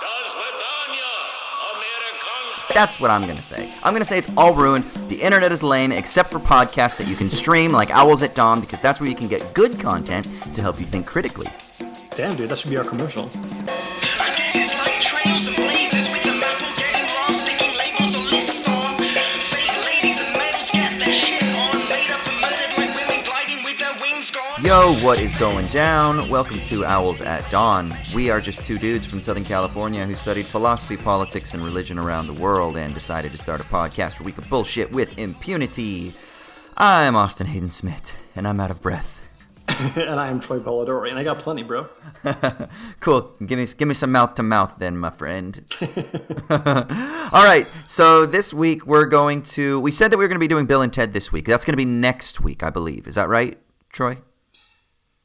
Does 0.00 0.34
Vidania 0.34 1.12
Americans 1.74 2.64
That's 2.74 3.00
what 3.00 3.10
I'm 3.10 3.22
gonna 3.22 3.36
say. 3.36 3.70
I'm 3.82 3.92
gonna 3.92 4.04
say 4.04 4.18
it's 4.18 4.30
all 4.36 4.54
ruined. 4.54 4.84
The 5.08 5.20
internet 5.20 5.52
is 5.52 5.62
lame, 5.62 5.92
except 5.92 6.30
for 6.30 6.38
podcasts 6.38 6.96
that 6.98 7.06
you 7.06 7.16
can 7.16 7.30
stream 7.30 7.72
like 7.72 7.90
Owls 7.90 8.22
at 8.22 8.34
Dawn, 8.34 8.60
because 8.60 8.80
that's 8.80 9.00
where 9.00 9.08
you 9.08 9.16
can 9.16 9.28
get 9.28 9.54
good 9.54 9.78
content 9.80 10.26
to 10.54 10.60
help 10.60 10.78
you 10.78 10.86
think 10.86 11.06
critically. 11.06 11.46
Damn, 12.14 12.36
dude, 12.36 12.48
that 12.48 12.58
should 12.58 12.70
be 12.70 12.76
our 12.76 12.84
commercial. 12.84 13.28
Yo, 24.66 24.94
what 24.96 25.20
is 25.20 25.38
going 25.38 25.64
down? 25.66 26.28
Welcome 26.28 26.60
to 26.62 26.84
Owls 26.84 27.20
at 27.20 27.48
Dawn. 27.52 27.88
We 28.12 28.30
are 28.30 28.40
just 28.40 28.66
two 28.66 28.78
dudes 28.78 29.06
from 29.06 29.20
Southern 29.20 29.44
California 29.44 30.04
who 30.04 30.16
studied 30.16 30.44
philosophy, 30.44 30.96
politics, 30.96 31.54
and 31.54 31.62
religion 31.62 32.00
around 32.00 32.26
the 32.26 32.32
world 32.32 32.76
and 32.76 32.92
decided 32.92 33.30
to 33.30 33.38
start 33.38 33.60
a 33.60 33.62
podcast 33.62 34.18
where 34.18 34.24
we 34.24 34.32
could 34.32 34.50
bullshit 34.50 34.90
with 34.90 35.16
impunity. 35.20 36.14
I'm 36.76 37.14
Austin 37.14 37.46
Hayden 37.46 37.70
Smith, 37.70 38.12
and 38.34 38.48
I'm 38.48 38.58
out 38.58 38.72
of 38.72 38.82
breath. 38.82 39.20
and 39.96 40.18
I 40.18 40.30
am 40.30 40.40
Troy 40.40 40.58
Polidori, 40.58 41.10
and 41.10 41.18
I 41.20 41.22
got 41.22 41.38
plenty, 41.38 41.62
bro. 41.62 41.86
Cool. 42.98 43.36
Give 43.46 43.60
me 43.60 43.66
give 43.66 43.86
me 43.86 43.94
some 43.94 44.10
mouth 44.10 44.34
to 44.34 44.42
mouth 44.42 44.78
then, 44.78 44.98
my 44.98 45.10
friend. 45.10 45.64
All 46.50 47.44
right. 47.44 47.68
So 47.86 48.26
this 48.26 48.52
week 48.52 48.84
we're 48.84 49.06
going 49.06 49.42
to 49.42 49.78
we 49.78 49.92
said 49.92 50.10
that 50.10 50.18
we 50.18 50.24
were 50.24 50.28
going 50.28 50.40
to 50.40 50.40
be 50.40 50.48
doing 50.48 50.66
Bill 50.66 50.82
and 50.82 50.92
Ted 50.92 51.12
this 51.12 51.30
week. 51.30 51.46
That's 51.46 51.64
going 51.64 51.74
to 51.74 51.76
be 51.76 51.84
next 51.84 52.40
week, 52.40 52.64
I 52.64 52.70
believe. 52.70 53.06
Is 53.06 53.14
that 53.14 53.28
right, 53.28 53.60
Troy? 53.90 54.18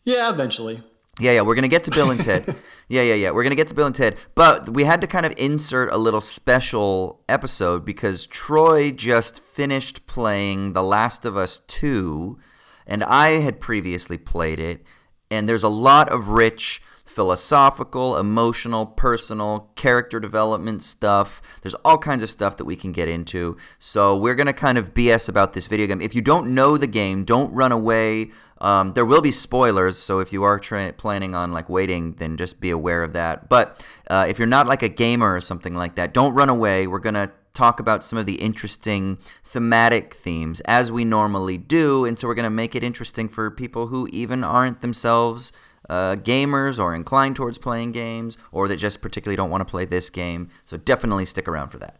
Yeah, 0.03 0.29
eventually. 0.29 0.83
Yeah, 1.19 1.33
yeah, 1.33 1.41
we're 1.41 1.55
gonna 1.55 1.67
get 1.67 1.83
to 1.85 1.91
Bill 1.91 2.09
and 2.09 2.19
Ted. 2.19 2.43
yeah, 2.87 3.01
yeah, 3.01 3.13
yeah, 3.13 3.31
we're 3.31 3.43
gonna 3.43 3.55
get 3.55 3.67
to 3.67 3.75
Bill 3.75 3.85
and 3.85 3.95
Ted. 3.95 4.17
But 4.33 4.69
we 4.69 4.83
had 4.83 5.01
to 5.01 5.07
kind 5.07 5.25
of 5.25 5.33
insert 5.37 5.91
a 5.93 5.97
little 5.97 6.21
special 6.21 7.21
episode 7.29 7.85
because 7.85 8.25
Troy 8.27 8.91
just 8.91 9.41
finished 9.41 10.07
playing 10.07 10.73
The 10.73 10.83
Last 10.83 11.25
of 11.25 11.37
Us 11.37 11.59
2, 11.67 12.39
and 12.87 13.03
I 13.03 13.41
had 13.41 13.59
previously 13.59 14.17
played 14.17 14.59
it, 14.59 14.83
and 15.29 15.47
there's 15.47 15.63
a 15.63 15.69
lot 15.69 16.09
of 16.09 16.29
rich 16.29 16.81
philosophical, 17.13 18.17
emotional, 18.17 18.85
personal, 18.85 19.69
character 19.75 20.19
development 20.19 20.81
stuff. 20.81 21.41
There's 21.61 21.75
all 21.85 21.97
kinds 21.97 22.23
of 22.23 22.29
stuff 22.29 22.55
that 22.55 22.65
we 22.65 22.77
can 22.77 22.93
get 22.93 23.09
into. 23.09 23.57
So 23.79 24.15
we're 24.15 24.35
going 24.35 24.47
to 24.47 24.53
kind 24.53 24.77
of 24.77 24.93
BS 24.93 25.27
about 25.27 25.53
this 25.53 25.67
video 25.67 25.87
game. 25.87 26.01
If 26.01 26.15
you 26.15 26.21
don't 26.21 26.53
know 26.53 26.77
the 26.77 26.87
game, 26.87 27.25
don't 27.25 27.53
run 27.53 27.73
away. 27.73 28.31
Um, 28.59 28.93
there 28.93 29.05
will 29.05 29.21
be 29.21 29.31
spoilers, 29.31 29.97
so 29.97 30.19
if 30.19 30.31
you 30.31 30.43
are 30.43 30.59
tra- 30.59 30.93
planning 30.93 31.33
on 31.33 31.51
like 31.51 31.67
waiting, 31.67 32.13
then 32.13 32.37
just 32.37 32.61
be 32.61 32.69
aware 32.69 33.03
of 33.03 33.13
that. 33.13 33.49
But 33.49 33.83
uh, 34.07 34.27
if 34.29 34.37
you're 34.37 34.47
not 34.47 34.67
like 34.67 34.83
a 34.83 34.89
gamer 34.89 35.33
or 35.33 35.41
something 35.41 35.73
like 35.73 35.95
that, 35.95 36.13
don't 36.13 36.35
run 36.35 36.47
away. 36.47 36.85
We're 36.85 36.99
gonna 36.99 37.31
talk 37.55 37.79
about 37.79 38.05
some 38.05 38.19
of 38.19 38.27
the 38.27 38.35
interesting 38.35 39.17
thematic 39.43 40.13
themes 40.13 40.61
as 40.61 40.91
we 40.91 41.03
normally 41.03 41.57
do, 41.57 42.05
and 42.05 42.19
so 42.19 42.27
we're 42.27 42.35
gonna 42.35 42.51
make 42.51 42.75
it 42.75 42.83
interesting 42.83 43.27
for 43.27 43.49
people 43.49 43.87
who 43.87 44.07
even 44.11 44.43
aren't 44.43 44.81
themselves 44.81 45.51
uh, 45.91 46.15
gamers 46.15 46.79
or 46.79 46.95
inclined 46.95 47.35
towards 47.35 47.57
playing 47.57 47.91
games, 47.91 48.37
or 48.53 48.69
that 48.69 48.77
just 48.77 49.01
particularly 49.01 49.35
don't 49.35 49.49
want 49.49 49.59
to 49.59 49.69
play 49.69 49.83
this 49.83 50.09
game. 50.09 50.49
So 50.63 50.77
definitely 50.77 51.25
stick 51.25 51.49
around 51.49 51.67
for 51.67 51.79
that. 51.79 51.99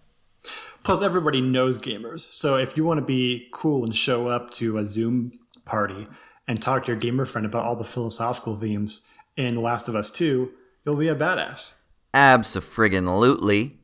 Plus, 0.84 1.02
everybody 1.02 1.42
knows 1.42 1.78
gamers. 1.78 2.22
So 2.22 2.56
if 2.56 2.78
you 2.78 2.86
want 2.86 3.00
to 3.00 3.06
be 3.06 3.50
cool 3.52 3.84
and 3.84 3.94
show 3.94 4.30
up 4.30 4.50
to 4.52 4.78
a 4.78 4.86
Zoom 4.86 5.34
party 5.66 6.08
and 6.48 6.62
talk 6.62 6.86
to 6.86 6.94
your 6.94 7.00
gamer 7.00 7.26
friend 7.26 7.46
about 7.46 7.66
all 7.66 7.76
the 7.76 7.84
philosophical 7.84 8.56
themes 8.56 9.14
in 9.36 9.62
Last 9.62 9.90
of 9.90 9.96
Us 9.96 10.10
2, 10.10 10.50
you'll 10.86 10.96
be 10.96 11.10
a 11.10 11.16
badass. 11.16 11.84
Abso-friggin-lutely. 12.14 13.78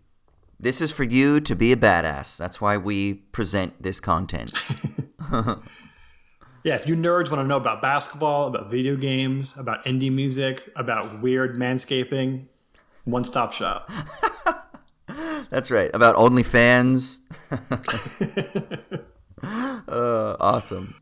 This 0.58 0.82
is 0.82 0.92
for 0.92 1.04
you 1.04 1.42
to 1.42 1.56
be 1.56 1.74
a 1.74 1.78
badass. 1.78 2.38
That's 2.38 2.62
why 2.62 2.78
we 2.78 3.14
present 3.14 3.84
this 3.84 4.00
content. 4.00 4.54
Yeah, 6.68 6.76
if 6.76 6.86
you 6.86 6.98
nerds 6.98 7.32
want 7.32 7.42
to 7.42 7.48
know 7.48 7.56
about 7.56 7.82
basketball, 7.82 8.48
about 8.48 8.70
video 8.70 8.98
games, 8.98 9.58
about 9.58 9.86
indie 9.86 10.12
music, 10.12 10.70
about 10.76 11.22
weird 11.22 11.56
manscaping, 11.56 12.50
one 13.06 13.24
stop 13.24 13.54
shop. 13.54 13.90
That's 15.50 15.72
right. 15.72 15.90
About 15.94 16.18
OnlyFans. 16.18 17.22
uh, 19.88 20.36
awesome. 20.42 20.96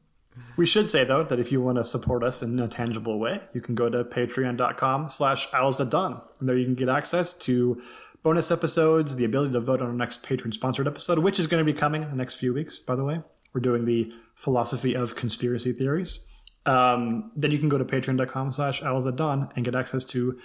We 0.55 0.67
should 0.67 0.87
say 0.87 1.03
though 1.03 1.23
that 1.23 1.39
if 1.39 1.51
you 1.51 1.61
want 1.61 1.79
to 1.79 1.83
support 1.83 2.23
us 2.23 2.43
in 2.43 2.59
a 2.59 2.67
tangible 2.67 3.17
way, 3.17 3.39
you 3.55 3.59
can 3.59 3.73
go 3.73 3.89
to 3.89 4.03
patreon.com 4.03 5.09
slash 5.09 5.51
owls 5.51 5.81
at 5.81 5.89
dawn. 5.89 6.21
And 6.39 6.47
there 6.47 6.55
you 6.55 6.65
can 6.65 6.75
get 6.75 6.89
access 6.89 7.33
to 7.39 7.81
bonus 8.21 8.51
episodes, 8.51 9.15
the 9.15 9.25
ability 9.25 9.53
to 9.53 9.61
vote 9.61 9.81
on 9.81 9.87
our 9.87 9.93
next 9.93 10.21
patron 10.21 10.51
sponsored 10.51 10.87
episode, 10.87 11.17
which 11.17 11.39
is 11.39 11.47
going 11.47 11.65
to 11.65 11.73
be 11.73 11.75
coming 11.75 12.03
in 12.03 12.11
the 12.11 12.17
next 12.17 12.35
few 12.35 12.53
weeks, 12.53 12.77
by 12.77 12.95
the 12.95 13.03
way. 13.03 13.21
We're 13.55 13.61
doing 13.61 13.85
the 13.85 14.11
philosophy 14.35 14.93
of 14.95 15.15
conspiracy 15.15 15.71
theories. 15.71 16.29
Um, 16.65 17.31
then 17.35 17.51
you 17.51 17.57
can 17.57 17.69
go 17.69 17.77
to 17.77 17.85
patreon.com 17.85 18.51
slash 18.51 18.83
owls 18.83 19.07
at 19.07 19.15
dawn 19.15 19.49
and 19.55 19.63
get 19.63 19.75
access 19.75 20.03
to 20.05 20.37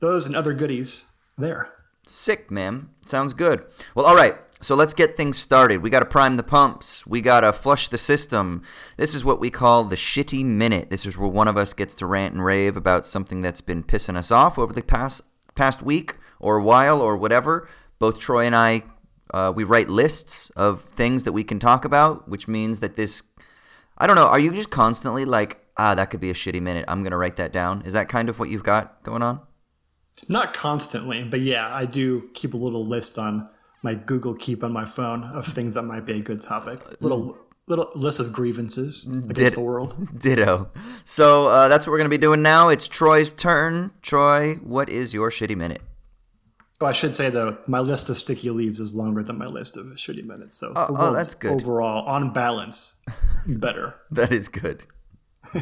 those 0.00 0.26
and 0.26 0.34
other 0.34 0.52
goodies 0.52 1.16
there. 1.38 1.72
Sick, 2.06 2.50
man. 2.50 2.88
Sounds 3.04 3.34
good. 3.34 3.64
Well, 3.94 4.04
all 4.04 4.16
right. 4.16 4.36
So 4.60 4.74
let's 4.74 4.94
get 4.94 5.16
things 5.16 5.38
started. 5.38 5.82
We 5.82 5.90
got 5.90 6.00
to 6.00 6.06
prime 6.06 6.38
the 6.38 6.42
pumps. 6.42 7.06
We 7.06 7.20
got 7.20 7.40
to 7.40 7.52
flush 7.52 7.88
the 7.88 7.98
system. 7.98 8.62
This 8.96 9.14
is 9.14 9.24
what 9.24 9.38
we 9.38 9.50
call 9.50 9.84
the 9.84 9.96
shitty 9.96 10.44
minute. 10.44 10.90
This 10.90 11.04
is 11.06 11.16
where 11.16 11.28
one 11.28 11.46
of 11.46 11.56
us 11.56 11.74
gets 11.74 11.94
to 11.96 12.06
rant 12.06 12.34
and 12.34 12.44
rave 12.44 12.76
about 12.76 13.06
something 13.06 13.42
that's 13.42 13.60
been 13.60 13.84
pissing 13.84 14.16
us 14.16 14.30
off 14.30 14.58
over 14.58 14.72
the 14.72 14.82
past 14.82 15.22
past 15.54 15.82
week 15.82 16.16
or 16.40 16.60
while 16.60 17.00
or 17.00 17.16
whatever. 17.16 17.68
Both 17.98 18.18
Troy 18.18 18.44
and 18.44 18.56
I, 18.56 18.82
uh, 19.36 19.52
we 19.52 19.64
write 19.64 19.88
lists 19.88 20.50
of 20.50 20.82
things 20.82 21.24
that 21.24 21.32
we 21.32 21.44
can 21.44 21.58
talk 21.58 21.84
about, 21.84 22.26
which 22.28 22.48
means 22.48 22.80
that 22.80 22.96
this. 22.96 23.22
I 23.98 24.06
don't 24.06 24.16
know. 24.16 24.26
Are 24.26 24.38
you 24.38 24.52
just 24.52 24.70
constantly 24.70 25.24
like, 25.24 25.58
ah, 25.76 25.94
that 25.94 26.10
could 26.10 26.20
be 26.20 26.30
a 26.30 26.34
shitty 26.34 26.62
minute. 26.62 26.86
I'm 26.88 27.02
gonna 27.02 27.18
write 27.18 27.36
that 27.36 27.52
down. 27.52 27.82
Is 27.82 27.92
that 27.92 28.08
kind 28.08 28.28
of 28.30 28.38
what 28.38 28.48
you've 28.48 28.62
got 28.62 29.02
going 29.02 29.22
on? 29.22 29.40
Not 30.28 30.54
constantly, 30.54 31.22
but 31.24 31.40
yeah, 31.40 31.68
I 31.74 31.84
do 31.84 32.30
keep 32.32 32.54
a 32.54 32.56
little 32.56 32.84
list 32.84 33.18
on 33.18 33.44
my 33.82 33.94
Google 33.94 34.34
Keep 34.34 34.64
on 34.64 34.72
my 34.72 34.86
phone 34.86 35.22
of 35.22 35.44
things 35.44 35.74
that 35.74 35.82
might 35.82 36.06
be 36.06 36.14
a 36.14 36.20
good 36.20 36.40
topic. 36.40 36.80
Little 37.00 37.36
little 37.68 37.90
list 37.94 38.20
of 38.20 38.32
grievances 38.32 39.06
against 39.06 39.34
Did- 39.34 39.52
the 39.54 39.60
world. 39.60 40.18
Ditto. 40.18 40.70
So 41.04 41.48
uh, 41.48 41.68
that's 41.68 41.86
what 41.86 41.92
we're 41.92 41.98
going 41.98 42.10
to 42.10 42.16
be 42.18 42.26
doing 42.28 42.40
now. 42.40 42.68
It's 42.68 42.88
Troy's 42.88 43.32
turn. 43.32 43.90
Troy, 44.02 44.54
what 44.62 44.88
is 44.88 45.12
your 45.12 45.30
shitty 45.30 45.56
minute? 45.56 45.82
Oh, 46.80 46.86
I 46.86 46.92
should 46.92 47.14
say 47.14 47.30
though, 47.30 47.56
my 47.66 47.80
list 47.80 48.10
of 48.10 48.16
sticky 48.18 48.50
leaves 48.50 48.80
is 48.80 48.94
longer 48.94 49.22
than 49.22 49.38
my 49.38 49.46
list 49.46 49.76
of 49.76 49.86
shitty 49.86 50.24
minutes. 50.24 50.58
So 50.58 50.72
the 50.74 50.86
oh, 50.90 51.12
that's 51.12 51.34
good. 51.34 51.52
overall, 51.52 52.04
on 52.06 52.32
balance, 52.32 53.02
better, 53.46 53.94
That 54.10 54.32
is 54.32 54.48
good. 54.48 54.84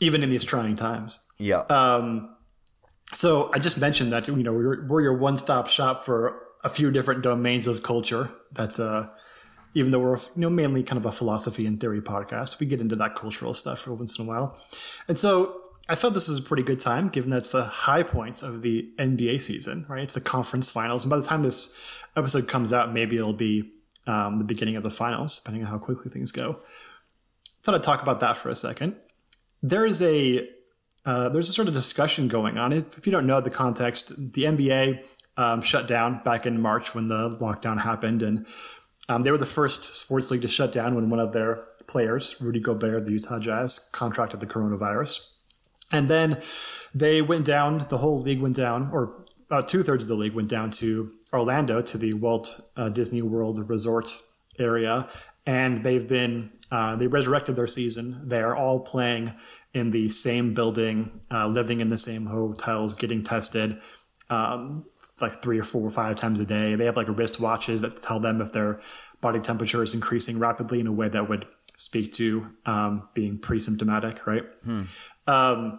even 0.00 0.22
in 0.22 0.30
these 0.30 0.44
trying 0.44 0.76
times. 0.76 1.24
Yeah. 1.38 1.60
Um, 1.68 2.34
so 3.12 3.50
I 3.52 3.58
just 3.58 3.78
mentioned 3.78 4.12
that 4.12 4.26
you 4.26 4.42
know 4.42 4.52
we're, 4.52 4.86
we're 4.86 5.02
your 5.02 5.16
one-stop 5.16 5.68
shop 5.68 6.04
for 6.04 6.42
a 6.64 6.68
few 6.68 6.90
different 6.90 7.22
domains 7.22 7.66
of 7.66 7.82
culture. 7.82 8.30
That's 8.52 8.80
uh, 8.80 9.08
even 9.74 9.92
though 9.92 10.00
we're 10.00 10.16
you 10.16 10.30
know 10.36 10.50
mainly 10.50 10.82
kind 10.82 10.98
of 10.98 11.06
a 11.06 11.12
philosophy 11.12 11.66
and 11.66 11.80
theory 11.80 12.00
podcast, 12.00 12.58
we 12.58 12.66
get 12.66 12.80
into 12.80 12.96
that 12.96 13.14
cultural 13.14 13.54
stuff 13.54 13.82
every 13.82 13.94
once 13.94 14.18
in 14.18 14.24
a 14.24 14.28
while. 14.28 14.58
And 15.08 15.18
so 15.18 15.59
I 15.90 15.96
felt 15.96 16.14
this 16.14 16.28
was 16.28 16.38
a 16.38 16.42
pretty 16.42 16.62
good 16.62 16.78
time, 16.78 17.08
given 17.08 17.30
that 17.30 17.38
it's 17.38 17.48
the 17.48 17.64
high 17.64 18.04
points 18.04 18.44
of 18.44 18.62
the 18.62 18.92
NBA 18.96 19.40
season, 19.40 19.86
right? 19.88 20.04
It's 20.04 20.14
the 20.14 20.20
conference 20.20 20.70
finals, 20.70 21.02
and 21.02 21.10
by 21.10 21.16
the 21.16 21.26
time 21.26 21.42
this 21.42 21.76
episode 22.16 22.46
comes 22.46 22.72
out, 22.72 22.92
maybe 22.92 23.16
it'll 23.16 23.32
be 23.32 23.72
um, 24.06 24.38
the 24.38 24.44
beginning 24.44 24.76
of 24.76 24.84
the 24.84 24.92
finals, 24.92 25.40
depending 25.40 25.64
on 25.64 25.68
how 25.68 25.78
quickly 25.78 26.08
things 26.08 26.30
go. 26.30 26.60
Thought 27.64 27.74
I'd 27.74 27.82
talk 27.82 28.02
about 28.02 28.20
that 28.20 28.36
for 28.36 28.50
a 28.50 28.54
second. 28.54 28.94
There 29.64 29.84
is 29.84 30.00
a 30.00 30.48
uh, 31.04 31.28
there's 31.30 31.48
a 31.48 31.52
sort 31.52 31.66
of 31.66 31.74
discussion 31.74 32.28
going 32.28 32.56
on. 32.56 32.72
If 32.72 33.04
you 33.04 33.10
don't 33.10 33.26
know 33.26 33.40
the 33.40 33.50
context, 33.50 34.10
the 34.16 34.44
NBA 34.44 35.02
um, 35.38 35.60
shut 35.60 35.88
down 35.88 36.22
back 36.22 36.46
in 36.46 36.62
March 36.62 36.94
when 36.94 37.08
the 37.08 37.30
lockdown 37.40 37.80
happened, 37.80 38.22
and 38.22 38.46
um, 39.08 39.22
they 39.22 39.32
were 39.32 39.38
the 39.38 39.44
first 39.44 39.96
sports 39.96 40.30
league 40.30 40.42
to 40.42 40.48
shut 40.48 40.70
down 40.70 40.94
when 40.94 41.10
one 41.10 41.18
of 41.18 41.32
their 41.32 41.66
players, 41.88 42.40
Rudy 42.40 42.60
Gobert, 42.60 43.06
the 43.06 43.12
Utah 43.12 43.40
Jazz, 43.40 43.90
contracted 43.92 44.38
the 44.38 44.46
coronavirus. 44.46 45.30
And 45.92 46.08
then 46.08 46.40
they 46.94 47.22
went 47.22 47.44
down, 47.44 47.86
the 47.88 47.98
whole 47.98 48.18
league 48.18 48.40
went 48.40 48.56
down, 48.56 48.90
or 48.92 49.24
about 49.46 49.68
two 49.68 49.82
thirds 49.82 50.04
of 50.04 50.08
the 50.08 50.14
league 50.14 50.34
went 50.34 50.48
down 50.48 50.70
to 50.72 51.10
Orlando, 51.32 51.82
to 51.82 51.98
the 51.98 52.14
Walt 52.14 52.60
uh, 52.76 52.88
Disney 52.88 53.22
World 53.22 53.68
Resort 53.68 54.16
area. 54.58 55.08
And 55.46 55.82
they've 55.82 56.06
been, 56.06 56.52
uh, 56.70 56.96
they 56.96 57.06
resurrected 57.06 57.56
their 57.56 57.66
season. 57.66 58.28
They're 58.28 58.54
all 58.54 58.80
playing 58.80 59.34
in 59.72 59.90
the 59.90 60.08
same 60.08 60.54
building, 60.54 61.20
uh, 61.30 61.48
living 61.48 61.80
in 61.80 61.88
the 61.88 61.98
same 61.98 62.26
hotels, 62.26 62.94
getting 62.94 63.22
tested 63.22 63.80
um, 64.30 64.84
like 65.20 65.42
three 65.42 65.58
or 65.58 65.64
four 65.64 65.82
or 65.82 65.90
five 65.90 66.16
times 66.16 66.40
a 66.40 66.46
day. 66.46 66.76
They 66.76 66.84
have 66.84 66.96
like 66.96 67.08
wristwatches 67.08 67.80
that 67.80 68.00
tell 68.02 68.20
them 68.20 68.40
if 68.40 68.52
their 68.52 68.80
body 69.20 69.40
temperature 69.40 69.82
is 69.82 69.92
increasing 69.92 70.38
rapidly 70.38 70.80
in 70.80 70.86
a 70.86 70.92
way 70.92 71.08
that 71.08 71.28
would 71.28 71.46
speak 71.76 72.12
to 72.12 72.46
um, 72.66 73.08
being 73.14 73.38
pre 73.38 73.58
symptomatic, 73.58 74.26
right? 74.26 74.44
Um, 75.30 75.78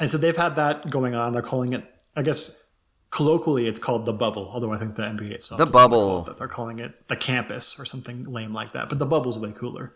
and 0.00 0.10
so 0.10 0.18
they've 0.18 0.36
had 0.36 0.56
that 0.56 0.90
going 0.90 1.14
on. 1.14 1.32
They're 1.32 1.42
calling 1.42 1.72
it 1.72 1.84
I 2.16 2.22
guess 2.22 2.62
colloquially 3.10 3.66
it's 3.66 3.80
called 3.80 4.06
the 4.06 4.12
bubble, 4.12 4.50
although 4.52 4.72
I 4.72 4.76
think 4.78 4.94
the 4.96 5.02
NBA 5.02 5.30
itself 5.30 5.58
The 5.58 5.66
bubble. 5.66 6.22
that. 6.22 6.38
They're 6.38 6.48
calling 6.48 6.78
it 6.78 7.08
the 7.08 7.16
campus 7.16 7.78
or 7.78 7.84
something 7.84 8.24
lame 8.24 8.52
like 8.52 8.72
that. 8.72 8.88
But 8.88 8.98
the 8.98 9.06
bubble's 9.06 9.38
way 9.38 9.52
cooler. 9.52 9.94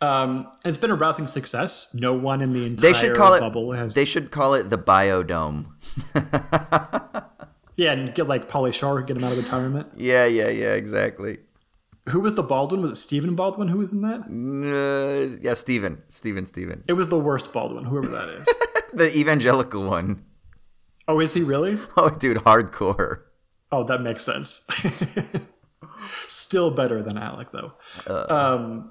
Um, 0.00 0.46
and 0.64 0.70
it's 0.70 0.78
been 0.78 0.90
a 0.90 0.94
rousing 0.94 1.26
success. 1.26 1.94
No 1.94 2.14
one 2.14 2.40
in 2.40 2.52
the 2.52 2.64
entire 2.64 2.92
They 2.92 2.98
should 2.98 3.16
call 3.16 3.34
it. 3.34 3.40
bubble 3.40 3.72
has 3.72 3.94
They 3.94 4.06
should 4.06 4.30
call 4.30 4.54
it 4.54 4.70
the 4.70 4.78
biodome. 4.78 5.66
yeah, 7.76 7.92
and 7.92 8.14
get 8.14 8.26
like 8.26 8.48
Pauly 8.48 8.72
Shore, 8.72 9.02
get 9.02 9.16
him 9.16 9.24
out 9.24 9.32
of 9.32 9.38
retirement. 9.38 9.88
Yeah, 9.96 10.24
yeah, 10.24 10.48
yeah. 10.48 10.72
Exactly. 10.74 11.38
Who 12.08 12.20
was 12.20 12.34
the 12.34 12.42
Baldwin? 12.42 12.80
Was 12.82 12.90
it 12.92 12.96
Stephen 12.96 13.34
Baldwin 13.36 13.68
who 13.68 13.78
was 13.78 13.92
in 13.92 14.00
that? 14.00 14.20
Uh, 14.22 15.38
yeah, 15.42 15.54
Stephen. 15.54 16.02
Stephen, 16.08 16.46
Steven. 16.46 16.82
It 16.88 16.94
was 16.94 17.08
the 17.08 17.18
worst 17.18 17.52
Baldwin, 17.52 17.84
whoever 17.84 18.08
that 18.08 18.28
is. 18.28 18.48
The 18.92 19.16
evangelical 19.16 19.86
one. 19.86 20.24
oh, 21.06 21.20
is 21.20 21.32
he 21.32 21.42
really? 21.42 21.78
Oh, 21.96 22.10
dude, 22.10 22.38
hardcore. 22.38 23.20
Oh, 23.70 23.84
that 23.84 24.02
makes 24.02 24.24
sense. 24.24 24.66
Still 26.26 26.72
better 26.72 27.00
than 27.00 27.16
Alec, 27.16 27.50
though. 27.52 27.72
Um, 28.08 28.90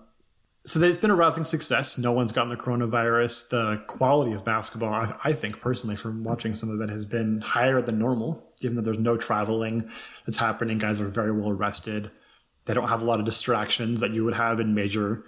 so 0.66 0.80
there's 0.80 0.96
been 0.96 1.12
a 1.12 1.16
rousing 1.16 1.44
success. 1.44 1.98
No 1.98 2.14
one's 2.14 2.32
gotten 2.32 2.50
the 2.50 2.56
coronavirus. 2.56 3.50
The 3.50 3.84
quality 3.88 4.32
of 4.32 4.46
basketball, 4.46 4.94
I, 4.94 5.14
I 5.26 5.34
think 5.34 5.60
personally, 5.60 5.98
from 5.98 6.24
watching 6.24 6.54
some 6.54 6.70
of 6.70 6.80
it, 6.80 6.90
has 6.90 7.06
been 7.06 7.42
higher 7.42 7.82
than 7.82 8.00
normal, 8.00 8.54
given 8.62 8.78
that 8.78 8.84
there's 8.84 9.00
no 9.00 9.18
traveling 9.18 9.90
that's 10.26 10.38
happening. 10.38 10.78
Guys 10.78 11.02
are 11.02 11.10
very 11.10 11.32
well 11.34 11.52
rested. 11.52 12.10
They 12.66 12.74
don't 12.74 12.88
have 12.90 13.02
a 13.02 13.06
lot 13.06 13.20
of 13.20 13.26
distractions 13.26 14.00
that 14.02 14.12
you 14.12 14.24
would 14.26 14.36
have 14.36 14.60
in 14.60 14.76
major 14.76 15.24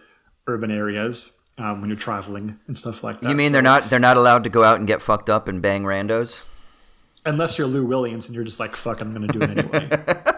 urban 0.47 0.69
areas 0.71 1.39
um, 1.57 1.81
when 1.81 1.89
you're 1.89 1.97
traveling 1.99 2.59
and 2.67 2.77
stuff 2.77 3.03
like 3.03 3.21
that. 3.21 3.29
You 3.29 3.35
mean 3.35 3.47
So- 3.47 3.53
they're 3.53 3.61
not 3.61 3.89
they're 3.89 3.99
not 3.99 4.17
allowed 4.17 4.43
to 4.43 4.49
go 4.49 4.63
out 4.63 4.77
and 4.77 4.87
get 4.87 5.01
fucked 5.01 5.29
up 5.29 5.47
and 5.47 5.61
bang 5.61 5.83
randos? 5.83 6.43
unless 7.23 7.57
you're 7.59 7.67
Lou 7.67 7.85
Williams 7.85 8.27
and 8.27 8.35
you're 8.35 8.43
just 8.43 8.59
like, 8.59 8.75
fuck, 8.75 8.99
I'm 8.99 9.13
going 9.13 9.27
to 9.27 9.39
do 9.39 9.43
it 9.45 9.57
anyway. 9.59 9.89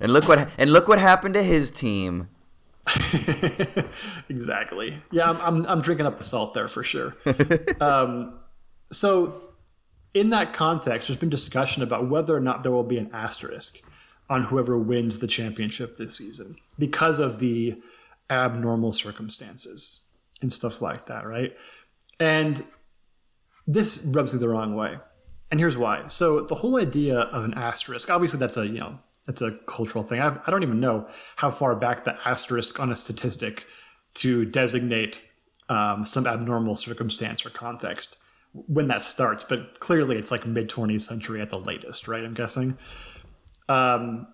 And 0.00 0.12
look 0.12 0.26
what 0.28 0.50
and 0.58 0.70
look 0.72 0.86
what 0.88 0.98
happened 0.98 1.34
to 1.34 1.42
his 1.42 1.70
team. 1.70 2.28
exactly. 4.28 4.98
Yeah, 5.10 5.30
I'm, 5.30 5.40
I'm, 5.40 5.66
I'm 5.66 5.80
drinking 5.80 6.04
up 6.04 6.18
the 6.18 6.24
salt 6.24 6.52
there 6.52 6.68
for 6.68 6.82
sure. 6.82 7.14
um, 7.80 8.38
so, 8.92 9.40
in 10.12 10.30
that 10.30 10.52
context, 10.52 11.08
there's 11.08 11.18
been 11.18 11.30
discussion 11.30 11.82
about 11.82 12.08
whether 12.08 12.36
or 12.36 12.40
not 12.40 12.62
there 12.62 12.72
will 12.72 12.82
be 12.82 12.98
an 12.98 13.08
asterisk 13.14 13.80
on 14.30 14.44
whoever 14.44 14.78
wins 14.78 15.18
the 15.18 15.26
championship 15.26 15.96
this 15.96 16.16
season 16.16 16.56
because 16.78 17.18
of 17.18 17.38
the 17.40 17.80
abnormal 18.30 18.92
circumstances 18.92 20.08
and 20.40 20.52
stuff 20.52 20.80
like 20.80 21.06
that, 21.06 21.26
right? 21.26 21.54
And 22.18 22.62
this 23.66 24.10
rubs 24.14 24.32
me 24.32 24.40
the 24.40 24.48
wrong 24.48 24.74
way. 24.74 24.98
And 25.50 25.60
here's 25.60 25.76
why. 25.76 26.06
So 26.08 26.40
the 26.40 26.54
whole 26.54 26.76
idea 26.76 27.20
of 27.20 27.44
an 27.44 27.54
asterisk, 27.54 28.10
obviously 28.10 28.40
that's 28.40 28.56
a, 28.56 28.66
you 28.66 28.78
know, 28.78 28.98
that's 29.26 29.42
a 29.42 29.52
cultural 29.66 30.04
thing. 30.04 30.20
I, 30.20 30.38
I 30.46 30.50
don't 30.50 30.62
even 30.62 30.80
know 30.80 31.06
how 31.36 31.50
far 31.50 31.74
back 31.76 32.04
the 32.04 32.18
asterisk 32.26 32.80
on 32.80 32.90
a 32.90 32.96
statistic 32.96 33.66
to 34.14 34.44
designate 34.44 35.22
um, 35.68 36.04
some 36.04 36.26
abnormal 36.26 36.76
circumstance 36.76 37.44
or 37.44 37.50
context 37.50 38.18
when 38.52 38.86
that 38.88 39.02
starts, 39.02 39.42
but 39.42 39.80
clearly 39.80 40.16
it's 40.16 40.30
like 40.30 40.46
mid 40.46 40.68
20th 40.68 41.02
century 41.02 41.40
at 41.40 41.50
the 41.50 41.58
latest, 41.58 42.06
right? 42.06 42.24
I'm 42.24 42.34
guessing. 42.34 42.78
Um, 43.68 44.26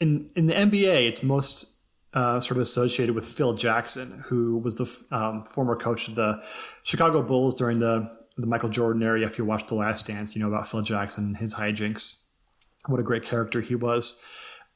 in 0.00 0.30
in 0.36 0.46
the 0.46 0.54
NBA, 0.54 1.08
it's 1.08 1.22
most 1.22 1.84
uh, 2.14 2.40
sort 2.40 2.56
of 2.56 2.62
associated 2.62 3.14
with 3.14 3.24
Phil 3.24 3.54
Jackson, 3.54 4.22
who 4.26 4.58
was 4.58 4.76
the 4.76 5.16
um, 5.16 5.44
former 5.44 5.76
coach 5.76 6.08
of 6.08 6.14
the 6.14 6.42
Chicago 6.82 7.22
Bulls 7.22 7.54
during 7.54 7.78
the 7.78 8.10
the 8.36 8.46
Michael 8.46 8.68
Jordan 8.68 9.02
era. 9.02 9.20
If 9.20 9.38
you 9.38 9.44
watched 9.44 9.68
The 9.68 9.74
Last 9.74 10.06
Dance, 10.06 10.34
you 10.34 10.42
know 10.42 10.48
about 10.48 10.68
Phil 10.68 10.82
Jackson 10.82 11.24
and 11.24 11.36
his 11.36 11.54
hijinks. 11.54 12.26
What 12.86 13.00
a 13.00 13.04
great 13.04 13.22
character 13.22 13.60
he 13.60 13.74
was. 13.74 14.22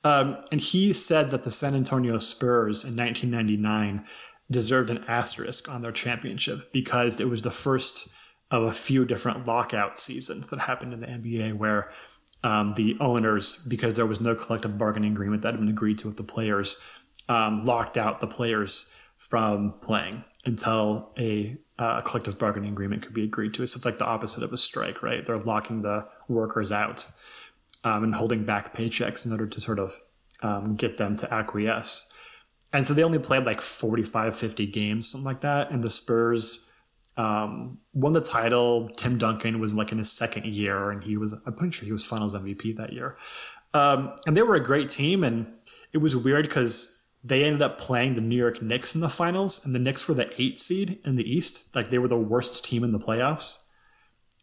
Um, 0.05 0.39
and 0.53 0.61
he 0.61 0.93
said 0.93 1.31
that 1.31 1.43
the 1.43 1.51
San 1.51 1.75
Antonio 1.75 2.19
Spurs 2.19 2.85
in 2.85 2.97
1999 2.97 4.05
deserved 4.49 4.91
an 4.91 5.05
asterisk 5.09 5.69
on 5.69 5.83
their 5.83 5.91
championship 5.91 6.73
because 6.73 7.19
it 7.19 7.29
was 7.29 7.43
the 7.43 7.51
first 7.51 8.15
of 8.53 8.63
a 8.63 8.73
few 8.73 9.05
different 9.05 9.49
lockout 9.49 9.99
seasons 9.99 10.47
that 10.49 10.61
happened 10.61 10.93
in 10.93 11.01
the 11.01 11.07
NBA 11.07 11.55
where 11.55 11.91
um, 12.47 12.75
the 12.75 12.97
owners, 13.01 13.67
because 13.67 13.95
there 13.95 14.07
was 14.07 14.21
no 14.21 14.37
collective 14.37 14.79
bargaining 14.79 15.11
agreement 15.11 15.43
that 15.43 15.51
had 15.51 15.59
been 15.59 15.69
agreed 15.69 15.99
to 15.99 16.07
with 16.07 16.17
the 16.17 16.23
players, 16.23 16.81
um, 17.29 17.63
locked 17.63 17.99
out 17.99 18.21
the 18.21 18.27
players 18.29 18.95
from 19.17 19.75
playing 19.81 20.23
until 20.45 21.13
a 21.19 21.57
uh, 21.81 22.01
collective 22.03 22.39
bargaining 22.39 22.71
agreement 22.71 23.03
could 23.03 23.13
be 23.13 23.25
agreed 23.25 23.53
to. 23.55 23.67
So 23.67 23.79
it's 23.79 23.85
like 23.85 23.99
the 23.99 24.07
opposite 24.07 24.45
of 24.45 24.53
a 24.53 24.59
strike, 24.59 25.03
right? 25.03 25.27
They're 25.27 25.39
locking 25.39 25.83
the 25.83 26.07
workers 26.29 26.71
out 26.71 27.11
um, 27.83 28.05
and 28.05 28.15
holding 28.15 28.45
back 28.45 28.77
paychecks 28.77 29.27
in 29.27 29.33
order 29.33 29.49
to 29.49 29.61
sort 29.61 29.81
of 29.81 29.99
um, 30.41 30.77
get 30.77 30.99
them 30.99 31.17
to 31.17 31.35
acquiesce. 31.35 32.13
And 32.73 32.87
so 32.87 32.95
they 32.95 33.03
only 33.03 33.19
played 33.19 33.45
like 33.45 33.61
45, 33.61 34.37
50 34.37 34.67
games, 34.69 35.11
something 35.11 35.27
like 35.27 35.41
that. 35.41 35.73
And 35.73 35.83
the 35.83 35.91
Spurs 35.91 36.71
um, 37.17 37.79
won 37.95 38.13
the 38.13 38.21
title. 38.21 38.89
Tim 38.97 39.19
Duncan 39.19 39.59
was 39.59 39.75
like 39.75 39.93
in 39.93 39.99
his 39.99 40.13
second 40.13 40.47
year, 40.47 40.91
and 40.91 41.03
he 41.03 41.17
was, 41.17 41.33
I'm 41.47 41.55
pretty 41.55 41.73
sure 41.73 41.87
he 41.87 41.93
was 41.93 42.07
finals 42.07 42.35
MVP 42.35 42.77
that 42.77 42.93
year. 42.93 43.17
Um, 43.75 44.15
and 44.27 44.37
they 44.37 44.43
were 44.43 44.55
a 44.55 44.63
great 44.63 44.91
team. 44.91 45.25
And 45.25 45.47
it 45.93 45.99
was 45.99 46.17
weird 46.17 46.47
because 46.47 47.07
they 47.25 47.45
ended 47.45 47.63
up 47.63 47.79
playing 47.79 48.15
the 48.15 48.21
New 48.21 48.37
York 48.37 48.63
Knicks 48.63 48.95
in 48.95 49.01
the 49.01 49.09
finals, 49.09 49.65
and 49.65 49.75
the 49.75 49.79
Knicks 49.79 50.07
were 50.07 50.15
the 50.15 50.31
eight 50.41 50.61
seed 50.61 50.99
in 51.05 51.17
the 51.17 51.29
East. 51.29 51.75
Like 51.75 51.91
they 51.91 51.99
were 51.99 52.09
the 52.09 52.17
worst 52.17 52.65
team 52.65 52.85
in 52.85 52.93
the 52.93 52.99
playoffs, 52.99 53.65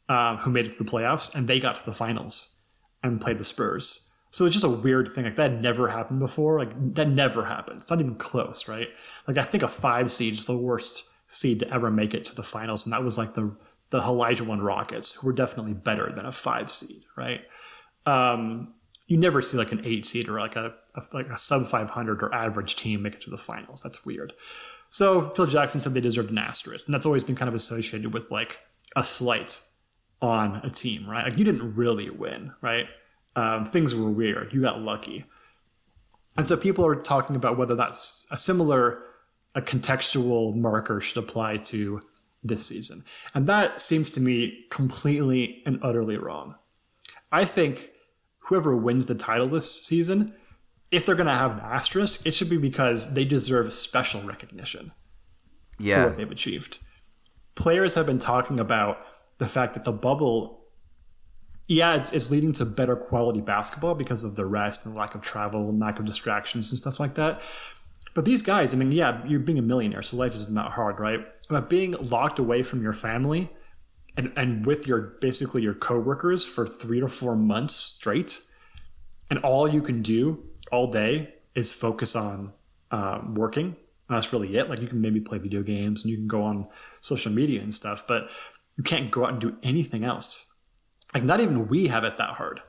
um, 0.09 0.37
who 0.37 0.51
made 0.51 0.65
it 0.65 0.77
to 0.77 0.83
the 0.83 0.89
playoffs, 0.89 1.33
and 1.33 1.47
they 1.47 1.59
got 1.59 1.75
to 1.75 1.85
the 1.85 1.93
finals 1.93 2.59
and 3.01 3.21
played 3.21 3.37
the 3.37 3.43
Spurs. 3.43 4.09
So 4.31 4.45
it's 4.45 4.53
just 4.53 4.65
a 4.65 4.69
weird 4.69 5.09
thing. 5.09 5.25
Like 5.25 5.35
that 5.35 5.61
never 5.61 5.87
happened 5.87 6.19
before. 6.19 6.57
Like 6.57 6.95
that 6.95 7.07
never 7.07 7.45
happened. 7.45 7.81
It's 7.81 7.89
not 7.89 8.01
even 8.01 8.15
close, 8.15 8.67
right? 8.67 8.89
Like 9.27 9.37
I 9.37 9.43
think 9.43 9.63
a 9.63 9.67
five 9.67 10.11
seed 10.11 10.33
is 10.33 10.45
the 10.45 10.57
worst 10.57 11.12
seed 11.33 11.59
to 11.59 11.73
ever 11.73 11.91
make 11.91 12.13
it 12.13 12.23
to 12.25 12.35
the 12.35 12.43
finals, 12.43 12.85
and 12.85 12.93
that 12.93 13.03
was 13.03 13.17
like 13.17 13.33
the 13.33 13.55
the 13.89 14.01
Olajuwon 14.01 14.63
Rockets, 14.63 15.13
who 15.13 15.27
were 15.27 15.33
definitely 15.33 15.73
better 15.73 16.11
than 16.11 16.25
a 16.25 16.31
five 16.31 16.71
seed, 16.71 17.03
right? 17.15 17.41
Um, 18.05 18.73
you 19.07 19.17
never 19.17 19.41
see 19.41 19.57
like 19.57 19.71
an 19.71 19.81
eight 19.85 20.05
seed 20.05 20.27
or 20.27 20.39
like 20.39 20.55
a, 20.55 20.73
a 20.95 21.03
like 21.13 21.27
a 21.27 21.37
sub 21.37 21.67
500 21.67 22.23
or 22.23 22.33
average 22.33 22.75
team 22.75 23.03
make 23.03 23.15
it 23.15 23.21
to 23.21 23.29
the 23.29 23.37
finals. 23.37 23.81
That's 23.83 24.05
weird. 24.05 24.33
So 24.89 25.29
Phil 25.31 25.45
Jackson 25.45 25.79
said 25.79 25.93
they 25.93 26.01
deserved 26.01 26.31
an 26.31 26.37
asterisk, 26.37 26.85
and 26.85 26.93
that's 26.93 27.05
always 27.05 27.23
been 27.23 27.35
kind 27.35 27.49
of 27.49 27.55
associated 27.55 28.13
with 28.13 28.31
like 28.31 28.59
a 28.95 29.03
slight 29.03 29.61
on 30.21 30.55
a 30.57 30.69
team, 30.69 31.09
right? 31.09 31.25
Like 31.25 31.37
you 31.37 31.43
didn't 31.43 31.75
really 31.75 32.09
win, 32.09 32.53
right? 32.61 32.87
Um, 33.35 33.65
things 33.65 33.95
were 33.95 34.09
weird. 34.09 34.53
You 34.53 34.61
got 34.61 34.79
lucky, 34.79 35.25
and 36.37 36.47
so 36.47 36.57
people 36.57 36.85
are 36.85 36.95
talking 36.95 37.35
about 37.35 37.57
whether 37.57 37.75
that's 37.75 38.27
a 38.31 38.37
similar, 38.37 39.03
a 39.55 39.61
contextual 39.61 40.55
marker 40.55 40.99
should 40.99 41.23
apply 41.23 41.57
to 41.57 42.01
this 42.43 42.65
season, 42.65 43.03
and 43.33 43.47
that 43.47 43.79
seems 43.79 44.09
to 44.11 44.19
me 44.21 44.65
completely 44.69 45.61
and 45.65 45.79
utterly 45.81 46.17
wrong. 46.17 46.55
I 47.31 47.45
think 47.45 47.91
whoever 48.43 48.75
wins 48.75 49.05
the 49.05 49.15
title 49.15 49.47
this 49.47 49.83
season, 49.83 50.33
if 50.91 51.05
they're 51.05 51.15
going 51.15 51.27
to 51.27 51.33
have 51.33 51.53
an 51.53 51.59
asterisk, 51.61 52.25
it 52.27 52.33
should 52.33 52.49
be 52.49 52.57
because 52.57 53.13
they 53.13 53.25
deserve 53.25 53.73
special 53.73 54.21
recognition 54.21 54.91
for 55.95 56.09
what 56.09 56.17
they've 56.17 56.29
achieved. 56.31 56.77
Players 57.55 57.95
have 57.95 58.05
been 58.05 58.19
talking 58.19 58.59
about 58.59 58.99
the 59.37 59.47
fact 59.47 59.73
that 59.73 59.85
the 59.85 59.91
bubble, 59.91 60.65
yeah, 61.67 61.95
it's, 61.95 62.11
it's 62.11 62.29
leading 62.29 62.51
to 62.53 62.65
better 62.65 62.95
quality 62.95 63.41
basketball 63.41 63.95
because 63.95 64.23
of 64.23 64.35
the 64.35 64.45
rest 64.45 64.85
and 64.85 64.93
lack 64.93 65.15
of 65.15 65.21
travel 65.21 65.69
and 65.69 65.79
lack 65.79 65.97
of 65.99 66.05
distractions 66.05 66.71
and 66.71 66.77
stuff 66.77 66.99
like 66.99 67.15
that. 67.15 67.41
But 68.13 68.25
these 68.25 68.41
guys, 68.41 68.73
I 68.73 68.77
mean, 68.77 68.91
yeah, 68.91 69.21
you're 69.25 69.39
being 69.39 69.59
a 69.59 69.63
millionaire, 69.63 70.03
so 70.03 70.17
life 70.17 70.35
isn't 70.35 70.53
that 70.53 70.71
hard, 70.71 70.99
right? 70.99 71.25
But 71.49 71.69
being 71.69 71.93
locked 71.93 72.39
away 72.39 72.63
from 72.63 72.83
your 72.83 72.93
family 72.93 73.49
and, 74.17 74.31
and 74.35 74.65
with 74.65 74.87
your 74.87 75.17
basically 75.19 75.63
your 75.63 75.73
coworkers 75.73 76.45
for 76.45 76.67
three 76.67 76.99
to 76.99 77.07
four 77.07 77.35
months 77.35 77.75
straight, 77.75 78.39
and 79.29 79.39
all 79.39 79.67
you 79.67 79.81
can 79.81 80.01
do 80.01 80.43
all 80.71 80.87
day 80.87 81.33
is 81.55 81.73
focus 81.73 82.15
on 82.15 82.53
um, 82.91 83.35
working. 83.35 83.75
And 84.09 84.17
that's 84.17 84.31
really 84.31 84.57
it. 84.57 84.69
Like 84.69 84.79
you 84.79 84.87
can 84.87 85.01
maybe 85.01 85.19
play 85.19 85.39
video 85.39 85.63
games 85.63 86.03
and 86.03 86.11
you 86.11 86.17
can 86.17 86.27
go 86.27 86.43
on 86.43 86.67
social 87.01 87.31
media 87.31 87.61
and 87.61 87.73
stuff, 87.73 88.05
but 88.07 88.29
you 88.77 88.83
can't 88.83 89.09
go 89.09 89.23
out 89.25 89.31
and 89.31 89.41
do 89.41 89.57
anything 89.63 90.03
else. 90.03 90.53
Like 91.13 91.23
not 91.23 91.39
even 91.39 91.67
we 91.67 91.87
have 91.87 92.03
it 92.03 92.17
that 92.17 92.31
hard, 92.31 92.61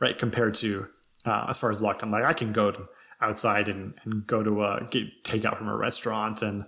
right? 0.00 0.18
Compared 0.18 0.54
to 0.56 0.88
uh, 1.24 1.46
as 1.48 1.58
far 1.58 1.70
as 1.70 1.82
lockdown, 1.82 2.10
like 2.10 2.24
I 2.24 2.32
can 2.32 2.52
go 2.52 2.70
to 2.70 2.86
outside 3.20 3.68
and, 3.68 3.94
and 4.04 4.26
go 4.26 4.42
to 4.42 4.64
a 4.64 4.86
get 4.90 5.24
takeout 5.24 5.56
from 5.56 5.68
a 5.68 5.76
restaurant 5.76 6.42
and 6.42 6.64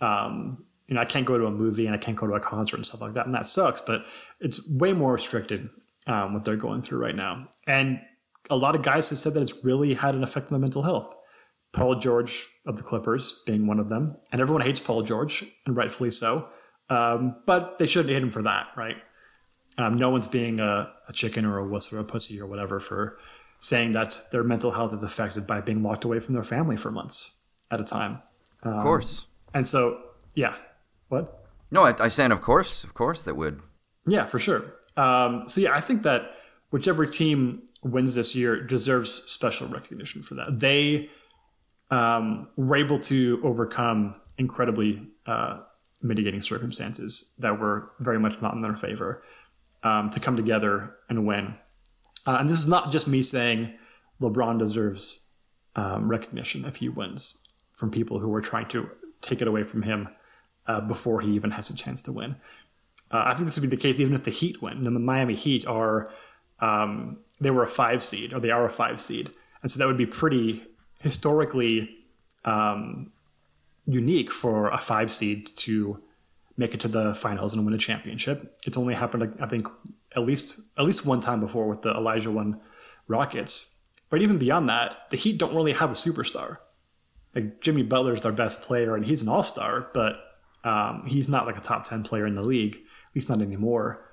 um, 0.00 0.64
you 0.88 0.94
know 0.94 1.00
I 1.00 1.04
can't 1.04 1.26
go 1.26 1.38
to 1.38 1.46
a 1.46 1.50
movie 1.50 1.86
and 1.86 1.94
I 1.94 1.98
can't 1.98 2.16
go 2.16 2.26
to 2.26 2.34
a 2.34 2.40
concert 2.40 2.76
and 2.76 2.86
stuff 2.86 3.00
like 3.00 3.14
that, 3.14 3.26
and 3.26 3.34
that 3.34 3.46
sucks. 3.46 3.80
But 3.80 4.04
it's 4.40 4.68
way 4.72 4.92
more 4.92 5.12
restricted 5.12 5.68
um, 6.06 6.34
what 6.34 6.44
they're 6.44 6.56
going 6.56 6.82
through 6.82 6.98
right 6.98 7.16
now, 7.16 7.46
and 7.66 8.00
a 8.50 8.56
lot 8.56 8.74
of 8.74 8.82
guys 8.82 9.08
have 9.10 9.18
said 9.18 9.34
that 9.34 9.42
it's 9.42 9.64
really 9.64 9.94
had 9.94 10.14
an 10.14 10.22
effect 10.22 10.48
on 10.48 10.54
their 10.54 10.60
mental 10.60 10.82
health. 10.82 11.16
Paul 11.72 11.96
George 11.96 12.46
of 12.66 12.76
the 12.76 12.84
Clippers 12.84 13.42
being 13.46 13.66
one 13.66 13.80
of 13.80 13.88
them, 13.88 14.16
and 14.30 14.40
everyone 14.40 14.62
hates 14.62 14.80
Paul 14.80 15.02
George, 15.02 15.44
and 15.66 15.76
rightfully 15.76 16.10
so. 16.10 16.48
Um, 16.90 17.36
but 17.46 17.78
they 17.78 17.86
shouldn't 17.86 18.12
hate 18.12 18.22
him 18.22 18.30
for 18.30 18.42
that, 18.42 18.68
right? 18.76 18.96
Um, 19.78 19.96
no 19.96 20.10
one's 20.10 20.28
being 20.28 20.60
a, 20.60 20.92
a 21.08 21.12
chicken 21.12 21.44
or 21.44 21.58
a 21.58 21.66
wuss 21.66 21.92
or 21.92 21.98
a 21.98 22.04
pussy 22.04 22.40
or 22.40 22.46
whatever 22.46 22.78
for 22.78 23.18
saying 23.64 23.92
that 23.92 24.18
their 24.30 24.44
mental 24.44 24.72
health 24.72 24.92
is 24.92 25.02
affected 25.02 25.46
by 25.46 25.58
being 25.58 25.82
locked 25.82 26.04
away 26.04 26.20
from 26.20 26.34
their 26.34 26.44
family 26.44 26.76
for 26.76 26.90
months 26.90 27.46
at 27.70 27.80
a 27.80 27.84
time. 27.84 28.20
of 28.62 28.82
course. 28.82 29.24
And 29.54 29.66
so, 29.66 30.02
yeah, 30.34 30.56
what? 31.08 31.46
No, 31.70 31.84
I, 31.84 31.94
I 31.98 32.08
saying 32.08 32.30
of 32.30 32.42
course, 32.42 32.84
of 32.84 32.92
course 32.92 33.22
that 33.22 33.36
would. 33.36 33.62
Yeah, 34.06 34.26
for 34.26 34.38
sure. 34.38 34.74
Um, 34.98 35.48
so 35.48 35.62
yeah, 35.62 35.72
I 35.72 35.80
think 35.80 36.02
that 36.02 36.32
whichever 36.72 37.06
team 37.06 37.62
wins 37.82 38.14
this 38.14 38.36
year 38.36 38.60
deserves 38.60 39.10
special 39.10 39.66
recognition 39.68 40.20
for 40.20 40.34
that. 40.34 40.60
They 40.60 41.08
um, 41.90 42.48
were 42.56 42.76
able 42.76 43.00
to 43.00 43.40
overcome 43.42 44.20
incredibly 44.36 45.08
uh, 45.24 45.60
mitigating 46.02 46.42
circumstances 46.42 47.34
that 47.38 47.58
were 47.58 47.92
very 48.00 48.20
much 48.20 48.42
not 48.42 48.52
in 48.52 48.60
their 48.60 48.76
favor 48.76 49.22
um, 49.84 50.10
to 50.10 50.20
come 50.20 50.36
together 50.36 50.96
and 51.08 51.26
win. 51.26 51.56
Uh, 52.26 52.38
and 52.40 52.48
this 52.48 52.58
is 52.58 52.68
not 52.68 52.90
just 52.90 53.08
me 53.08 53.22
saying 53.22 53.74
LeBron 54.20 54.58
deserves 54.58 55.28
um, 55.76 56.08
recognition 56.08 56.64
if 56.64 56.76
he 56.76 56.88
wins 56.88 57.48
from 57.72 57.90
people 57.90 58.18
who 58.18 58.28
were 58.28 58.40
trying 58.40 58.66
to 58.68 58.88
take 59.20 59.42
it 59.42 59.48
away 59.48 59.62
from 59.62 59.82
him 59.82 60.08
uh, 60.66 60.80
before 60.80 61.20
he 61.20 61.32
even 61.32 61.50
has 61.50 61.70
a 61.70 61.74
chance 61.74 62.00
to 62.02 62.12
win. 62.12 62.36
Uh, 63.10 63.24
I 63.26 63.34
think 63.34 63.46
this 63.46 63.58
would 63.58 63.68
be 63.68 63.76
the 63.76 63.80
case 63.80 64.00
even 64.00 64.14
if 64.14 64.24
the 64.24 64.30
Heat 64.30 64.62
win. 64.62 64.84
The 64.84 64.90
Miami 64.90 65.34
Heat 65.34 65.66
are 65.66 66.10
um, 66.60 67.18
they 67.40 67.50
were 67.50 67.64
a 67.64 67.68
five 67.68 68.02
seed, 68.02 68.32
or 68.32 68.38
they 68.38 68.50
are 68.50 68.64
a 68.64 68.70
five 68.70 69.00
seed, 69.00 69.30
and 69.62 69.70
so 69.70 69.78
that 69.78 69.86
would 69.86 69.98
be 69.98 70.06
pretty 70.06 70.64
historically 71.00 71.96
um, 72.44 73.12
unique 73.86 74.32
for 74.32 74.68
a 74.68 74.78
five 74.78 75.12
seed 75.12 75.46
to 75.56 76.00
make 76.56 76.72
it 76.72 76.80
to 76.80 76.88
the 76.88 77.14
finals 77.14 77.52
and 77.54 77.64
win 77.64 77.74
a 77.74 77.78
championship. 77.78 78.56
It's 78.66 78.78
only 78.78 78.94
happened, 78.94 79.36
I 79.40 79.46
think, 79.46 79.66
at 80.16 80.22
least 80.22 80.60
at 80.78 80.84
least 80.84 81.06
one 81.06 81.20
time 81.20 81.40
before 81.40 81.68
with 81.68 81.82
the 81.82 81.92
Olajuwon 81.92 82.60
Rockets. 83.08 83.82
But 84.10 84.22
even 84.22 84.38
beyond 84.38 84.68
that, 84.68 85.10
the 85.10 85.16
Heat 85.16 85.38
don't 85.38 85.54
really 85.54 85.72
have 85.72 85.90
a 85.90 85.94
superstar. 85.94 86.58
Like 87.34 87.60
Jimmy 87.60 87.82
Butler's 87.82 88.20
their 88.20 88.32
best 88.32 88.62
player, 88.62 88.94
and 88.94 89.04
he's 89.04 89.22
an 89.22 89.28
all 89.28 89.42
star, 89.42 89.90
but 89.92 90.16
um, 90.62 91.04
he's 91.06 91.28
not 91.28 91.46
like 91.46 91.58
a 91.58 91.60
top 91.60 91.84
ten 91.84 92.02
player 92.02 92.26
in 92.26 92.34
the 92.34 92.42
league, 92.42 92.76
at 92.76 93.14
least 93.14 93.28
not 93.28 93.42
anymore. 93.42 94.12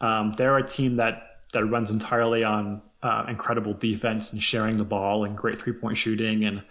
Um, 0.00 0.32
they're 0.32 0.56
a 0.56 0.66
team 0.66 0.96
that 0.96 1.22
that 1.52 1.64
runs 1.66 1.90
entirely 1.90 2.44
on 2.44 2.82
uh, 3.02 3.24
incredible 3.28 3.74
defense 3.74 4.32
and 4.32 4.42
sharing 4.42 4.76
the 4.76 4.84
ball 4.84 5.24
and 5.24 5.36
great 5.36 5.58
three 5.58 5.72
point 5.72 5.96
shooting 5.96 6.44
and 6.44 6.64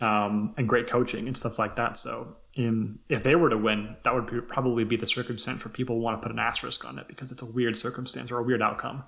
um, 0.00 0.54
and 0.56 0.68
great 0.68 0.86
coaching 0.88 1.26
and 1.26 1.36
stuff 1.36 1.58
like 1.58 1.76
that. 1.76 1.98
So, 1.98 2.34
in, 2.56 2.98
if 3.08 3.22
they 3.22 3.34
were 3.34 3.50
to 3.50 3.58
win, 3.58 3.96
that 4.04 4.14
would 4.14 4.26
be, 4.26 4.40
probably 4.40 4.84
be 4.84 4.96
the 4.96 5.06
circumstance 5.06 5.62
for 5.62 5.68
people 5.70 5.96
who 5.96 6.02
want 6.02 6.20
to 6.20 6.26
put 6.26 6.32
an 6.32 6.38
asterisk 6.38 6.84
on 6.88 6.98
it 6.98 7.08
because 7.08 7.32
it's 7.32 7.42
a 7.42 7.50
weird 7.50 7.76
circumstance 7.76 8.30
or 8.30 8.38
a 8.38 8.42
weird 8.42 8.62
outcome. 8.62 9.04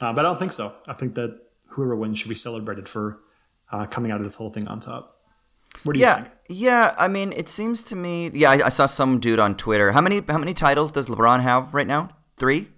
Uh, 0.00 0.12
but 0.12 0.24
I 0.24 0.28
don't 0.28 0.38
think 0.38 0.52
so. 0.52 0.72
I 0.88 0.92
think 0.92 1.14
that 1.16 1.40
whoever 1.68 1.94
wins 1.96 2.18
should 2.18 2.28
be 2.28 2.34
celebrated 2.34 2.88
for 2.88 3.20
uh, 3.72 3.86
coming 3.86 4.10
out 4.12 4.18
of 4.18 4.24
this 4.24 4.34
whole 4.36 4.50
thing 4.50 4.68
on 4.68 4.80
top. 4.80 5.16
What 5.84 5.92
do 5.94 5.98
you 6.00 6.04
Yeah, 6.06 6.20
think? 6.20 6.34
yeah. 6.48 6.94
I 6.98 7.06
mean, 7.08 7.32
it 7.32 7.48
seems 7.48 7.82
to 7.84 7.96
me. 7.96 8.30
Yeah, 8.34 8.50
I, 8.50 8.66
I 8.66 8.68
saw 8.70 8.86
some 8.86 9.20
dude 9.20 9.38
on 9.38 9.56
Twitter. 9.56 9.92
How 9.92 10.00
many 10.00 10.20
how 10.28 10.38
many 10.38 10.52
titles 10.54 10.90
does 10.90 11.08
LeBron 11.08 11.40
have 11.42 11.74
right 11.74 11.86
now? 11.86 12.08
Three. 12.38 12.68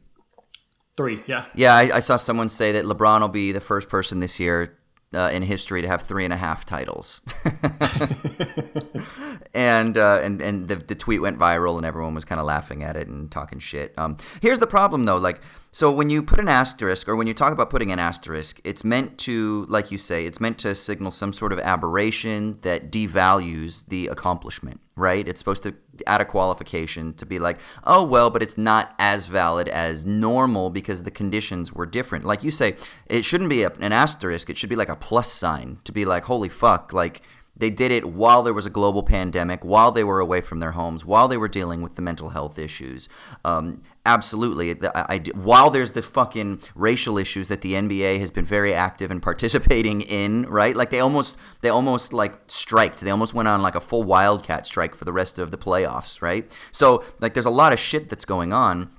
Three, 0.96 1.22
yeah. 1.26 1.46
Yeah, 1.54 1.74
I, 1.74 1.96
I 1.96 2.00
saw 2.00 2.16
someone 2.16 2.50
say 2.50 2.72
that 2.72 2.84
LeBron 2.84 3.20
will 3.22 3.28
be 3.28 3.50
the 3.52 3.62
first 3.62 3.88
person 3.88 4.20
this 4.20 4.38
year 4.38 4.76
uh, 5.14 5.30
in 5.32 5.42
history 5.42 5.80
to 5.80 5.88
have 5.88 6.02
three 6.02 6.24
and 6.24 6.34
a 6.34 6.36
half 6.36 6.66
titles. 6.66 7.22
and 9.54 9.98
uh, 9.98 10.20
and 10.22 10.40
and 10.40 10.68
the, 10.68 10.76
the 10.76 10.94
tweet 10.94 11.20
went 11.20 11.38
viral, 11.38 11.76
and 11.76 11.84
everyone 11.84 12.14
was 12.14 12.24
kind 12.24 12.40
of 12.40 12.46
laughing 12.46 12.82
at 12.82 12.96
it 12.96 13.06
and 13.06 13.30
talking 13.30 13.58
shit. 13.58 13.92
Um, 13.98 14.16
here's 14.40 14.58
the 14.58 14.66
problem, 14.66 15.04
though. 15.04 15.16
Like, 15.16 15.40
so 15.72 15.92
when 15.92 16.08
you 16.08 16.22
put 16.22 16.40
an 16.40 16.48
asterisk, 16.48 17.08
or 17.08 17.16
when 17.16 17.26
you 17.26 17.34
talk 17.34 17.52
about 17.52 17.68
putting 17.68 17.92
an 17.92 17.98
asterisk, 17.98 18.60
it's 18.64 18.82
meant 18.82 19.18
to, 19.18 19.66
like 19.68 19.90
you 19.90 19.98
say, 19.98 20.24
it's 20.24 20.40
meant 20.40 20.58
to 20.58 20.74
signal 20.74 21.10
some 21.10 21.32
sort 21.34 21.52
of 21.52 21.58
aberration 21.60 22.52
that 22.62 22.90
devalues 22.90 23.84
the 23.88 24.06
accomplishment, 24.06 24.80
right? 24.96 25.28
It's 25.28 25.40
supposed 25.40 25.62
to 25.64 25.74
add 26.06 26.22
a 26.22 26.24
qualification 26.24 27.12
to 27.14 27.26
be 27.26 27.38
like, 27.38 27.58
oh 27.84 28.02
well, 28.04 28.30
but 28.30 28.42
it's 28.42 28.56
not 28.56 28.94
as 28.98 29.26
valid 29.26 29.68
as 29.68 30.06
normal 30.06 30.70
because 30.70 31.02
the 31.02 31.10
conditions 31.10 31.74
were 31.74 31.84
different. 31.84 32.24
Like 32.24 32.42
you 32.42 32.50
say, 32.50 32.76
it 33.06 33.26
shouldn't 33.26 33.50
be 33.50 33.64
an 33.64 33.92
asterisk. 33.92 34.48
It 34.48 34.56
should 34.56 34.70
be 34.70 34.76
like 34.76 34.88
a 34.88 34.96
plus 34.96 35.30
sign 35.30 35.78
to 35.84 35.92
be 35.92 36.06
like, 36.06 36.24
holy 36.24 36.48
fuck, 36.48 36.94
like 36.94 37.20
they 37.62 37.70
did 37.70 37.92
it 37.92 38.04
while 38.06 38.42
there 38.42 38.52
was 38.52 38.66
a 38.66 38.70
global 38.70 39.04
pandemic, 39.04 39.64
while 39.64 39.92
they 39.92 40.02
were 40.02 40.18
away 40.18 40.40
from 40.40 40.58
their 40.58 40.72
homes, 40.72 41.04
while 41.04 41.28
they 41.28 41.36
were 41.36 41.46
dealing 41.46 41.80
with 41.80 41.94
the 41.94 42.02
mental 42.02 42.30
health 42.30 42.58
issues. 42.58 43.08
Um, 43.44 43.82
absolutely. 44.04 44.72
I, 44.82 44.90
I- 45.14 45.30
while 45.36 45.70
there's 45.70 45.92
the 45.92 46.02
fucking 46.02 46.60
racial 46.74 47.18
issues 47.18 47.46
that 47.46 47.60
the 47.60 47.74
NBA 47.74 48.18
has 48.18 48.32
been 48.32 48.44
very 48.44 48.74
active 48.74 49.12
and 49.12 49.22
participating 49.30 50.00
in, 50.00 50.42
right? 50.46 50.74
Like 50.74 50.90
they 50.90 50.98
almost, 50.98 51.38
they 51.60 51.68
almost 51.68 52.12
like 52.12 52.34
striked. 52.48 52.98
They 53.00 53.10
almost 53.10 53.32
went 53.32 53.46
on 53.46 53.62
like 53.62 53.76
a 53.76 53.80
full 53.80 54.02
wildcat 54.02 54.66
strike 54.66 54.96
for 54.96 55.04
the 55.04 55.12
rest 55.12 55.38
of 55.38 55.52
the 55.52 55.56
playoffs, 55.58 56.20
right? 56.20 56.50
So 56.72 57.04
like 57.20 57.34
there's 57.34 57.46
a 57.46 57.50
lot 57.50 57.72
of 57.72 57.78
shit 57.78 58.08
that's 58.08 58.24
going 58.24 58.52
on 58.52 58.90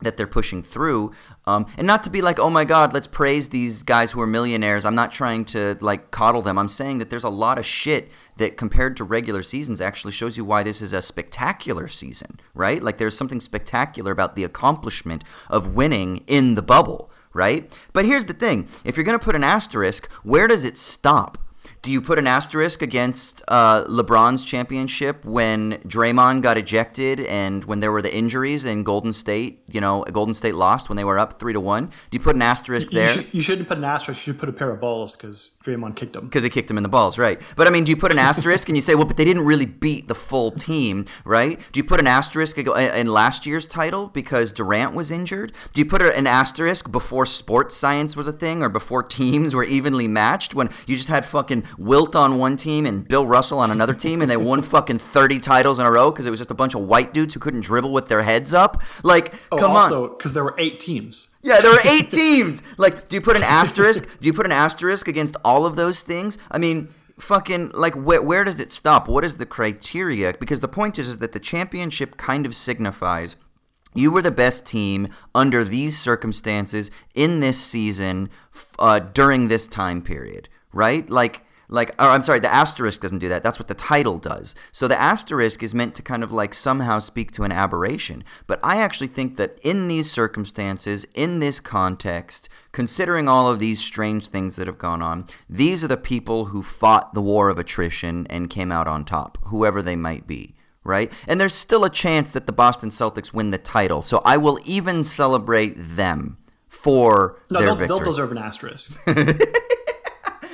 that 0.00 0.16
they're 0.16 0.26
pushing 0.26 0.62
through 0.62 1.12
um, 1.46 1.66
and 1.76 1.86
not 1.86 2.02
to 2.04 2.10
be 2.10 2.22
like 2.22 2.38
oh 2.38 2.50
my 2.50 2.64
god 2.64 2.92
let's 2.92 3.06
praise 3.06 3.48
these 3.48 3.82
guys 3.82 4.12
who 4.12 4.20
are 4.20 4.26
millionaires. 4.26 4.84
I'm 4.84 4.94
not 4.94 5.12
trying 5.12 5.44
to 5.46 5.76
like 5.80 6.10
coddle 6.10 6.42
them. 6.42 6.58
I'm 6.58 6.68
saying 6.68 6.98
that 6.98 7.10
there's 7.10 7.24
a 7.24 7.28
lot 7.28 7.58
of 7.58 7.66
shit 7.66 8.10
that 8.36 8.56
compared 8.56 8.96
to 8.98 9.04
regular 9.04 9.42
seasons 9.42 9.80
actually 9.80 10.12
shows 10.12 10.36
you 10.36 10.44
why 10.44 10.62
this 10.62 10.80
is 10.80 10.92
a 10.92 11.02
spectacular 11.02 11.88
season 11.88 12.38
right? 12.54 12.82
Like 12.82 12.98
there's 12.98 13.16
something 13.16 13.40
spectacular 13.40 14.12
about 14.12 14.34
the 14.36 14.44
accomplishment 14.44 15.24
of 15.48 15.74
winning 15.74 16.24
in 16.26 16.54
the 16.54 16.62
bubble 16.62 17.10
right? 17.34 17.72
But 17.92 18.04
here's 18.04 18.24
the 18.24 18.32
thing. 18.32 18.68
If 18.84 18.96
you're 18.96 19.04
going 19.04 19.18
to 19.18 19.24
put 19.24 19.36
an 19.36 19.44
asterisk 19.44 20.10
where 20.22 20.46
does 20.46 20.64
it 20.64 20.76
stop 20.76 21.38
do 21.82 21.92
you 21.92 22.00
put 22.00 22.18
an 22.18 22.26
asterisk 22.26 22.82
against 22.82 23.42
uh, 23.48 23.84
LeBron's 23.84 24.44
championship 24.44 25.24
when 25.24 25.78
Draymond 25.86 26.42
got 26.42 26.58
ejected 26.58 27.20
and 27.20 27.64
when 27.64 27.80
there 27.80 27.92
were 27.92 28.02
the 28.02 28.14
injuries 28.14 28.64
in 28.64 28.82
Golden 28.82 29.12
State? 29.12 29.62
You 29.70 29.80
know, 29.80 30.04
Golden 30.12 30.34
State 30.34 30.54
lost 30.54 30.88
when 30.88 30.96
they 30.96 31.04
were 31.04 31.18
up 31.18 31.38
three 31.38 31.52
to 31.52 31.60
one. 31.60 31.86
Do 32.10 32.18
you 32.18 32.20
put 32.20 32.34
an 32.34 32.42
asterisk 32.42 32.90
You, 32.90 32.98
there? 32.98 33.08
should, 33.08 33.32
you 33.32 33.42
shouldn't 33.42 33.68
put 33.68 33.78
an 33.78 33.84
asterisk. 33.84 34.26
You 34.26 34.32
should 34.32 34.40
put 34.40 34.48
a 34.48 34.52
pair 34.52 34.70
of 34.70 34.80
balls 34.80 35.14
because 35.14 35.56
Draymond 35.64 35.94
kicked 35.96 36.16
him. 36.16 36.24
because 36.26 36.42
he 36.42 36.50
kicked 36.50 36.70
him 36.70 36.76
in 36.76 36.82
the 36.82 36.88
balls, 36.88 37.16
right? 37.18 37.40
But 37.56 37.66
I 37.66 37.70
mean, 37.70 37.84
do 37.84 37.90
you 37.90 37.96
put 37.96 38.10
an 38.12 38.18
asterisk 38.18 38.68
and 38.68 38.76
you 38.76 38.82
say, 38.82 38.94
well, 38.94 39.04
but 39.06 39.16
they 39.16 39.24
didn't 39.24 39.44
really 39.44 39.66
beat 39.66 40.08
the 40.08 40.14
full 40.14 40.50
team, 40.50 41.04
right? 41.24 41.60
Do 41.72 41.78
you 41.78 41.84
put 41.84 42.00
an 42.00 42.06
asterisk 42.06 42.58
in 42.58 43.06
last 43.06 43.46
year's 43.46 43.66
title 43.66 44.08
because 44.08 44.52
Durant 44.52 44.94
was 44.94 45.10
injured? 45.10 45.52
Do 45.72 45.80
you 45.80 45.86
put 45.86 46.02
an 46.02 46.26
asterisk 46.26 46.90
before 46.90 47.24
sports 47.26 47.76
science 47.76 48.16
was 48.16 48.26
a 48.26 48.32
thing 48.32 48.62
or 48.62 48.68
before 48.68 49.02
teams 49.02 49.54
were 49.54 49.64
evenly 49.64 50.08
matched 50.08 50.54
when 50.54 50.70
you 50.86 50.96
just 50.96 51.08
had 51.08 51.24
fucking 51.24 51.64
Wilt 51.76 52.16
on 52.16 52.38
one 52.38 52.56
team 52.56 52.86
and 52.86 53.06
Bill 53.06 53.26
Russell 53.26 53.58
on 53.58 53.70
another 53.70 53.94
team 53.94 54.22
and 54.22 54.30
they 54.30 54.36
won 54.36 54.62
fucking 54.74 54.98
30 54.98 55.40
titles 55.40 55.78
in 55.78 55.86
a 55.86 55.90
row 55.90 56.10
because 56.10 56.26
it 56.26 56.30
was 56.30 56.38
just 56.40 56.50
a 56.50 56.54
bunch 56.54 56.74
of 56.74 56.82
white 56.82 57.12
dudes 57.12 57.34
who 57.34 57.40
couldn't 57.40 57.60
dribble 57.60 57.92
with 57.92 58.08
their 58.08 58.22
heads 58.22 58.54
up? 58.54 58.80
Like, 59.02 59.34
Oh, 59.52 59.58
come 59.58 59.72
on. 59.72 59.82
also, 59.82 60.08
because 60.08 60.32
there 60.32 60.44
were 60.44 60.54
eight 60.58 60.80
teams. 60.80 61.34
Yeah, 61.42 61.60
there 61.60 61.70
were 61.72 61.80
eight 61.88 62.10
teams. 62.12 62.62
Like, 62.76 63.08
do 63.08 63.14
you 63.16 63.20
put 63.20 63.36
an 63.36 63.42
asterisk? 63.42 64.04
Do 64.20 64.26
you 64.26 64.32
put 64.32 64.46
an 64.46 64.52
asterisk 64.52 65.08
against 65.08 65.36
all 65.44 65.66
of 65.66 65.76
those 65.76 66.02
things? 66.02 66.38
I 66.50 66.58
mean, 66.58 66.88
fucking 67.18 67.70
like 67.74 67.94
where, 67.94 68.22
where 68.22 68.44
does 68.44 68.60
it 68.60 68.70
stop? 68.72 69.08
What 69.08 69.24
is 69.24 69.36
the 69.36 69.46
criteria? 69.46 70.34
Because 70.38 70.60
the 70.60 70.68
point 70.68 70.98
is, 70.98 71.08
is 71.08 71.18
that 71.18 71.32
the 71.32 71.40
championship 71.40 72.16
kind 72.16 72.46
of 72.46 72.54
signifies 72.54 73.36
you 73.94 74.12
were 74.12 74.22
the 74.22 74.30
best 74.30 74.66
team 74.66 75.08
under 75.34 75.64
these 75.64 75.98
circumstances 75.98 76.90
in 77.14 77.40
this 77.40 77.58
season 77.58 78.28
uh, 78.78 78.98
during 78.98 79.48
this 79.48 79.66
time 79.66 80.02
period, 80.02 80.48
right? 80.72 81.08
Like 81.08 81.42
like 81.68 81.90
or 82.00 82.06
I'm 82.08 82.22
sorry, 82.22 82.40
the 82.40 82.52
asterisk 82.52 83.00
doesn't 83.02 83.18
do 83.18 83.28
that. 83.28 83.42
That's 83.42 83.58
what 83.58 83.68
the 83.68 83.74
title 83.74 84.18
does. 84.18 84.54
So 84.72 84.88
the 84.88 84.98
asterisk 85.00 85.62
is 85.62 85.74
meant 85.74 85.94
to 85.96 86.02
kind 86.02 86.22
of 86.24 86.32
like 86.32 86.54
somehow 86.54 86.98
speak 86.98 87.30
to 87.32 87.44
an 87.44 87.52
aberration. 87.52 88.24
But 88.46 88.58
I 88.62 88.80
actually 88.80 89.08
think 89.08 89.36
that 89.36 89.58
in 89.62 89.88
these 89.88 90.10
circumstances, 90.10 91.06
in 91.14 91.40
this 91.40 91.60
context, 91.60 92.48
considering 92.72 93.28
all 93.28 93.50
of 93.50 93.58
these 93.58 93.80
strange 93.80 94.28
things 94.28 94.56
that 94.56 94.66
have 94.66 94.78
gone 94.78 95.02
on, 95.02 95.26
these 95.48 95.84
are 95.84 95.88
the 95.88 95.96
people 95.96 96.46
who 96.46 96.62
fought 96.62 97.12
the 97.14 97.22
war 97.22 97.48
of 97.50 97.58
attrition 97.58 98.26
and 98.30 98.48
came 98.50 98.72
out 98.72 98.86
on 98.88 99.04
top, 99.04 99.38
whoever 99.48 99.82
they 99.82 99.96
might 99.96 100.26
be. 100.26 100.54
Right? 100.84 101.12
And 101.26 101.38
there's 101.38 101.52
still 101.54 101.84
a 101.84 101.90
chance 101.90 102.30
that 102.30 102.46
the 102.46 102.52
Boston 102.52 102.88
Celtics 102.88 103.34
win 103.34 103.50
the 103.50 103.58
title. 103.58 104.00
So 104.00 104.22
I 104.24 104.38
will 104.38 104.58
even 104.64 105.02
celebrate 105.02 105.74
them 105.76 106.38
for 106.66 107.38
No, 107.50 107.58
their 107.58 107.68
they'll, 107.68 107.76
victory. 107.76 107.96
they'll 107.98 108.04
deserve 108.06 108.32
an 108.32 108.38
asterisk. 108.38 108.98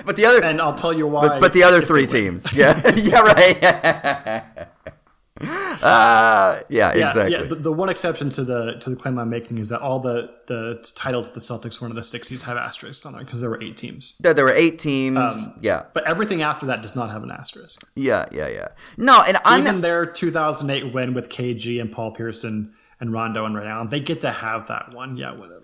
but 0.04 0.16
the 0.16 0.26
other 0.26 0.42
and 0.42 0.60
I'll 0.60 0.74
tell 0.74 0.92
you 0.92 1.06
why. 1.06 1.28
but, 1.28 1.40
but 1.40 1.52
the 1.52 1.62
other 1.62 1.80
three 1.80 2.06
teams. 2.06 2.56
Yeah, 2.56 2.80
yeah, 2.96 3.20
right. 3.20 3.64
uh, 5.40 6.62
yeah, 6.68 6.94
Yeah, 6.94 7.08
exactly. 7.08 7.32
yeah. 7.32 7.42
The, 7.44 7.56
the 7.56 7.72
one 7.72 7.88
exception 7.88 8.30
to 8.30 8.44
the 8.44 8.74
to 8.80 8.90
the 8.90 8.96
claim 8.96 9.18
I'm 9.18 9.30
making 9.30 9.58
is 9.58 9.68
that 9.70 9.80
all 9.80 9.98
the 10.00 10.30
the 10.46 10.84
titles 10.96 11.26
that 11.26 11.34
the 11.34 11.40
Celtics 11.40 11.80
won 11.80 11.90
in 11.90 11.96
the 11.96 12.02
'60s 12.02 12.42
have 12.42 12.56
asterisks 12.56 13.04
on 13.04 13.12
them 13.14 13.24
because 13.24 13.40
there 13.40 13.50
were 13.50 13.60
eight 13.62 13.76
teams. 13.76 14.16
there, 14.20 14.32
there 14.34 14.44
were 14.44 14.52
eight 14.52 14.78
teams. 14.78 15.18
Um, 15.18 15.54
yeah, 15.60 15.84
But 15.92 16.06
everything 16.08 16.42
after 16.42 16.66
that 16.66 16.82
does 16.82 16.94
not 16.94 17.10
have 17.10 17.22
an 17.22 17.30
asterisk. 17.30 17.86
yeah, 17.96 18.26
yeah, 18.30 18.48
yeah. 18.48 18.68
No, 18.96 19.22
and 19.26 19.36
I'm 19.44 19.62
Even 19.62 19.80
their 19.80 20.06
2008 20.06 20.92
win 20.94 21.14
with 21.14 21.28
KG 21.28 21.80
and 21.80 21.90
Paul 21.90 22.12
Pierce 22.12 22.44
and 22.44 22.72
and 23.00 23.12
Rondo 23.12 23.44
and 23.44 23.56
Ray 23.56 23.66
Allen. 23.66 23.88
They 23.88 24.00
get 24.00 24.20
to 24.20 24.30
have 24.30 24.68
that 24.68 24.94
one. 24.94 25.16
Yeah, 25.16 25.32
whatever. 25.32 25.63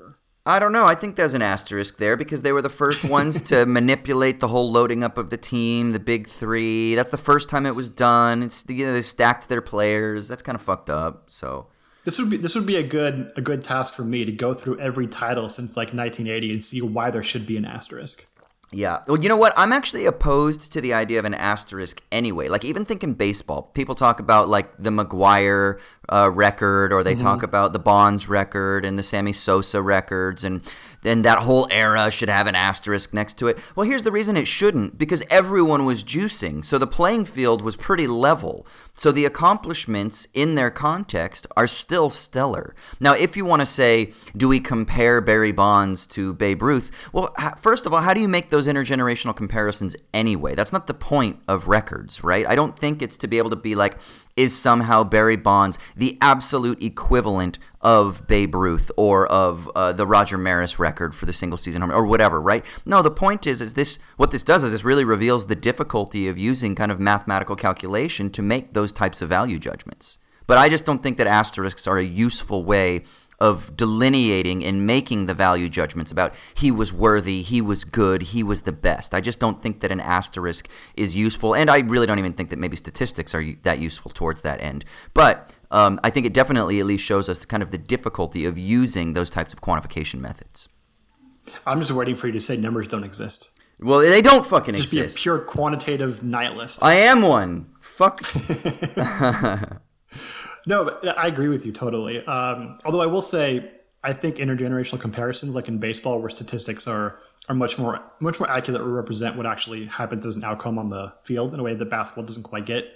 I 0.51 0.59
don't 0.59 0.73
know. 0.73 0.85
I 0.85 0.95
think 0.95 1.17
there's 1.17 1.35
an 1.35 1.43
asterisk 1.43 1.99
there 1.99 2.17
because 2.17 2.43
they 2.43 2.53
were 2.53 2.63
the 2.63 2.69
first 2.69 3.09
ones 3.19 3.41
to 3.43 3.67
manipulate 3.67 4.41
the 4.41 4.49
whole 4.49 4.71
loading 4.71 5.05
up 5.05 5.17
of 5.17 5.31
the 5.31 5.37
team, 5.37 5.93
the 5.93 6.01
big 6.01 6.27
three. 6.27 6.95
That's 6.95 7.11
the 7.11 7.19
first 7.19 7.49
time 7.49 7.67
it 7.67 7.75
was 7.75 7.89
done. 7.89 8.43
It's 8.43 8.65
you 8.69 8.87
know, 8.87 8.93
they 8.93 9.03
stacked 9.03 9.49
their 9.49 9.63
players. 9.63 10.29
That's 10.29 10.43
kind 10.43 10.57
of 10.57 10.63
fucked 10.63 10.91
up. 10.91 11.25
So 11.29 11.69
This 12.05 12.19
would 12.19 12.31
be 12.31 12.37
this 12.37 12.55
would 12.55 12.67
be 12.67 12.77
a 12.77 12.83
good 12.83 13.33
a 13.37 13.41
good 13.41 13.63
task 13.63 13.95
for 13.95 14.03
me 14.05 14.25
to 14.25 14.33
go 14.33 14.53
through 14.53 14.79
every 14.81 15.07
title 15.07 15.49
since 15.49 15.77
like 15.77 15.89
1980 15.89 16.51
and 16.51 16.63
see 16.63 16.83
why 16.83 17.11
there 17.11 17.23
should 17.23 17.47
be 17.47 17.57
an 17.57 17.65
asterisk. 17.65 18.27
Yeah. 18.73 19.03
Well, 19.09 19.21
you 19.21 19.29
know 19.29 19.37
what? 19.37 19.53
I'm 19.57 19.73
actually 19.73 20.07
opposed 20.07 20.73
to 20.73 20.81
the 20.81 20.95
idea 20.95 21.19
of 21.19 21.25
an 21.25 21.35
asterisk 21.35 22.03
anyway. 22.13 22.49
Like, 22.49 22.65
even 22.65 22.85
thinking 22.85 23.15
baseball, 23.15 23.63
people 23.75 23.97
talk 23.97 24.21
about 24.21 24.49
like 24.49 24.71
the 24.79 24.91
McGwire 24.91 25.81
uh, 26.09 26.31
record, 26.33 26.93
or 26.93 27.03
they 27.03 27.17
talk 27.17 27.43
about 27.43 27.73
the 27.73 27.81
Bonds 27.81 28.29
record 28.29 28.85
and 28.85 28.97
the 28.97 29.03
Sammy 29.03 29.33
Sosa 29.33 29.83
records, 29.83 30.45
and 30.45 30.63
then 31.03 31.23
that 31.23 31.39
whole 31.41 31.67
era 31.71 32.11
should 32.11 32.29
have 32.29 32.47
an 32.47 32.55
asterisk 32.55 33.13
next 33.13 33.39
to 33.39 33.49
it. 33.49 33.59
Well, 33.75 33.87
here's 33.87 34.03
the 34.03 34.13
reason 34.13 34.37
it 34.37 34.47
shouldn't 34.47 34.99
because 34.99 35.23
everyone 35.31 35.85
was 35.85 36.05
juicing. 36.05 36.65
So 36.65 36.79
the 36.79 36.87
playing 36.87 37.25
field 37.25 37.63
was 37.63 37.75
pretty 37.75 38.07
level. 38.07 38.67
So 39.01 39.11
the 39.11 39.25
accomplishments 39.25 40.29
in 40.35 40.57
their 40.57 40.71
context 40.71 41.47
are 41.57 41.67
still 41.67 42.11
stellar. 42.11 42.75
Now, 43.01 43.15
if 43.15 43.35
you 43.35 43.47
want 43.47 43.61
to 43.61 43.67
say, 43.67 44.13
do 44.37 44.47
we 44.47 44.61
compare 44.61 45.23
Barry 45.23 45.53
Bonds 45.53 46.07
to 46.09 46.35
Babe 46.35 46.61
Ruth? 46.61 46.91
Well, 47.11 47.35
first 47.57 47.87
of 47.87 47.95
all, 47.95 48.03
how 48.03 48.13
do 48.13 48.21
you 48.21 48.29
make 48.29 48.51
those 48.51 48.69
intergenerational 48.69 49.35
comparisons 49.35 49.97
anyway? 50.13 50.55
That's 50.55 50.71
not 50.71 50.87
the 50.87 50.93
point 50.93 51.39
of 51.49 51.67
records, 51.67 52.23
right? 52.23 52.47
I 52.47 52.55
don't 52.55 52.79
think 52.79 53.01
it's 53.01 53.17
to 53.17 53.27
be 53.27 53.39
able 53.39 53.49
to 53.49 53.57
be 53.57 53.75
like, 53.75 53.97
is 54.37 54.57
somehow 54.57 55.05
Barry 55.05 55.37
Bonds 55.37 55.79
the 55.97 56.19
absolute 56.21 56.83
equivalent 56.83 57.59
of 57.83 58.27
Babe 58.27 58.55
Ruth 58.55 58.91
or 58.97 59.27
of 59.27 59.71
uh, 59.75 59.93
the 59.93 60.07
Roger 60.07 60.37
Maris 60.37 60.79
record 60.79 61.15
for 61.15 61.27
the 61.27 61.33
single 61.33 61.57
season 61.57 61.81
home 61.81 61.91
or 61.91 62.05
whatever, 62.05 62.41
right? 62.41 62.65
No, 62.85 63.01
the 63.01 63.11
point 63.11 63.47
is, 63.47 63.61
is 63.61 63.75
this 63.75 63.99
what 64.17 64.31
this 64.31 64.43
does 64.43 64.63
is 64.63 64.73
this 64.73 64.85
really 64.85 65.05
reveals 65.05 65.47
the 65.47 65.57
difficulty 65.57 66.29
of 66.29 66.39
using 66.39 66.75
kind 66.75 66.93
of 66.93 67.01
mathematical 67.01 67.57
calculation 67.57 68.31
to 68.31 68.43
make 68.43 68.75
those 68.75 68.90
types 68.93 69.23
of 69.23 69.29
value 69.29 69.59
judgments. 69.59 70.19
But 70.47 70.59
I 70.59 70.69
just 70.69 70.85
don't 70.85 71.03
think 71.03 71.17
that 71.19 71.27
asterisks 71.27 71.87
are 71.87 71.99
a 71.99 72.05
useful 72.05 72.65
way 72.65 73.03
of 73.41 73.75
delineating 73.75 74.63
and 74.65 74.87
making 74.87 75.25
the 75.25 75.33
value 75.33 75.69
judgments 75.69 76.13
about 76.13 76.35
he 76.55 76.71
was 76.71 76.93
worthy, 76.93 77.41
he 77.41 77.63
was 77.63 77.85
good, 77.85 78.23
he 78.23 78.43
was 78.43 78.63
the 78.63 78.73
best. 78.73 79.15
I 79.15 79.21
just 79.21 79.41
don't 79.41 79.63
think 79.63 79.81
that 79.81 79.91
an 79.91 80.01
asterisk 80.01 80.69
is 80.95 81.17
useful, 81.17 81.55
and 81.55 81.71
I 81.71 81.79
really 81.79 82.07
don't 82.07 82.19
even 82.19 82.35
think 82.35 82.51
that 82.51 82.59
maybe 82.59 82.77
statistics 82.77 83.35
are 83.35 83.45
that 83.63 83.79
useful 83.79 84.11
towards 84.11 84.43
that 84.43 84.61
end. 84.61 84.85
But 85.15 85.55
um, 85.71 85.99
I 86.05 86.11
think 86.11 86.27
it 86.27 86.35
definitely 86.35 86.81
at 86.81 86.87
least 86.87 87.05
shows 87.05 87.29
us 87.29 87.45
kind 87.47 87.63
of 87.63 87.71
the 87.71 87.79
difficulty 87.79 88.45
of 88.45 88.59
using 88.59 89.15
those 89.15 89.31
types 89.31 89.55
of 89.55 89.63
quantification 89.63 90.21
methods. 90.21 90.69
I'm 91.67 91.81
just 91.81 91.93
waiting 91.93 92.15
for 92.15 92.27
you 92.27 92.35
to 92.35 92.41
say 92.41 92.57
numbers 92.57 92.87
don't 92.87 93.05
exist. 93.05 93.59
Well, 93.83 94.01
they 94.01 94.21
don't 94.21 94.47
fucking 94.47 94.75
exist. 94.75 94.93
Just 94.93 95.17
be 95.17 95.21
a 95.21 95.23
pure 95.23 95.39
quantitative 95.39 96.23
nihilist. 96.23 96.83
I 96.83 96.95
am 96.95 97.23
one. 97.23 97.71
Fuck. 98.01 99.81
No, 100.67 100.85
but 100.85 101.19
I 101.19 101.27
agree 101.27 101.49
with 101.49 101.65
you 101.65 101.73
totally. 101.73 102.25
Um, 102.27 102.79
although 102.85 103.01
I 103.01 103.07
will 103.07 103.23
say, 103.23 103.73
I 104.05 104.13
think 104.13 104.37
intergenerational 104.37 105.01
comparisons, 105.01 105.55
like 105.55 105.69
in 105.69 105.79
baseball, 105.79 106.21
where 106.21 106.31
statistics 106.31 106.87
are 106.87 107.19
are 107.49 107.55
much 107.55 107.79
more 107.79 108.03
much 108.21 108.39
more 108.39 108.49
accurate 108.51 108.81
or 108.81 108.89
represent 108.89 109.37
what 109.37 109.47
actually 109.47 109.87
happens 109.87 110.25
as 110.27 110.37
an 110.37 110.45
outcome 110.45 110.79
on 110.79 110.91
the 110.91 111.13
field 111.25 111.53
in 111.55 111.61
a 111.61 111.63
way 111.63 111.75
that 111.75 111.91
basketball 111.91 112.25
doesn't 112.25 112.43
quite 112.43 112.67
get. 112.67 112.95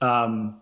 Um, 0.00 0.60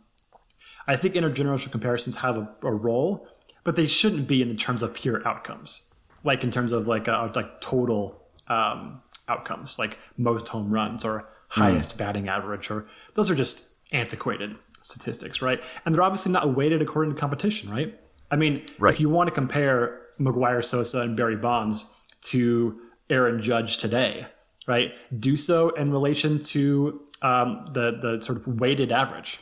I 0.86 0.96
think 0.96 1.14
intergenerational 1.14 1.70
comparisons 1.70 2.16
have 2.16 2.38
a, 2.38 2.48
a 2.62 2.72
role, 2.72 3.28
but 3.64 3.76
they 3.76 3.86
shouldn't 3.86 4.28
be 4.28 4.40
in 4.40 4.48
the 4.48 4.54
terms 4.54 4.82
of 4.82 4.94
pure 4.94 5.26
outcomes, 5.26 5.88
like 6.24 6.44
in 6.44 6.50
terms 6.50 6.72
of 6.72 6.86
like 6.86 7.08
uh, 7.08 7.30
like 7.34 7.60
total 7.60 8.24
um, 8.46 9.02
outcomes, 9.28 9.78
like 9.78 9.98
most 10.16 10.48
home 10.48 10.72
runs 10.72 11.04
or 11.04 11.28
highest 11.48 11.98
batting 11.98 12.28
average, 12.28 12.70
or 12.70 12.86
those 13.14 13.30
are 13.30 13.34
just 13.34 13.67
antiquated 13.92 14.56
statistics, 14.82 15.42
right? 15.42 15.62
And 15.84 15.94
they're 15.94 16.02
obviously 16.02 16.32
not 16.32 16.54
weighted 16.54 16.82
according 16.82 17.14
to 17.14 17.20
competition, 17.20 17.70
right? 17.70 17.98
I 18.30 18.36
mean, 18.36 18.62
Right. 18.78 18.92
if 18.92 19.00
you 19.00 19.08
want 19.08 19.28
to 19.28 19.34
compare 19.34 20.00
McGwire, 20.18 20.64
Sosa, 20.64 21.00
and 21.00 21.16
Barry 21.16 21.36
Bonds 21.36 21.98
to 22.22 22.78
Aaron 23.10 23.40
Judge 23.40 23.78
today, 23.78 24.26
right? 24.66 24.92
Do 25.18 25.36
so 25.36 25.70
in 25.70 25.90
relation 25.90 26.38
to 26.44 27.00
um, 27.22 27.68
the 27.72 27.98
the 28.00 28.20
sort 28.22 28.38
of 28.38 28.60
weighted 28.60 28.92
average, 28.92 29.40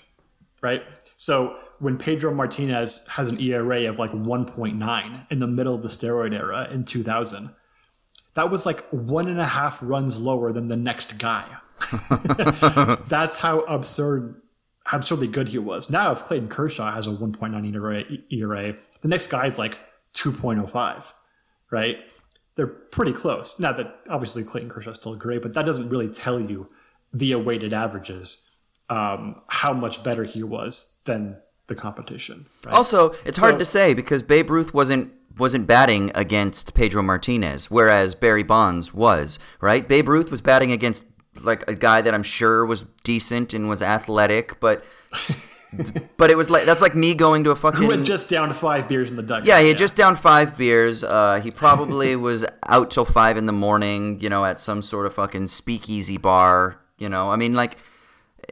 right? 0.62 0.82
So 1.16 1.56
when 1.78 1.98
Pedro 1.98 2.32
Martinez 2.32 3.06
has 3.09 3.28
an 3.28 3.40
ERA 3.40 3.87
of 3.88 3.98
like 3.98 4.12
1.9 4.12 5.26
in 5.30 5.38
the 5.40 5.46
middle 5.46 5.74
of 5.74 5.82
the 5.82 5.88
steroid 5.88 6.32
era 6.35 6.68
in 6.70 6.85
2000, 6.85 7.50
that 8.35 8.50
was 8.50 8.64
like 8.64 8.80
one 8.90 9.28
and 9.28 9.38
a 9.40 9.44
half 9.44 9.78
runs 9.82 10.18
lower 10.20 10.52
than 10.52 10.68
the 10.68 10.76
next 10.76 11.18
guy. 11.18 11.44
That's 13.08 13.38
how 13.38 13.60
absurd, 13.60 14.40
absurdly 14.92 15.28
good 15.28 15.48
he 15.48 15.58
was. 15.58 15.90
Now, 15.90 16.12
if 16.12 16.24
Clayton 16.24 16.48
Kershaw 16.48 16.92
has 16.92 17.06
a 17.06 17.10
1.9 17.10 17.74
ERA, 17.74 18.04
ERA 18.30 18.76
the 19.02 19.08
next 19.08 19.28
guy's 19.28 19.58
like 19.58 19.78
2.05, 20.14 21.12
right? 21.70 21.98
They're 22.56 22.66
pretty 22.66 23.12
close. 23.12 23.60
Now 23.60 23.72
that 23.72 24.00
obviously 24.08 24.42
Clayton 24.42 24.70
Kershaw 24.70 24.90
is 24.90 24.96
still 24.96 25.14
great, 25.16 25.42
but 25.42 25.54
that 25.54 25.66
doesn't 25.66 25.90
really 25.90 26.08
tell 26.08 26.40
you 26.40 26.68
via 27.12 27.38
weighted 27.38 27.72
averages 27.72 28.50
um, 28.88 29.42
how 29.48 29.72
much 29.72 30.02
better 30.02 30.24
he 30.24 30.42
was 30.42 31.00
than 31.04 31.36
the 31.68 31.74
competition. 31.74 32.46
Right? 32.64 32.74
Also, 32.74 33.14
it's 33.24 33.40
hard 33.40 33.58
to 33.58 33.64
say 33.64 33.94
because 33.94 34.22
Babe 34.22 34.50
Ruth 34.50 34.72
wasn't 34.72 35.12
wasn't 35.38 35.66
batting 35.66 36.10
against 36.14 36.72
Pedro 36.72 37.02
Martinez, 37.02 37.70
whereas 37.70 38.14
Barry 38.14 38.42
Bonds 38.42 38.94
was, 38.94 39.38
right? 39.60 39.86
Babe 39.86 40.08
Ruth 40.08 40.30
was 40.30 40.40
batting 40.40 40.72
against 40.72 41.04
like 41.46 41.68
a 41.68 41.74
guy 41.74 42.02
that 42.02 42.12
I'm 42.12 42.22
sure 42.22 42.66
was 42.66 42.85
decent 43.04 43.54
and 43.54 43.68
was 43.68 43.80
athletic, 43.80 44.61
but 44.61 44.85
but 46.16 46.30
it 46.30 46.37
was 46.37 46.50
like 46.50 46.64
that's 46.64 46.82
like 46.82 46.94
me 46.94 47.14
going 47.14 47.44
to 47.44 47.50
a 47.50 47.56
fucking 47.56 47.80
who 47.82 47.90
had 47.90 48.04
just 48.04 48.28
downed 48.28 48.54
five 48.54 48.88
beers 48.88 49.11
in 49.11 49.16
the 49.16 49.22
dugout. 49.22 49.46
yeah, 49.46 49.61
he 49.61 49.68
had 49.68 49.76
just 49.76 49.96
down 49.96 50.16
five 50.16 50.56
beers. 50.56 51.02
Uh, 51.02 51.40
he 51.42 51.50
probably 51.62 52.16
was 52.16 52.44
out 52.66 52.90
till 52.90 53.04
five 53.04 53.37
in 53.37 53.46
the 53.46 53.52
morning, 53.52 54.20
you 54.20 54.28
know, 54.28 54.44
at 54.44 54.61
some 54.61 54.82
sort 54.82 55.06
of 55.06 55.14
fucking 55.14 55.46
speakeasy 55.46 56.16
bar. 56.16 56.80
You 56.98 57.09
know, 57.09 57.30
I 57.30 57.37
mean, 57.37 57.52
like, 57.52 57.76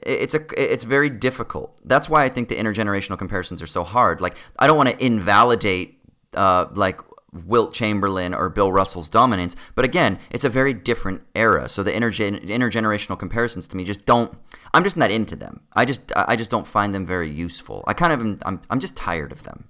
it's 0.02 0.34
a, 0.34 0.42
it's 0.56 0.84
very 0.84 1.08
difficult. 1.08 1.80
That's 1.84 2.10
why 2.10 2.24
I 2.24 2.28
think 2.28 2.48
the 2.50 2.56
intergenerational 2.56 3.18
comparisons 3.18 3.62
are 3.62 3.66
so 3.66 3.84
hard. 3.84 4.20
Like, 4.20 4.36
I 4.58 4.66
don't 4.66 4.76
want 4.76 4.90
to 4.90 5.04
invalidate, 5.04 5.98
uh, 6.34 6.66
like. 6.74 7.00
Wilt 7.34 7.74
Chamberlain 7.74 8.32
or 8.32 8.48
Bill 8.48 8.72
Russell's 8.72 9.10
dominance, 9.10 9.56
but 9.74 9.84
again, 9.84 10.18
it's 10.30 10.44
a 10.44 10.48
very 10.48 10.72
different 10.72 11.22
era. 11.34 11.68
So 11.68 11.82
the 11.82 11.92
intergen- 11.92 12.44
intergenerational 12.46 13.18
comparisons 13.18 13.68
to 13.68 13.76
me 13.76 13.84
just 13.84 14.06
don't. 14.06 14.36
I'm 14.72 14.84
just 14.84 14.96
not 14.96 15.10
into 15.10 15.36
them. 15.36 15.60
I 15.74 15.84
just 15.84 16.12
I 16.14 16.36
just 16.36 16.50
don't 16.50 16.66
find 16.66 16.94
them 16.94 17.04
very 17.04 17.30
useful. 17.30 17.84
I 17.86 17.92
kind 17.92 18.12
of 18.12 18.20
am, 18.20 18.38
I'm 18.46 18.60
I'm 18.70 18.80
just 18.80 18.96
tired 18.96 19.32
of 19.32 19.42
them. 19.42 19.68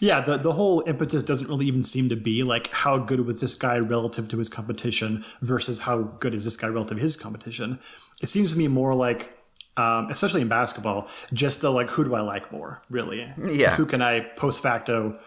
Yeah, 0.00 0.20
the, 0.20 0.36
the 0.36 0.52
whole 0.52 0.82
impetus 0.86 1.22
doesn't 1.22 1.48
really 1.48 1.66
even 1.66 1.82
seem 1.82 2.08
to 2.08 2.16
be 2.16 2.42
like 2.42 2.72
how 2.72 2.98
good 2.98 3.20
was 3.26 3.40
this 3.40 3.54
guy 3.54 3.78
relative 3.78 4.28
to 4.28 4.38
his 4.38 4.48
competition 4.48 5.24
versus 5.40 5.80
how 5.80 6.02
good 6.02 6.34
is 6.34 6.44
this 6.44 6.56
guy 6.56 6.68
relative 6.68 6.98
to 6.98 7.02
his 7.02 7.16
competition. 7.16 7.78
It 8.22 8.28
seems 8.28 8.52
to 8.52 8.58
me 8.58 8.68
more 8.68 8.94
like, 8.94 9.36
um, 9.76 10.08
especially 10.10 10.40
in 10.40 10.48
basketball, 10.48 11.08
just 11.32 11.64
a, 11.64 11.70
like 11.70 11.90
who 11.90 12.04
do 12.04 12.14
I 12.14 12.20
like 12.20 12.52
more, 12.52 12.82
really? 12.90 13.32
Yeah. 13.50 13.76
Who 13.76 13.86
can 13.86 14.02
I 14.02 14.20
post 14.20 14.62
facto 14.62 15.18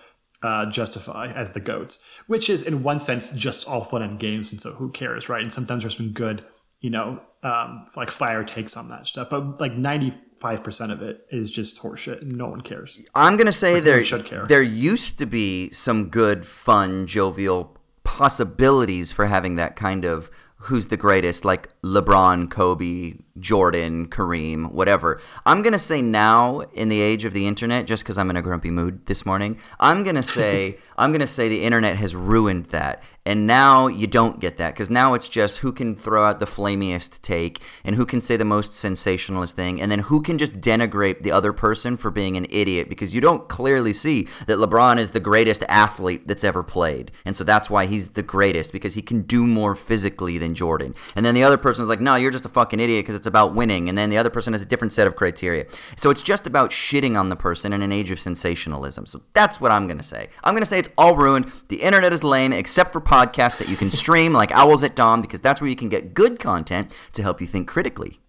uh, 0.43 0.65
justify 0.67 1.31
as 1.31 1.51
the 1.51 1.59
goats? 1.59 1.99
Which 2.27 2.49
is 2.49 2.61
in 2.61 2.83
one 2.83 2.99
sense 2.99 3.29
just 3.31 3.67
all 3.67 3.83
fun 3.83 4.01
and 4.01 4.19
games, 4.19 4.51
and 4.51 4.61
so 4.61 4.71
who 4.71 4.89
cares, 4.91 5.29
right? 5.29 5.41
And 5.41 5.51
sometimes 5.51 5.83
there's 5.83 5.95
been 5.95 6.11
good, 6.13 6.45
you 6.81 6.89
know, 6.89 7.21
um, 7.43 7.85
like 7.95 8.11
fire 8.11 8.43
takes 8.43 8.77
on 8.77 8.89
that 8.89 9.07
stuff, 9.07 9.29
but 9.29 9.59
like 9.59 9.73
ninety 9.73 10.13
five 10.37 10.63
percent 10.63 10.91
of 10.91 11.01
it 11.01 11.25
is 11.29 11.51
just 11.51 11.81
horseshit, 11.81 12.21
and 12.21 12.35
no 12.35 12.47
one 12.47 12.61
cares. 12.61 13.01
I'm 13.15 13.37
gonna 13.37 13.51
say 13.51 13.79
there 13.79 14.03
should 14.03 14.25
care. 14.25 14.45
there 14.45 14.61
used 14.61 15.19
to 15.19 15.25
be 15.25 15.69
some 15.71 16.09
good, 16.09 16.45
fun, 16.45 17.07
jovial 17.07 17.77
possibilities 18.03 19.11
for 19.11 19.27
having 19.27 19.55
that 19.55 19.75
kind 19.75 20.05
of 20.05 20.29
who's 20.65 20.87
the 20.87 20.97
greatest, 20.97 21.43
like 21.43 21.69
LeBron, 21.81 22.49
Kobe, 22.49 23.15
Jordan, 23.39 24.07
Kareem, 24.07 24.71
whatever. 24.71 25.21
I'm 25.45 25.61
gonna 25.61 25.79
say 25.79 26.01
now 26.01 26.61
in 26.73 26.89
the 26.89 27.01
age 27.01 27.25
of 27.25 27.33
the 27.33 27.47
internet, 27.47 27.87
just 27.87 28.03
because 28.03 28.17
I'm 28.17 28.29
in 28.29 28.37
a 28.37 28.41
grumpy 28.41 28.71
mood 28.71 29.05
this 29.05 29.25
morning, 29.25 29.57
I'm 29.79 30.03
gonna 30.03 30.23
say 30.23 30.77
I'm 30.97 31.11
gonna 31.11 31.27
say 31.27 31.49
the 31.49 31.63
internet 31.63 31.95
has 31.97 32.15
ruined 32.15 32.67
that. 32.67 33.03
And 33.23 33.45
now 33.45 33.85
you 33.85 34.07
don't 34.07 34.39
get 34.39 34.57
that 34.57 34.73
because 34.73 34.89
now 34.89 35.13
it's 35.13 35.29
just 35.29 35.59
who 35.59 35.71
can 35.71 35.95
throw 35.95 36.25
out 36.25 36.39
the 36.39 36.47
flamiest 36.47 37.21
take 37.21 37.61
and 37.85 37.95
who 37.95 38.03
can 38.03 38.19
say 38.19 38.35
the 38.35 38.45
most 38.45 38.73
sensationalist 38.73 39.55
thing 39.55 39.79
and 39.79 39.91
then 39.91 39.99
who 39.99 40.23
can 40.23 40.39
just 40.39 40.59
denigrate 40.59 41.21
the 41.21 41.31
other 41.31 41.53
person 41.53 41.97
for 41.97 42.09
being 42.09 42.35
an 42.35 42.47
idiot 42.49 42.89
because 42.89 43.13
you 43.13 43.21
don't 43.21 43.47
clearly 43.47 43.93
see 43.93 44.23
that 44.47 44.57
LeBron 44.57 44.97
is 44.97 45.11
the 45.11 45.19
greatest 45.19 45.63
athlete 45.69 46.27
that's 46.27 46.43
ever 46.43 46.63
played. 46.63 47.11
And 47.23 47.35
so 47.35 47.43
that's 47.43 47.69
why 47.69 47.85
he's 47.85 48.09
the 48.09 48.23
greatest 48.23 48.73
because 48.73 48.95
he 48.95 49.03
can 49.03 49.21
do 49.21 49.45
more 49.45 49.75
physically 49.75 50.39
than 50.39 50.55
Jordan. 50.55 50.95
And 51.15 51.23
then 51.23 51.35
the 51.35 51.43
other 51.43 51.57
person 51.57 51.83
is 51.83 51.89
like, 51.89 52.01
no, 52.01 52.15
you're 52.15 52.31
just 52.31 52.45
a 52.45 52.49
fucking 52.49 52.79
idiot 52.79 53.05
because 53.05 53.20
it's 53.21 53.27
about 53.27 53.53
winning, 53.53 53.87
and 53.87 53.95
then 53.95 54.09
the 54.09 54.17
other 54.17 54.31
person 54.31 54.53
has 54.53 54.63
a 54.63 54.65
different 54.65 54.93
set 54.93 55.05
of 55.05 55.15
criteria. 55.15 55.65
So 55.97 56.09
it's 56.09 56.23
just 56.23 56.47
about 56.47 56.71
shitting 56.71 57.15
on 57.15 57.29
the 57.29 57.35
person 57.35 57.71
in 57.71 57.83
an 57.83 57.91
age 57.91 58.09
of 58.09 58.19
sensationalism. 58.19 59.05
So 59.05 59.21
that's 59.33 59.61
what 59.61 59.71
I'm 59.71 59.85
going 59.85 59.99
to 59.99 60.03
say. 60.03 60.29
I'm 60.43 60.55
going 60.55 60.63
to 60.63 60.67
say 60.67 60.79
it's 60.79 60.89
all 60.97 61.15
ruined. 61.15 61.51
The 61.67 61.83
internet 61.83 62.11
is 62.13 62.23
lame, 62.23 62.51
except 62.51 62.91
for 62.91 62.99
podcasts 62.99 63.59
that 63.59 63.69
you 63.69 63.77
can 63.77 63.91
stream 63.91 64.33
like 64.33 64.51
Owls 64.51 64.81
at 64.81 64.95
Dawn, 64.95 65.21
because 65.21 65.39
that's 65.39 65.61
where 65.61 65.69
you 65.69 65.75
can 65.75 65.87
get 65.87 66.15
good 66.15 66.39
content 66.39 66.91
to 67.13 67.21
help 67.21 67.39
you 67.39 67.45
think 67.45 67.67
critically. 67.67 68.19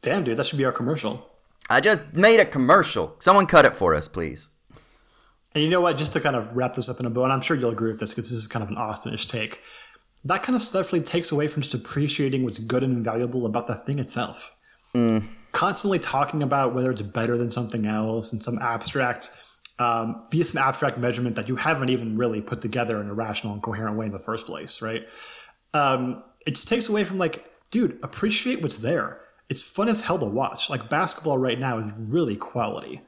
Damn, 0.00 0.24
dude, 0.24 0.38
that 0.38 0.46
should 0.46 0.58
be 0.58 0.64
our 0.64 0.72
commercial. 0.72 1.28
I 1.68 1.80
just 1.80 2.00
made 2.14 2.40
a 2.40 2.46
commercial. 2.46 3.16
Someone 3.18 3.44
cut 3.44 3.66
it 3.66 3.74
for 3.74 3.94
us, 3.94 4.08
please. 4.08 4.48
And 5.54 5.62
you 5.62 5.68
know 5.70 5.80
what? 5.80 5.98
Just 5.98 6.12
to 6.14 6.20
kind 6.20 6.36
of 6.36 6.56
wrap 6.56 6.74
this 6.74 6.88
up 6.88 7.00
in 7.00 7.06
a 7.06 7.10
bow, 7.10 7.24
and 7.24 7.32
I'm 7.32 7.40
sure 7.40 7.56
you'll 7.56 7.70
agree 7.70 7.90
with 7.90 8.00
this 8.00 8.14
because 8.14 8.30
this 8.30 8.38
is 8.38 8.46
kind 8.46 8.62
of 8.62 8.70
an 8.70 8.76
Austinish 8.76 9.30
take. 9.30 9.60
That 10.24 10.42
kind 10.42 10.56
of 10.56 10.62
stuff 10.62 10.92
really 10.92 11.04
takes 11.04 11.32
away 11.32 11.48
from 11.48 11.62
just 11.62 11.74
appreciating 11.74 12.44
what's 12.44 12.58
good 12.58 12.82
and 12.82 13.04
valuable 13.04 13.46
about 13.46 13.66
the 13.66 13.74
thing 13.74 13.98
itself. 13.98 14.54
Constantly 15.52 15.98
talking 15.98 16.42
about 16.42 16.74
whether 16.74 16.90
it's 16.90 17.02
better 17.02 17.36
than 17.36 17.50
something 17.50 17.86
else 17.86 18.32
and 18.32 18.42
some 18.42 18.58
abstract, 18.58 19.30
um, 19.78 20.24
via 20.30 20.44
some 20.44 20.62
abstract 20.62 20.98
measurement 20.98 21.36
that 21.36 21.48
you 21.48 21.56
haven't 21.56 21.88
even 21.88 22.16
really 22.16 22.40
put 22.40 22.60
together 22.60 23.00
in 23.00 23.08
a 23.08 23.14
rational 23.14 23.52
and 23.52 23.62
coherent 23.62 23.96
way 23.96 24.06
in 24.06 24.12
the 24.12 24.18
first 24.18 24.46
place, 24.46 24.82
right? 24.82 25.08
Um, 25.72 26.22
it 26.46 26.52
just 26.52 26.68
takes 26.68 26.88
away 26.88 27.04
from 27.04 27.18
like, 27.18 27.44
dude, 27.70 27.98
appreciate 28.02 28.60
what's 28.62 28.78
there. 28.78 29.20
It's 29.48 29.62
fun 29.62 29.88
as 29.88 30.02
hell 30.02 30.18
to 30.18 30.26
watch. 30.26 30.68
Like 30.68 30.90
basketball 30.90 31.38
right 31.38 31.58
now 31.58 31.78
is 31.78 31.92
really 31.96 32.36
quality 32.36 33.02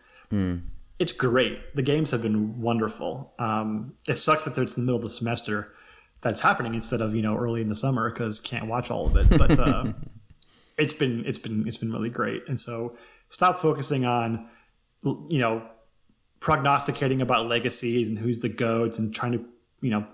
it's 1.00 1.12
great. 1.12 1.74
The 1.74 1.82
games 1.82 2.10
have 2.10 2.22
been 2.22 2.60
wonderful. 2.60 3.32
Um, 3.38 3.94
it 4.06 4.16
sucks 4.16 4.44
that 4.44 4.56
it's 4.56 4.76
in 4.76 4.82
the 4.82 4.86
middle 4.86 4.98
of 4.98 5.02
the 5.02 5.10
semester 5.10 5.72
that's 6.22 6.40
happening 6.40 6.74
instead 6.74 7.00
of 7.00 7.14
you 7.14 7.22
know 7.22 7.36
early 7.36 7.60
in 7.60 7.68
the 7.68 7.74
summer 7.74 8.10
because 8.10 8.40
can't 8.40 8.66
watch 8.66 8.90
all 8.90 9.06
of 9.06 9.16
it. 9.16 9.28
But 9.38 9.58
uh, 9.58 9.92
it's 10.78 10.92
been 10.92 11.24
it's 11.26 11.38
been 11.38 11.66
it's 11.66 11.76
been 11.78 11.92
really 11.92 12.10
great. 12.10 12.42
And 12.48 12.58
so 12.58 12.96
stop 13.28 13.58
focusing 13.58 14.04
on 14.04 14.48
you 15.04 15.38
know 15.38 15.62
prognosticating 16.40 17.20
about 17.20 17.46
legacies 17.46 18.08
and 18.08 18.18
who's 18.18 18.40
the 18.40 18.48
goats 18.48 18.98
and 18.98 19.14
trying 19.14 19.32
to 19.32 19.44
you 19.80 19.90
know 19.90 20.06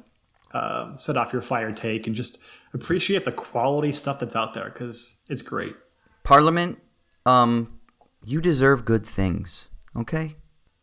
uh, 0.55 0.97
set 0.97 1.17
off 1.17 1.33
your 1.33 1.43
fire 1.43 1.73
take 1.73 2.07
and 2.07 2.17
just 2.17 2.43
appreciate 2.73 3.25
the 3.25 3.33
quality 3.33 3.93
stuff 3.93 4.19
that's 4.19 4.37
out 4.37 4.55
there 4.55 4.71
because 4.71 5.21
it's 5.29 5.43
great. 5.43 5.75
Parliament, 6.23 6.79
um, 7.25 7.79
you 8.25 8.41
deserve 8.41 8.85
good 8.85 9.05
things, 9.07 9.67
okay? 9.95 10.35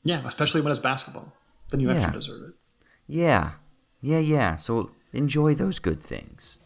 Yeah, 0.04 0.22
especially 0.26 0.62
when 0.62 0.72
it's 0.72 0.80
basketball, 0.82 1.34
then 1.70 1.80
you 1.80 1.90
Yeah. 1.90 1.96
actually 1.96 2.20
deserve 2.20 2.50
it. 2.50 2.54
Yeah. 3.08 3.52
Yeah, 4.02 4.20
yeah. 4.20 4.56
So 4.58 4.92
enjoy 5.14 5.54
those 5.54 5.80
good 5.80 6.02
things. 6.02 6.60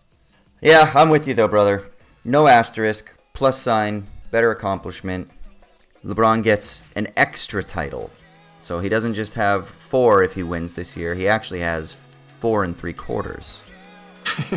Yeah, 0.62 0.92
I'm 0.96 1.10
with 1.10 1.28
you 1.28 1.34
though, 1.34 1.48
brother. 1.48 1.92
No 2.26 2.48
asterisk, 2.48 3.14
plus 3.34 3.62
sign, 3.62 4.06
better 4.32 4.52
accomplishment. 4.52 5.30
LeBron 6.04 6.44
gets 6.44 6.84
an 6.96 7.08
extra 7.16 7.64
title. 7.64 8.10
So 8.60 8.80
he 8.80 8.90
doesn't 8.90 9.14
just 9.14 9.36
have 9.36 9.68
four 9.68 10.24
if 10.24 10.34
he 10.34 10.44
wins 10.44 10.74
this 10.74 10.98
year, 10.98 11.14
he 11.14 11.28
actually 11.28 11.60
has 11.60 11.96
four 12.40 12.64
and 12.64 12.76
three 12.76 12.94
quarters. 12.94 13.64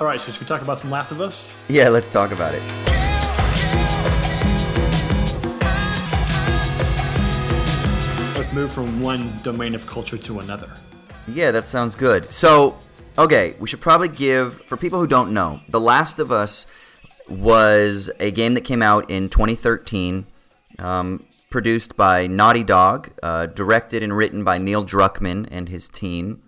All 0.00 0.06
right, 0.06 0.20
so 0.20 0.30
should 0.32 0.40
we 0.40 0.46
talk 0.46 0.62
about 0.62 0.78
some 0.78 0.90
Last 0.90 1.10
of 1.10 1.20
Us? 1.20 1.64
Yeah, 1.68 1.88
let's 1.88 2.10
talk 2.10 2.32
about 2.32 2.54
it. 2.54 2.62
Let's 8.36 8.52
move 8.52 8.70
from 8.72 9.00
one 9.00 9.32
domain 9.42 9.74
of 9.74 9.86
culture 9.86 10.16
to 10.18 10.40
another. 10.40 10.70
Yeah, 11.32 11.50
that 11.50 11.66
sounds 11.66 11.94
good. 11.94 12.32
So, 12.32 12.76
okay, 13.18 13.54
we 13.60 13.68
should 13.68 13.80
probably 13.80 14.08
give, 14.08 14.54
for 14.62 14.76
people 14.76 14.98
who 14.98 15.06
don't 15.06 15.32
know, 15.32 15.60
The 15.68 15.80
Last 15.80 16.18
of 16.18 16.32
Us 16.32 16.66
was 17.28 18.10
a 18.18 18.30
game 18.30 18.54
that 18.54 18.62
came 18.62 18.82
out 18.82 19.10
in 19.10 19.28
2013, 19.28 20.26
um, 20.78 21.24
produced 21.50 21.96
by 21.96 22.26
Naughty 22.26 22.64
Dog, 22.64 23.10
uh, 23.22 23.46
directed 23.46 24.02
and 24.02 24.16
written 24.16 24.44
by 24.44 24.58
Neil 24.58 24.84
Druckmann 24.84 25.46
and 25.50 25.68
his 25.68 25.88
team. 25.88 26.42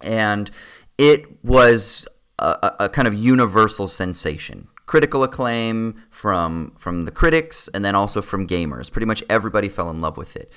And 0.00 0.50
it 0.98 1.44
was 1.44 2.06
a, 2.38 2.74
a- 2.80 2.88
kind 2.88 3.08
of 3.08 3.14
universal 3.14 3.86
sensation. 3.86 4.68
Critical 4.86 5.22
acclaim 5.22 6.02
from 6.10 6.74
from 6.76 7.04
the 7.06 7.10
critics 7.12 7.68
and 7.72 7.84
then 7.84 7.94
also 7.94 8.20
from 8.20 8.46
gamers. 8.46 8.90
Pretty 8.92 9.06
much 9.06 9.22
everybody 9.30 9.68
fell 9.68 9.88
in 9.90 10.00
love 10.00 10.16
with 10.16 10.36
it. 10.36 10.52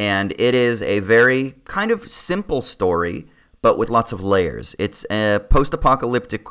And 0.00 0.32
it 0.38 0.54
is 0.54 0.80
a 0.80 1.00
very 1.00 1.56
kind 1.64 1.90
of 1.90 2.10
simple 2.10 2.62
story, 2.62 3.26
but 3.60 3.76
with 3.76 3.90
lots 3.90 4.12
of 4.12 4.24
layers. 4.24 4.74
It's 4.78 5.04
a 5.10 5.40
post-apocalyptic 5.50 6.46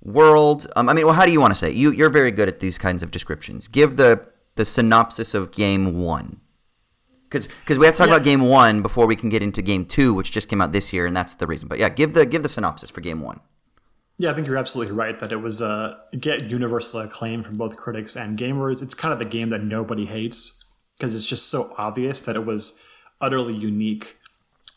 world. 0.00 0.66
Um, 0.74 0.88
I 0.88 0.94
mean, 0.94 1.04
well, 1.04 1.14
how 1.14 1.26
do 1.26 1.32
you 1.32 1.38
want 1.40 1.50
to 1.50 1.54
say? 1.62 1.68
it? 1.68 1.74
You 1.74 1.92
you're 1.92 2.08
very 2.08 2.30
good 2.30 2.48
at 2.48 2.60
these 2.60 2.78
kinds 2.78 3.02
of 3.02 3.10
descriptions. 3.10 3.68
Give 3.68 3.96
the 3.96 4.26
the 4.54 4.64
synopsis 4.64 5.34
of 5.34 5.50
game 5.52 6.00
one. 6.00 6.40
Because 7.28 7.78
we 7.78 7.84
have 7.84 7.94
to 7.96 7.98
talk 7.98 8.08
Yeah. 8.08 8.14
about 8.14 8.24
game 8.24 8.42
one 8.48 8.80
before 8.80 9.06
we 9.06 9.16
can 9.16 9.28
get 9.28 9.42
into 9.42 9.60
game 9.60 9.84
two, 9.84 10.14
which 10.14 10.30
just 10.30 10.48
came 10.48 10.62
out 10.62 10.72
this 10.72 10.92
year, 10.92 11.04
and 11.04 11.14
that's 11.16 11.34
the 11.34 11.46
reason. 11.46 11.68
But 11.68 11.78
yeah, 11.80 11.90
give 11.90 12.14
the 12.14 12.24
give 12.24 12.42
the 12.42 12.48
synopsis 12.48 12.88
for 12.90 13.02
game 13.02 13.20
one. 13.20 13.40
Yeah, 14.18 14.30
I 14.30 14.34
think 14.34 14.46
you're 14.46 14.56
absolutely 14.56 14.94
right 14.94 15.18
that 15.18 15.30
it 15.32 15.42
was 15.42 15.60
uh, 15.60 15.96
get 16.18 16.44
universal 16.48 17.00
acclaim 17.00 17.42
from 17.42 17.56
both 17.58 17.76
critics 17.76 18.16
and 18.16 18.38
gamers. 18.38 18.80
It's 18.80 18.94
kind 18.94 19.12
of 19.12 19.18
the 19.18 19.24
game 19.36 19.50
that 19.50 19.62
nobody 19.62 20.06
hates 20.06 20.64
because 20.96 21.14
it's 21.14 21.26
just 21.26 21.50
so 21.50 21.74
obvious 21.76 22.20
that 22.20 22.36
it 22.36 22.46
was 22.46 22.80
utterly 23.24 23.54
unique 23.54 24.16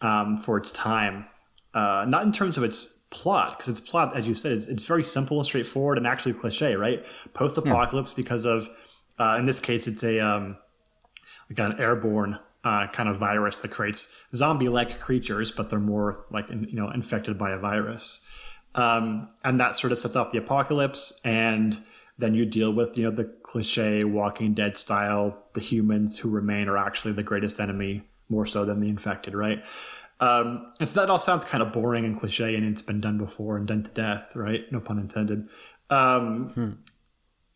um, 0.01 0.37
for 0.37 0.57
its 0.57 0.71
time. 0.71 1.25
Uh, 1.73 2.05
not 2.07 2.23
in 2.23 2.31
terms 2.31 2.57
of 2.57 2.63
its 2.63 3.05
plot, 3.11 3.51
because 3.51 3.67
its 3.67 3.81
plot, 3.81 4.15
as 4.15 4.27
you 4.27 4.33
said, 4.33 4.53
it's, 4.53 4.67
it's 4.67 4.85
very 4.85 5.03
simple 5.03 5.37
and 5.37 5.45
straightforward 5.45 5.97
and 5.97 6.07
actually 6.07 6.33
cliche, 6.33 6.75
right? 6.75 7.05
Post-apocalypse 7.33 8.13
because 8.13 8.45
of, 8.45 8.67
uh, 9.19 9.35
in 9.39 9.45
this 9.45 9.59
case, 9.59 9.87
it's 9.87 10.03
a 10.03 10.19
um, 10.19 10.57
like 11.49 11.59
an 11.59 11.81
airborne 11.81 12.39
uh, 12.63 12.87
kind 12.87 13.07
of 13.07 13.17
virus 13.17 13.57
that 13.57 13.69
creates 13.69 14.25
zombie-like 14.33 14.99
creatures, 14.99 15.51
but 15.51 15.69
they're 15.69 15.79
more 15.79 16.25
like 16.31 16.49
you 16.49 16.75
know 16.75 16.89
infected 16.89 17.37
by 17.37 17.51
a 17.51 17.57
virus, 17.57 18.27
um, 18.75 19.27
and 19.43 19.59
that 19.59 19.75
sort 19.75 19.91
of 19.91 19.97
sets 19.97 20.15
off 20.15 20.31
the 20.31 20.37
apocalypse. 20.37 21.21
And 21.23 21.77
then 22.17 22.33
you 22.33 22.45
deal 22.45 22.73
with 22.73 22.97
you 22.97 23.05
know 23.05 23.11
the 23.11 23.25
cliche 23.43 24.03
Walking 24.03 24.53
Dead 24.53 24.77
style: 24.77 25.43
the 25.53 25.61
humans 25.61 26.19
who 26.19 26.29
remain 26.29 26.67
are 26.67 26.77
actually 26.77 27.13
the 27.13 27.23
greatest 27.23 27.59
enemy, 27.59 28.03
more 28.29 28.45
so 28.45 28.65
than 28.65 28.79
the 28.79 28.89
infected, 28.89 29.33
right? 29.33 29.63
Um, 30.19 30.69
and 30.79 30.89
so 30.89 30.99
that 30.99 31.09
all 31.09 31.19
sounds 31.19 31.45
kind 31.45 31.61
of 31.61 31.71
boring 31.71 32.03
and 32.05 32.19
cliche, 32.19 32.55
and 32.55 32.65
it's 32.65 32.81
been 32.81 32.99
done 33.01 33.17
before 33.17 33.55
and 33.57 33.67
done 33.67 33.83
to 33.83 33.91
death, 33.91 34.31
right? 34.35 34.69
No 34.71 34.79
pun 34.79 34.97
intended. 34.99 35.47
Um, 35.89 36.79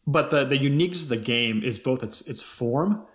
But 0.07 0.29
the 0.31 0.45
the 0.45 0.57
uniqueness 0.57 1.03
of 1.03 1.09
the 1.09 1.17
game 1.17 1.63
is 1.63 1.79
both 1.79 2.03
its 2.03 2.27
its 2.27 2.41
form 2.43 3.05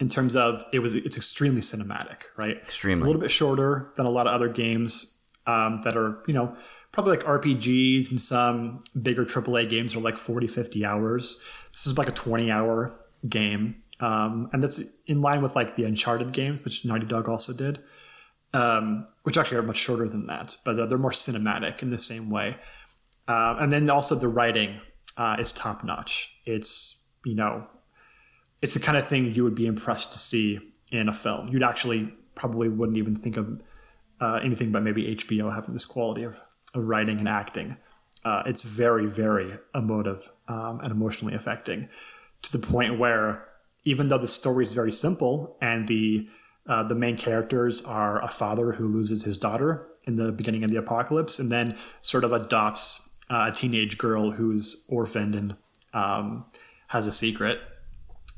in 0.00 0.08
terms 0.08 0.36
of 0.36 0.64
it 0.72 0.78
was 0.80 0.94
it's 0.94 1.16
extremely 1.16 1.60
cinematic, 1.60 2.22
right? 2.36 2.56
It's 2.58 2.66
Extremely. 2.68 3.02
a 3.02 3.04
little 3.06 3.20
bit 3.20 3.30
shorter 3.30 3.92
than 3.96 4.06
a 4.06 4.10
lot 4.10 4.26
of 4.26 4.32
other 4.34 4.48
games 4.48 5.22
um, 5.46 5.80
that 5.82 5.96
are 5.96 6.22
you 6.28 6.34
know 6.34 6.54
probably 6.92 7.16
like 7.16 7.24
RPGs 7.26 8.10
and 8.10 8.20
some 8.20 8.80
bigger 9.02 9.24
AAA 9.24 9.68
games 9.68 9.94
are 9.94 10.00
like 10.00 10.16
40, 10.16 10.46
50 10.46 10.84
hours. 10.86 11.42
This 11.70 11.86
is 11.86 11.98
like 11.98 12.08
a 12.08 12.12
20 12.12 12.50
hour 12.50 12.92
game. 13.28 13.82
Um, 14.00 14.48
and 14.52 14.62
that's 14.62 14.80
in 15.06 15.20
line 15.20 15.42
with 15.42 15.56
like 15.56 15.76
the 15.76 15.84
Uncharted 15.84 16.32
games, 16.32 16.64
which 16.64 16.84
Naughty 16.84 17.06
Dog 17.06 17.28
also 17.28 17.52
did, 17.52 17.80
um, 18.54 19.06
which 19.24 19.36
actually 19.36 19.58
are 19.58 19.62
much 19.62 19.78
shorter 19.78 20.08
than 20.08 20.26
that, 20.26 20.56
but 20.64 20.78
uh, 20.78 20.86
they're 20.86 20.98
more 20.98 21.10
cinematic 21.10 21.82
in 21.82 21.90
the 21.90 21.98
same 21.98 22.30
way. 22.30 22.56
Uh, 23.26 23.56
and 23.58 23.72
then 23.72 23.90
also 23.90 24.14
the 24.14 24.28
writing 24.28 24.80
uh, 25.16 25.36
is 25.38 25.52
top 25.52 25.84
notch. 25.84 26.38
It's 26.44 27.10
you 27.24 27.34
know, 27.34 27.66
it's 28.62 28.74
the 28.74 28.80
kind 28.80 28.96
of 28.96 29.06
thing 29.06 29.34
you 29.34 29.44
would 29.44 29.54
be 29.54 29.66
impressed 29.66 30.12
to 30.12 30.18
see 30.18 30.60
in 30.92 31.08
a 31.08 31.12
film. 31.12 31.48
You'd 31.48 31.62
actually 31.62 32.12
probably 32.34 32.68
wouldn't 32.68 32.96
even 32.96 33.14
think 33.14 33.36
of 33.36 33.60
uh, 34.20 34.40
anything 34.42 34.72
but 34.72 34.82
maybe 34.82 35.14
HBO 35.14 35.54
having 35.54 35.74
this 35.74 35.84
quality 35.84 36.22
of, 36.22 36.40
of 36.74 36.84
writing 36.84 37.18
and 37.18 37.28
acting. 37.28 37.76
Uh, 38.24 38.42
it's 38.46 38.62
very, 38.62 39.06
very 39.06 39.58
emotive 39.74 40.30
um, 40.48 40.80
and 40.82 40.90
emotionally 40.90 41.34
affecting 41.34 41.88
to 42.42 42.56
the 42.56 42.66
point 42.66 42.98
where 42.98 43.47
even 43.88 44.08
though 44.08 44.18
the 44.18 44.28
story 44.28 44.64
is 44.64 44.74
very 44.74 44.92
simple 44.92 45.56
and 45.60 45.88
the 45.88 46.28
uh, 46.66 46.82
the 46.82 46.94
main 46.94 47.16
characters 47.16 47.82
are 47.86 48.22
a 48.22 48.28
father 48.28 48.72
who 48.72 48.86
loses 48.86 49.24
his 49.24 49.38
daughter 49.38 49.88
in 50.04 50.16
the 50.16 50.30
beginning 50.30 50.62
of 50.64 50.70
the 50.70 50.76
apocalypse 50.76 51.38
and 51.38 51.50
then 51.50 51.74
sort 52.02 52.24
of 52.24 52.32
adopts 52.32 53.16
uh, 53.30 53.48
a 53.50 53.54
teenage 53.54 53.96
girl 53.96 54.30
who's 54.30 54.86
orphaned 54.90 55.34
and 55.34 55.56
um, 55.94 56.44
has 56.88 57.06
a 57.06 57.12
secret 57.12 57.60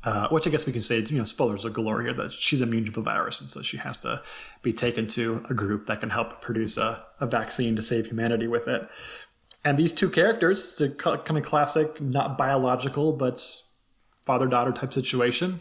uh, 0.02 0.28
which 0.28 0.46
I 0.46 0.50
guess 0.50 0.64
we 0.64 0.72
can 0.72 0.80
say, 0.80 1.00
you 1.00 1.18
know, 1.18 1.24
spoilers 1.24 1.66
are 1.66 1.70
galore 1.70 2.00
here 2.00 2.14
that 2.14 2.32
she's 2.32 2.62
immune 2.62 2.86
to 2.86 2.90
the 2.90 3.02
virus, 3.02 3.38
and 3.42 3.50
so 3.50 3.60
she 3.60 3.76
has 3.76 3.98
to 3.98 4.22
be 4.62 4.72
taken 4.72 5.06
to 5.08 5.44
a 5.50 5.52
group 5.52 5.84
that 5.86 6.00
can 6.00 6.08
help 6.08 6.40
produce 6.40 6.78
a, 6.78 7.04
a 7.20 7.26
vaccine 7.26 7.76
to 7.76 7.82
save 7.82 8.06
humanity 8.06 8.46
with 8.46 8.66
it. 8.66 8.88
And 9.62 9.76
these 9.76 9.92
two 9.92 10.08
characters, 10.08 10.80
it's 10.80 10.80
a 10.80 10.88
kind 11.18 11.36
of 11.36 11.44
classic, 11.44 12.00
not 12.00 12.38
biological, 12.38 13.12
but 13.12 13.44
father 14.30 14.46
daughter 14.46 14.70
type 14.70 14.92
situation, 14.92 15.60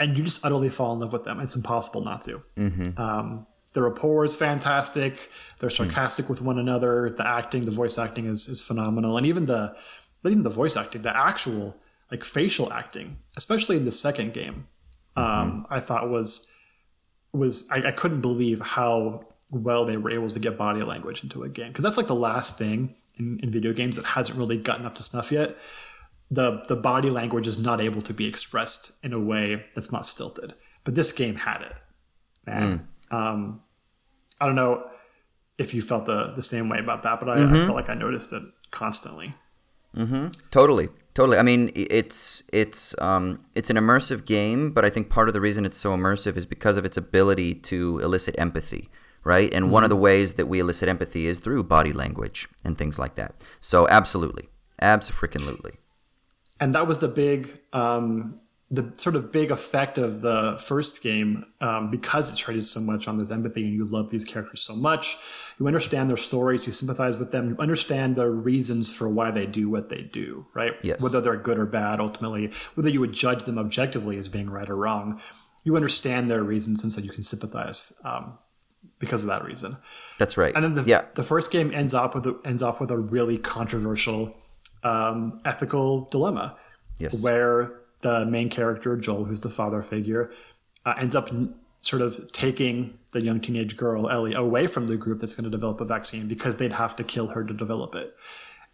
and 0.00 0.18
you 0.18 0.24
just 0.24 0.44
utterly 0.44 0.68
fall 0.68 0.92
in 0.94 0.98
love 0.98 1.12
with 1.12 1.22
them. 1.22 1.38
It's 1.38 1.54
impossible 1.54 2.00
not 2.00 2.22
to. 2.22 2.42
Um, 2.98 3.46
the 3.74 3.82
rapport 3.82 4.24
is 4.24 4.34
fantastic. 4.34 5.30
They're 5.58 5.70
sarcastic 5.70 6.28
with 6.28 6.42
one 6.42 6.58
another. 6.58 7.10
The 7.10 7.24
acting, 7.24 7.64
the 7.66 7.70
voice 7.70 7.98
acting 7.98 8.26
is, 8.26 8.48
is 8.48 8.60
phenomenal, 8.60 9.16
and 9.16 9.24
even 9.26 9.46
the 9.46 9.76
even 10.24 10.42
the 10.42 10.50
voice 10.50 10.76
acting, 10.76 11.02
the 11.02 11.16
actual 11.16 11.76
like 12.10 12.24
facial 12.24 12.72
acting, 12.72 13.18
especially 13.36 13.76
in 13.76 13.84
the 13.84 13.92
second 13.92 14.32
game, 14.32 14.66
um, 15.14 15.66
I 15.70 15.78
thought 15.78 16.10
was 16.10 16.52
was 17.32 17.70
I, 17.70 17.88
I 17.90 17.92
couldn't 17.92 18.22
believe 18.22 18.60
how 18.60 19.24
well 19.50 19.84
they 19.84 19.96
were 19.96 20.10
able 20.10 20.30
to 20.30 20.40
get 20.40 20.58
body 20.58 20.82
language 20.82 21.22
into 21.22 21.44
a 21.44 21.48
game 21.48 21.68
because 21.68 21.84
that's 21.84 21.96
like 21.96 22.08
the 22.08 22.22
last 22.30 22.58
thing 22.58 22.96
in, 23.18 23.38
in 23.40 23.50
video 23.50 23.72
games 23.72 23.96
that 23.96 24.04
hasn't 24.04 24.36
really 24.36 24.56
gotten 24.56 24.84
up 24.84 24.96
to 24.96 25.02
snuff 25.04 25.30
yet. 25.30 25.56
The 26.30 26.62
the 26.68 26.76
body 26.76 27.10
language 27.10 27.46
is 27.48 27.60
not 27.60 27.80
able 27.80 28.02
to 28.02 28.14
be 28.14 28.26
expressed 28.26 29.04
in 29.04 29.12
a 29.12 29.18
way 29.18 29.64
that's 29.74 29.90
not 29.90 30.06
stilted, 30.06 30.54
but 30.84 30.94
this 30.94 31.10
game 31.12 31.34
had 31.34 31.62
it. 31.62 31.72
Man, 32.46 32.88
um, 33.10 33.62
I 34.40 34.46
don't 34.46 34.54
know 34.54 34.84
if 35.58 35.74
you 35.74 35.82
felt 35.82 36.06
the 36.06 36.32
the 36.32 36.42
same 36.42 36.68
way 36.68 36.78
about 36.78 37.02
that, 37.02 37.20
but 37.20 37.28
I, 37.28 37.34
I 37.44 37.52
felt 37.64 37.74
like 37.74 37.90
I 37.90 37.94
noticed 37.94 38.32
it 38.32 38.42
constantly. 38.70 39.34
Totally, 40.50 40.88
totally. 41.14 41.36
I 41.36 41.42
mean, 41.42 41.72
it's 41.74 42.44
it's 42.52 42.94
um, 43.00 43.44
it's 43.56 43.70
an 43.70 43.76
immersive 43.76 44.24
game, 44.24 44.70
but 44.70 44.84
I 44.84 44.90
think 44.90 45.10
part 45.10 45.26
of 45.28 45.34
the 45.34 45.40
reason 45.40 45.64
it's 45.64 45.76
so 45.76 45.96
immersive 45.96 46.36
is 46.36 46.46
because 46.46 46.76
of 46.76 46.84
its 46.84 46.96
ability 46.96 47.54
to 47.54 47.98
elicit 47.98 48.36
empathy, 48.38 48.88
right? 49.24 49.52
And 49.52 49.72
one 49.72 49.82
of 49.82 49.90
the 49.90 49.96
ways 49.96 50.34
that 50.34 50.46
we 50.46 50.60
elicit 50.60 50.88
empathy 50.88 51.26
is 51.26 51.40
through 51.40 51.64
body 51.64 51.92
language 51.92 52.48
and 52.64 52.78
things 52.78 52.98
like 53.00 53.16
that. 53.16 53.34
So, 53.60 53.88
absolutely, 53.88 54.48
absolutely. 54.80 55.72
And 56.60 56.74
that 56.74 56.86
was 56.86 56.98
the 56.98 57.08
big 57.08 57.58
um, 57.72 58.40
the 58.72 58.92
sort 58.98 59.16
of 59.16 59.32
big 59.32 59.50
effect 59.50 59.98
of 59.98 60.20
the 60.20 60.56
first 60.60 61.02
game 61.02 61.44
um, 61.60 61.90
because 61.90 62.32
it 62.32 62.36
traded 62.36 62.64
so 62.64 62.78
much 62.78 63.08
on 63.08 63.18
this 63.18 63.30
empathy 63.30 63.64
and 63.64 63.74
you 63.74 63.84
love 63.84 64.10
these 64.10 64.24
characters 64.24 64.62
so 64.62 64.76
much. 64.76 65.16
You 65.58 65.66
understand 65.66 66.08
their 66.08 66.16
stories 66.16 66.66
you 66.66 66.72
sympathize 66.72 67.16
with 67.16 67.32
them 67.32 67.50
you 67.50 67.56
understand 67.58 68.14
the 68.14 68.30
reasons 68.30 68.94
for 68.94 69.08
why 69.08 69.32
they 69.32 69.46
do 69.46 69.68
what 69.68 69.88
they 69.88 70.02
do 70.02 70.46
right? 70.54 70.72
Yes. 70.82 71.00
whether 71.00 71.20
they're 71.20 71.36
good 71.36 71.58
or 71.58 71.66
bad 71.66 71.98
ultimately. 71.98 72.52
Whether 72.74 72.90
you 72.90 73.00
would 73.00 73.12
judge 73.12 73.42
them 73.42 73.58
objectively 73.58 74.16
as 74.18 74.28
being 74.28 74.48
right 74.48 74.70
or 74.70 74.76
wrong. 74.76 75.20
You 75.64 75.74
understand 75.74 76.30
their 76.30 76.44
reasons 76.44 76.84
and 76.84 76.92
so 76.92 77.00
you 77.00 77.10
can 77.10 77.24
sympathize 77.24 77.92
um, 78.04 78.38
because 79.00 79.22
of 79.22 79.28
that 79.30 79.44
reason. 79.44 79.78
That's 80.18 80.36
right. 80.36 80.54
and 80.54 80.62
then 80.62 80.74
the, 80.74 80.84
yeah, 80.84 81.06
the 81.14 81.24
first 81.24 81.50
game 81.50 81.74
ends 81.74 81.92
up 81.92 82.14
with 82.14 82.26
a, 82.26 82.38
ends 82.44 82.62
off 82.62 82.80
with 82.80 82.92
a 82.92 82.98
really 82.98 83.36
controversial 83.36 84.36
um, 84.84 85.40
ethical 85.44 86.08
dilemma, 86.10 86.56
Yes. 86.98 87.22
where 87.22 87.80
the 88.02 88.24
main 88.26 88.48
character 88.48 88.96
Joel, 88.96 89.24
who's 89.24 89.40
the 89.40 89.48
father 89.48 89.82
figure, 89.82 90.30
uh, 90.86 90.94
ends 90.98 91.14
up 91.14 91.28
n- 91.28 91.54
sort 91.82 92.02
of 92.02 92.30
taking 92.32 92.98
the 93.12 93.22
young 93.22 93.40
teenage 93.40 93.76
girl 93.76 94.08
Ellie 94.10 94.34
away 94.34 94.66
from 94.66 94.86
the 94.86 94.96
group 94.96 95.18
that's 95.18 95.34
going 95.34 95.44
to 95.44 95.50
develop 95.50 95.80
a 95.80 95.84
vaccine 95.84 96.28
because 96.28 96.56
they'd 96.58 96.72
have 96.72 96.94
to 96.96 97.04
kill 97.04 97.28
her 97.28 97.42
to 97.44 97.52
develop 97.54 97.94
it, 97.94 98.14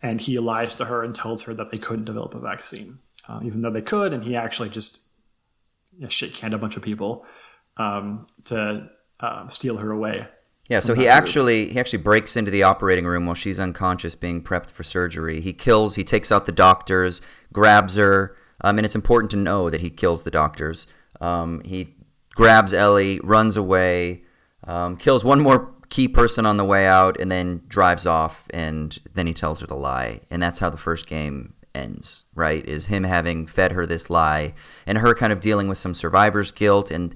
and 0.03 0.21
he 0.21 0.39
lies 0.39 0.75
to 0.77 0.85
her 0.87 1.03
and 1.03 1.15
tells 1.15 1.43
her 1.45 1.55
that 1.55 1.71
they 1.71 1.79
couldn't 1.79 2.05
develop 2.05 2.35
a 2.35 2.41
vaccine, 2.41 2.99
uh, 3.29 3.41
even 3.43 3.63
though 3.63 3.71
they 3.71 3.83
could, 3.83 4.13
and 4.13 4.23
he 4.25 4.37
actually 4.37 4.69
just 4.69 5.09
you 5.97 6.03
know, 6.03 6.09
shit 6.09 6.35
canned 6.35 6.55
a 6.55 6.59
bunch 6.59 6.77
of 6.77 6.83
people 6.83 7.25
um, 7.79 8.25
to 8.45 8.91
uh, 9.21 9.49
steal 9.49 9.77
her 9.79 9.91
away. 9.91 10.27
Yeah, 10.69 10.81
so 10.81 10.95
he 10.95 11.07
actually 11.07 11.69
he 11.69 11.79
actually 11.79 12.03
breaks 12.03 12.37
into 12.37 12.51
the 12.51 12.65
operating 12.65 13.07
room 13.07 13.27
while 13.27 13.37
she's 13.37 13.61
unconscious, 13.61 14.17
being 14.17 14.43
prepped 14.43 14.71
for 14.71 14.83
surgery. 14.83 15.41
He 15.41 15.53
kills, 15.53 15.95
he 15.95 16.03
takes 16.03 16.33
out 16.33 16.47
the 16.47 16.53
doctors, 16.53 17.21
grabs 17.53 17.97
her, 17.97 18.37
um, 18.63 18.79
and 18.79 18.85
it's 18.85 18.97
important 18.97 19.31
to 19.31 19.37
know 19.37 19.71
that 19.71 19.81
he 19.81 19.91
kills 19.91 20.25
the 20.25 20.31
doctors. 20.31 20.89
Um, 21.21 21.63
he 21.65 21.95
grabs 22.35 22.75
Ellie, 22.75 23.21
runs 23.23 23.57
away, 23.57 24.25
um, 24.65 24.97
kills 24.97 25.25
one 25.25 25.41
more 25.41 25.73
key 25.89 26.09
person 26.09 26.45
on 26.45 26.57
the 26.57 26.65
way 26.65 26.85
out, 26.87 27.17
and 27.21 27.31
then 27.31 27.63
drives 27.69 28.05
off. 28.05 28.49
And 28.51 28.99
then 29.15 29.29
he 29.29 29.35
tells 29.35 29.61
her 29.61 29.69
the 29.69 29.77
lie, 29.77 30.21
and 30.31 30.43
that's 30.43 30.59
how 30.59 30.71
the 30.71 30.77
first 30.77 31.07
game 31.07 31.55
ends. 31.77 32.25
Right? 32.35 32.67
Is 32.67 32.87
him 32.87 33.05
having 33.05 33.47
fed 33.47 33.71
her 33.71 33.87
this 33.87 34.11
lie, 34.11 34.53
and 34.85 34.99
her 34.99 35.15
kind 35.15 35.33
of 35.33 35.39
dealing 35.39 35.69
with 35.69 35.79
some 35.79 35.95
survivor's 35.95 36.51
guilt 36.51 36.91
and 36.91 37.15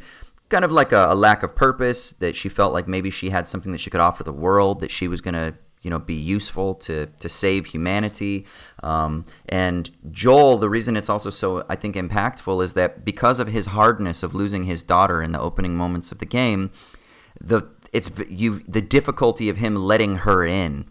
kind 0.51 0.65
of 0.65 0.73
like 0.73 0.93
a, 0.93 1.07
a 1.11 1.15
lack 1.15 1.43
of 1.43 1.55
purpose 1.55 2.13
that 2.13 2.37
she 2.37 2.49
felt 2.49 2.73
like 2.73 2.87
maybe 2.87 3.11
she 3.11 3.31
had 3.31 3.49
something 3.49 3.73
that 3.73 3.79
she 3.79 3.89
could 3.89 4.01
offer 4.01 4.23
the 4.23 4.33
world 4.33 4.81
that 4.81 4.91
she 4.91 5.09
was 5.09 5.21
going 5.21 5.35
to 5.35 5.55
you 5.83 5.91
know 5.91 5.99
be 5.99 6.15
useful 6.15 6.75
to 6.75 7.07
to 7.07 7.29
save 7.29 7.67
humanity. 7.67 8.47
Um, 8.83 9.25
and 9.49 9.91
joel 10.11 10.59
the 10.59 10.69
reason 10.69 10.97
it's 10.97 11.09
also 11.09 11.31
so 11.31 11.65
i 11.69 11.77
think 11.77 11.97
impactful 11.97 12.63
is 12.63 12.73
that 12.75 13.05
because 13.05 13.39
of 13.39 13.49
his 13.49 13.67
hardness 13.67 14.23
of 14.23 14.35
losing 14.35 14.65
his 14.65 14.83
daughter 14.83 15.23
in 15.23 15.33
the 15.33 15.41
opening 15.41 15.77
moments 15.77 16.13
of 16.13 16.19
the 16.19 16.27
game 16.27 16.71
the 17.41 17.63
it's 17.93 18.11
you 18.29 18.61
the 18.61 18.81
difficulty 18.81 19.49
of 19.49 19.59
him 19.59 19.77
letting 19.77 20.17
her 20.17 20.45
in 20.45 20.87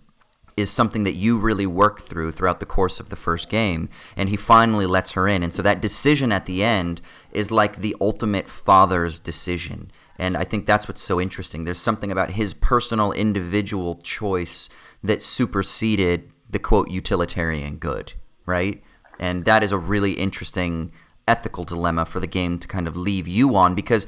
is 0.59 0.69
something 0.69 1.03
that 1.03 1.15
you 1.15 1.37
really 1.37 1.65
work 1.65 2.01
through 2.01 2.31
throughout 2.31 2.59
the 2.59 2.65
course 2.65 2.99
of 2.99 3.09
the 3.09 3.15
first 3.15 3.49
game 3.49 3.89
and 4.15 4.29
he 4.29 4.37
finally 4.37 4.85
lets 4.85 5.11
her 5.11 5.27
in. 5.27 5.43
And 5.43 5.53
so 5.53 5.61
that 5.61 5.81
decision 5.81 6.31
at 6.31 6.45
the 6.45 6.63
end 6.63 7.01
is 7.31 7.51
like 7.51 7.77
the 7.77 7.95
ultimate 8.01 8.47
father's 8.47 9.19
decision. 9.19 9.91
And 10.17 10.35
i 10.35 10.43
think 10.43 10.65
that's 10.65 10.87
what's 10.87 11.01
so 11.01 11.21
interesting. 11.21 11.63
There's 11.63 11.79
something 11.79 12.11
about 12.11 12.31
his 12.31 12.53
personal 12.53 13.11
individual 13.11 13.99
choice 14.03 14.69
that 15.03 15.21
superseded 15.21 16.31
the 16.49 16.59
quote 16.59 16.89
utilitarian 16.89 17.77
good 17.77 18.13
right? 18.49 18.83
And 19.19 19.45
that 19.45 19.63
is 19.63 19.71
a 19.71 19.77
really 19.77 20.13
interesting 20.13 20.91
ethical 21.27 21.63
dilemma 21.63 22.05
for 22.05 22.19
the 22.19 22.27
game 22.27 22.57
to 22.59 22.67
kind 22.67 22.87
of 22.87 22.97
leave 22.97 23.27
you 23.27 23.55
on 23.55 23.75
because 23.75 24.07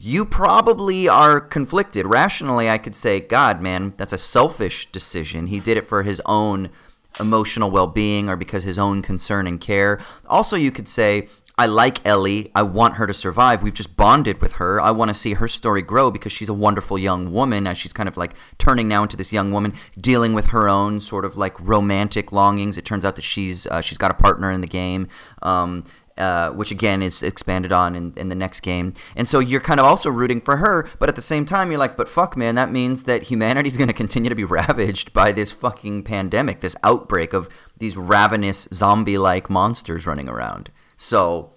you 0.00 0.24
probably 0.24 1.08
are 1.08 1.40
conflicted. 1.40 2.06
Rationally, 2.06 2.68
I 2.68 2.78
could 2.78 2.94
say, 2.94 3.20
God, 3.20 3.60
man, 3.60 3.94
that's 3.96 4.12
a 4.12 4.18
selfish 4.18 4.90
decision. 4.92 5.48
He 5.48 5.60
did 5.60 5.76
it 5.76 5.86
for 5.86 6.02
his 6.02 6.20
own 6.26 6.70
emotional 7.18 7.70
well 7.70 7.86
being 7.86 8.28
or 8.28 8.36
because 8.36 8.64
his 8.64 8.78
own 8.78 9.02
concern 9.02 9.46
and 9.46 9.60
care. 9.60 10.00
Also, 10.26 10.56
you 10.56 10.70
could 10.70 10.88
say, 10.88 11.28
I 11.58 11.64
like 11.64 12.04
Ellie. 12.04 12.50
I 12.54 12.62
want 12.62 12.96
her 12.96 13.06
to 13.06 13.14
survive. 13.14 13.62
We've 13.62 13.72
just 13.72 13.96
bonded 13.96 14.42
with 14.42 14.54
her. 14.54 14.78
I 14.78 14.90
want 14.90 15.08
to 15.08 15.14
see 15.14 15.34
her 15.34 15.48
story 15.48 15.80
grow 15.80 16.10
because 16.10 16.30
she's 16.30 16.50
a 16.50 16.54
wonderful 16.54 16.98
young 16.98 17.32
woman 17.32 17.66
as 17.66 17.78
she's 17.78 17.94
kind 17.94 18.10
of 18.10 18.18
like 18.18 18.34
turning 18.58 18.88
now 18.88 19.02
into 19.02 19.16
this 19.16 19.32
young 19.32 19.52
woman 19.52 19.72
dealing 19.98 20.34
with 20.34 20.46
her 20.46 20.68
own 20.68 21.00
sort 21.00 21.24
of 21.24 21.36
like 21.38 21.58
romantic 21.58 22.30
longings. 22.30 22.76
It 22.76 22.84
turns 22.84 23.06
out 23.06 23.16
that 23.16 23.22
she's 23.22 23.66
uh, 23.68 23.80
she's 23.80 23.96
got 23.96 24.10
a 24.10 24.14
partner 24.14 24.50
in 24.50 24.60
the 24.60 24.66
game. 24.66 25.08
Um, 25.40 25.84
uh, 26.18 26.50
which 26.50 26.70
again 26.70 27.02
is 27.02 27.22
expanded 27.22 27.72
on 27.72 27.94
in, 27.94 28.12
in 28.16 28.28
the 28.28 28.34
next 28.34 28.60
game. 28.60 28.94
And 29.14 29.28
so 29.28 29.38
you're 29.38 29.60
kind 29.60 29.80
of 29.80 29.86
also 29.86 30.10
rooting 30.10 30.40
for 30.40 30.58
her, 30.58 30.88
but 30.98 31.08
at 31.08 31.14
the 31.14 31.22
same 31.22 31.44
time, 31.44 31.70
you're 31.70 31.78
like, 31.78 31.96
but 31.96 32.08
fuck, 32.08 32.36
man, 32.36 32.54
that 32.54 32.70
means 32.70 33.04
that 33.04 33.24
humanity's 33.24 33.76
going 33.78 33.88
to 33.88 33.94
continue 33.94 34.28
to 34.28 34.34
be 34.34 34.44
ravaged 34.44 35.12
by 35.12 35.32
this 35.32 35.52
fucking 35.52 36.02
pandemic, 36.04 36.60
this 36.60 36.76
outbreak 36.82 37.32
of 37.32 37.48
these 37.76 37.96
ravenous 37.96 38.68
zombie 38.72 39.18
like 39.18 39.50
monsters 39.50 40.06
running 40.06 40.28
around. 40.28 40.70
So 40.96 41.52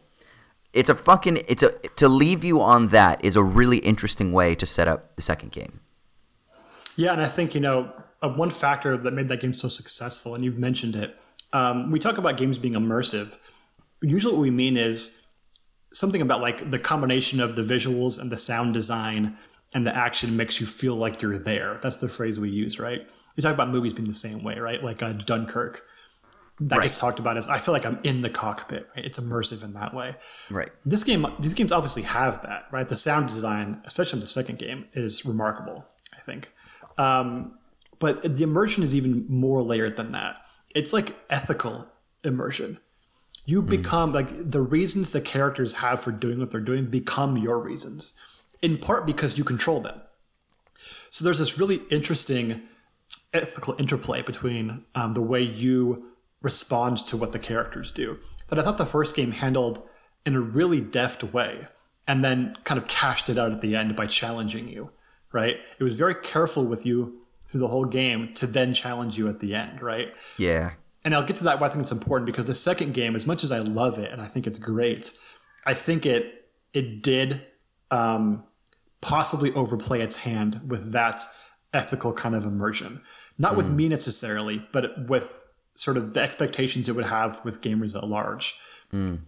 it's 0.74 0.90
a 0.90 0.96
fucking, 0.96 1.44
it's 1.48 1.64
a, 1.64 1.72
to 1.72 2.08
leave 2.08 2.44
you 2.44 2.62
on 2.62 2.90
that 2.90 3.24
is 3.24 3.36
a 3.36 3.44
really 3.44 3.78
interesting 3.78 4.34
way 4.34 4.56
to 4.56 4.66
set 4.66 4.88
up 4.88 5.16
the 5.16 5.22
second 5.22 5.52
game. 5.52 5.80
Yeah, 7.00 7.14
and 7.14 7.22
I 7.22 7.30
think 7.30 7.56
you 7.56 7.62
know 7.62 7.94
uh, 8.22 8.28
one 8.28 8.50
factor 8.50 8.98
that 8.98 9.14
made 9.14 9.30
that 9.30 9.40
game 9.40 9.54
so 9.54 9.70
successful, 9.70 10.36
and 10.36 10.44
you've 10.44 10.58
mentioned 10.58 10.98
it. 10.98 11.16
Um, 11.54 11.92
we 11.92 11.98
talk 11.98 12.18
about 12.18 12.36
games 12.36 12.60
being 12.60 12.74
immersive. 12.74 13.38
Usually, 14.02 14.34
what 14.34 14.42
we 14.42 14.52
mean 14.52 14.78
is 14.78 15.26
something 15.94 16.22
about 16.22 16.42
like 16.42 16.70
the 16.72 16.80
combination 16.80 17.40
of 17.40 17.56
the 17.56 17.62
visuals 17.64 18.20
and 18.22 18.32
the 18.32 18.38
sound 18.38 18.74
design 18.74 19.36
and 19.74 19.86
the 19.86 19.96
action 19.96 20.36
makes 20.38 20.60
you 20.60 20.66
feel 20.66 20.96
like 20.96 21.22
you're 21.22 21.38
there. 21.38 21.80
That's 21.82 21.98
the 21.98 22.08
phrase 22.10 22.40
we 22.40 22.50
use, 22.50 22.80
right? 22.80 23.08
We 23.36 23.42
talk 23.42 23.54
about 23.54 23.70
movies 23.70 23.94
being 23.94 24.08
the 24.10 24.16
same 24.16 24.44
way, 24.44 24.58
right? 24.60 24.84
Like 24.84 25.04
uh, 25.04 25.14
Dunkirk. 25.14 25.84
That 26.62 26.82
gets 26.82 26.98
talked 26.98 27.20
about 27.20 27.38
as 27.38 27.48
I 27.48 27.58
feel 27.58 27.74
like 27.74 27.86
I'm 27.86 28.00
in 28.04 28.20
the 28.20 28.30
cockpit. 28.30 28.90
Right? 28.96 29.06
It's 29.06 29.18
immersive 29.18 29.64
in 29.64 29.74
that 29.76 29.94
way 29.94 30.16
Right. 30.50 30.70
this 30.86 31.06
game 31.06 31.26
these 31.40 31.54
games 31.54 31.72
obviously 31.72 32.02
have 32.02 32.42
that 32.42 32.66
right 32.70 32.86
the 32.86 32.98
sound 32.98 33.30
design 33.30 33.82
especially 33.86 34.18
in 34.18 34.22
the 34.22 34.28
second 34.28 34.60
game 34.60 34.86
is 34.94 35.24
remarkable 35.26 35.88
i 36.18 36.20
think 36.20 36.52
um, 36.98 37.58
but 38.00 38.22
the 38.36 38.44
immersion 38.44 38.84
is 38.84 38.94
even 38.94 39.26
more 39.30 39.62
layered 39.62 39.96
than 39.96 40.12
that 40.12 40.42
it's 40.76 40.92
like 40.92 41.16
ethical 41.30 41.88
immersion 42.26 42.78
you 43.50 43.62
become 43.62 44.14
like 44.14 44.30
the 44.52 44.62
reasons 44.62 45.10
the 45.10 45.22
characters 45.22 45.76
have 45.76 46.00
for 46.00 46.12
doing 46.12 46.40
what 46.40 46.52
they're 46.52 46.62
doing 46.62 46.86
become 46.86 47.38
your 47.38 47.60
reasons 47.60 48.18
in 48.62 48.78
part 48.78 49.06
because 49.06 49.38
you 49.38 49.44
control 49.44 49.80
them 49.80 50.00
so 51.10 51.24
there's 51.24 51.40
this 51.40 51.58
really 51.58 51.82
interesting 51.90 52.62
ethical 53.34 53.76
interplay 53.80 54.22
between 54.22 54.86
um, 54.96 55.14
the 55.14 55.22
way 55.22 55.42
you 55.42 56.12
respond 56.42 56.98
to 56.98 57.18
what 57.18 57.32
the 57.32 57.40
characters 57.40 57.92
do 57.92 58.18
that 58.50 58.60
I 58.60 58.64
thought 58.64 58.78
the 58.78 58.86
first 58.86 59.16
game 59.16 59.32
handled 59.32 59.82
in 60.26 60.36
a 60.36 60.40
really 60.42 60.82
deft 60.82 61.24
way 61.24 61.62
and 62.08 62.24
then 62.24 62.56
kind 62.64 62.80
of 62.80 62.88
cashed 62.88 63.30
it 63.30 63.38
out 63.38 63.52
at 63.52 63.62
the 63.62 63.76
end 63.76 63.96
by 63.96 64.08
challenging 64.08 64.68
you, 64.68 64.92
right? 65.32 65.58
It 65.80 65.84
was 65.84 65.96
very 65.96 66.16
careful 66.16 66.66
with 66.66 66.86
you 66.86 67.22
through 67.46 67.60
the 67.62 67.68
whole 67.68 67.86
game 67.86 68.30
to 68.34 68.48
then 68.48 68.74
challenge 68.74 69.18
you 69.18 69.28
at 69.28 69.40
the 69.40 69.54
end, 69.54 69.82
right? 69.82 70.14
Yeah. 70.38 70.72
And 71.06 71.16
I'll 71.16 71.26
get 71.26 71.38
to 71.38 71.44
that. 71.46 71.60
Why 71.60 71.68
I 71.68 71.70
think 71.70 71.82
it's 71.82 71.92
important 71.92 72.26
because 72.26 72.46
the 72.46 72.56
second 72.56 72.94
game, 72.94 73.16
as 73.16 73.26
much 73.26 73.44
as 73.44 73.52
I 73.52 73.60
love 73.60 73.98
it 74.00 74.12
and 74.12 74.22
I 74.22 74.26
think 74.26 74.48
it's 74.48 74.58
great, 74.58 75.12
I 75.66 75.74
think 75.74 76.06
it 76.06 76.50
it 76.74 77.02
did 77.02 77.42
um, 77.92 78.44
possibly 79.02 79.52
overplay 79.54 80.02
its 80.02 80.18
hand 80.18 80.62
with 80.68 80.92
that 80.92 81.22
ethical 81.74 82.14
kind 82.14 82.36
of 82.36 82.46
immersion. 82.46 83.02
Not 83.38 83.56
with 83.56 83.70
me 83.70 83.88
necessarily, 83.88 84.68
but 84.74 85.08
with 85.08 85.46
sort 85.76 85.96
of 85.96 86.14
the 86.14 86.20
expectations 86.22 86.90
it 86.90 86.96
would 86.96 87.06
have 87.06 87.40
with 87.46 87.62
gamers 87.62 87.96
at 87.96 88.06
large. 88.06 88.60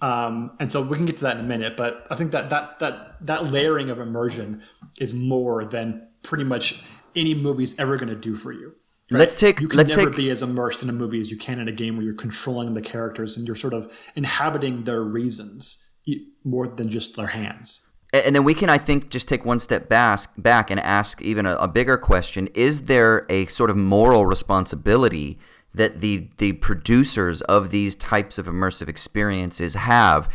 Um, 0.02 0.52
and 0.60 0.70
so 0.72 0.82
we 0.82 0.98
can 0.98 1.06
get 1.06 1.18
to 1.18 1.24
that 1.24 1.38
in 1.38 1.46
a 1.46 1.48
minute, 1.48 1.78
but 1.78 2.06
I 2.12 2.16
think 2.16 2.32
that 2.32 2.50
that 2.50 2.80
that 2.80 3.26
that 3.26 3.52
layering 3.52 3.90
of 3.90 4.00
immersion 4.00 4.64
is 5.00 5.14
more 5.14 5.64
than 5.64 6.08
pretty 6.24 6.44
much 6.44 6.84
any 7.16 7.34
movie's 7.36 7.78
ever 7.80 7.96
going 7.96 8.10
to 8.10 8.16
do 8.16 8.34
for 8.36 8.52
you. 8.52 8.76
Let's 9.20 9.36
take 9.36 9.60
You 9.60 9.68
can 9.68 9.78
let's 9.78 9.90
never 9.90 10.06
take 10.06 10.16
be 10.16 10.30
as 10.30 10.42
immersed 10.42 10.84
in 10.84 10.90
a 10.90 10.94
movie 10.94 11.20
as 11.20 11.30
you 11.32 11.38
can 11.38 11.60
in 11.60 11.68
a 11.68 11.72
game 11.72 11.98
where 11.98 12.06
you're 12.06 12.14
controlling 12.14 12.74
the 12.74 12.82
characters 12.82 13.38
and 13.38 13.46
you're 13.46 13.56
sort 13.56 13.74
of 13.74 13.92
inhabiting 14.16 14.84
their 14.84 15.02
reasons 15.04 15.98
more 16.44 16.68
than 16.68 16.90
just 16.90 17.16
their 17.16 17.28
hands. 17.28 17.92
And 18.14 18.36
then 18.36 18.44
we 18.44 18.54
can, 18.54 18.70
I 18.70 18.78
think, 18.78 19.10
just 19.10 19.30
take 19.30 19.46
one 19.46 19.60
step 19.60 19.88
back, 19.88 20.20
back 20.38 20.70
and 20.70 20.80
ask 20.80 21.22
even 21.22 21.46
a, 21.46 21.56
a 21.56 21.68
bigger 21.68 21.98
question: 21.98 22.48
Is 22.54 22.86
there 22.86 23.26
a 23.30 23.46
sort 23.48 23.70
of 23.70 23.78
moral 23.78 24.26
responsibility 24.26 25.40
that 25.74 26.02
the 26.02 26.28
the 26.38 26.54
producers 26.54 27.42
of 27.44 27.72
these 27.72 27.96
types 27.96 28.38
of 28.38 28.48
immersive 28.48 28.90
experiences 28.90 29.76
have 29.76 30.30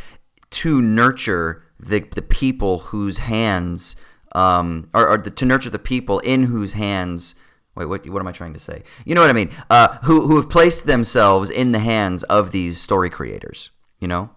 to 0.50 0.80
nurture 0.80 1.64
the 1.78 2.00
the 2.00 2.22
people 2.22 2.78
whose 2.78 3.18
hands, 3.18 3.96
um, 4.32 4.88
or, 4.94 5.08
or 5.08 5.18
the, 5.18 5.30
to 5.30 5.44
nurture 5.44 5.70
the 5.70 5.78
people 5.78 6.18
in 6.20 6.44
whose 6.44 6.72
hands? 6.72 7.34
Wait, 7.76 7.86
what, 7.86 8.08
what 8.08 8.20
am 8.20 8.26
I 8.26 8.32
trying 8.32 8.54
to 8.54 8.58
say? 8.58 8.82
You 9.04 9.14
know 9.14 9.20
what 9.20 9.30
I 9.30 9.34
mean? 9.34 9.50
Uh, 9.70 9.98
who 10.02 10.26
who 10.26 10.36
have 10.36 10.48
placed 10.48 10.86
themselves 10.86 11.50
in 11.50 11.72
the 11.72 11.78
hands 11.78 12.22
of 12.24 12.50
these 12.50 12.78
story 12.80 13.10
creators? 13.10 13.70
You 14.00 14.08
know? 14.08 14.30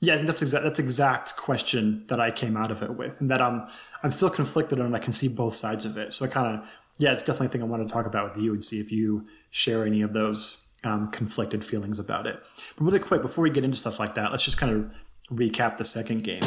Yeah, 0.00 0.16
that's 0.18 0.42
exact. 0.42 0.64
That's 0.64 0.78
exact 0.78 1.36
question 1.36 2.04
that 2.08 2.20
I 2.20 2.30
came 2.30 2.56
out 2.56 2.70
of 2.70 2.82
it 2.82 2.96
with, 2.96 3.20
and 3.20 3.30
that 3.30 3.40
I'm 3.40 3.66
I'm 4.02 4.12
still 4.12 4.30
conflicted 4.30 4.78
on. 4.80 4.94
I 4.94 4.98
can 4.98 5.12
see 5.12 5.28
both 5.28 5.54
sides 5.54 5.84
of 5.84 5.96
it. 5.96 6.12
So 6.12 6.26
I 6.26 6.28
kind 6.28 6.54
of 6.58 6.68
yeah, 6.98 7.12
it's 7.12 7.22
definitely 7.22 7.46
a 7.46 7.50
thing 7.50 7.62
I 7.62 7.66
want 7.66 7.86
to 7.86 7.92
talk 7.92 8.06
about 8.06 8.34
with 8.34 8.42
you 8.42 8.52
and 8.52 8.64
see 8.64 8.78
if 8.78 8.92
you 8.92 9.26
share 9.50 9.84
any 9.86 10.02
of 10.02 10.12
those 10.12 10.68
um, 10.84 11.10
conflicted 11.10 11.64
feelings 11.64 11.98
about 11.98 12.26
it. 12.26 12.40
But 12.76 12.84
really 12.84 12.98
quick, 12.98 13.22
before 13.22 13.42
we 13.42 13.50
get 13.50 13.64
into 13.64 13.76
stuff 13.76 13.98
like 13.98 14.14
that, 14.14 14.30
let's 14.30 14.44
just 14.44 14.58
kind 14.58 14.72
of 14.72 14.90
recap 15.36 15.76
the 15.78 15.84
second 15.84 16.22
game. 16.22 16.42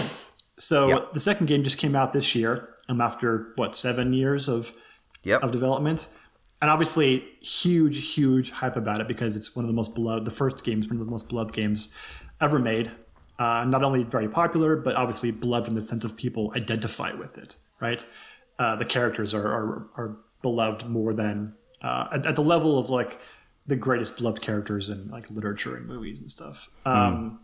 So 0.60 0.88
Yep. 0.90 1.14
the 1.14 1.20
second 1.20 1.48
game 1.48 1.64
just 1.64 1.78
came 1.78 1.96
out 1.96 2.14
this 2.14 2.36
year. 2.36 2.76
Um, 2.90 3.02
after 3.02 3.52
what 3.58 3.76
seven 3.76 4.14
years 4.14 4.48
of 4.48 4.72
Yep. 5.28 5.44
of 5.44 5.52
development. 5.52 6.08
And 6.62 6.72
obviously, 6.72 7.24
huge, 7.42 8.14
huge 8.16 8.52
hype 8.52 8.76
about 8.76 9.00
it 9.00 9.08
because 9.08 9.36
it's 9.36 9.56
one 9.56 9.64
of 9.64 9.68
the 9.68 9.76
most 9.76 9.94
beloved. 9.94 10.26
The 10.26 10.32
first 10.32 10.64
game 10.64 10.80
is 10.80 10.88
one 10.88 11.00
of 11.00 11.06
the 11.06 11.12
most 11.12 11.30
beloved 11.30 11.54
games 11.54 11.94
ever 12.42 12.58
made. 12.58 12.92
Uh, 13.38 13.64
not 13.66 13.84
only 13.84 14.04
very 14.04 14.28
popular, 14.28 14.76
but 14.76 14.96
obviously 14.96 15.30
beloved 15.30 15.68
in 15.68 15.76
the 15.76 15.82
sense 15.82 16.04
of 16.04 16.18
people 16.18 16.52
identify 16.56 17.14
with 17.14 17.38
it. 17.38 17.58
Right? 17.80 18.04
Uh, 18.58 18.76
the 18.76 18.86
characters 18.86 19.36
are, 19.36 19.48
are 19.48 19.90
are 19.96 20.18
beloved 20.42 20.88
more 20.88 21.14
than 21.14 21.54
uh, 21.84 22.08
at, 22.12 22.26
at 22.26 22.36
the 22.36 22.44
level 22.44 22.80
of 22.80 22.90
like 22.90 23.20
the 23.68 23.76
greatest 23.76 24.18
beloved 24.18 24.42
characters 24.42 24.90
in 24.90 25.10
like 25.10 25.30
literature 25.30 25.76
and 25.76 25.86
movies 25.86 26.20
and 26.22 26.32
stuff. 26.32 26.70
Um, 26.86 27.40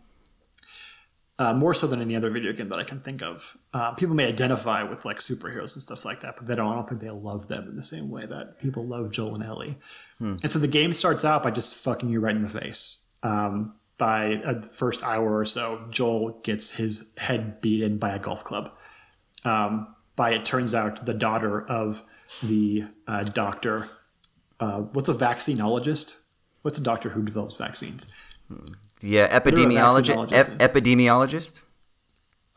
uh, 1.39 1.54
more 1.54 1.74
so 1.74 1.88
than 1.88 2.02
any 2.02 2.15
other 2.15 2.30
video 2.30 2.54
game 2.54 2.69
that 2.69 2.80
I 2.80 2.84
can 2.84 3.00
think 3.00 3.22
of. 3.22 3.58
Uh, 3.74 3.91
people 3.93 4.15
may 4.15 4.28
identify 4.28 4.84
with 4.84 5.04
like 5.06 5.17
superheroes 5.17 5.74
and 5.74 5.82
stuff 5.82 6.06
like 6.06 6.22
that, 6.22 6.36
but 6.38 6.46
they 6.46 6.56
don't. 6.56 6.72
I 6.72 6.76
don't 6.76 6.88
think 6.88 7.02
they 7.02 7.10
love 7.10 7.48
them 7.48 7.67
in 7.67 7.76
the 7.76 7.84
same 7.84 8.10
way 8.10 8.26
that 8.26 8.60
people 8.60 8.86
love 8.86 9.12
Joel 9.12 9.36
and 9.36 9.43
Ellie. 9.43 9.78
And 10.43 10.52
so 10.52 10.60
the 10.60 10.67
game 10.67 10.93
starts 10.93 11.26
out 11.26 11.43
by 11.43 11.52
just 11.52 11.84
fucking 11.84 12.10
you 12.10 12.19
right 12.19 12.36
in 12.36 12.41
the 12.41 12.50
face. 12.50 13.10
Um, 13.24 13.76
by 13.98 14.41
uh, 14.46 14.54
the 14.54 14.67
first 14.67 15.04
hour 15.04 15.38
or 15.38 15.46
so, 15.46 15.86
Joel 15.89 16.39
gets 16.43 16.72
his 16.72 17.13
head 17.17 17.62
beaten 17.62 17.98
by 17.98 18.15
a 18.15 18.19
golf 18.19 18.43
club. 18.43 18.72
Um, 19.46 19.96
by 20.15 20.32
it 20.34 20.46
turns 20.46 20.76
out 20.76 21.06
the 21.06 21.13
daughter 21.13 21.67
of 21.67 22.04
the 22.41 22.86
uh, 23.08 23.24
doctor. 23.24 23.89
Uh, 24.60 24.82
what's 24.82 25.10
a 25.10 25.13
vaccinologist? 25.13 26.22
What's 26.62 26.78
a 26.78 26.84
doctor 26.84 27.10
who 27.10 27.24
develops 27.24 27.56
vaccines? 27.56 28.12
Yeah, 29.04 29.28
epidemiologist. 29.39 30.32
Ep- 30.32 30.48
epidemiologist. 30.60 31.63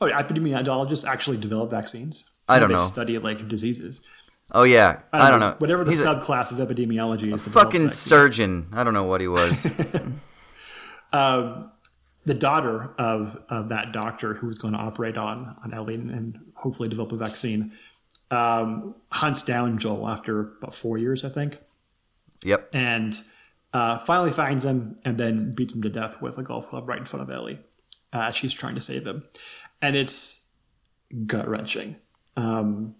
Oh, 0.01 0.07
epidemiologists 0.07 1.05
actually 1.07 1.39
develop 1.39 1.71
vaccines. 1.71 2.39
I 2.49 2.59
don't 2.59 2.69
they 2.69 2.77
know. 2.77 2.81
Study 2.81 3.19
like 3.19 3.49
diseases. 3.49 4.07
Oh 4.53 4.63
yeah, 4.63 5.01
I 5.13 5.31
don't, 5.31 5.41
know. 5.41 5.57
Whatever 5.59 5.83
the 5.83 5.91
He's 5.91 6.05
a 6.05 6.15
subclass 6.15 6.53
of 6.53 6.69
epidemiology 6.69 7.33
is. 7.35 7.43
develops 7.43 7.49
fucking 7.49 7.83
vaccines. 7.83 7.95
surgeon. 7.97 8.69
I 8.73 8.85
don't 8.85 8.95
know 8.95 9.05
what 9.05 9.21
he 9.21 9.27
was. 9.29 9.67
The 12.27 12.35
daughter 12.35 12.93
of, 12.99 13.41
of 13.49 13.69
that 13.69 13.93
doctor 13.93 14.35
who 14.35 14.49
was 14.49 14.59
going 14.59 14.75
to 14.75 14.81
operate 14.81 15.17
on 15.17 15.55
on 15.63 15.73
Ellie 15.73 15.95
and, 15.95 16.11
and 16.11 16.39
hopefully 16.55 16.89
develop 16.89 17.13
a 17.13 17.17
vaccine 17.17 17.71
um, 18.33 18.97
hunts 19.13 19.45
down 19.45 19.79
Joel 19.79 20.09
after 20.09 20.41
about 20.59 20.75
four 20.75 20.99
years, 20.99 21.25
I 21.25 21.29
think, 21.29 21.59
yep. 22.45 22.69
and 22.73 23.17
uh, 23.77 23.99
finally 23.99 24.33
finds 24.33 24.65
him 24.65 24.97
and 25.05 25.19
then 25.19 25.53
beats 25.55 25.75
him 25.75 25.83
to 25.83 25.91
death 25.91 26.23
with 26.23 26.39
a 26.39 26.43
golf 26.43 26.69
club 26.69 26.89
right 26.89 26.99
in 26.99 27.05
front 27.05 27.23
of 27.23 27.29
Ellie. 27.29 27.59
Uh, 28.11 28.31
she's 28.31 28.55
trying 28.55 28.75
to 28.75 28.81
save 28.81 29.07
him, 29.07 29.23
and 29.83 29.95
it's 29.95 30.51
gut 31.27 31.47
wrenching. 31.47 31.97
Um, 32.39 32.95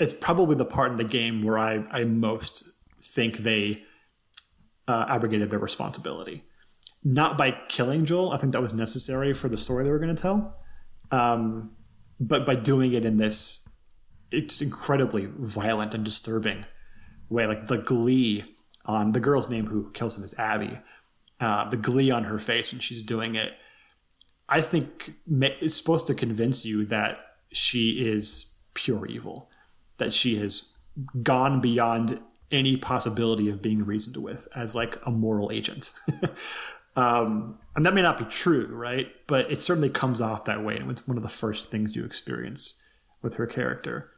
it's 0.00 0.12
probably 0.12 0.56
the 0.56 0.64
part 0.64 0.90
in 0.90 0.96
the 0.96 1.04
game 1.04 1.44
where 1.44 1.56
I, 1.56 1.84
I 1.92 2.02
most 2.02 2.68
think 3.00 3.38
they 3.38 3.84
uh, 4.88 5.06
abrogated 5.08 5.50
their 5.50 5.60
responsibility. 5.60 6.42
Not 7.04 7.38
by 7.38 7.56
killing 7.68 8.06
Joel, 8.06 8.32
I 8.32 8.38
think 8.38 8.54
that 8.54 8.60
was 8.60 8.74
necessary 8.74 9.32
for 9.32 9.48
the 9.48 9.56
story 9.56 9.84
they 9.84 9.92
were 9.92 10.00
going 10.00 10.16
to 10.16 10.20
tell, 10.20 10.56
um, 11.12 11.76
but 12.18 12.44
by 12.44 12.56
doing 12.56 12.92
it 12.92 13.04
in 13.04 13.18
this, 13.18 13.68
it's 14.32 14.60
incredibly 14.60 15.26
violent 15.26 15.94
and 15.94 16.04
disturbing 16.04 16.64
way. 17.30 17.46
Like 17.46 17.68
the 17.68 17.78
glee 17.78 18.55
on 18.86 19.12
the 19.12 19.20
girl's 19.20 19.50
name 19.50 19.66
who 19.66 19.90
kills 19.90 20.16
him 20.16 20.24
is 20.24 20.34
Abby. 20.38 20.78
Uh, 21.38 21.68
the 21.68 21.76
glee 21.76 22.10
on 22.10 22.24
her 22.24 22.38
face 22.38 22.72
when 22.72 22.80
she's 22.80 23.02
doing 23.02 23.34
it, 23.34 23.52
I 24.48 24.60
think 24.60 25.12
is 25.28 25.76
supposed 25.76 26.06
to 26.06 26.14
convince 26.14 26.64
you 26.64 26.84
that 26.86 27.18
she 27.52 28.06
is 28.08 28.56
pure 28.74 29.06
evil, 29.06 29.50
that 29.98 30.12
she 30.12 30.36
has 30.36 30.76
gone 31.22 31.60
beyond 31.60 32.20
any 32.50 32.76
possibility 32.76 33.48
of 33.48 33.60
being 33.60 33.84
reasoned 33.84 34.22
with 34.22 34.48
as 34.54 34.74
like 34.74 34.98
a 35.04 35.10
moral 35.10 35.50
agent. 35.50 35.90
um, 36.96 37.58
and 37.74 37.84
that 37.84 37.92
may 37.92 38.02
not 38.02 38.18
be 38.18 38.24
true, 38.24 38.68
right? 38.68 39.08
But 39.26 39.50
it 39.50 39.60
certainly 39.60 39.90
comes 39.90 40.20
off 40.20 40.44
that 40.44 40.64
way, 40.64 40.76
and 40.76 40.90
it's 40.90 41.06
one 41.06 41.16
of 41.16 41.22
the 41.22 41.28
first 41.28 41.70
things 41.70 41.96
you 41.96 42.04
experience 42.04 42.86
with 43.20 43.36
her 43.36 43.46
character. 43.46 44.10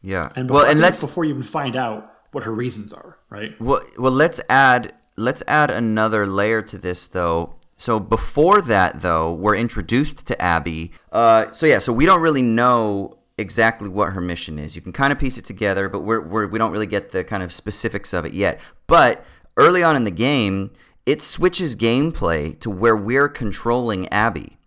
Yeah. 0.00 0.30
And 0.36 0.48
well, 0.48 0.64
and 0.64 0.80
let's 0.80 1.00
before 1.00 1.24
you 1.24 1.30
even 1.30 1.42
find 1.42 1.76
out 1.76 2.11
what 2.32 2.44
her 2.44 2.52
reasons 2.52 2.92
are, 2.92 3.18
right? 3.30 3.58
well, 3.60 3.82
well 3.98 4.12
let's 4.12 4.40
add 4.48 4.94
let's 5.16 5.42
add 5.46 5.70
another 5.70 6.26
layer 6.26 6.62
to 6.62 6.78
this 6.78 7.06
though. 7.06 7.54
So 7.74 7.98
before 8.00 8.60
that 8.62 9.02
though, 9.02 9.32
we're 9.32 9.56
introduced 9.56 10.26
to 10.26 10.42
Abby. 10.42 10.92
Uh, 11.10 11.50
so 11.52 11.66
yeah, 11.66 11.78
so 11.78 11.92
we 11.92 12.06
don't 12.06 12.20
really 12.20 12.42
know 12.42 13.18
exactly 13.38 13.88
what 13.88 14.12
her 14.12 14.20
mission 14.20 14.58
is. 14.58 14.76
You 14.76 14.82
can 14.82 14.92
kind 14.92 15.12
of 15.12 15.18
piece 15.18 15.38
it 15.38 15.44
together, 15.44 15.88
but 15.88 16.00
we're, 16.00 16.20
we're 16.20 16.46
we 16.46 16.58
don't 16.58 16.72
really 16.72 16.86
get 16.86 17.10
the 17.10 17.24
kind 17.24 17.42
of 17.42 17.52
specifics 17.52 18.12
of 18.12 18.24
it 18.24 18.32
yet. 18.32 18.60
But 18.86 19.24
early 19.56 19.82
on 19.82 19.96
in 19.96 20.04
the 20.04 20.10
game, 20.10 20.72
it 21.06 21.20
switches 21.20 21.76
gameplay 21.76 22.58
to 22.60 22.70
where 22.70 22.96
we're 22.96 23.28
controlling 23.28 24.08
Abby. 24.08 24.58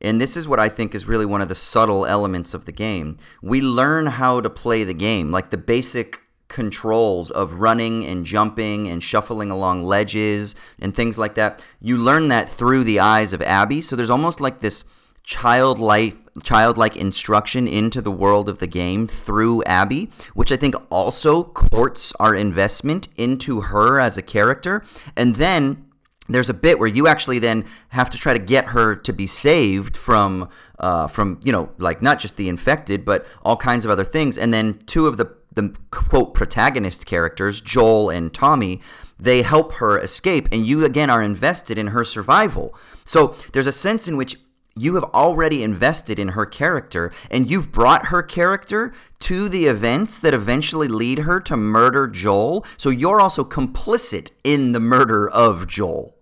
And 0.00 0.20
this 0.20 0.36
is 0.36 0.48
what 0.48 0.58
I 0.58 0.68
think 0.68 0.94
is 0.94 1.06
really 1.06 1.26
one 1.26 1.42
of 1.42 1.48
the 1.48 1.54
subtle 1.54 2.06
elements 2.06 2.54
of 2.54 2.64
the 2.64 2.72
game. 2.72 3.18
We 3.40 3.60
learn 3.60 4.06
how 4.06 4.40
to 4.40 4.50
play 4.50 4.82
the 4.82 4.94
game, 4.94 5.30
like 5.30 5.50
the 5.50 5.56
basic 5.58 6.20
controls 6.52 7.30
of 7.30 7.54
running 7.54 8.04
and 8.04 8.24
jumping 8.24 8.86
and 8.86 9.02
shuffling 9.02 9.50
along 9.50 9.82
ledges 9.82 10.54
and 10.78 10.94
things 10.94 11.18
like 11.18 11.34
that. 11.34 11.64
You 11.80 11.96
learn 11.96 12.28
that 12.28 12.48
through 12.48 12.84
the 12.84 13.00
eyes 13.00 13.32
of 13.32 13.42
Abby. 13.42 13.82
So 13.82 13.96
there's 13.96 14.10
almost 14.10 14.40
like 14.40 14.60
this 14.60 14.84
childlike 15.24 16.18
childlike 16.42 16.96
instruction 16.96 17.68
into 17.68 18.00
the 18.00 18.10
world 18.10 18.48
of 18.48 18.58
the 18.58 18.66
game 18.66 19.06
through 19.06 19.62
Abby, 19.64 20.10
which 20.32 20.50
I 20.50 20.56
think 20.56 20.74
also 20.90 21.44
courts 21.44 22.14
our 22.18 22.34
investment 22.34 23.08
into 23.16 23.60
her 23.60 24.00
as 24.00 24.16
a 24.16 24.22
character. 24.22 24.82
And 25.14 25.36
then 25.36 25.84
there's 26.28 26.48
a 26.48 26.54
bit 26.54 26.78
where 26.78 26.88
you 26.88 27.06
actually 27.06 27.38
then 27.38 27.66
have 27.90 28.08
to 28.10 28.18
try 28.18 28.32
to 28.32 28.38
get 28.38 28.66
her 28.66 28.94
to 28.94 29.12
be 29.12 29.26
saved 29.26 29.96
from 29.96 30.48
uh, 30.78 31.06
from 31.06 31.38
you 31.44 31.52
know 31.52 31.70
like 31.78 32.00
not 32.00 32.18
just 32.18 32.36
the 32.36 32.48
infected 32.48 33.04
but 33.04 33.26
all 33.42 33.56
kinds 33.56 33.84
of 33.84 33.90
other 33.90 34.04
things 34.04 34.38
and 34.38 34.54
then 34.54 34.78
two 34.86 35.06
of 35.06 35.16
the 35.16 35.26
the 35.54 35.74
quote 35.90 36.34
protagonist 36.34 37.06
characters 37.06 37.60
Joel 37.60 38.10
and 38.10 38.32
Tommy 38.32 38.80
they 39.18 39.42
help 39.42 39.74
her 39.74 39.98
escape 39.98 40.48
and 40.50 40.66
you 40.66 40.84
again 40.84 41.10
are 41.10 41.22
invested 41.22 41.78
in 41.78 41.88
her 41.88 42.04
survival 42.04 42.74
so 43.04 43.34
there's 43.52 43.66
a 43.66 43.72
sense 43.72 44.08
in 44.08 44.16
which 44.16 44.36
you 44.74 44.94
have 44.94 45.04
already 45.04 45.62
invested 45.62 46.18
in 46.18 46.28
her 46.28 46.46
character 46.46 47.12
and 47.30 47.50
you've 47.50 47.72
brought 47.72 48.06
her 48.06 48.22
character 48.22 48.92
to 49.20 49.48
the 49.48 49.66
events 49.66 50.18
that 50.18 50.34
eventually 50.34 50.88
lead 50.88 51.20
her 51.20 51.40
to 51.40 51.56
murder 51.56 52.08
Joel. 52.08 52.64
So 52.76 52.90
you're 52.90 53.20
also 53.20 53.44
complicit 53.44 54.32
in 54.44 54.72
the 54.72 54.80
murder 54.80 55.28
of 55.28 55.66
Joel. 55.66 56.16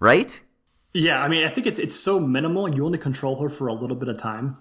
Right? 0.00 0.40
Yeah, 0.92 1.22
I 1.22 1.28
mean, 1.28 1.44
I 1.44 1.48
think 1.48 1.66
it's 1.66 1.78
it's 1.78 1.96
so 1.96 2.18
minimal. 2.18 2.74
You 2.74 2.86
only 2.86 2.98
control 2.98 3.40
her 3.42 3.50
for 3.50 3.66
a 3.66 3.74
little 3.74 3.96
bit 3.96 4.08
of 4.08 4.18
time, 4.18 4.56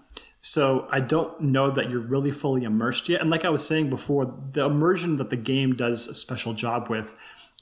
so 0.48 0.88
I 0.92 1.00
don't 1.00 1.42
know 1.42 1.72
that 1.72 1.90
you're 1.90 2.00
really 2.00 2.30
fully 2.30 2.66
immersed 2.66 3.10
yet. 3.10 3.20
And 3.20 3.32
like 3.32 3.44
I 3.44 3.50
was 3.50 3.66
saying 3.66 3.90
before, 3.90 4.32
the 4.52 4.66
immersion 4.66 5.18
that 5.18 5.32
the 5.32 5.38
game 5.38 5.76
does 5.76 6.08
a 6.08 6.14
special 6.14 6.54
job 6.54 6.88
with 6.88 7.16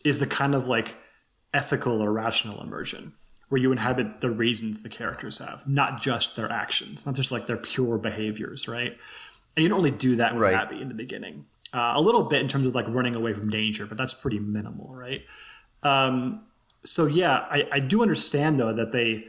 is 0.04 0.20
the 0.20 0.28
kind 0.28 0.54
of 0.54 0.68
like 0.68 0.98
ethical 1.54 2.04
or 2.04 2.12
rational 2.12 2.62
immersion, 2.62 3.14
where 3.48 3.62
you 3.62 3.72
inhabit 3.72 4.20
the 4.20 4.30
reasons 4.30 4.84
the 4.84 4.90
characters 4.90 5.40
have, 5.40 5.66
not 5.66 6.02
just 6.02 6.36
their 6.36 6.52
actions, 6.52 7.06
not 7.06 7.16
just 7.16 7.32
like 7.32 7.48
their 7.48 7.56
pure 7.56 7.98
behaviors, 7.98 8.68
right? 8.68 8.98
And 9.56 9.64
you 9.64 9.70
don't 9.70 9.78
really 9.78 9.92
do 9.92 10.18
that 10.18 10.34
with 10.34 10.42
Right. 10.42 10.54
Abby 10.54 10.82
in 10.82 10.90
the 10.90 10.94
beginning. 10.94 11.46
Uh, 11.74 11.94
a 11.96 12.02
little 12.02 12.24
bit 12.24 12.42
in 12.42 12.50
terms 12.50 12.66
of 12.66 12.76
like 12.76 12.86
running 12.90 13.16
away 13.16 13.32
from 13.32 13.50
danger, 13.50 13.86
but 13.86 13.98
that's 13.98 14.14
pretty 14.14 14.40
minimal, 14.40 14.94
right? 14.94 15.22
Um, 15.84 16.44
so 16.84 17.06
yeah, 17.06 17.46
I, 17.50 17.66
I 17.72 17.80
do 17.80 18.02
understand 18.02 18.60
though 18.60 18.74
that 18.74 18.92
they. 18.92 19.24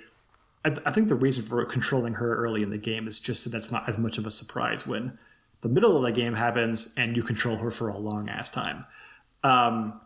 I, 0.65 0.77
I 0.87 0.91
think 0.91 1.09
the 1.09 1.15
reason 1.15 1.43
for 1.43 1.65
controlling 1.65 2.15
her 2.15 2.37
early 2.37 2.63
in 2.63 2.71
the 2.71 2.79
game 2.79 3.07
is 3.07 3.21
just 3.21 3.43
so 3.43 3.51
that's 3.51 3.71
not 3.71 3.89
as 3.89 3.99
much 3.99 4.19
of 4.19 4.27
a 4.27 4.31
surprise 4.31 4.87
when 4.87 5.19
the 5.61 5.69
middle 5.69 5.97
of 5.97 6.03
the 6.03 6.13
game 6.13 6.35
happens 6.35 6.95
and 6.97 7.17
you 7.17 7.23
control 7.23 7.57
her 7.57 7.71
for 7.71 7.89
a 7.89 7.97
long 7.97 8.29
ass 8.29 8.51
time. 8.51 8.85
Um, 9.43 10.01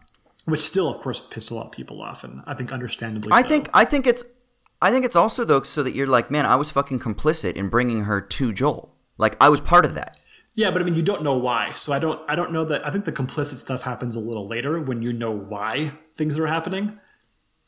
which 0.45 0.61
still, 0.61 0.89
of 0.89 1.01
course, 1.01 1.21
pissed 1.21 1.51
a 1.51 1.55
lot 1.55 1.67
of 1.67 1.73
people 1.73 2.01
off, 2.01 2.25
and 2.25 2.43
I 2.47 2.55
think 2.55 2.73
understandably. 2.73 3.31
I 3.33 3.43
so. 3.43 3.49
think 3.49 3.69
I 3.75 3.85
think 3.85 4.07
it's 4.07 4.25
I 4.81 4.91
think 4.91 5.05
it's 5.05 5.17
also 5.17 5.45
though 5.45 5.63
so 5.63 5.83
that 5.83 5.95
you're 5.95 6.07
like, 6.07 6.31
man, 6.31 6.47
I 6.47 6.57
was 6.57 6.71
fucking 6.71 7.01
complicit 7.01 7.55
in 7.55 7.69
bringing 7.69 8.05
her 8.05 8.21
to 8.21 8.53
Joel. 8.53 8.95
Like 9.19 9.37
I 9.41 9.49
was 9.51 9.61
part 9.61 9.85
of 9.85 9.95
that. 9.95 10.19
Yeah, 10.55 10.71
but 10.71 10.83
I 10.83 10.85
mean, 10.85 10.95
you 10.95 11.03
don't 11.03 11.23
know 11.23 11.37
why, 11.37 11.73
so 11.73 11.93
I 11.93 11.99
don't. 11.99 12.21
I 12.29 12.35
don't 12.35 12.53
know 12.53 12.65
that. 12.65 12.87
I 12.87 12.91
think 12.91 13.05
the 13.05 13.13
complicit 13.13 13.59
stuff 13.59 13.83
happens 13.83 14.17
a 14.17 14.21
little 14.21 14.49
later 14.49 14.81
when 14.81 15.03
you 15.03 15.13
know 15.13 15.31
why 15.31 15.93
things 16.17 16.39
are 16.39 16.47
happening. 16.47 16.99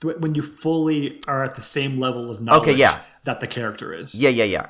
When 0.02 0.34
you 0.34 0.42
fully 0.42 1.20
are 1.28 1.42
at 1.44 1.56
the 1.56 1.60
same 1.60 2.00
level 2.00 2.30
of 2.30 2.40
knowledge 2.40 2.78
yeah. 2.78 3.00
that 3.24 3.40
the 3.40 3.46
character 3.46 3.92
is. 3.92 4.18
Yeah, 4.18 4.30
yeah, 4.30 4.44
yeah. 4.44 4.66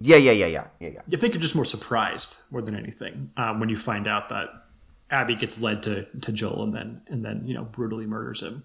Yeah, 0.00 0.16
yeah, 0.16 0.32
yeah, 0.32 0.46
yeah, 0.46 0.66
yeah, 0.78 0.88
yeah. 0.90 1.00
I 1.12 1.16
think 1.16 1.34
you're 1.34 1.40
just 1.40 1.56
more 1.56 1.64
surprised 1.64 2.52
more 2.52 2.62
than 2.62 2.76
anything 2.76 3.32
um, 3.36 3.58
when 3.58 3.68
you 3.68 3.76
find 3.76 4.06
out 4.06 4.28
that 4.28 4.48
Abby 5.10 5.34
gets 5.34 5.60
led 5.60 5.82
to, 5.84 6.04
to 6.20 6.32
Joel 6.32 6.62
and 6.62 6.72
then 6.72 7.02
and 7.08 7.24
then 7.24 7.42
you 7.46 7.54
know 7.54 7.64
brutally 7.64 8.06
murders 8.06 8.42
him. 8.42 8.64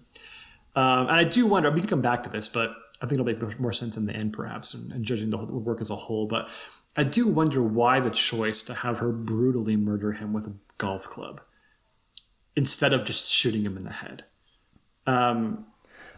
Um, 0.76 1.08
and 1.08 1.12
I 1.12 1.24
do 1.24 1.46
wonder. 1.46 1.70
We 1.70 1.80
can 1.80 1.88
come 1.88 2.02
back 2.02 2.22
to 2.24 2.30
this, 2.30 2.48
but 2.48 2.76
I 3.00 3.06
think 3.06 3.20
it'll 3.20 3.26
make 3.26 3.60
more 3.60 3.72
sense 3.72 3.96
in 3.96 4.06
the 4.06 4.14
end, 4.14 4.32
perhaps, 4.32 4.74
and, 4.74 4.92
and 4.92 5.04
judging 5.04 5.30
the 5.30 5.38
whole 5.38 5.46
work 5.46 5.80
as 5.80 5.90
a 5.90 5.96
whole. 5.96 6.26
But 6.26 6.48
I 6.96 7.04
do 7.04 7.28
wonder 7.28 7.62
why 7.62 8.00
the 8.00 8.10
choice 8.10 8.62
to 8.64 8.74
have 8.74 8.98
her 8.98 9.10
brutally 9.10 9.76
murder 9.76 10.12
him 10.12 10.32
with 10.32 10.46
a 10.46 10.54
golf 10.78 11.04
club 11.04 11.40
instead 12.56 12.92
of 12.92 13.04
just 13.04 13.30
shooting 13.30 13.64
him 13.64 13.76
in 13.76 13.84
the 13.84 13.92
head. 13.92 14.24
Um, 15.06 15.66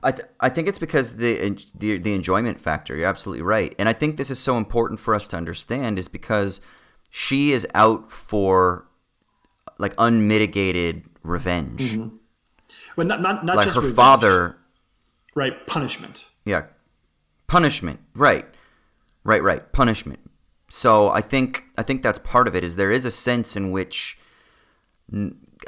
I, 0.02 0.12
th- 0.12 0.28
I 0.40 0.48
think 0.48 0.68
it's 0.68 0.78
because 0.78 1.16
the, 1.16 1.58
the 1.74 1.98
the 1.98 2.14
enjoyment 2.14 2.60
factor. 2.60 2.94
You're 2.94 3.08
absolutely 3.08 3.42
right, 3.42 3.74
and 3.78 3.88
I 3.88 3.92
think 3.92 4.16
this 4.16 4.30
is 4.30 4.38
so 4.38 4.56
important 4.56 5.00
for 5.00 5.14
us 5.14 5.26
to 5.28 5.36
understand 5.36 5.98
is 5.98 6.08
because 6.08 6.60
she 7.10 7.52
is 7.52 7.66
out 7.74 8.10
for 8.12 8.86
like 9.78 9.94
unmitigated 9.98 11.04
revenge. 11.22 11.92
Mm-hmm. 11.92 12.16
Well, 12.96 13.06
not 13.06 13.20
not 13.20 13.44
not 13.44 13.56
Like 13.56 13.66
just 13.66 13.76
her 13.76 13.80
revenge, 13.80 13.96
father, 13.96 14.58
right? 15.34 15.66
Punishment. 15.66 16.30
yeah, 16.44 16.66
punishment. 17.46 18.00
Right, 18.14 18.46
right, 19.24 19.42
right. 19.42 19.72
Punishment. 19.72 20.20
So 20.68 21.10
I 21.10 21.20
think 21.20 21.64
I 21.78 21.82
think 21.82 22.02
that's 22.02 22.18
part 22.18 22.48
of 22.48 22.54
it. 22.56 22.64
Is 22.64 22.76
there 22.76 22.90
is 22.90 23.04
a 23.04 23.10
sense 23.10 23.56
in 23.56 23.70
which 23.70 24.18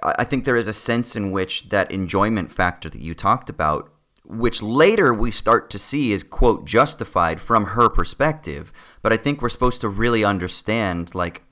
I 0.03 0.25
think 0.25 0.45
there 0.45 0.57
is 0.57 0.67
a 0.67 0.73
sense 0.73 1.17
in 1.17 1.31
which 1.31 1.69
that 1.71 1.91
enjoyment 1.91 2.53
factor 2.53 2.91
that 2.91 3.01
you 3.01 3.15
talked 3.15 3.49
about, 3.49 3.91
which 4.29 4.63
later 4.63 5.15
we 5.15 5.31
start 5.31 5.71
to 5.71 5.79
see 5.79 6.13
is 6.13 6.23
quote 6.23 6.67
justified 6.67 7.41
from 7.41 7.67
her 7.67 7.89
perspective. 7.89 8.73
But 9.01 9.13
I 9.13 9.17
think 9.17 9.41
we're 9.41 9.49
supposed 9.49 9.81
to 9.81 9.89
really 9.89 10.23
understand, 10.23 11.15
like, 11.15 11.43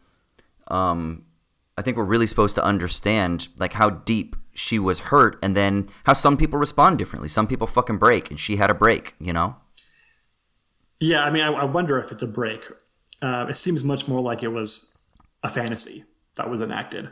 um, 0.68 1.24
I 1.78 1.82
think 1.82 1.96
we're 1.96 2.04
really 2.04 2.26
supposed 2.26 2.54
to 2.56 2.64
understand 2.64 3.48
like 3.58 3.72
how 3.72 3.90
deep 3.90 4.36
she 4.52 4.78
was 4.78 5.00
hurt, 5.00 5.38
and 5.42 5.56
then 5.56 5.88
how 6.04 6.12
some 6.12 6.36
people 6.36 6.58
respond 6.58 6.98
differently. 6.98 7.28
Some 7.28 7.46
people 7.46 7.66
fucking 7.66 7.98
break, 7.98 8.30
and 8.30 8.38
she 8.38 8.56
had 8.56 8.70
a 8.70 8.74
break. 8.74 9.14
You 9.18 9.32
know? 9.32 9.56
Yeah, 11.00 11.24
I 11.24 11.30
mean, 11.30 11.42
I, 11.42 11.52
I 11.52 11.64
wonder 11.64 11.98
if 11.98 12.12
it's 12.12 12.22
a 12.22 12.28
break. 12.28 12.64
Uh, 13.22 13.46
it 13.48 13.56
seems 13.56 13.84
much 13.84 14.06
more 14.06 14.20
like 14.20 14.42
it 14.42 14.48
was 14.48 15.02
a 15.42 15.48
fantasy 15.48 16.04
that 16.36 16.50
was 16.50 16.60
enacted 16.60 17.08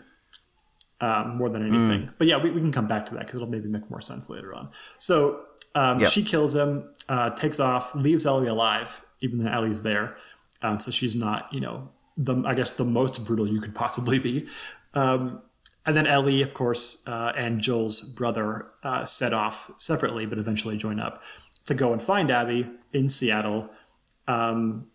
um, 1.00 1.36
more 1.36 1.48
than 1.48 1.66
anything. 1.66 2.10
But 2.18 2.26
yeah, 2.26 2.36
we, 2.36 2.50
we 2.50 2.60
can 2.60 2.72
come 2.72 2.86
back 2.86 3.06
to 3.06 3.14
that 3.14 3.20
because 3.20 3.36
it'll 3.36 3.50
maybe 3.50 3.68
make 3.68 3.88
more 3.90 4.00
sense 4.00 4.30
later 4.30 4.54
on. 4.54 4.70
So 4.98 5.40
um, 5.74 6.00
Yep. 6.00 6.10
she 6.10 6.22
kills 6.22 6.54
him, 6.54 6.88
uh, 7.08 7.30
takes 7.30 7.60
off, 7.60 7.94
leaves 7.94 8.26
Ellie 8.26 8.48
alive, 8.48 9.04
even 9.20 9.38
though 9.38 9.50
Ellie's 9.50 9.82
there. 9.82 10.16
Um, 10.62 10.80
so 10.80 10.90
she's 10.90 11.14
not, 11.14 11.52
you 11.52 11.60
know, 11.60 11.90
the 12.16 12.42
I 12.46 12.54
guess 12.54 12.70
the 12.72 12.84
most 12.84 13.24
brutal 13.24 13.46
you 13.46 13.60
could 13.60 13.74
possibly 13.74 14.18
be. 14.18 14.46
Um, 14.94 15.42
and 15.86 15.94
then 15.96 16.06
Ellie, 16.06 16.40
of 16.40 16.54
course, 16.54 17.06
uh, 17.06 17.32
and 17.36 17.60
Joel's 17.60 18.00
brother 18.14 18.66
uh, 18.82 19.04
set 19.04 19.32
off 19.34 19.70
separately, 19.78 20.24
but 20.24 20.38
eventually 20.38 20.76
join 20.78 20.98
up 20.98 21.22
to 21.66 21.74
go 21.74 21.92
and 21.92 22.00
find 22.00 22.30
Abby 22.30 22.70
in 22.92 23.08
Seattle. 23.08 23.70
Um, 24.26 24.86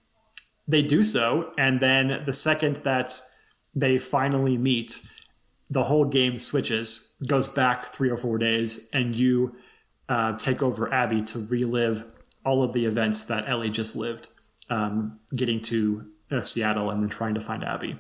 they 0.68 0.82
do 0.82 1.04
so, 1.04 1.52
and 1.58 1.80
then 1.80 2.24
the 2.26 2.34
second 2.34 2.78
that 2.78 3.20
they 3.76 3.98
finally 3.98 4.58
meet, 4.58 5.00
the 5.70 5.84
whole 5.84 6.06
game 6.06 6.40
switches, 6.40 7.16
goes 7.28 7.48
back 7.48 7.86
three 7.86 8.10
or 8.10 8.18
four 8.18 8.38
days, 8.38 8.90
and 8.94 9.16
you 9.16 9.52
uh, 10.10 10.36
take 10.38 10.62
over 10.62 10.92
Abby 10.92 11.22
to 11.22 11.48
relive 11.50 12.04
all 12.44 12.64
of 12.64 12.74
the 12.74 12.86
events 12.86 13.24
that 13.26 13.48
Ellie 13.48 13.70
just 13.70 13.96
lived, 13.96 14.30
um, 14.70 15.20
getting 15.36 15.62
to 15.62 16.08
uh, 16.32 16.42
Seattle 16.42 16.90
and 16.90 17.02
then 17.02 17.10
trying 17.10 17.36
to 17.36 17.42
find 17.42 17.64
Abby. 17.64 17.98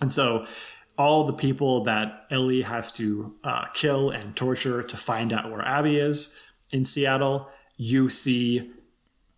And 0.00 0.10
so, 0.10 0.46
all 0.96 1.24
the 1.24 1.32
people 1.32 1.82
that 1.84 2.26
Ellie 2.30 2.62
has 2.62 2.92
to 2.92 3.34
uh, 3.42 3.66
kill 3.72 4.10
and 4.10 4.36
torture 4.36 4.82
to 4.82 4.96
find 4.96 5.32
out 5.32 5.50
where 5.50 5.66
Abby 5.66 5.98
is 5.98 6.38
in 6.72 6.84
Seattle, 6.84 7.48
you 7.76 8.08
see 8.10 8.70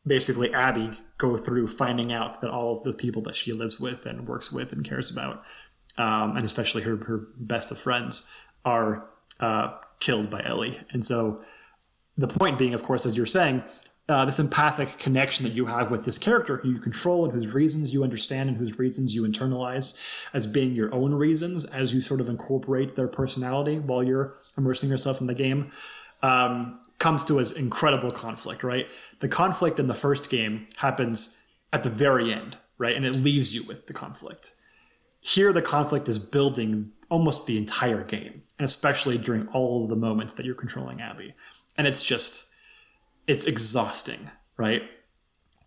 basically 0.05 0.53
Abby 0.53 0.99
go 1.19 1.37
through 1.37 1.69
finding 1.69 2.13
out 2.13 2.41
that 2.41 2.51
all 2.51 2.77
of 2.77 2.83
the 2.83 2.93
people 2.93 3.23
that 3.23 3.37
she 3.37 3.53
lives 3.53 3.79
with 3.79 4.07
and 4.07 4.27
works 4.27 4.51
with 4.51 4.73
and 4.73 4.85
cares 4.85 5.11
about, 5.11 5.45
um, 5.99 6.37
and 6.37 6.45
especially 6.45 6.83
her, 6.83 6.97
her 6.97 7.29
best 7.37 7.71
of 7.71 7.79
friends, 7.79 8.29
are 8.65 9.09
uh, 9.39 9.77
killed 10.01 10.31
by 10.31 10.43
Ellie. 10.45 10.81
And 10.91 11.05
so, 11.07 11.43
the 12.17 12.29
point 12.29 12.59
being, 12.59 12.75
of 12.75 12.83
course, 12.83 13.07
as 13.07 13.17
you're 13.17 13.27
saying, 13.27 13.63
uh, 14.09 14.25
this 14.25 14.39
empathic 14.39 14.99
connection 14.99 15.45
that 15.47 15.55
you 15.55 15.67
have 15.67 15.91
with 15.91 16.05
this 16.05 16.19
character 16.19 16.59
who 16.59 16.71
you 16.71 16.79
control 16.79 17.25
and 17.25 17.33
whose 17.33 17.55
reasons 17.55 17.95
you 17.95 18.03
understand 18.03 18.49
and 18.49 18.59
whose 18.59 18.79
reasons 18.79 19.15
you 19.15 19.23
internalize 19.23 19.99
as 20.35 20.47
being 20.47 20.73
your 20.73 20.93
own 20.93 21.15
reasons 21.15 21.65
as 21.65 21.95
you 21.95 22.01
sort 22.01 22.21
of 22.21 22.29
incorporate 22.29 22.97
their 22.97 23.09
personality 23.09 23.79
while 23.79 24.03
you're 24.03 24.35
immersing 24.59 24.91
yourself 24.91 25.21
in 25.21 25.29
the 25.29 25.35
game 25.35 25.71
um, 26.23 26.81
comes 26.99 27.25
to 27.25 27.41
as 27.41 27.53
incredible 27.53 28.11
conflict, 28.11 28.63
right? 28.63 28.91
The 29.21 29.29
conflict 29.29 29.79
in 29.79 29.87
the 29.87 29.95
first 29.95 30.31
game 30.31 30.67
happens 30.79 31.47
at 31.73 31.83
the 31.83 31.91
very 31.91 32.33
end, 32.33 32.59
right? 32.79 32.95
And 32.95 33.07
it 33.07 33.15
leaves 33.15 33.55
you 33.55 33.65
with 33.65 33.87
the 33.87 33.93
conflict. 33.95 34.53
Here, 35.21 35.53
the 35.53 35.63
conflict 35.63 36.09
is 36.09 36.19
building 36.19 36.93
almost 37.09 37.47
the 37.47 37.57
entire 37.57 38.03
game, 38.03 38.43
and 38.59 38.65
especially 38.65 39.19
during 39.19 39.47
all 39.49 39.85
of 39.85 39.89
the 39.89 39.97
moments 39.97 40.35
that 40.35 40.45
you're 40.45 40.55
controlling 40.55 41.01
Abby. 41.01 41.35
And 41.79 41.87
it's 41.87 42.03
just, 42.03 42.55
it's 43.27 43.45
exhausting, 43.45 44.31
right? 44.57 44.83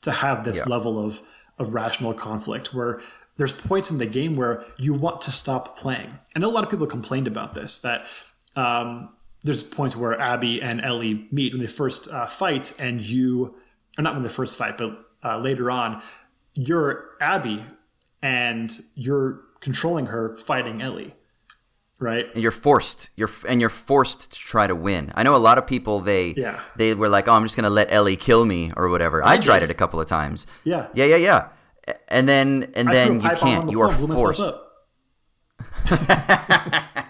To 0.01 0.11
have 0.11 0.43
this 0.45 0.59
Yeah. 0.59 0.65
level 0.75 1.03
of, 1.03 1.21
of 1.57 1.73
rational 1.73 2.13
conflict 2.13 2.73
where 2.73 3.01
there's 3.37 3.53
points 3.53 3.91
in 3.91 3.97
the 3.97 4.05
game 4.05 4.35
where 4.35 4.65
you 4.77 4.93
want 4.93 5.21
to 5.21 5.31
stop 5.31 5.77
playing. 5.77 6.19
I 6.35 6.39
know 6.39 6.47
a 6.49 6.51
lot 6.53 6.63
of 6.63 6.69
people 6.69 6.87
complained 6.87 7.27
about 7.27 7.53
this, 7.53 7.79
that 7.79 8.05
um, 8.55 9.09
there's 9.43 9.61
points 9.63 9.95
where 9.95 10.19
Abby 10.19 10.61
and 10.61 10.79
Ellie 10.81 11.27
meet 11.31 11.51
when 11.53 11.61
they 11.61 11.67
first 11.67 12.09
uh, 12.11 12.27
fight, 12.27 12.73
and 12.79 13.01
you, 13.01 13.55
or 13.97 14.01
not 14.03 14.13
when 14.13 14.23
they 14.23 14.29
first 14.29 14.57
fight, 14.57 14.77
but 14.77 15.05
uh, 15.23 15.37
later 15.39 15.69
on, 15.69 16.01
you're 16.53 17.09
Abby 17.19 17.63
and 18.21 18.71
you're 18.95 19.41
controlling 19.59 20.05
her 20.07 20.33
fighting 20.35 20.81
Ellie, 20.81 21.15
right? 21.99 22.27
And 22.33 22.41
you're 22.43 22.51
forced. 22.51 23.09
You're 23.15 23.29
and 23.47 23.59
you're 23.61 23.69
forced 23.69 24.31
to 24.33 24.39
try 24.39 24.67
to 24.67 24.75
win. 24.75 25.11
I 25.15 25.23
know 25.23 25.35
a 25.35 25.37
lot 25.37 25.57
of 25.57 25.65
people. 25.67 25.99
They 26.01 26.33
Yeah. 26.37 26.59
they 26.75 26.93
were 26.93 27.09
like, 27.09 27.27
"Oh, 27.27 27.33
I'm 27.33 27.43
just 27.43 27.55
gonna 27.55 27.69
let 27.69 27.91
Ellie 27.91 28.15
kill 28.17 28.45
me" 28.45 28.71
or 28.75 28.89
whatever. 28.89 29.23
I, 29.23 29.37
tried 29.37 29.59
did. 29.59 29.69
it 29.69 29.71
a 29.71 29.75
couple 29.77 29.99
of 29.99 30.07
times. 30.07 30.47
Yeah. 30.63 30.87
yeah, 30.93 31.05
yeah, 31.05 31.15
yeah. 31.17 31.47
And 32.07 32.27
then 32.27 32.71
and 32.75 32.89
I 32.89 32.91
then 32.93 33.13
you 33.15 33.19
pipe 33.29 33.39
bomb 33.39 33.49
on 33.49 33.53
can't. 33.55 33.65
the 33.67 33.71
You 33.71 33.81
are 33.81 33.93
forced. 33.93 34.53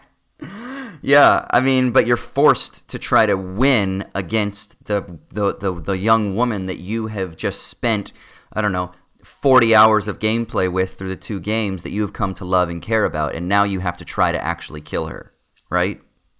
Yeah, 1.01 1.45
I 1.51 1.59
mean, 1.61 1.91
but 1.91 2.07
you're 2.07 2.17
forced 2.17 2.87
to 2.87 2.97
try 2.97 3.27
to 3.27 3.35
win 3.35 4.05
against 4.15 4.85
the, 4.85 5.19
the 5.31 5.55
the 5.55 5.71
the 5.79 5.97
young 5.99 6.35
woman 6.35 6.65
that 6.65 6.79
you 6.79 7.07
have 7.07 7.37
just 7.37 7.67
spent, 7.67 8.11
I 8.51 8.59
don't 8.61 8.71
know, 8.71 8.91
40 9.25 9.73
hours 9.73 10.07
of 10.07 10.19
gameplay 10.19 10.71
with 10.71 10.93
through 10.93 11.09
the 11.09 11.15
two 11.15 11.39
games 11.39 11.81
that 11.81 11.91
you 11.91 12.01
have 12.01 12.13
come 12.13 12.35
to 12.35 12.45
love 12.45 12.69
and 12.69 12.81
care 12.81 13.05
about, 13.05 13.33
and 13.33 13.47
now 13.47 13.63
you 13.63 13.79
have 13.79 13.97
to 13.97 14.05
try 14.05 14.31
to 14.31 14.43
actually 14.43 14.81
kill 14.81 15.07
her, 15.07 15.33
right? 15.69 15.99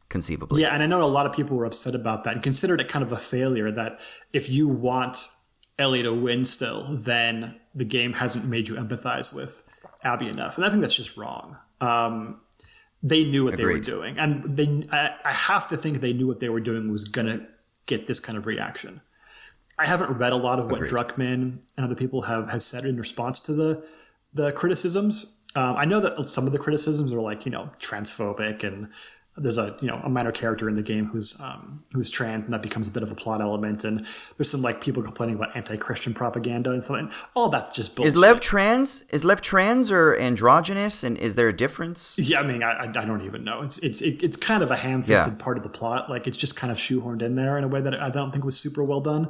Conceivably. 0.10 0.62
Yeah, 0.62 0.70
and 0.70 0.84
I 0.84 0.86
know 0.86 1.04
a 1.04 1.06
lot 1.06 1.26
of 1.26 1.34
people 1.34 1.58
were 1.58 1.66
upset 1.66 1.96
about 1.96 2.24
that 2.24 2.36
and 2.36 2.44
considered 2.44 2.80
it 2.80 2.88
kind 2.88 3.04
of 3.04 3.12
a 3.12 3.18
failure 3.18 3.72
that 3.72 4.00
if 4.34 4.50
you 4.50 4.68
want 4.68 5.28
Ellie 5.80 6.04
to 6.04 6.14
win 6.14 6.46
still, 6.46 6.86
then 6.96 7.60
the 7.74 7.86
game 7.86 8.14
hasn't 8.14 8.46
made 8.46 8.68
you 8.68 8.76
empathize 8.76 9.34
with 9.34 9.64
Abby 10.04 10.28
enough. 10.28 10.56
And 10.56 10.66
I 10.66 10.70
think 10.70 10.82
that's 10.82 10.96
just 10.96 11.18
wrong. 11.18 11.58
Um, 11.82 12.40
they 13.02 13.24
knew 13.24 13.44
what 13.44 13.58
they 13.58 13.66
were 13.66 13.80
doing. 13.80 14.18
And 14.20 14.58
they 14.58 14.88
I, 14.92 15.16
I 15.26 15.32
have 15.32 15.68
to 15.70 15.78
think 15.78 16.00
they 16.00 16.14
knew 16.14 16.28
what 16.28 16.40
they 16.40 16.50
were 16.50 16.60
doing 16.60 16.92
was 16.92 17.04
going 17.06 17.28
to 17.28 17.48
get 17.88 18.08
this 18.08 18.20
kind 18.20 18.38
of 18.38 18.46
reaction. 18.46 19.02
I 19.78 19.86
haven't 19.86 20.18
read 20.18 20.32
a 20.34 20.38
lot 20.38 20.60
of 20.60 20.66
what 20.72 20.76
Agreed. 20.82 20.92
Druckmann 20.92 21.34
and 21.34 21.60
other 21.78 21.96
people 21.96 22.24
have, 22.24 22.50
have 22.52 22.64
said 22.64 22.86
in 22.86 22.98
response 22.98 23.40
to 23.42 23.54
the 23.54 23.86
the 24.34 24.52
criticisms. 24.52 25.42
Um, 25.56 25.76
I 25.78 25.86
know 25.86 26.00
that 26.02 26.22
some 26.30 26.46
of 26.46 26.52
the 26.54 26.60
criticisms 26.60 27.14
are 27.14 27.22
like 27.22 27.46
you 27.46 27.52
know 27.52 27.72
transphobic 27.80 28.64
and 28.64 28.90
there's 29.38 29.58
a 29.58 29.78
you 29.82 29.88
know 29.90 30.00
a 30.04 30.08
minor 30.10 30.32
character 30.32 30.70
in 30.70 30.76
the 30.76 30.82
game 30.82 31.08
who's 31.08 31.40
um, 31.42 31.84
who's 31.94 32.10
trans 32.10 32.46
and 32.46 32.54
that 32.54 32.62
becomes 32.62 32.88
a 32.88 32.92
bit 32.92 33.04
of 33.04 33.12
a 33.12 33.16
plot 33.16 33.42
element 33.42 33.84
and 33.84 34.06
there's 34.38 34.50
some 34.50 34.62
like 34.62 34.80
people 34.80 35.04
complaining 35.04 35.36
about 35.36 35.56
anti-Christian 35.58 36.14
propaganda 36.14 36.72
and 36.72 36.82
something. 36.82 37.12
All 37.34 37.50
that's 37.50 37.76
just 37.76 37.96
bullshit. 37.98 38.14
Is 38.14 38.16
Lev 38.16 38.40
trans? 38.40 39.04
Is 39.10 39.26
Lev 39.26 39.42
trans 39.42 39.92
or 39.92 40.16
androgynous? 40.18 41.04
And 41.04 41.18
is 41.18 41.36
there 41.36 41.50
a 41.50 41.56
difference? 41.56 42.18
Yeah, 42.18 42.40
I 42.40 42.44
mean, 42.48 42.64
I, 42.64 42.72
I 42.72 42.84
I 42.86 43.06
don't 43.06 43.26
even 43.26 43.44
know. 43.44 43.62
It's 43.62 43.78
it's 43.80 44.02
it, 44.02 44.24
it's 44.24 44.38
kind 44.38 44.64
of 44.64 44.72
a 44.72 44.78
ham-fisted 44.78 45.34
Yeah. 45.38 45.44
part 45.44 45.58
of 45.58 45.64
the 45.64 45.70
plot. 45.70 46.10
Like 46.10 46.28
it's 46.28 46.38
just 46.38 46.56
kind 46.56 46.72
of 46.72 46.78
shoehorned 46.78 47.22
in 47.22 47.36
there 47.36 47.58
in 47.58 47.64
a 47.66 47.68
way 47.70 47.82
that 47.82 47.94
I 48.02 48.10
don't 48.10 48.32
think 48.32 48.46
was 48.46 48.58
super 48.58 48.84
well 48.86 49.02
done. 49.02 49.30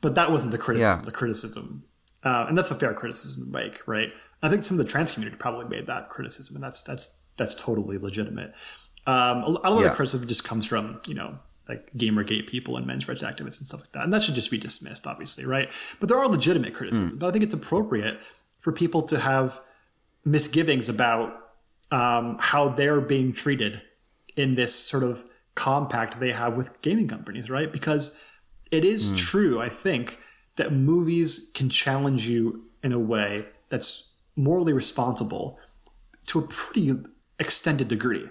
But 0.00 0.14
that 0.14 0.30
wasn't 0.30 0.52
the 0.52 0.58
criticism. 0.58 1.00
Yeah. 1.00 1.04
The 1.04 1.12
criticism, 1.12 1.84
uh, 2.24 2.46
and 2.48 2.56
that's 2.56 2.70
a 2.70 2.74
fair 2.74 2.94
criticism 2.94 3.46
to 3.46 3.50
make, 3.50 3.86
right? 3.88 4.12
I 4.42 4.48
think 4.48 4.64
some 4.64 4.78
of 4.78 4.84
the 4.84 4.90
trans 4.90 5.10
community 5.10 5.36
probably 5.36 5.64
made 5.66 5.86
that 5.88 6.08
criticism, 6.08 6.54
and 6.56 6.62
that's 6.62 6.82
that's 6.82 7.20
that's 7.36 7.54
totally 7.54 7.98
legitimate. 7.98 8.54
Um, 9.06 9.42
a 9.42 9.48
lot 9.48 9.64
of 9.64 9.80
Yeah. 9.80 9.88
the 9.88 9.94
criticism 9.94 10.28
just 10.28 10.44
comes 10.44 10.66
from 10.66 11.00
you 11.06 11.14
know 11.14 11.38
like 11.68 11.90
GamerGate 11.96 12.46
people 12.46 12.76
and 12.76 12.86
men's 12.86 13.06
rights 13.08 13.22
activists 13.22 13.58
and 13.58 13.66
stuff 13.66 13.80
like 13.80 13.92
that, 13.92 14.04
and 14.04 14.12
that 14.12 14.22
should 14.22 14.34
just 14.34 14.50
be 14.50 14.58
dismissed, 14.58 15.06
obviously, 15.06 15.44
right? 15.44 15.70
But 16.00 16.08
there 16.08 16.18
are 16.18 16.28
legitimate 16.28 16.74
criticisms. 16.74 17.12
But 17.12 17.26
I 17.28 17.30
think 17.32 17.44
it's 17.44 17.54
appropriate 17.54 18.22
for 18.58 18.72
people 18.72 19.02
to 19.02 19.18
have 19.18 19.60
misgivings 20.24 20.88
about 20.88 21.50
um, 21.90 22.36
how 22.40 22.68
they're 22.68 23.00
being 23.00 23.32
treated 23.32 23.82
in 24.36 24.54
this 24.54 24.74
sort 24.74 25.02
of 25.02 25.24
compact 25.54 26.20
they 26.20 26.32
have 26.32 26.56
with 26.56 26.80
gaming 26.82 27.08
companies, 27.08 27.50
right? 27.50 27.72
Because 27.72 28.22
it 28.70 28.84
is 28.84 29.16
true, 29.16 29.60
I 29.60 29.68
think, 29.68 30.18
that 30.56 30.72
movies 30.72 31.50
can 31.54 31.68
challenge 31.68 32.28
you 32.28 32.64
in 32.82 32.92
a 32.92 32.98
way 32.98 33.46
that's 33.68 34.16
morally 34.36 34.72
responsible 34.72 35.58
to 36.26 36.38
a 36.38 36.42
pretty 36.42 36.96
extended 37.38 37.88
degree. 37.88 38.28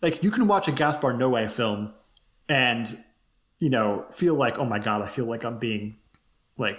Like 0.00 0.22
you 0.22 0.30
can 0.30 0.46
watch 0.46 0.68
a 0.68 0.72
Gaspar 0.72 1.14
Noé 1.14 1.50
film 1.50 1.92
and 2.48 2.96
you 3.58 3.70
know 3.70 4.06
feel 4.12 4.34
like, 4.34 4.58
oh 4.58 4.64
my 4.64 4.78
god, 4.78 5.02
I 5.02 5.08
feel 5.08 5.26
like 5.26 5.44
I'm 5.44 5.58
being 5.58 5.96
like 6.56 6.78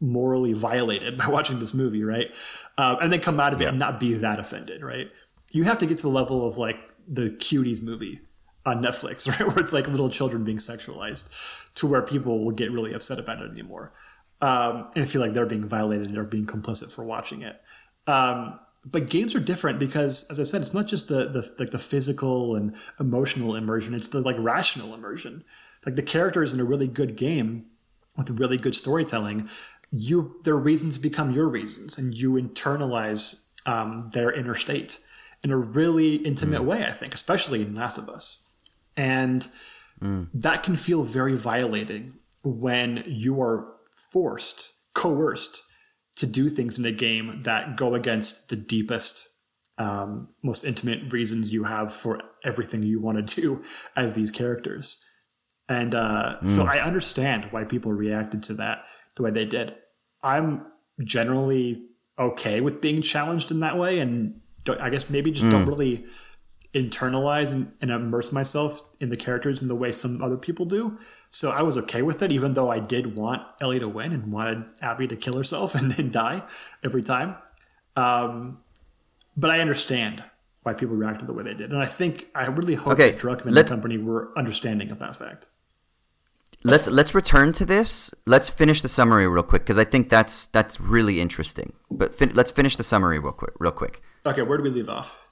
morally 0.00 0.52
violated 0.52 1.16
by 1.18 1.28
watching 1.28 1.58
this 1.58 1.74
movie, 1.74 2.04
right? 2.04 2.32
Um, 2.78 2.98
and 3.02 3.12
then 3.12 3.20
come 3.20 3.38
out 3.40 3.52
of 3.52 3.60
it 3.60 3.68
and 3.68 3.78
not 3.78 4.00
be 4.00 4.14
that 4.14 4.38
offended, 4.38 4.82
right? 4.82 5.08
You 5.52 5.64
have 5.64 5.78
to 5.78 5.86
get 5.86 5.96
to 5.98 6.02
the 6.02 6.08
level 6.08 6.46
of 6.46 6.56
like 6.56 6.92
the 7.06 7.30
cuties 7.30 7.82
movie 7.82 8.20
on 8.70 8.82
Netflix, 8.82 9.28
right, 9.40 9.46
where 9.48 9.58
it's 9.58 9.72
like 9.72 9.88
little 9.88 10.08
children 10.08 10.44
being 10.44 10.58
sexualized, 10.58 11.34
to 11.74 11.86
where 11.86 12.02
people 12.02 12.44
will 12.44 12.52
get 12.52 12.70
really 12.70 12.92
upset 12.92 13.18
about 13.18 13.42
it 13.42 13.50
anymore, 13.50 13.92
um, 14.40 14.88
and 14.96 15.08
feel 15.08 15.20
like 15.20 15.32
they're 15.32 15.46
being 15.46 15.64
violated 15.64 16.16
or 16.16 16.24
being 16.24 16.46
complicit 16.46 16.92
for 16.92 17.04
watching 17.04 17.42
it. 17.42 17.60
Um, 18.06 18.58
but 18.84 19.10
games 19.10 19.34
are 19.34 19.40
different 19.40 19.78
because, 19.78 20.30
as 20.30 20.40
I 20.40 20.44
said, 20.44 20.62
it's 20.62 20.72
not 20.72 20.86
just 20.86 21.08
the 21.08 21.28
the 21.28 21.54
like 21.58 21.70
the 21.70 21.78
physical 21.78 22.56
and 22.56 22.74
emotional 22.98 23.54
immersion; 23.54 23.94
it's 23.94 24.08
the 24.08 24.20
like 24.20 24.36
rational 24.38 24.94
immersion. 24.94 25.44
Like 25.84 25.96
the 25.96 26.02
characters 26.02 26.52
in 26.52 26.60
a 26.60 26.64
really 26.64 26.88
good 26.88 27.16
game 27.16 27.66
with 28.16 28.38
really 28.38 28.58
good 28.58 28.74
storytelling, 28.74 29.48
you 29.90 30.40
their 30.44 30.56
reasons 30.56 30.98
become 30.98 31.32
your 31.32 31.48
reasons, 31.48 31.98
and 31.98 32.14
you 32.14 32.32
internalize 32.32 33.48
um, 33.66 34.10
their 34.14 34.32
inner 34.32 34.54
state 34.54 34.98
in 35.42 35.50
a 35.50 35.56
really 35.56 36.16
intimate 36.16 36.64
way. 36.64 36.84
I 36.84 36.92
think, 36.92 37.14
especially 37.14 37.62
in 37.62 37.74
Last 37.74 37.98
of 37.98 38.08
Us, 38.08 38.49
and 39.00 39.48
that 40.34 40.62
can 40.62 40.76
feel 40.76 41.02
very 41.02 41.36
violating 41.36 42.14
when 42.42 43.02
you 43.06 43.40
are 43.40 43.66
forced, 44.12 44.92
coerced 44.94 45.62
to 46.16 46.26
do 46.26 46.48
things 46.48 46.78
in 46.78 46.84
a 46.84 46.92
game 46.92 47.42
that 47.44 47.76
go 47.76 47.94
against 47.94 48.50
the 48.50 48.56
deepest, 48.56 49.26
um, 49.78 50.28
most 50.42 50.64
intimate 50.64 51.12
reasons 51.12 51.52
you 51.52 51.64
have 51.64 51.92
for 51.92 52.20
everything 52.44 52.82
you 52.82 53.00
want 53.00 53.26
to 53.26 53.40
do 53.40 53.64
as 53.96 54.14
these 54.14 54.30
characters. 54.30 55.04
And 55.68 55.94
uh, 55.94 56.44
so 56.44 56.64
I 56.64 56.80
understand 56.80 57.44
why 57.52 57.64
people 57.64 57.92
reacted 57.92 58.42
to 58.44 58.54
that 58.54 58.84
the 59.16 59.22
way 59.22 59.30
they 59.30 59.44
did. 59.46 59.74
I'm 60.22 60.66
generally 61.04 61.86
okay 62.18 62.60
with 62.60 62.80
being 62.80 63.00
challenged 63.02 63.50
in 63.50 63.60
that 63.60 63.78
way, 63.78 64.00
and 64.00 64.40
don't, 64.64 64.80
I 64.80 64.90
guess 64.90 65.08
maybe 65.08 65.30
just 65.30 65.48
don't 65.48 65.66
really 65.66 66.04
internalize 66.74 67.52
and, 67.52 67.72
and 67.82 67.90
immerse 67.90 68.30
myself 68.32 68.82
in 69.00 69.08
the 69.08 69.16
characters 69.16 69.60
in 69.62 69.68
the 69.68 69.74
way 69.74 69.90
some 69.92 70.22
other 70.22 70.36
people 70.36 70.64
do. 70.66 70.98
So 71.28 71.50
I 71.50 71.62
was 71.62 71.76
okay 71.78 72.02
with 72.02 72.22
it, 72.22 72.30
even 72.32 72.54
though 72.54 72.70
I 72.70 72.78
did 72.78 73.16
want 73.16 73.42
Ellie 73.60 73.78
to 73.80 73.88
win 73.88 74.12
and 74.12 74.32
wanted 74.32 74.64
Abby 74.82 75.06
to 75.08 75.16
kill 75.16 75.36
herself 75.36 75.74
and, 75.78 75.92
then 75.92 76.10
die 76.10 76.42
every 76.84 77.02
time. 77.02 77.36
Um, 77.96 78.60
but 79.36 79.50
I 79.50 79.60
understand 79.60 80.22
why 80.62 80.74
people 80.74 80.94
reacted 80.96 81.26
the 81.26 81.32
way 81.32 81.42
they 81.42 81.54
did, 81.54 81.70
and 81.70 81.78
I 81.82 81.86
think 81.86 82.26
I 82.34 82.46
really 82.46 82.74
hope 82.74 82.92
Okay, 82.92 83.12
that 83.12 83.20
Druckmann 83.20 83.46
and 83.46 83.54
let- 83.54 83.66
the 83.66 83.70
company 83.70 83.96
were 83.98 84.30
understanding 84.36 84.90
of 84.90 84.98
that 84.98 85.16
fact. 85.16 85.48
let's 86.62 86.86
let's 86.86 87.14
return 87.14 87.52
to 87.54 87.64
this. 87.64 88.12
Let's 88.26 88.50
finish 88.50 88.82
the 88.82 88.88
summary 88.88 89.26
real 89.26 89.42
quick 89.42 89.62
because 89.62 89.78
I 89.78 89.84
think 89.84 90.10
that's 90.10 90.46
that's 90.46 90.80
really 90.80 91.20
interesting. 91.20 91.72
But 91.90 92.14
fin- 92.14 92.32
let's 92.34 92.50
finish 92.50 92.76
the 92.76 92.82
summary 92.82 93.18
real 93.18 93.32
quick. 93.32 93.54
Real 93.58 93.72
quick. 93.72 94.02
Okay, 94.26 94.42
where 94.42 94.58
do 94.58 94.64
we 94.64 94.70
leave 94.70 94.88
off? 94.90 95.26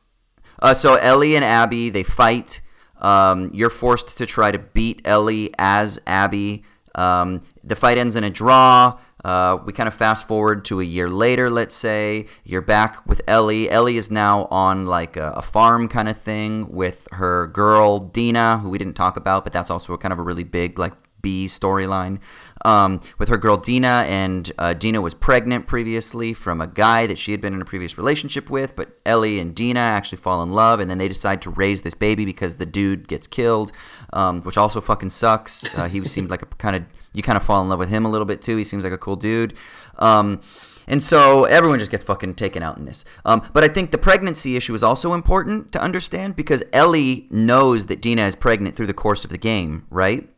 Uh, 0.59 0.75
so 0.75 0.95
Ellie 0.95 1.37
and 1.37 1.45
Abby 1.45 1.91
they 1.91 2.03
fight. 2.03 2.61
Um, 2.99 3.51
you're 3.55 3.71
forced 3.71 4.19
to 4.19 4.27
try 4.27 4.51
to 4.51 4.59
beat 4.59 5.03
Ellie 5.05 5.55
as 5.59 6.01
Abby. 6.07 6.65
Um, 6.95 7.43
the 7.63 7.77
fight 7.77 7.97
ends 7.99 8.17
in 8.17 8.25
a 8.25 8.31
draw. 8.31 8.99
Uh, 9.25 9.59
we 9.65 9.73
kind 9.73 9.89
of 9.89 9.95
fast 9.95 10.27
forward 10.27 10.65
to 10.65 10.81
a 10.81 10.85
year 10.85 11.09
later, 11.11 11.51
let's 11.51 11.75
say. 11.75 12.27
You're 12.45 12.63
back 12.63 13.07
with 13.07 13.21
Ellie. 13.27 13.69
Ellie 13.71 13.97
is 13.97 14.11
now 14.11 14.47
on 14.47 14.87
like 14.87 15.17
a, 15.17 15.33
a 15.33 15.43
farm 15.43 15.89
kind 15.89 16.09
of 16.09 16.17
thing 16.17 16.69
with 16.71 17.07
her 17.13 17.49
girl 17.49 17.99
Dina, 17.99 18.59
who 18.59 18.71
we 18.71 18.79
didn't 18.79 18.95
talk 18.95 19.17
about, 19.17 19.45
but 19.45 19.53
that's 19.53 19.71
also 19.71 19.93
a 19.93 19.99
kind 19.99 20.13
of 20.13 20.19
a 20.19 20.23
really 20.23 20.45
big 20.45 20.79
like 20.79 20.93
B 21.21 21.47
storyline 21.47 22.21
um, 22.65 23.01
with 23.19 23.29
her 23.29 23.37
girl 23.37 23.57
Dina, 23.57 24.05
and 24.09 24.51
uh, 24.59 24.75
Dina 24.75 25.01
was 25.01 25.15
pregnant 25.15 25.67
previously 25.67 26.33
from 26.33 26.61
a 26.61 26.67
guy 26.67 27.07
that 27.07 27.19
she 27.19 27.33
had 27.33 27.41
been 27.41 27.55
in 27.55 27.63
a 27.63 27.65
previous 27.65 27.97
relationship 27.97 28.51
with. 28.51 28.75
But 28.77 28.99
Ellie 29.07 29.39
and 29.39 29.55
Dina 29.55 29.81
actually 29.81 30.19
fall 30.19 30.43
in 30.43 30.53
love, 30.53 30.81
and 30.81 30.91
then 30.91 30.99
they 30.99 31.09
decide 31.09 31.43
to 31.43 31.51
raise 31.51 31.83
this 31.83 31.95
baby 31.95 32.25
because 32.25 32.57
the 32.57 32.67
dude 32.67 33.09
gets 33.09 33.27
killed, 33.27 33.73
um, 34.13 34.43
which 34.43 34.57
also 34.57 34.81
fucking 34.81 35.11
sucks. 35.11 35.77
Uh, 35.79 35.89
he 35.89 36.05
seemed 36.07 36.31
like 36.31 36.43
a 36.43 36.47
kind 36.47 36.77
of 36.77 36.85
you 37.13 37.23
kind 37.23 37.37
of 37.37 37.43
fall 37.43 37.63
in 37.63 37.69
love 37.69 37.79
with 37.79 37.89
him 37.89 38.05
a 38.05 38.11
little 38.11 38.27
bit 38.27 38.43
too. 38.43 38.57
He 38.57 38.65
seems 38.65 38.85
like 38.85 38.93
a 38.93 38.99
cool 38.99 39.17
dude. 39.17 39.55
Um, 39.99 40.41
and 40.87 41.03
so 41.03 41.45
everyone 41.45 41.79
just 41.79 41.91
gets 41.91 42.05
fucking 42.05 42.35
taken 42.35 42.63
out 42.63 42.79
in 42.79 42.87
this. 42.87 43.05
Um, 43.25 43.47
but 43.53 43.63
I 43.63 43.69
think 43.69 43.91
the 43.91 43.99
pregnancy 43.99 44.57
issue 44.57 44.73
is 44.73 44.83
also 44.83 45.13
important 45.13 45.71
to 45.73 45.83
understand 45.83 46.35
because 46.35 46.63
Ellie 46.73 47.27
knows 47.31 47.87
that 47.87 48.01
Dina 48.01 48.23
is 48.23 48.35
pregnant 48.35 48.75
through 48.75 48.87
the 48.87 48.95
course 48.95 49.23
of 49.25 49.31
the 49.31 49.39
game, 49.39 49.87
right? 49.91 50.29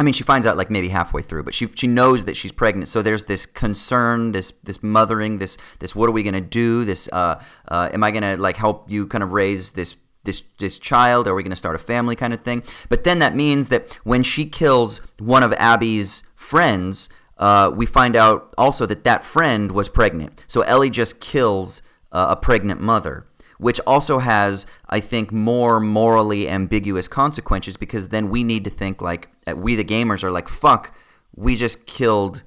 I 0.00 0.02
mean, 0.02 0.14
she 0.14 0.24
finds 0.24 0.46
out 0.46 0.56
like 0.56 0.70
maybe 0.70 0.88
halfway 0.88 1.20
through, 1.20 1.42
but 1.42 1.52
she 1.52 1.68
she 1.74 1.86
knows 1.86 2.24
that 2.24 2.34
she's 2.34 2.52
pregnant. 2.52 2.88
So 2.88 3.02
there's 3.02 3.24
this 3.24 3.44
concern, 3.44 4.32
this 4.32 4.50
this 4.62 4.82
mothering, 4.82 5.36
this 5.36 5.58
this 5.78 5.94
what 5.94 6.08
are 6.08 6.12
we 6.12 6.22
gonna 6.22 6.40
do? 6.40 6.86
This 6.86 7.06
uh, 7.12 7.38
uh, 7.68 7.90
am 7.92 8.02
I 8.02 8.10
gonna 8.10 8.38
like 8.38 8.56
help 8.56 8.90
you 8.90 9.06
kind 9.06 9.22
of 9.22 9.32
raise 9.32 9.72
this 9.72 9.96
this 10.24 10.42
this 10.58 10.78
child? 10.78 11.28
Are 11.28 11.34
we 11.34 11.42
gonna 11.42 11.54
start 11.54 11.74
a 11.76 11.78
family 11.78 12.16
kind 12.16 12.32
of 12.32 12.40
thing? 12.40 12.62
But 12.88 13.04
then 13.04 13.18
that 13.18 13.36
means 13.36 13.68
that 13.68 13.92
when 14.02 14.22
she 14.22 14.46
kills 14.46 15.02
one 15.18 15.42
of 15.42 15.52
Abby's 15.52 16.22
friends, 16.34 17.10
uh, 17.36 17.70
we 17.74 17.84
find 17.84 18.16
out 18.16 18.54
also 18.56 18.86
that 18.86 19.04
that 19.04 19.22
friend 19.22 19.70
was 19.70 19.90
pregnant. 19.90 20.42
So 20.46 20.62
Ellie 20.62 20.88
just 20.88 21.20
kills 21.20 21.82
uh, 22.10 22.28
a 22.30 22.36
pregnant 22.36 22.80
mother 22.80 23.26
which 23.60 23.78
also 23.86 24.18
has, 24.20 24.66
I 24.88 25.00
think, 25.00 25.32
more 25.32 25.80
morally 25.80 26.48
ambiguous 26.48 27.06
consequences 27.06 27.76
because 27.76 28.08
then 28.08 28.30
we 28.30 28.42
need 28.42 28.64
to 28.64 28.70
think 28.70 29.02
like 29.02 29.28
we 29.58 29.74
the 29.74 29.84
gamers 29.84 30.22
are 30.22 30.30
like, 30.30 30.48
fuck, 30.48 30.94
we 31.34 31.56
just 31.56 31.86
killed, 31.86 32.42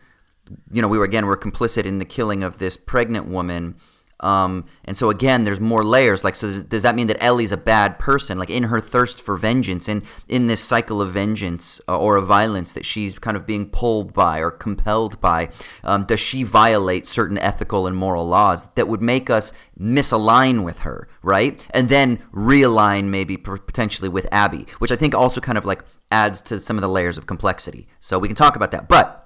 you 0.71 0.81
know, 0.81 0.87
we 0.87 0.97
were 0.97 1.05
again 1.05 1.25
we're 1.25 1.37
complicit 1.37 1.85
in 1.85 1.99
the 1.99 2.05
killing 2.05 2.43
of 2.43 2.59
this 2.59 2.77
pregnant 2.77 3.27
woman. 3.27 3.75
Um, 4.19 4.65
and 4.85 4.97
so 4.97 5.09
again, 5.09 5.43
there's 5.43 5.59
more 5.59 5.83
layers. 5.83 6.23
Like, 6.23 6.35
so 6.35 6.47
does, 6.47 6.63
does 6.63 6.81
that 6.83 6.95
mean 6.95 7.07
that 7.07 7.21
Ellie's 7.21 7.51
a 7.51 7.57
bad 7.57 7.99
person? 7.99 8.39
Like, 8.39 8.49
in 8.49 8.63
her 8.63 8.79
thirst 8.79 9.21
for 9.21 9.35
vengeance, 9.35 9.89
and 9.89 10.03
in 10.29 10.47
this 10.47 10.61
cycle 10.61 11.01
of 11.01 11.11
vengeance 11.11 11.81
uh, 11.89 11.97
or 11.97 12.15
of 12.15 12.25
violence 12.25 12.71
that 12.71 12.85
she's 12.85 13.19
kind 13.19 13.35
of 13.35 13.45
being 13.45 13.69
pulled 13.69 14.13
by 14.13 14.39
or 14.39 14.49
compelled 14.49 15.19
by, 15.19 15.49
um, 15.83 16.05
does 16.05 16.21
she 16.21 16.43
violate 16.43 17.05
certain 17.05 17.37
ethical 17.37 17.85
and 17.85 17.97
moral 17.97 18.25
laws 18.25 18.69
that 18.75 18.87
would 18.87 19.01
make 19.01 19.29
us 19.29 19.51
misalign 19.77 20.63
with 20.63 20.79
her, 20.81 21.09
right? 21.21 21.67
And 21.71 21.89
then 21.89 22.19
realign 22.33 23.05
maybe 23.05 23.35
potentially 23.35 24.07
with 24.07 24.27
Abby, 24.31 24.65
which 24.79 24.91
I 24.91 24.95
think 24.95 25.13
also 25.13 25.41
kind 25.41 25.57
of 25.57 25.65
like 25.65 25.83
adds 26.13 26.39
to 26.41 26.59
some 26.59 26.77
of 26.77 26.81
the 26.81 26.87
layers 26.87 27.17
of 27.17 27.25
complexity. 27.25 27.87
So 27.99 28.19
we 28.19 28.27
can 28.27 28.35
talk 28.35 28.55
about 28.55 28.71
that, 28.71 28.87
but. 28.87 29.19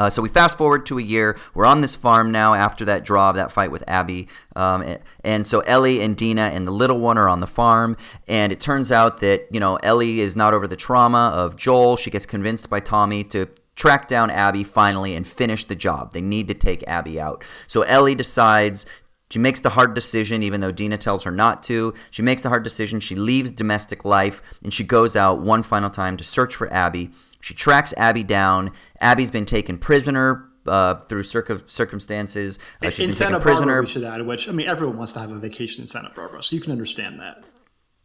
Uh, 0.00 0.08
so 0.08 0.22
we 0.22 0.28
fast 0.28 0.56
forward 0.56 0.86
to 0.86 0.96
a 0.96 1.02
year. 1.02 1.36
We're 1.54 1.66
on 1.66 1.80
this 1.80 1.96
farm 1.96 2.30
now 2.30 2.54
after 2.54 2.84
that 2.84 3.04
draw 3.04 3.30
of 3.30 3.34
that 3.34 3.50
fight 3.50 3.72
with 3.72 3.82
Abby. 3.88 4.28
Um, 4.54 4.82
and, 4.82 5.00
and 5.24 5.44
so 5.44 5.58
Ellie 5.62 6.00
and 6.00 6.16
Dina 6.16 6.52
and 6.54 6.64
the 6.64 6.70
little 6.70 7.00
one 7.00 7.18
are 7.18 7.28
on 7.28 7.40
the 7.40 7.48
farm. 7.48 7.96
And 8.28 8.52
it 8.52 8.60
turns 8.60 8.92
out 8.92 9.18
that, 9.22 9.48
you 9.50 9.58
know, 9.58 9.74
Ellie 9.82 10.20
is 10.20 10.36
not 10.36 10.54
over 10.54 10.68
the 10.68 10.76
trauma 10.76 11.32
of 11.34 11.56
Joel. 11.56 11.96
She 11.96 12.10
gets 12.12 12.26
convinced 12.26 12.70
by 12.70 12.78
Tommy 12.78 13.24
to 13.24 13.48
track 13.74 14.06
down 14.06 14.30
Abby 14.30 14.62
finally 14.62 15.16
and 15.16 15.26
finish 15.26 15.64
the 15.64 15.74
job. 15.74 16.12
They 16.12 16.20
need 16.20 16.46
to 16.46 16.54
take 16.54 16.86
Abby 16.86 17.20
out. 17.20 17.42
So 17.66 17.82
Ellie 17.82 18.14
decides 18.14 18.86
she 19.30 19.38
makes 19.38 19.60
the 19.60 19.70
hard 19.70 19.94
decision, 19.94 20.42
even 20.42 20.60
though 20.60 20.72
Dina 20.72 20.96
tells 20.96 21.24
her 21.24 21.30
not 21.30 21.62
to. 21.64 21.94
She 22.10 22.22
makes 22.22 22.42
the 22.42 22.48
hard 22.48 22.64
decision. 22.64 23.00
She 23.00 23.14
leaves 23.14 23.50
domestic 23.50 24.04
life 24.04 24.40
and 24.62 24.72
she 24.72 24.84
goes 24.84 25.16
out 25.16 25.40
one 25.40 25.62
final 25.62 25.90
time 25.90 26.16
to 26.16 26.24
search 26.24 26.54
for 26.54 26.72
Abby. 26.72 27.10
She 27.40 27.54
tracks 27.54 27.94
Abby 27.96 28.24
down. 28.24 28.72
Abby's 29.00 29.30
been 29.30 29.44
taken 29.44 29.78
prisoner 29.78 30.48
uh, 30.66 30.94
through 30.96 31.22
circum- 31.22 31.62
circumstances. 31.66 32.58
Uh, 32.82 32.90
she's 32.90 33.00
in 33.00 33.06
been 33.08 33.14
Santa 33.14 33.30
taken 33.32 33.42
prisoner. 33.42 33.66
Barbara, 33.66 33.82
we 33.82 33.86
should 33.88 34.04
add, 34.04 34.26
which 34.26 34.48
I 34.48 34.52
mean, 34.52 34.66
everyone 34.66 34.98
wants 34.98 35.12
to 35.14 35.20
have 35.20 35.30
a 35.30 35.38
vacation 35.38 35.82
in 35.82 35.86
Santa 35.86 36.10
Barbara, 36.14 36.42
so 36.42 36.56
you 36.56 36.62
can 36.62 36.72
understand 36.72 37.20
that. 37.20 37.44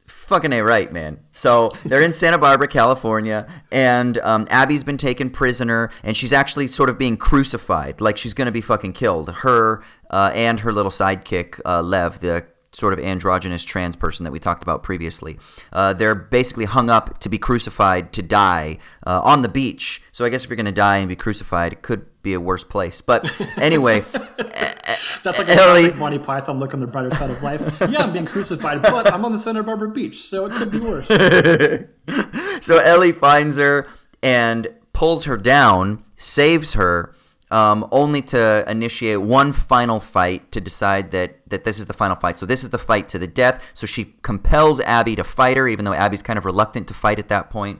Fucking 0.06 0.52
A 0.52 0.62
right, 0.62 0.92
man. 0.92 1.20
So 1.32 1.70
they're 1.86 2.02
in 2.02 2.12
Santa 2.12 2.38
Barbara, 2.38 2.68
California, 2.68 3.48
and 3.72 4.18
um, 4.20 4.48
Abby's 4.50 4.84
been 4.84 4.98
taken 4.98 5.30
prisoner, 5.30 5.92
and 6.04 6.16
she's 6.18 6.34
actually 6.34 6.68
sort 6.68 6.90
of 6.90 6.98
being 6.98 7.16
crucified. 7.16 8.02
Like 8.02 8.18
she's 8.18 8.34
to 8.46 8.52
be 8.52 8.62
fucking 8.62 8.94
killed. 8.94 9.30
Her 9.30 9.84
uh, 10.10 10.32
and 10.34 10.60
her 10.60 10.74
little 10.74 10.92
sidekick, 10.92 11.60
uh, 11.66 11.82
Lev, 11.82 12.20
the 12.20 12.46
sort 12.74 12.92
of 12.94 13.00
androgynous 13.00 13.64
trans 13.64 13.96
person 13.96 14.24
that 14.24 14.32
we 14.32 14.40
talked 14.40 14.64
about 14.64 14.84
previously. 14.84 15.38
Uh, 15.72 15.94
they're 15.94 16.16
basically 16.16 16.66
hung 16.66 16.90
up 16.90 17.20
to 17.20 17.30
be 17.30 17.38
crucified 17.38 18.12
to 18.14 18.22
die 18.22 18.80
uh, 19.06 19.22
on 19.24 19.42
the 19.44 19.50
beach. 19.50 20.02
So 20.12 20.26
I 20.26 20.30
guess 20.30 20.44
if 20.44 20.50
you're 20.50 20.58
going 20.58 20.66
to 20.66 20.72
die 20.72 20.98
and 20.98 21.08
be 21.08 21.16
crucified, 21.16 21.72
it 21.72 21.82
could 21.84 22.06
be 22.24 22.34
a 22.34 22.40
worse 22.40 22.64
place. 22.64 23.00
But 23.02 23.30
anyway, 23.58 24.02
That's 24.02 25.38
like 25.38 25.48
a 25.48 25.52
Ellie- 25.56 25.82
classic 25.84 25.96
Monty 25.98 26.20
Python 26.20 26.60
look 26.60 26.74
on 26.74 26.80
the 26.80 26.88
brighter 26.88 27.12
side 27.12 27.30
of 27.30 27.42
life. 27.44 27.62
Yeah, 27.90 28.02
I'm 28.04 28.12
being 28.14 28.26
crucified, 28.26 28.82
but 28.82 29.12
I'm 29.14 29.24
on 29.24 29.32
the 29.32 29.40
Santa 29.40 29.64
Barbara 29.64 29.90
beach, 29.90 30.20
so 30.22 30.46
it 30.48 30.54
could 30.54 30.72
be 30.72 30.80
worse. 30.80 31.08
so 32.66 32.78
Ellie 32.80 33.12
finds 33.12 33.58
her 33.58 33.86
and 34.22 34.68
pulls 34.94 35.26
her 35.26 35.38
down, 35.38 36.04
saves 36.16 36.74
her, 36.74 37.14
um, 37.54 37.88
only 37.92 38.24
to 38.24 38.66
initiate 38.68 39.22
one 39.22 39.54
final 39.54 40.00
fight 40.00 40.52
to 40.52 40.60
decide 40.60 41.12
that 41.12 41.38
that 41.48 41.66
this 41.66 41.78
is 41.78 41.86
the 41.86 41.94
final 41.94 42.16
fight. 42.16 42.40
So 42.40 42.48
this 42.48 42.64
is 42.64 42.72
the 42.72 42.80
fight 42.80 43.08
to 43.10 43.20
the 43.20 43.28
death. 43.28 43.64
So 43.76 43.86
she 43.86 44.16
compels 44.24 44.80
Abby 44.80 45.16
to 45.16 45.24
fight 45.24 45.56
her, 45.56 45.68
even 45.68 45.86
though 45.86 45.94
Abby's 45.94 46.24
kind 46.24 46.40
of 46.40 46.46
reluctant 46.46 46.88
to 46.88 46.96
fight 46.96 47.20
at 47.20 47.30
that 47.30 47.52
point. 47.52 47.80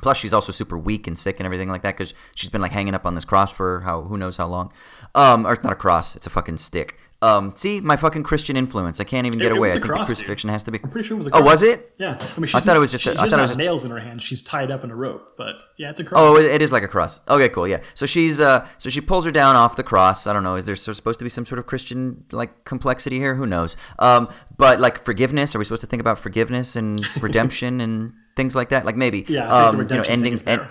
Plus, 0.00 0.16
she's 0.16 0.32
also 0.32 0.52
super 0.52 0.78
weak 0.78 1.06
and 1.06 1.18
sick 1.18 1.38
and 1.38 1.44
everything 1.44 1.68
like 1.68 1.82
that 1.82 1.98
because 1.98 2.14
she's 2.34 2.48
been 2.48 2.62
like 2.62 2.72
hanging 2.72 2.94
up 2.94 3.04
on 3.04 3.14
this 3.14 3.26
cross 3.26 3.52
for 3.52 3.80
how 3.80 4.00
who 4.00 4.16
knows 4.16 4.38
how 4.38 4.46
long. 4.46 4.72
Um, 5.14 5.46
or 5.46 5.52
it's 5.52 5.62
not 5.62 5.74
a 5.74 5.76
cross; 5.76 6.16
it's 6.16 6.26
a 6.26 6.30
fucking 6.30 6.56
stick. 6.56 6.98
Um, 7.22 7.52
see 7.54 7.80
my 7.82 7.96
fucking 7.96 8.22
Christian 8.22 8.56
influence. 8.56 8.98
I 8.98 9.04
can't 9.04 9.26
even 9.26 9.38
get 9.38 9.52
It- 9.52 9.54
it 9.54 9.58
away. 9.58 9.68
I 9.68 9.70
a 9.72 9.74
think 9.74 9.84
cross, 9.84 10.08
the 10.08 10.14
dude. 10.14 10.16
crucifixion 10.24 10.48
has 10.48 10.64
to 10.64 10.70
be. 10.70 10.80
I'm 10.82 10.88
pretty 10.88 11.06
sure 11.06 11.16
it 11.16 11.18
was 11.18 11.26
a 11.26 11.30
cross. 11.30 11.42
Oh, 11.42 11.44
was 11.44 11.62
it? 11.62 11.90
Yeah. 11.98 12.16
I 12.18 12.40
mean, 12.40 12.46
she's, 12.46 12.62
thought 12.64 12.76
it 12.76 12.78
was 12.80 12.90
just 12.90 13.04
She 13.04 13.10
a- 13.10 13.12
I 13.12 13.28
thought 13.28 13.38
it 13.38 13.42
was 13.42 13.50
just- 13.50 13.58
nails 13.58 13.84
in 13.84 13.90
her 13.90 13.98
hand. 13.98 14.22
She's 14.22 14.40
tied 14.40 14.70
up 14.70 14.84
in 14.84 14.90
a 14.90 14.96
rope, 14.96 15.34
but 15.36 15.56
yeah, 15.76 15.90
it's 15.90 16.00
a 16.00 16.04
cross. 16.04 16.18
Oh, 16.22 16.36
it 16.38 16.62
is 16.62 16.72
like 16.72 16.82
a 16.82 16.88
cross. 16.88 17.20
Okay, 17.28 17.50
cool. 17.50 17.68
Yeah. 17.68 17.80
So 17.92 18.06
she's 18.06 18.40
uh, 18.40 18.66
so 18.78 18.88
she 18.88 19.02
pulls 19.02 19.26
her 19.26 19.30
down 19.30 19.54
off 19.54 19.76
the 19.76 19.82
cross. 19.82 20.26
I 20.26 20.32
don't 20.32 20.42
know. 20.42 20.54
Is 20.56 20.64
there 20.64 20.76
supposed 20.76 21.18
to 21.18 21.24
be 21.24 21.28
some 21.28 21.44
sort 21.44 21.58
of 21.58 21.66
Christian 21.66 22.24
like 22.32 22.64
complexity 22.64 23.18
here? 23.18 23.34
Who 23.34 23.46
knows? 23.46 23.76
Um, 23.98 24.28
but 24.56 24.80
like 24.80 25.04
forgiveness. 25.04 25.54
Are 25.54 25.58
we 25.58 25.66
supposed 25.66 25.82
to 25.82 25.86
think 25.88 26.00
about 26.00 26.18
forgiveness 26.18 26.74
and 26.74 26.98
redemption 27.22 27.82
and 27.82 28.14
things 28.34 28.54
like 28.56 28.70
that? 28.70 28.86
Like 28.86 28.96
maybe. 28.96 29.26
yeah, 29.28 29.52
I 29.52 29.66
um, 29.68 29.76
the 29.76 29.82
you 29.82 29.88
know, 29.88 29.88
redemption 29.90 30.04
thing 30.04 30.12
ending. 30.12 30.32
is 30.32 30.42
there. 30.42 30.60
en- 30.62 30.68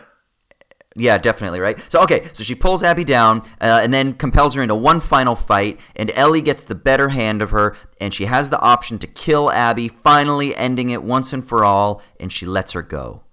yeah, 0.95 1.17
definitely, 1.17 1.59
right? 1.59 1.79
So, 1.91 2.01
okay, 2.03 2.27
so 2.33 2.43
she 2.43 2.55
pulls 2.55 2.81
Abby 2.83 3.03
down 3.03 3.41
uh, 3.61 3.79
and 3.83 3.93
then 3.93 4.13
compels 4.13 4.55
her 4.55 4.63
into 4.63 4.75
one 4.75 4.99
final 4.99 5.35
fight, 5.35 5.79
and 5.95 6.11
Ellie 6.15 6.41
gets 6.41 6.63
the 6.63 6.75
better 6.75 7.09
hand 7.09 7.41
of 7.41 7.51
her, 7.51 7.77
and 8.01 8.13
she 8.13 8.25
has 8.25 8.49
the 8.49 8.59
option 8.59 8.97
to 8.99 9.07
kill 9.07 9.51
Abby, 9.51 9.87
finally 9.87 10.55
ending 10.55 10.89
it 10.89 11.03
once 11.03 11.31
and 11.31 11.47
for 11.47 11.63
all, 11.63 12.01
and 12.19 12.33
she 12.33 12.45
lets 12.45 12.71
her 12.71 12.81
go. 12.81 13.23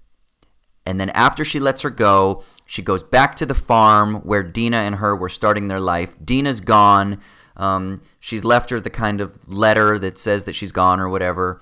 And 0.85 1.01
then 1.01 1.11
after 1.11 1.45
she 1.45 1.59
lets 1.59 1.83
her 1.83 1.91
go, 1.91 2.45
she 2.67 2.83
goes 2.83 3.03
back 3.03 3.35
to 3.37 3.47
the 3.47 3.55
farm 3.55 4.17
where 4.17 4.43
Dina 4.43 4.79
and 4.79 4.97
her 4.97 5.17
were 5.17 5.29
starting 5.29 5.69
their 5.69 5.81
life. 5.81 6.15
Dina's 6.25 6.61
gone. 6.61 7.21
Um, 7.57 8.01
she's 8.21 8.45
left 8.45 8.71
her 8.71 8.81
the 8.81 8.91
kind 8.91 9.21
of 9.21 9.49
letter 9.49 9.99
that 9.99 10.19
says 10.19 10.45
that 10.45 10.55
she's 10.55 10.73
gone 10.73 11.01
or 11.01 11.09
whatever. 11.09 11.61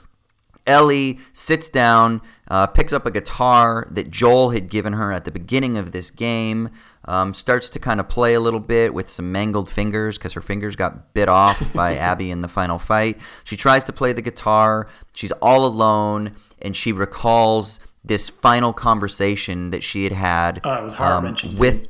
Ellie 0.66 1.20
sits 1.32 1.68
down, 1.68 2.20
uh, 2.48 2.66
picks 2.66 2.92
up 2.92 3.06
a 3.06 3.10
guitar 3.10 3.86
that 3.90 4.10
Joel 4.10 4.50
had 4.50 4.68
given 4.68 4.92
her 4.92 5.12
at 5.12 5.24
the 5.24 5.30
beginning 5.30 5.76
of 5.76 5.92
this 5.92 6.10
game, 6.10 6.70
um, 7.06 7.34
starts 7.34 7.68
to 7.70 7.78
kind 7.78 8.00
of 8.00 8.08
play 8.08 8.34
a 8.34 8.40
little 8.40 8.60
bit 8.60 8.94
with 8.94 9.08
some 9.08 9.32
mangled 9.32 9.68
fingers 9.68 10.18
because 10.18 10.32
her 10.34 10.40
fingers 10.40 10.76
got 10.76 11.12
bit 11.14 11.28
off 11.28 11.72
by 11.74 11.96
Abby 11.96 12.30
in 12.30 12.40
the 12.40 12.48
final 12.48 12.78
fight. 12.78 13.18
She 13.44 13.56
tries 13.56 13.84
to 13.84 13.92
play 13.92 14.12
the 14.12 14.22
guitar. 14.22 14.88
She's 15.12 15.32
all 15.32 15.64
alone, 15.66 16.32
and 16.60 16.76
she 16.76 16.92
recalls 16.92 17.80
this 18.04 18.28
final 18.28 18.72
conversation 18.72 19.70
that 19.70 19.82
she 19.82 20.04
had 20.04 20.12
had 20.12 20.60
Oh, 20.64 20.88
um, 20.98 21.34
with 21.56 21.88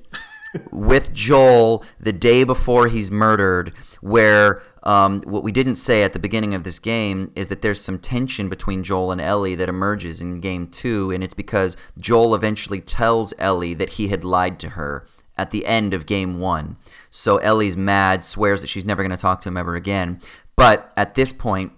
with 0.71 1.13
Joel 1.15 1.85
the 1.99 2.13
day 2.13 2.45
before 2.45 2.89
he's 2.89 3.11
murdered, 3.11 3.73
where 4.01 4.63
um, 4.85 5.23
what 5.23 5.43
we 5.43 5.53
didn't 5.53 5.77
say 5.77 6.03
at 6.03 6.13
the 6.13 6.19
beginning 6.19 6.55
of 6.55 6.63
this 6.63 6.79
game 6.79 7.33
is 7.35 7.49
that 7.49 7.63
there's 7.63 7.81
some 7.81 7.99
tension 7.99 8.49
between 8.49 8.85
Joel 8.85 9.13
and 9.13 9.21
Ellie 9.21 9.55
that 9.55 9.69
emerges 9.69 10.21
in 10.21 10.41
game 10.41 10.69
two, 10.69 11.11
and 11.11 11.25
it's 11.25 11.35
because 11.35 11.77
Joel 11.99 12.35
eventually 12.35 12.81
tells 12.81 13.33
Ellie 13.39 13.75
that 13.75 13.91
he 13.91 14.09
had 14.09 14.25
lied 14.25 14.61
to 14.61 14.71
her 14.71 15.07
at 15.37 15.51
the 15.51 15.67
end 15.67 15.95
of 15.95 16.07
game 16.07 16.39
one. 16.39 16.77
So 17.11 17.39
Ellie's 17.39 17.77
mad, 17.77 18.25
swears 18.25 18.61
that 18.61 18.69
she's 18.69 18.85
never 18.85 19.03
going 19.03 19.11
to 19.11 19.17
talk 19.17 19.41
to 19.43 19.49
him 19.49 19.57
ever 19.57 19.75
again. 19.75 20.21
But 20.55 20.93
at 20.97 21.15
this 21.15 21.33
point, 21.33 21.73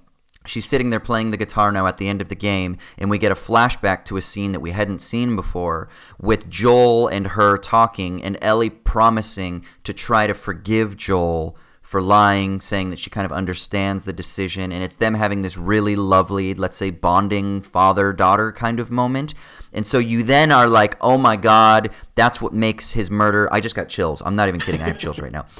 She's 0.46 0.64
sitting 0.64 0.90
there 0.90 1.00
playing 1.00 1.30
the 1.30 1.36
guitar 1.36 1.72
now 1.72 1.86
at 1.86 1.98
the 1.98 2.08
end 2.08 2.22
of 2.22 2.28
the 2.28 2.36
game, 2.36 2.76
and 2.96 3.10
we 3.10 3.18
get 3.18 3.32
a 3.32 3.36
flashback 3.36 4.04
to 4.04 4.16
a 4.16 4.22
scene 4.22 4.52
that 4.52 4.60
we 4.60 4.70
hadn't 4.70 5.00
seen 5.00 5.36
before 5.36 5.88
with 6.20 6.48
Joel 6.48 7.08
and 7.08 7.26
her 7.28 7.58
talking, 7.58 8.22
and 8.22 8.38
Ellie 8.40 8.70
promising 8.70 9.64
to 9.84 9.92
try 9.92 10.26
to 10.26 10.34
forgive 10.34 10.96
Joel 10.96 11.56
for 11.86 12.02
lying, 12.02 12.60
saying 12.60 12.90
that 12.90 12.98
she 12.98 13.10
kind 13.10 13.24
of 13.24 13.30
understands 13.30 14.04
the 14.04 14.12
decision, 14.12 14.72
and 14.72 14.82
it's 14.82 14.96
them 14.96 15.14
having 15.14 15.42
this 15.42 15.56
really 15.56 15.94
lovely, 15.94 16.52
let's 16.52 16.76
say, 16.76 16.90
bonding 16.90 17.62
father 17.62 18.12
daughter 18.12 18.50
kind 18.50 18.80
of 18.80 18.90
moment. 18.90 19.34
And 19.72 19.86
so 19.86 20.00
you 20.00 20.24
then 20.24 20.50
are 20.50 20.66
like, 20.66 20.96
oh 21.00 21.16
my 21.16 21.36
God, 21.36 21.90
that's 22.16 22.40
what 22.40 22.52
makes 22.52 22.92
his 22.92 23.08
murder. 23.08 23.48
I 23.52 23.60
just 23.60 23.76
got 23.76 23.88
chills. 23.88 24.20
I'm 24.26 24.34
not 24.34 24.48
even 24.48 24.60
kidding. 24.60 24.82
I 24.82 24.88
have 24.88 24.98
chills 24.98 25.20
right 25.20 25.30
now. 25.30 25.46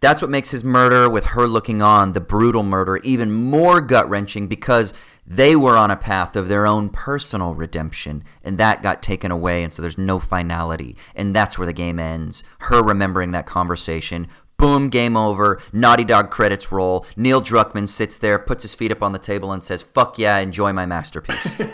That's 0.00 0.20
what 0.20 0.32
makes 0.32 0.50
his 0.50 0.64
murder 0.64 1.08
with 1.08 1.26
her 1.26 1.46
looking 1.46 1.80
on, 1.80 2.10
the 2.10 2.20
brutal 2.20 2.64
murder, 2.64 2.96
even 3.04 3.30
more 3.30 3.80
gut 3.80 4.10
wrenching 4.10 4.48
because 4.48 4.92
they 5.24 5.54
were 5.54 5.76
on 5.76 5.92
a 5.92 5.96
path 5.96 6.34
of 6.34 6.48
their 6.48 6.66
own 6.66 6.88
personal 6.88 7.54
redemption 7.54 8.24
and 8.42 8.58
that 8.58 8.82
got 8.82 9.00
taken 9.00 9.30
away. 9.30 9.62
And 9.62 9.72
so 9.72 9.80
there's 9.80 9.96
no 9.96 10.18
finality. 10.18 10.96
And 11.14 11.36
that's 11.36 11.56
where 11.56 11.66
the 11.66 11.72
game 11.72 12.00
ends. 12.00 12.42
Her 12.58 12.82
remembering 12.82 13.30
that 13.30 13.46
conversation. 13.46 14.26
Boom, 14.62 14.90
game 14.90 15.16
over. 15.16 15.60
Naughty 15.72 16.04
Dog 16.04 16.30
credits 16.30 16.70
roll. 16.70 17.04
Neil 17.16 17.42
Druckmann 17.42 17.88
sits 17.88 18.16
there, 18.16 18.38
puts 18.38 18.62
his 18.62 18.74
feet 18.74 18.92
up 18.92 19.02
on 19.02 19.10
the 19.10 19.18
table, 19.18 19.50
and 19.50 19.62
says, 19.62 19.82
Fuck 19.82 20.20
yeah, 20.20 20.38
enjoy 20.38 20.72
my 20.72 20.86
masterpiece. 20.86 21.60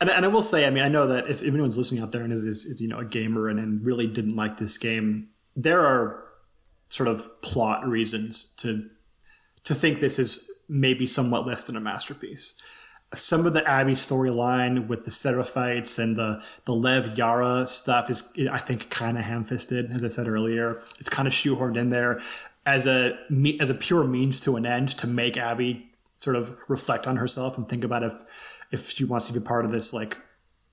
And, 0.00 0.08
and 0.08 0.24
I 0.24 0.28
will 0.28 0.44
say, 0.44 0.64
I 0.64 0.70
mean, 0.70 0.84
I 0.84 0.88
know 0.88 1.08
that 1.08 1.28
if, 1.28 1.42
if 1.42 1.48
anyone's 1.48 1.76
listening 1.76 2.04
out 2.04 2.12
there 2.12 2.22
and 2.22 2.32
is, 2.32 2.44
is, 2.44 2.64
is 2.64 2.80
you 2.80 2.86
know 2.86 3.00
a 3.00 3.04
gamer 3.04 3.48
and, 3.48 3.58
and 3.58 3.84
really 3.84 4.06
didn't 4.06 4.36
like 4.36 4.56
this 4.58 4.78
game, 4.78 5.30
there 5.56 5.84
are 5.84 6.22
sort 6.88 7.08
of 7.08 7.28
plot 7.42 7.84
reasons 7.84 8.54
to 8.58 8.88
to 9.64 9.74
think 9.74 9.98
this 9.98 10.20
is 10.20 10.62
maybe 10.68 11.04
somewhat 11.04 11.46
less 11.48 11.64
than 11.64 11.76
a 11.76 11.80
masterpiece. 11.80 12.62
Some 13.14 13.46
of 13.46 13.54
the 13.54 13.66
Abby 13.66 13.92
storyline 13.92 14.86
with 14.86 15.04
the 15.04 15.10
Seraphites 15.10 15.98
and 15.98 16.16
the 16.16 16.42
the 16.66 16.74
Lev 16.74 17.16
Yara 17.16 17.66
stuff 17.66 18.10
is, 18.10 18.32
I 18.50 18.58
think, 18.58 18.90
kind 18.90 19.16
of 19.16 19.24
ham-fisted. 19.24 19.90
As 19.90 20.04
I 20.04 20.08
said 20.08 20.28
earlier, 20.28 20.82
it's 20.98 21.08
kind 21.08 21.26
of 21.26 21.32
shoehorned 21.32 21.78
in 21.78 21.88
there 21.88 22.20
as 22.66 22.86
a 22.86 23.18
as 23.60 23.70
a 23.70 23.74
pure 23.74 24.04
means 24.04 24.40
to 24.42 24.56
an 24.56 24.66
end 24.66 24.90
to 24.98 25.06
make 25.06 25.38
Abby 25.38 25.90
sort 26.16 26.36
of 26.36 26.56
reflect 26.68 27.06
on 27.06 27.16
herself 27.16 27.56
and 27.56 27.66
think 27.66 27.82
about 27.82 28.02
if 28.02 28.12
if 28.70 28.90
she 28.90 29.04
wants 29.04 29.26
to 29.28 29.32
be 29.32 29.40
part 29.40 29.64
of 29.64 29.70
this 29.70 29.94
like 29.94 30.18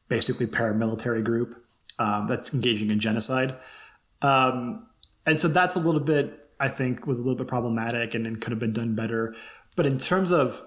basically 0.10 0.46
paramilitary 0.46 1.24
group 1.24 1.64
um, 2.00 2.28
that's 2.28 2.54
engaging 2.54 2.90
in 2.90 3.00
genocide. 3.00 3.56
Um, 4.22 4.88
and 5.26 5.40
so 5.40 5.48
that's 5.48 5.76
a 5.76 5.80
little 5.80 6.02
bit, 6.02 6.50
I 6.60 6.68
think, 6.68 7.08
was 7.08 7.20
a 7.20 7.22
little 7.24 7.38
bit 7.38 7.48
problematic 7.48 8.14
and, 8.14 8.28
and 8.28 8.40
could 8.42 8.52
have 8.52 8.60
been 8.60 8.74
done 8.74 8.96
better. 8.96 9.34
But 9.76 9.86
in 9.86 9.98
terms 9.98 10.32
of 10.32 10.62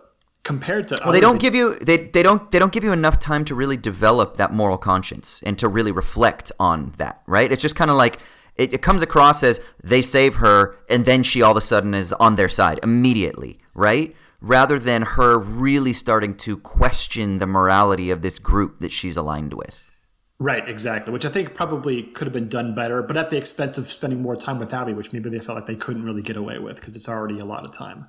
compared 0.49 0.89
to, 0.89 0.99
Well, 1.05 1.13
they 1.13 1.21
don't 1.21 1.39
give 1.39 1.55
you 1.55 1.75
they, 1.77 1.99
they 1.99 2.23
don't 2.23 2.51
they 2.51 2.59
don't 2.59 2.73
give 2.73 2.83
you 2.83 2.91
enough 2.91 3.21
time 3.21 3.45
to 3.45 3.55
really 3.55 3.77
develop 3.77 4.39
that 4.39 4.51
moral 4.51 4.79
conscience 4.79 5.43
and 5.45 5.59
to 5.59 5.69
really 5.69 5.93
reflect 5.93 6.51
on 6.59 6.95
that, 6.97 7.21
right? 7.27 7.53
It's 7.53 7.61
just 7.61 7.77
kind 7.77 7.91
of 7.91 7.99
like 7.99 8.19
it, 8.57 8.73
it 8.73 8.81
comes 8.81 9.03
across 9.03 9.43
as 9.43 9.61
they 9.85 10.01
save 10.01 10.37
her 10.37 10.79
and 10.89 11.05
then 11.05 11.23
she 11.23 11.43
all 11.43 11.51
of 11.51 11.59
a 11.59 11.61
sudden 11.61 11.93
is 11.93 12.15
on 12.15 12.37
their 12.37 12.49
side 12.49 12.81
immediately, 12.83 13.59
right? 13.75 14.17
Rather 14.41 14.79
than 14.79 15.03
her 15.03 15.39
really 15.39 15.93
starting 15.93 16.35
to 16.39 16.57
question 16.57 17.37
the 17.39 17.47
morality 17.47 18.11
of 18.11 18.23
this 18.23 18.39
group 18.39 18.81
that 18.81 18.91
she's 18.91 19.19
aligned 19.19 19.53
with. 19.53 19.91
right 20.39 20.67
exactly, 20.67 21.13
which 21.13 21.27
I 21.27 21.29
think 21.29 21.53
probably 21.53 22.05
could 22.05 22.27
have 22.27 22.33
been 22.33 22.49
done 22.49 22.75
better, 22.75 23.03
but 23.03 23.19
at 23.19 23.29
the 23.29 23.37
expense 23.37 23.77
of 23.77 23.91
spending 23.91 24.23
more 24.23 24.37
time 24.37 24.59
with 24.59 24.73
Abby, 24.73 24.95
which 24.95 25.13
maybe 25.13 25.29
they 25.29 25.41
felt 25.41 25.57
like 25.59 25.67
they 25.67 25.77
couldn't 25.85 26.05
really 26.05 26.23
get 26.23 26.39
away 26.39 26.59
with 26.59 26.77
because 26.77 26.97
it's 26.97 27.09
already 27.09 27.39
a 27.39 27.45
lot 27.45 27.67
of 27.67 27.73
time. 27.77 28.09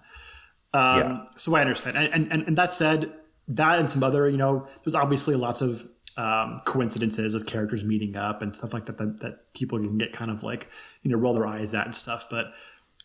Um, 0.74 0.97
Yeah. 0.99 1.26
So 1.38 1.55
I 1.55 1.61
understand, 1.61 1.97
and, 1.97 2.32
and 2.32 2.43
and 2.47 2.57
that 2.57 2.72
said, 2.74 3.11
that 3.47 3.80
and 3.80 3.89
some 3.89 4.03
other, 4.03 4.30
you 4.30 4.38
know, 4.38 4.67
there's 4.84 4.95
obviously 4.95 5.36
lots 5.36 5.61
of 5.61 5.88
um, 6.17 6.61
coincidences 6.65 7.34
of 7.34 7.45
characters 7.45 7.84
meeting 7.86 8.15
up 8.15 8.41
and 8.41 8.55
stuff 8.55 8.74
like 8.74 8.86
that, 8.86 8.97
that 8.97 9.20
that 9.22 9.53
people 9.53 9.80
can 9.80 9.97
get 9.97 10.11
kind 10.13 10.30
of 10.30 10.43
like 10.43 10.70
you 11.01 11.09
know 11.11 11.17
roll 11.17 11.34
their 11.34 11.47
eyes 11.47 11.74
at 11.74 11.86
and 11.86 11.95
stuff. 11.95 12.26
But 12.30 12.53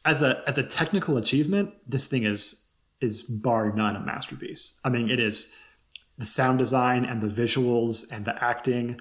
as 0.04 0.20
a 0.22 0.42
as 0.46 0.58
a 0.58 0.62
technical 0.62 1.16
achievement, 1.16 1.72
this 1.86 2.06
thing 2.08 2.24
is 2.24 2.72
is 3.00 3.22
bar 3.22 3.72
none 3.72 3.96
a 3.96 4.00
masterpiece. 4.00 4.80
I 4.84 4.88
mean, 4.90 5.10
it 5.10 5.20
is 5.20 5.54
the 6.18 6.26
sound 6.26 6.58
design 6.58 7.04
and 7.04 7.20
the 7.22 7.26
visuals 7.28 8.10
and 8.12 8.24
the 8.24 8.42
acting 8.44 9.00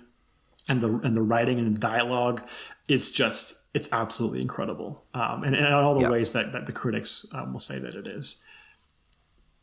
and 0.69 0.79
the 0.81 0.99
and 1.03 1.15
the 1.15 1.21
writing 1.21 1.59
and 1.59 1.75
the 1.75 1.79
dialogue 1.79 2.47
is 2.87 3.11
just 3.11 3.69
it's 3.73 3.89
absolutely 3.91 4.41
incredible 4.41 5.03
um, 5.13 5.43
and, 5.43 5.55
and 5.55 5.65
in 5.65 5.73
all 5.73 5.95
the 5.95 6.01
Yep. 6.01 6.11
ways 6.11 6.31
that, 6.31 6.51
that 6.53 6.65
the 6.67 6.71
critics 6.71 7.25
um, 7.33 7.51
will 7.53 7.59
say 7.59 7.79
that 7.79 7.95
it 7.95 8.05
is 8.07 8.43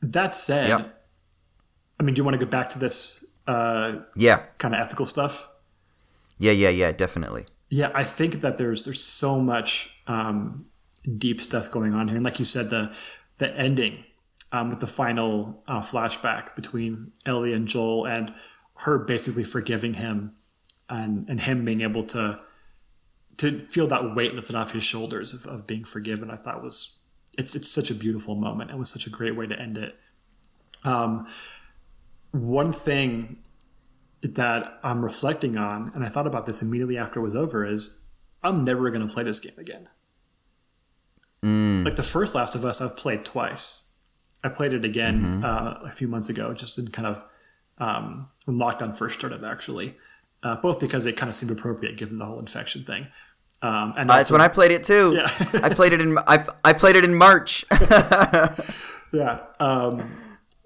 that 0.02 0.34
said 0.34 0.90
i 1.98 2.02
mean 2.02 2.14
do 2.14 2.20
you 2.20 2.24
want 2.24 2.38
to 2.38 2.44
go 2.44 2.50
back 2.50 2.70
to 2.70 2.78
this 2.78 3.32
uh, 3.46 3.98
Yeah. 4.16 4.42
kind 4.58 4.74
of 4.74 4.80
ethical 4.80 5.06
stuff 5.06 5.48
Yeah, 6.38 6.52
yeah, 6.52 6.68
yeah, 6.70 6.92
definitely. 6.92 7.44
yeah 7.68 7.90
i 7.94 8.04
think 8.04 8.40
that 8.40 8.58
there's 8.58 8.82
there's 8.84 9.02
so 9.02 9.40
much 9.40 9.96
um, 10.06 10.66
deep 11.18 11.40
stuff 11.40 11.70
going 11.70 11.94
on 11.94 12.08
here 12.08 12.16
and 12.16 12.24
like 12.24 12.38
you 12.38 12.44
said 12.44 12.70
the 12.70 12.92
the 13.38 13.50
ending 13.56 14.04
um, 14.52 14.68
with 14.70 14.80
the 14.80 14.86
final 14.86 15.62
uh, 15.68 15.80
flashback 15.80 16.54
between 16.56 17.12
ellie 17.26 17.52
and 17.52 17.66
joel 17.68 18.06
and 18.06 18.32
her 18.84 18.98
basically 18.98 19.44
forgiving 19.44 19.94
him 19.94 20.32
and 20.88 21.28
and 21.28 21.42
him 21.42 21.64
being 21.64 21.80
able 21.82 22.04
to 22.04 22.40
to 23.36 23.58
feel 23.60 23.86
that 23.86 24.14
weight 24.14 24.34
lifted 24.34 24.54
off 24.54 24.72
his 24.72 24.84
shoulders 24.84 25.32
of, 25.34 25.46
of 25.46 25.66
being 25.66 25.84
forgiven 25.84 26.30
i 26.30 26.36
thought 26.36 26.62
was 26.62 26.99
it's 27.38 27.54
it's 27.54 27.70
such 27.70 27.90
a 27.90 27.94
beautiful 27.94 28.34
moment. 28.34 28.70
It 28.70 28.78
was 28.78 28.90
such 28.90 29.06
a 29.06 29.10
great 29.10 29.36
way 29.36 29.46
to 29.46 29.58
end 29.58 29.78
it. 29.78 29.98
Um, 30.84 31.26
one 32.32 32.72
thing 32.72 33.38
that 34.22 34.78
i'm 34.82 35.02
reflecting 35.02 35.56
on 35.56 35.90
and 35.94 36.04
i 36.04 36.08
thought 36.08 36.26
about 36.26 36.44
this 36.46 36.60
immediately 36.60 36.98
after 36.98 37.20
it 37.20 37.22
was 37.22 37.34
over 37.34 37.64
is 37.64 38.04
i'm 38.42 38.64
never 38.64 38.90
going 38.90 39.06
to 39.06 39.12
play 39.12 39.24
this 39.24 39.40
game 39.40 39.52
again. 39.58 39.88
Like 41.84 41.96
the 41.96 42.02
first 42.02 42.34
last 42.34 42.54
of 42.54 42.64
us 42.64 42.80
i've 42.80 42.96
played 42.96 43.24
twice. 43.24 43.92
I 44.44 44.48
played 44.48 44.72
it 44.72 44.84
again 44.84 45.44
uh, 45.44 45.80
a 45.84 45.90
few 45.90 46.08
months 46.08 46.28
ago 46.28 46.54
just 46.54 46.78
in 46.78 46.88
kind 46.88 47.06
of 47.06 47.22
um, 47.78 48.28
when 48.44 48.58
lockdown 48.58 48.96
first 48.96 49.18
started 49.18 49.44
actually. 49.44 49.96
Uh, 50.42 50.56
both 50.56 50.80
because 50.80 51.04
it 51.04 51.18
kind 51.18 51.28
of 51.28 51.36
seemed 51.36 51.52
appropriate 51.52 51.98
given 51.98 52.16
the 52.16 52.24
whole 52.24 52.38
infection 52.38 52.82
thing 52.82 53.08
um, 53.62 53.94
and 53.96 54.10
Uh, 54.10 54.16
That's 54.16 54.30
also- 54.30 54.34
when 54.34 54.40
I 54.40 54.48
played 54.48 54.70
it 54.72 54.82
too. 54.84 55.14
Yeah. 55.14 55.26
I 55.62 55.68
played 55.74 55.92
it 55.92 56.00
in 56.00 56.16
I, 56.18 56.44
I 56.64 56.72
played 56.72 56.96
it 56.96 57.04
in 57.04 57.14
March. 57.14 57.64
Yeah. 59.12 59.40
Um, 59.58 60.08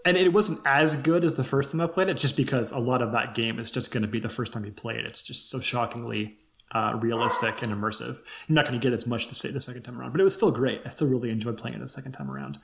and 0.04 0.16
it 0.18 0.32
wasn't 0.34 0.60
as 0.66 0.96
good 0.96 1.24
as 1.24 1.32
the 1.32 1.44
first 1.44 1.72
time 1.72 1.80
I 1.80 1.86
played 1.86 2.08
it, 2.10 2.18
just 2.18 2.36
because 2.36 2.72
a 2.72 2.78
lot 2.78 3.00
of 3.00 3.10
that 3.12 3.34
game 3.34 3.58
is 3.58 3.70
just 3.70 3.90
going 3.90 4.02
to 4.02 4.06
be 4.08 4.20
the 4.20 4.28
first 4.28 4.52
time 4.52 4.66
you 4.66 4.70
play 4.72 4.98
it. 4.98 5.06
It's 5.06 5.22
just 5.22 5.50
so 5.50 5.60
shockingly 5.60 6.36
uh, 6.72 6.98
realistic 7.00 7.62
and 7.62 7.72
immersive. 7.72 8.18
You're 8.46 8.54
not 8.56 8.66
going 8.66 8.78
to 8.78 8.82
get 8.86 8.92
as 8.92 9.06
much 9.06 9.28
to 9.28 9.34
say 9.34 9.50
the 9.50 9.62
second 9.62 9.82
time 9.84 9.98
around, 9.98 10.12
but 10.12 10.20
it 10.20 10.24
was 10.24 10.34
still 10.34 10.50
great. 10.50 10.82
I 10.84 10.90
still 10.90 11.08
really 11.08 11.30
enjoyed 11.30 11.56
playing 11.56 11.76
it 11.76 11.80
the 11.80 11.88
second 11.88 12.12
time 12.12 12.30
around. 12.30 12.58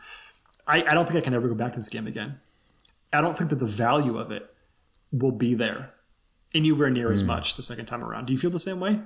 I, 0.67 0.83
I 0.85 0.93
don't 0.93 1.07
think 1.07 1.17
I 1.17 1.23
can 1.23 1.33
ever 1.33 1.49
go 1.49 1.55
back 1.55 1.73
to 1.73 1.79
this 1.79 1.89
game 1.89 2.07
again. 2.07 2.41
I 3.11 3.23
don't 3.23 3.37
think 3.37 3.49
that 3.49 3.57
the 3.59 3.65
value 3.65 4.19
of 4.19 4.31
it 4.31 4.53
will 5.11 5.33
be 5.33 5.55
there 5.55 5.95
anywhere 6.55 6.91
near 6.91 7.11
as 7.11 7.25
much 7.25 7.57
the 7.57 7.63
second 7.63 7.87
time 7.87 8.05
around. 8.05 8.27
Do 8.27 8.35
you 8.35 8.39
feel 8.39 8.51
the 8.51 8.61
same 8.61 8.81
way? 8.81 9.01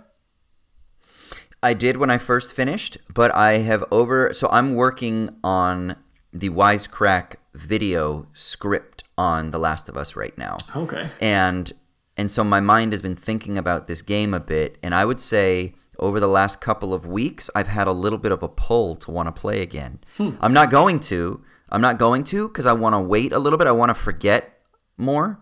I 1.65 1.75
did 1.75 1.97
when 1.97 2.11
I 2.11 2.19
first 2.19 2.55
finished, 2.55 2.99
but 3.13 3.35
I 3.35 3.53
have 3.59 3.85
over. 3.91 4.35
So 4.35 4.49
I'm 4.53 4.75
working 4.75 5.31
on 5.43 5.97
the 6.33 6.51
Wisecrack 6.51 7.37
video 7.55 8.27
script 8.35 9.05
on 9.17 9.51
The 9.51 9.59
Last 9.59 9.89
of 9.89 9.97
Us 9.97 10.15
right 10.15 10.37
now. 10.37 10.59
Okay. 10.77 11.11
and 11.21 11.73
and 12.17 12.31
so 12.31 12.45
my 12.45 12.61
mind 12.61 12.93
has 12.93 13.03
been 13.03 13.17
thinking 13.17 13.59
about 13.59 13.87
this 13.87 14.03
game 14.03 14.35
a 14.35 14.41
bit 14.41 14.79
and 14.83 14.95
i 14.95 15.05
would 15.05 15.21
say 15.21 15.75
over 15.99 16.21
the 16.21 16.29
last 16.29 16.61
couple 16.61 16.95
of 16.95 17.07
weeks 17.07 17.51
i've 17.55 17.69
had 17.69 17.87
a 17.87 17.93
little 17.93 18.19
bit 18.19 18.33
of 18.33 18.43
a 18.43 18.49
pull 18.49 18.95
to 18.97 19.11
want 19.11 19.27
to 19.27 19.41
play 19.41 19.61
again 19.61 19.99
hmm. 20.17 20.31
i'm 20.41 20.53
not 20.53 20.71
going 20.71 21.01
to 21.01 21.43
i'm 21.71 21.81
not 21.81 21.99
going 21.99 22.25
to 22.25 22.49
because 22.49 22.67
i 22.67 22.73
want 22.73 22.95
to 22.95 23.01
wait 23.01 23.33
a 23.33 23.39
little 23.39 23.59
bit 23.59 23.67
i 23.67 23.73
want 23.73 23.91
to 23.91 23.95
forget 23.95 24.61
more 24.97 25.41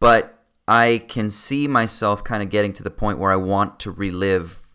but 0.00 0.44
i 0.68 1.02
can 1.08 1.30
see 1.30 1.66
myself 1.66 2.22
kind 2.22 2.42
of 2.42 2.50
getting 2.50 2.72
to 2.72 2.82
the 2.82 2.90
point 2.90 3.18
where 3.18 3.32
i 3.32 3.36
want 3.36 3.80
to 3.80 3.90
relive 3.90 4.65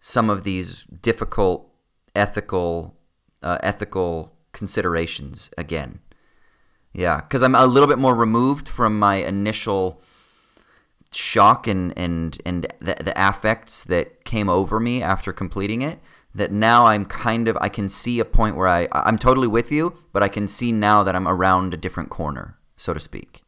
some 0.00 0.28
of 0.28 0.44
these 0.44 0.84
difficult 0.84 1.72
ethical 2.16 2.96
uh, 3.42 3.58
ethical 3.62 4.36
considerations 4.52 5.50
again 5.56 6.00
yeah, 6.92 7.20
because 7.20 7.42
I'm 7.42 7.54
a 7.54 7.66
little 7.66 7.88
bit 7.88 7.98
more 7.98 8.14
removed 8.14 8.68
from 8.68 8.98
my 8.98 9.16
initial 9.16 10.02
shock 11.12 11.66
and 11.66 11.96
and 11.96 12.40
and 12.44 12.66
the, 12.78 12.94
the 12.94 13.12
affects 13.16 13.84
that 13.84 14.24
came 14.24 14.48
over 14.48 14.80
me 14.80 15.02
after 15.02 15.32
completing 15.32 15.82
it. 15.82 15.98
That 16.34 16.52
now 16.52 16.86
I'm 16.86 17.04
kind 17.04 17.48
of 17.48 17.58
I 17.60 17.68
can 17.68 17.88
see 17.88 18.20
a 18.20 18.24
point 18.24 18.56
where 18.56 18.68
I 18.68 18.88
I'm 18.92 19.18
totally 19.18 19.48
with 19.48 19.70
you, 19.70 19.98
but 20.12 20.22
I 20.22 20.28
can 20.28 20.48
see 20.48 20.72
now 20.72 21.02
that 21.02 21.14
I'm 21.14 21.28
around 21.28 21.74
a 21.74 21.76
different 21.76 22.10
corner, 22.10 22.58
so 22.76 22.92
to 22.92 23.00
speak. 23.00 23.42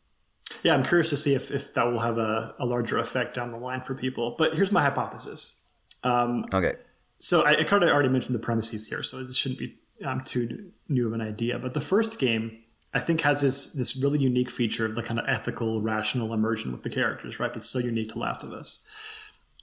Yeah, 0.63 0.75
I'm 0.75 0.85
curious 0.85 1.11
to 1.11 1.17
see 1.17 1.35
if, 1.35 1.51
if 1.51 1.75
that 1.75 1.87
will 1.87 2.01
have 2.01 2.19
a, 2.19 2.55
a 2.59 2.67
larger 2.67 2.99
effect 2.99 3.35
down 3.35 3.51
the 3.51 3.59
line 3.59 3.81
for 3.81 3.95
people. 3.95 4.37
But 4.39 4.55
here's 4.55 4.71
my 4.71 4.83
hypothesis. 4.83 5.62
Um, 6.05 6.45
Okay. 6.53 6.75
so 7.19 7.43
I, 7.43 7.53
I 7.61 7.65
kind 7.65 7.83
of 7.83 7.91
already 7.91 8.09
mentioned 8.09 8.35
the 8.35 8.41
premises 8.41 8.89
here, 8.89 9.03
so 9.03 9.23
this 9.23 9.37
shouldn't 9.37 9.59
be 9.59 9.77
um, 10.05 10.23
too 10.23 10.73
new 10.89 11.07
of 11.07 11.13
an 11.13 11.21
idea. 11.21 11.59
But 11.59 11.75
the 11.75 11.81
first 11.81 12.19
game, 12.19 12.59
I 12.93 13.01
think, 13.01 13.21
has 13.23 13.41
this 13.41 13.73
this 13.73 13.97
really 13.97 14.19
unique 14.19 14.51
feature 14.51 14.85
of 14.87 14.95
the 14.95 15.03
kind 15.03 15.19
of 15.21 15.27
ethical, 15.29 15.81
rational 15.81 16.33
immersion 16.33 16.73
with 16.73 16.83
the 16.83 16.91
characters, 16.91 17.39
right? 17.39 17.53
That's 17.53 17.69
so 17.69 17.79
unique 17.79 18.11
to 18.11 18.19
Last 18.19 18.43
of 18.43 18.53
Us. 18.53 18.87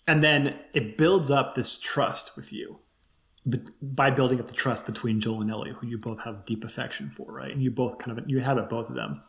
And 0.07 0.23
then 0.23 0.55
it 0.73 0.97
builds 0.97 1.29
up 1.29 1.53
this 1.53 1.77
trust 1.79 2.35
with 2.35 2.51
you 2.51 2.79
but 3.45 3.61
by 3.81 4.11
building 4.11 4.39
up 4.39 4.47
the 4.47 4.53
trust 4.53 4.85
between 4.85 5.19
Joel 5.19 5.41
and 5.41 5.51
Ellie, 5.51 5.71
who 5.71 5.87
you 5.87 5.97
both 5.97 6.23
have 6.23 6.45
deep 6.45 6.63
affection 6.63 7.09
for, 7.09 7.31
right? 7.31 7.51
And 7.51 7.61
you 7.63 7.71
both 7.71 7.97
kind 7.97 8.17
of 8.17 8.29
you 8.29 8.37
inhabit 8.37 8.69
both 8.69 8.89
of 8.89 8.95
them 8.95 9.23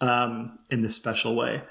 um, 0.00 0.58
in 0.70 0.82
this 0.82 0.96
special 0.96 1.34
way. 1.34 1.62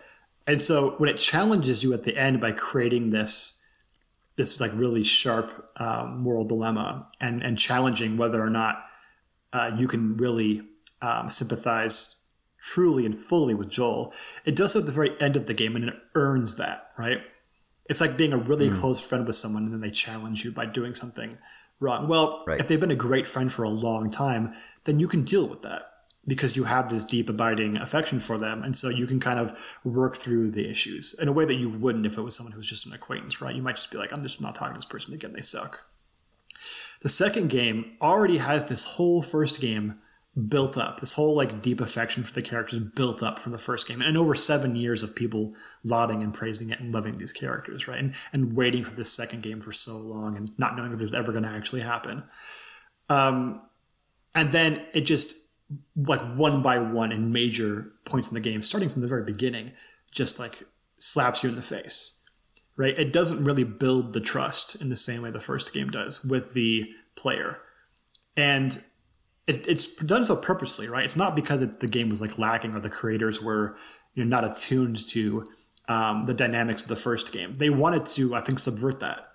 And 0.47 0.61
so 0.61 0.91
when 0.97 1.09
it 1.09 1.17
challenges 1.17 1.83
you 1.83 1.93
at 1.93 2.03
the 2.03 2.15
end 2.15 2.39
by 2.39 2.51
creating 2.51 3.09
this 3.09 3.64
this 4.35 4.53
is 4.53 4.61
like 4.61 4.71
really 4.73 5.03
sharp 5.03 5.69
um, 5.77 6.19
moral 6.19 6.45
dilemma 6.45 7.07
and 7.21 7.41
and 7.41 7.57
challenging 7.57 8.17
whether 8.17 8.41
or 8.43 8.49
not 8.49 8.83
uh, 9.53 9.71
you 9.77 9.87
can 9.87 10.17
really 10.17 10.61
um, 11.01 11.29
sympathize 11.29 12.23
truly 12.59 13.05
and 13.05 13.15
fully 13.15 13.53
with 13.53 13.69
Joel, 13.69 14.11
it 14.43 14.55
does 14.55 14.73
so 14.73 14.79
at 14.79 14.85
the 14.87 14.91
very 14.91 15.11
end 15.21 15.35
of 15.35 15.45
the 15.45 15.53
game, 15.53 15.75
and 15.75 15.85
it 15.87 15.93
earns 16.15 16.57
that, 16.57 16.89
right? 16.97 17.19
It's 17.87 18.01
like 18.01 18.17
being 18.17 18.33
a 18.33 18.37
really 18.37 18.71
close 18.71 18.99
friend 18.99 19.27
with 19.27 19.35
someone, 19.35 19.63
and 19.65 19.73
then 19.73 19.81
they 19.81 19.91
challenge 19.91 20.43
you 20.43 20.51
by 20.51 20.65
doing 20.65 20.95
something 20.95 21.37
wrong. 21.79 22.07
Well, 22.07 22.43
Right. 22.47 22.59
if 22.59 22.67
they've 22.67 22.79
been 22.79 22.89
a 22.89 22.95
great 22.95 23.27
friend 23.27 23.51
for 23.53 23.61
a 23.63 23.69
long 23.69 24.09
time, 24.09 24.53
then 24.85 24.99
you 24.99 25.07
can 25.07 25.23
deal 25.23 25.47
with 25.47 25.61
that 25.61 25.83
because 26.27 26.55
you 26.55 26.63
have 26.63 26.89
this 26.89 27.03
deep, 27.03 27.29
abiding 27.29 27.77
affection 27.77 28.19
for 28.19 28.37
them, 28.37 28.63
and 28.63 28.77
so 28.77 28.89
you 28.89 29.07
can 29.07 29.19
kind 29.19 29.39
of 29.39 29.57
work 29.83 30.15
through 30.15 30.51
the 30.51 30.69
issues 30.69 31.13
in 31.19 31.27
a 31.27 31.31
way 31.31 31.45
that 31.45 31.55
you 31.55 31.69
wouldn't 31.69 32.05
if 32.05 32.17
it 32.17 32.21
was 32.21 32.35
someone 32.35 32.53
who 32.53 32.59
was 32.59 32.69
just 32.69 32.87
an 32.87 32.93
acquaintance, 32.93 33.41
right? 33.41 33.55
You 33.55 33.61
might 33.61 33.75
just 33.75 33.91
be 33.91 33.97
like, 33.97 34.11
"I'm 34.11 34.23
just 34.23 34.41
not 34.41 34.55
talking 34.55 34.73
to 34.73 34.79
this 34.79 34.85
person 34.85 35.13
again; 35.13 35.33
they 35.33 35.41
suck." 35.41 35.85
The 37.01 37.09
second 37.09 37.49
game 37.49 37.97
already 38.01 38.39
has 38.39 38.65
this 38.65 38.95
whole 38.95 39.21
first 39.21 39.61
game 39.61 39.99
built 40.47 40.77
up, 40.77 40.99
this 40.99 41.13
whole 41.13 41.35
like 41.35 41.61
deep 41.61 41.79
affection 41.79 42.23
for 42.23 42.33
the 42.33 42.41
characters 42.41 42.79
built 42.79 43.23
up 43.23 43.39
from 43.39 43.51
the 43.51 43.59
first 43.59 43.87
game, 43.87 44.01
and 44.01 44.17
over 44.17 44.35
seven 44.35 44.75
years 44.75 45.03
of 45.03 45.15
people 45.15 45.53
lauding 45.83 46.23
and 46.23 46.33
praising 46.33 46.71
it 46.71 46.79
and 46.79 46.93
loving 46.93 47.15
these 47.15 47.31
characters, 47.31 47.87
right? 47.87 47.99
And, 47.99 48.15
and 48.33 48.55
waiting 48.55 48.83
for 48.83 48.93
this 48.95 49.13
second 49.13 49.43
game 49.43 49.61
for 49.61 49.71
so 49.71 49.95
long 49.95 50.35
and 50.35 50.51
not 50.57 50.75
knowing 50.75 50.91
if 50.91 50.99
it 50.99 51.03
was 51.03 51.13
ever 51.13 51.31
going 51.31 51.43
to 51.43 51.49
actually 51.49 51.81
happen. 51.81 52.23
Um, 53.07 53.61
and 54.33 54.51
then 54.51 54.85
it 54.93 55.01
just 55.01 55.44
like 55.95 56.21
one 56.35 56.61
by 56.61 56.79
one 56.79 57.11
in 57.11 57.31
major 57.31 57.91
points 58.05 58.29
in 58.29 58.35
the 58.35 58.41
game, 58.41 58.61
starting 58.61 58.89
from 58.89 59.01
the 59.01 59.07
very 59.07 59.23
beginning, 59.23 59.71
just 60.11 60.39
like 60.39 60.63
slaps 60.97 61.43
you 61.43 61.49
in 61.49 61.55
the 61.55 61.61
face 61.61 62.25
right? 62.77 62.97
It 62.97 63.13
doesn't 63.13 63.43
really 63.43 63.63
build 63.63 64.13
the 64.13 64.19
trust 64.19 64.81
in 64.81 64.89
the 64.89 64.97
same 64.97 65.21
way 65.21 65.31
the 65.31 65.39
first 65.39 65.73
game 65.73 65.89
does 65.89 66.23
with 66.23 66.53
the 66.53 66.89
player. 67.15 67.57
And 68.35 68.81
it, 69.47 69.67
it's 69.67 69.95
done 69.95 70.25
so 70.25 70.35
purposely, 70.35 70.87
right? 70.87 71.05
It's 71.05 71.15
not 71.15 71.35
because 71.35 71.65
the 71.77 71.87
game 71.87 72.09
was 72.09 72.21
like 72.21 72.37
lacking 72.37 72.73
or 72.73 72.79
the 72.79 72.89
creators 72.89 73.41
were 73.41 73.77
you 74.13 74.23
know, 74.23 74.29
not 74.29 74.49
attuned 74.49 75.07
to 75.09 75.45
um, 75.87 76.23
the 76.23 76.33
dynamics 76.33 76.83
of 76.83 76.89
the 76.89 76.95
first 76.95 77.31
game. 77.31 77.53
They 77.53 77.69
wanted 77.69 78.05
to, 78.07 78.35
I 78.35 78.41
think, 78.41 78.59
subvert 78.59 78.99
that 78.99 79.27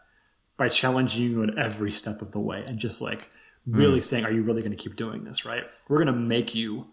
by 0.56 0.68
challenging 0.68 1.30
you 1.30 1.42
at 1.42 1.56
every 1.56 1.90
step 1.90 2.20
of 2.20 2.32
the 2.32 2.40
way 2.40 2.62
and 2.66 2.78
just 2.78 3.00
like 3.00 3.29
really 3.66 4.00
saying, 4.00 4.24
"Are 4.24 4.32
you 4.32 4.42
really 4.42 4.62
going 4.62 4.76
to 4.76 4.82
keep 4.82 4.96
doing 4.96 5.24
this?" 5.24 5.44
Right? 5.44 5.64
We're 5.88 6.02
going 6.02 6.14
to 6.14 6.20
make 6.20 6.54
you 6.54 6.86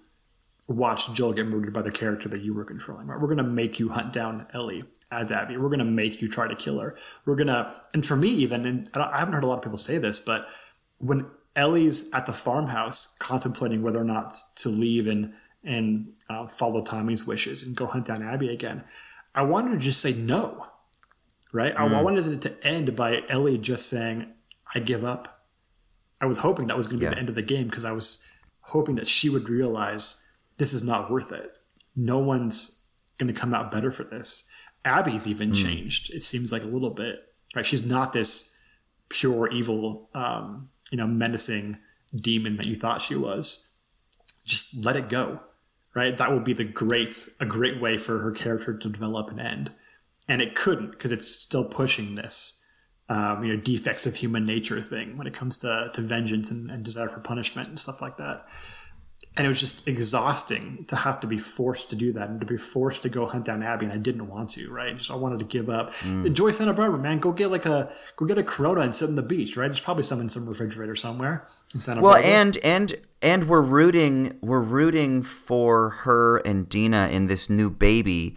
watch 0.68 1.14
Joel 1.14 1.34
get 1.34 1.48
murdered 1.48 1.74
by 1.74 1.82
the 1.82 1.92
character 1.92 2.28
that 2.30 2.42
you 2.42 2.54
were 2.54 2.66
controlling. 2.66 3.08
Right? 3.08 3.20
We're 3.20 3.28
going 3.28 3.38
to 3.38 3.44
make 3.44 3.80
you 3.80 3.90
hunt 3.90 4.12
down 4.14 4.48
Ellie 4.54 4.84
as 5.12 5.32
Abby. 5.32 5.56
We're 5.58 5.70
going 5.70 5.80
to 5.80 5.86
make 5.86 6.22
you 6.22 6.28
try 6.28 6.48
to 6.48 6.56
kill 6.56 6.80
her. 6.82 6.98
We're 7.26 7.36
going 7.38 7.48
to, 7.48 7.74
and 7.94 8.06
for 8.06 8.18
me, 8.18 8.28
even, 8.28 8.66
and 8.66 8.90
I 8.94 8.98
don't- 9.00 9.14
I 9.14 9.20
haven't 9.20 9.34
heard 9.34 9.46
a 9.46 9.48
lot 9.48 9.60
of 9.60 9.64
people 9.64 9.78
say 9.78 9.98
this, 9.98 10.20
but 10.20 10.50
when 10.98 11.28
Ellie's 11.56 12.14
at 12.14 12.26
the 12.26 12.34
farmhouse 12.34 13.16
contemplating 13.18 13.82
whether 13.82 14.02
or 14.02 14.04
not 14.04 14.34
to 14.58 14.70
leave 14.70 15.08
and 15.08 15.34
and 15.64 16.14
uh, 16.30 16.48
follow 16.48 16.82
Tommy's 16.82 17.26
wishes 17.26 17.64
and 17.64 17.76
go 17.76 17.86
hunt 17.88 18.06
down 18.06 18.22
Abby 18.22 18.50
again, 18.50 18.84
I 19.34 19.42
wanted 19.44 19.72
to 19.72 19.78
just 19.78 20.00
say 20.02 20.14
no, 20.14 20.68
right? 21.52 21.74
I, 21.78 21.86
I 22.00 22.02
wanted 22.04 22.28
it 22.28 22.42
to 22.42 22.68
end 22.68 22.96
by 22.96 23.24
Ellie 23.28 23.58
just 23.58 23.88
saying, 23.88 24.28
"I 24.76 24.80
give 24.80 25.04
up." 25.04 25.37
I 26.22 26.26
was 26.26 26.40
hoping 26.40 26.68
that 26.68 26.78
was 26.78 26.88
going 26.88 27.00
to 27.00 27.06
be 27.06 27.10
Yeah. 27.10 27.12
the 27.16 27.20
end 27.20 27.30
of 27.30 27.36
the 27.36 27.42
game 27.44 27.68
because 27.68 27.86
I 27.86 27.92
was 27.92 28.26
hoping 28.62 28.96
that 28.96 29.08
she 29.08 29.30
would 29.30 29.50
realize 29.50 30.26
this 30.58 30.74
is 30.74 30.84
not 30.84 31.12
worth 31.12 31.32
it. 31.32 31.54
No 31.96 32.20
one's 32.20 32.86
going 33.18 33.34
to 33.34 33.40
come 33.40 33.54
out 33.54 33.72
better 33.72 33.92
for 33.92 34.04
this. 34.04 34.50
Abby's 34.86 35.28
even 35.28 35.54
changed. 35.54 36.14
It 36.14 36.22
seems 36.22 36.52
like 36.52 36.64
a 36.64 36.68
little 36.68 36.90
bit, 36.92 37.20
right? 37.56 37.66
She's 37.66 37.86
not 37.86 38.14
this 38.14 38.62
pure 39.10 39.48
evil, 39.52 40.10
um, 40.14 40.70
you 40.92 40.98
know, 40.98 41.08
menacing 41.08 41.78
demon 42.16 42.56
that 42.58 42.66
you 42.68 42.76
thought 42.76 43.02
she 43.02 43.16
was. 43.16 43.74
Just 44.46 44.84
let 44.86 44.96
it 44.96 45.10
go, 45.10 45.42
right? 45.94 46.16
That 46.16 46.32
will 46.32 46.40
be 46.40 46.54
the 46.54 46.64
great, 46.64 47.28
a 47.40 47.46
great 47.46 47.82
way 47.82 47.98
for 47.98 48.20
her 48.20 48.32
character 48.32 48.78
to 48.78 48.90
develop 48.90 49.30
and 49.30 49.40
end. 49.40 49.72
And 50.28 50.42
it 50.42 50.56
couldn't 50.56 50.92
because 50.92 51.12
it's 51.12 51.28
still 51.28 51.66
pushing 51.66 52.16
this, 52.16 52.57
um, 53.10 53.44
you 53.44 53.54
know, 53.56 53.60
defects 53.62 54.06
of 54.06 54.16
human 54.16 54.44
nature 54.44 54.82
thing 54.82 55.18
when 55.18 55.28
it 55.28 55.34
comes 55.34 55.58
to, 55.60 55.92
to 55.94 56.02
vengeance 56.02 56.52
and, 56.52 56.70
and 56.70 56.84
desire 56.84 57.08
for 57.08 57.20
punishment 57.20 57.68
and 57.68 57.80
stuff 57.80 58.02
like 58.02 58.18
that 58.18 58.46
and 59.38 59.46
it 59.46 59.50
was 59.50 59.60
just 59.60 59.88
exhausting 59.88 60.84
to 60.86 60.96
have 60.96 61.20
to 61.20 61.28
be 61.28 61.38
forced 61.38 61.92
to 61.92 61.96
do 61.96 62.12
that 62.12 62.30
and 62.30 62.40
to 62.40 62.46
be 62.46 62.58
forced 62.58 63.04
to 63.04 63.10
go 63.10 63.28
hunt 63.28 63.46
down 63.46 63.62
Abby, 63.62 63.86
and 63.86 63.94
I 63.94 63.98
didn't 63.98 64.28
want 64.28 64.50
to, 64.52 64.70
right? 64.72 64.98
Just 64.98 65.12
I 65.12 65.16
wanted 65.16 65.40
to 65.40 65.46
give 65.46 65.70
up. 65.70 65.94
Enjoy 66.04 66.50
Santa 66.50 66.74
Barbara, 66.74 66.98
man. 67.00 67.20
Go 67.20 67.32
get 67.32 67.52
like 67.52 67.68
a 67.68 67.92
go 68.16 68.26
get 68.26 68.40
a 68.40 68.44
Corona 68.44 68.82
and 68.82 68.96
sit 68.96 69.08
on 69.08 69.16
the 69.16 69.22
beach, 69.22 69.56
right? 69.56 69.68
There's 69.68 69.80
probably 69.80 70.04
some 70.04 70.20
in 70.20 70.30
some 70.30 70.48
refrigerator 70.50 70.96
somewhere 70.96 71.48
in 71.74 71.80
Santa 71.80 72.02
Well, 72.02 72.14
Barbara. 72.14 72.30
and 72.32 72.58
and 72.64 72.96
and 73.22 73.48
we're 73.48 73.62
rooting 73.62 74.40
we're 74.42 74.60
rooting 74.60 75.22
for 75.22 75.92
her 75.92 76.38
and 76.38 76.68
Dina 76.68 77.10
in 77.12 77.28
this 77.28 77.48
new 77.48 77.70
baby 77.70 78.36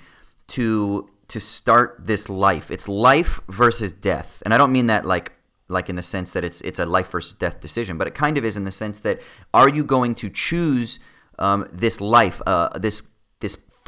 to 0.49 1.09
to 1.31 1.41
start 1.41 1.97
this 2.01 2.29
life. 2.29 2.71
It's 2.71 2.89
life 2.89 3.41
versus 3.49 3.93
death, 3.93 4.43
and 4.45 4.55
I 4.55 4.59
don't 4.59 4.73
mean 4.73 4.87
that 4.87 5.05
like 5.05 5.33
like 5.69 5.89
in 5.89 5.97
the 5.97 6.03
sense 6.03 6.33
that 6.33 6.45
it's 6.45 6.61
it's 6.63 6.79
a 6.79 6.87
life 6.87 7.11
versus 7.11 7.35
death 7.35 7.61
decision, 7.61 7.97
but 7.99 8.07
it 8.07 8.15
kind 8.15 8.37
of 8.37 8.45
is 8.45 8.57
in 8.57 8.65
the 8.65 8.71
sense 8.71 9.01
that 9.01 9.21
are 9.55 9.69
you 9.69 9.85
going 9.85 10.15
to 10.17 10.29
choose 10.29 10.99
um, 11.39 11.67
this 11.73 12.01
life, 12.01 12.43
uh, 12.47 12.79
this 12.79 13.03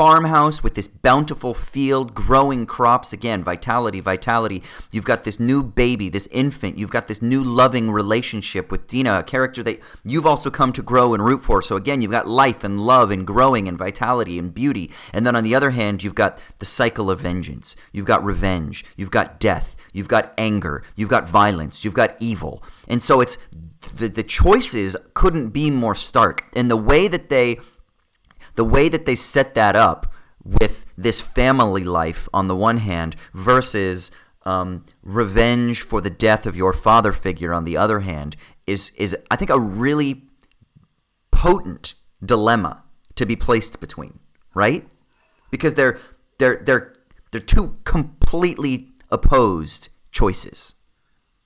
farmhouse 0.02 0.64
with 0.64 0.74
this 0.74 0.88
bountiful 0.88 1.54
field, 1.54 2.12
growing 2.12 2.66
crops 2.66 3.12
again, 3.12 3.44
vitality, 3.44 4.00
vitality. 4.00 4.60
You've 4.90 5.04
got 5.04 5.22
this 5.22 5.38
new 5.38 5.62
baby, 5.62 6.08
this 6.08 6.26
infant. 6.32 6.76
You've 6.76 6.90
got 6.90 7.06
this 7.06 7.22
new 7.22 7.44
loving 7.44 7.88
relationship 7.88 8.72
with 8.72 8.88
Dina, 8.88 9.20
a 9.20 9.22
character 9.22 9.62
that 9.62 9.80
you've 10.04 10.26
also 10.26 10.50
come 10.50 10.72
to 10.72 10.82
grow 10.82 11.14
and 11.14 11.24
root 11.24 11.44
for. 11.44 11.62
So 11.62 11.76
again, 11.76 12.02
you've 12.02 12.10
got 12.10 12.26
life 12.26 12.64
and 12.64 12.80
love 12.80 13.12
and 13.12 13.24
growing 13.24 13.68
and 13.68 13.78
vitality 13.78 14.40
and 14.40 14.52
beauty. 14.52 14.90
And 15.12 15.24
then 15.24 15.36
on 15.36 15.44
the 15.44 15.54
other 15.54 15.70
hand, 15.70 16.02
you've 16.02 16.16
got 16.16 16.42
the 16.58 16.64
cycle 16.64 17.08
of 17.08 17.20
vengeance. 17.20 17.76
You've 17.92 18.06
got 18.06 18.24
revenge. 18.24 18.84
You've 18.96 19.12
got 19.12 19.38
death. 19.38 19.76
You've 19.92 20.08
got 20.08 20.34
anger. 20.36 20.82
You've 20.96 21.10
got 21.10 21.28
violence. 21.28 21.84
You've 21.84 21.94
got 21.94 22.16
evil. 22.18 22.60
And 22.88 23.00
so 23.00 23.20
it's 23.20 23.38
the, 23.94 24.08
the 24.08 24.24
choices 24.24 24.96
couldn't 25.14 25.50
be 25.50 25.70
more 25.70 25.94
stark. 25.94 26.44
And 26.56 26.68
the 26.68 26.76
way 26.76 27.06
that 27.06 27.28
they 27.28 27.60
the 28.54 28.64
way 28.64 28.88
that 28.88 29.06
they 29.06 29.16
set 29.16 29.54
that 29.54 29.76
up 29.76 30.12
with 30.44 30.84
this 30.96 31.20
family 31.20 31.84
life 31.84 32.28
on 32.32 32.48
the 32.48 32.56
one 32.56 32.78
hand 32.78 33.16
versus 33.32 34.10
um, 34.44 34.84
revenge 35.02 35.82
for 35.82 36.00
the 36.00 36.10
death 36.10 36.46
of 36.46 36.56
your 36.56 36.72
father 36.72 37.12
figure 37.12 37.52
on 37.52 37.64
the 37.64 37.76
other 37.76 38.00
hand 38.00 38.36
is 38.66 38.90
is 38.96 39.16
I 39.30 39.36
think 39.36 39.50
a 39.50 39.58
really 39.58 40.24
potent 41.30 41.94
dilemma 42.24 42.82
to 43.16 43.26
be 43.26 43.36
placed 43.36 43.80
between, 43.80 44.18
right? 44.54 44.86
Because 45.50 45.74
they're 45.74 45.98
they're 46.38 46.62
they're 46.64 46.94
they're 47.30 47.40
two 47.40 47.78
completely 47.84 48.90
opposed 49.10 49.88
choices. 50.10 50.74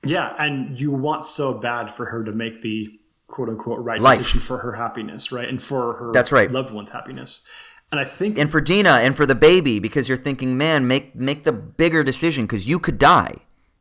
yeah, 0.05 0.35
and 0.39 0.81
you 0.81 0.93
want 0.93 1.27
so 1.27 1.55
bad 1.55 1.91
for 1.91 2.07
her 2.07 2.25
to 2.25 2.33
make 2.33 2.63
the 2.63 2.99
quote 3.37 3.51
unquote 3.51 3.85
right 3.85 4.01
Life. 4.01 4.17
decision 4.17 4.41
for 4.41 4.59
her 4.59 4.73
happiness, 4.73 5.31
right, 5.31 5.47
and 5.47 5.63
for 5.63 5.93
her 5.99 6.11
That's 6.11 6.33
right. 6.33 6.51
loved 6.51 6.73
one's 6.73 6.89
happiness. 6.89 7.47
And 7.93 8.01
I 8.01 8.05
think 8.05 8.39
and 8.39 8.51
for 8.51 8.63
Dina 8.63 8.93
and 9.03 9.15
for 9.15 9.27
the 9.27 9.35
baby 9.35 9.79
because 9.79 10.09
you're 10.09 10.17
thinking, 10.17 10.57
man, 10.57 10.89
make 10.89 11.15
make 11.15 11.45
the 11.45 11.53
bigger 11.53 12.03
decision 12.03 12.47
because 12.47 12.67
you 12.67 12.79
could 12.79 12.99
die. 12.99 13.35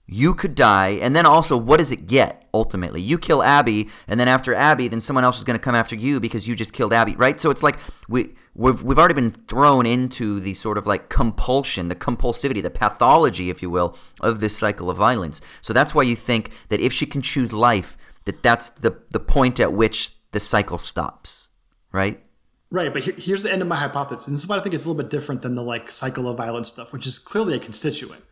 You 0.08 0.36
could 0.36 0.54
die, 0.54 1.00
and 1.02 1.16
then 1.16 1.26
also, 1.26 1.58
what 1.58 1.78
does 1.78 1.90
it 1.90 2.06
get 2.06 2.48
ultimately? 2.54 3.02
You 3.02 3.18
kill 3.18 3.42
Abby, 3.42 3.90
and 4.08 4.20
then 4.20 4.28
after 4.28 4.54
Abby, 4.54 4.88
then 4.88 5.02
someone 5.02 5.24
else 5.24 5.40
is 5.40 5.44
going 5.44 5.58
to 5.58 5.64
come 5.64 5.74
after 5.74 5.96
you 5.96 6.20
because 6.20 6.48
you 6.48 6.54
just 6.54 6.74
killed 6.74 6.94
Abby, 6.94 7.16
right? 7.16 7.42
So 7.42 7.50
it's 7.50 7.64
like 7.64 7.80
we 8.08 8.36
we've 8.54 8.84
we've 8.84 9.00
already 9.00 9.16
been 9.16 9.32
thrown 9.32 9.88
into 9.88 10.40
the 10.40 10.54
sort 10.54 10.78
of 10.78 10.86
like 10.86 11.10
compulsion, 11.10 11.88
the 11.88 11.96
compulsivity, 11.96 12.62
the 12.62 12.70
pathology, 12.70 13.50
if 13.50 13.64
you 13.64 13.72
will, 13.72 13.98
of 14.22 14.42
this 14.42 14.56
cycle 14.56 14.92
of 14.92 14.98
violence. 14.98 15.42
So 15.62 15.74
that's 15.74 15.96
why 15.96 16.04
you 16.04 16.16
think 16.16 16.52
that 16.68 16.80
if 16.82 16.94
she 16.94 17.08
can 17.08 17.24
choose 17.24 17.52
life, 17.52 17.98
that 18.26 18.44
that's 18.44 18.70
the 18.70 19.02
the 19.12 19.20
point 19.20 19.60
at 19.60 19.74
which 19.74 20.12
the 20.32 20.40
cycle 20.40 20.78
stops, 20.78 21.50
right? 21.92 22.22
Right, 22.72 22.92
but 22.92 23.04
here, 23.04 23.14
here's 23.18 23.44
the 23.44 23.52
end 23.52 23.62
of 23.62 23.68
my 23.68 23.78
hypothesis. 23.78 24.28
And 24.28 24.36
this 24.36 24.44
is 24.44 24.50
why 24.50 24.58
I 24.58 24.60
think 24.60 24.76
it's 24.76 24.86
a 24.86 24.90
little 24.90 25.02
bit 25.02 25.10
different 25.10 25.44
than 25.44 25.56
the 25.56 25.64
like 25.64 25.92
cycle 25.92 26.28
of 26.28 26.38
violence 26.38 26.68
stuff, 26.68 26.92
which 26.92 27.08
is 27.08 27.20
clearly 27.20 27.56
a 27.56 27.60
constituent 27.60 28.24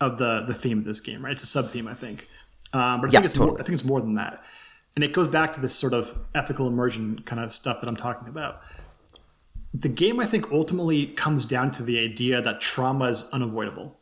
of 0.00 0.18
the 0.18 0.42
the 0.46 0.54
theme 0.54 0.78
of 0.78 0.84
this 0.84 1.00
game. 1.00 1.24
Right, 1.24 1.32
it's 1.32 1.42
a 1.42 1.46
sub 1.46 1.68
theme, 1.70 1.86
I 1.86 1.94
think. 1.94 2.28
Um, 2.72 3.00
but 3.00 3.10
I 3.10 3.12
Yeah, 3.12 3.18
think 3.20 3.24
it's 3.26 3.36
more. 3.36 3.54
I 3.60 3.62
think 3.62 3.74
it's 3.74 3.84
more 3.84 4.00
than 4.00 4.14
that, 4.14 4.42
and 4.94 5.04
it 5.04 5.12
goes 5.12 5.28
back 5.28 5.52
to 5.54 5.60
this 5.60 5.74
sort 5.74 5.92
of 5.92 6.16
ethical 6.34 6.68
immersion 6.68 7.20
kind 7.26 7.42
of 7.42 7.52
stuff 7.52 7.80
that 7.80 7.88
I'm 7.88 7.96
talking 7.96 8.28
about. 8.28 8.62
The 9.74 9.88
game, 9.88 10.18
I 10.18 10.26
think, 10.26 10.50
ultimately 10.50 11.06
comes 11.06 11.44
down 11.44 11.70
to 11.72 11.82
the 11.82 11.98
idea 11.98 12.40
that 12.40 12.60
trauma 12.60 13.06
is 13.06 13.28
unavoidable. 13.32 13.98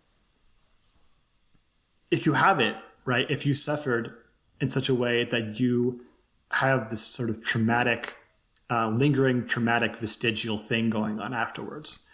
If 2.11 2.24
you 2.24 2.34
have 2.34 2.61
it, 2.61 2.76
right, 3.05 3.30
if 3.30 3.44
you 3.44 3.53
suffered 3.53 4.14
in 4.61 4.68
such 4.68 4.88
a 4.88 4.94
way 4.94 5.24
that 5.24 5.61
you 5.61 6.04
have 6.52 6.90
this 6.90 7.02
sort 7.02 7.30
of 7.30 7.44
traumatic 7.44 8.16
uh, 8.70 8.88
lingering 8.88 9.46
traumatic 9.46 9.96
vestigial 9.96 10.59
thing 10.59 10.90
going 10.90 11.20
on 11.20 11.32
afterwards. 11.32 12.06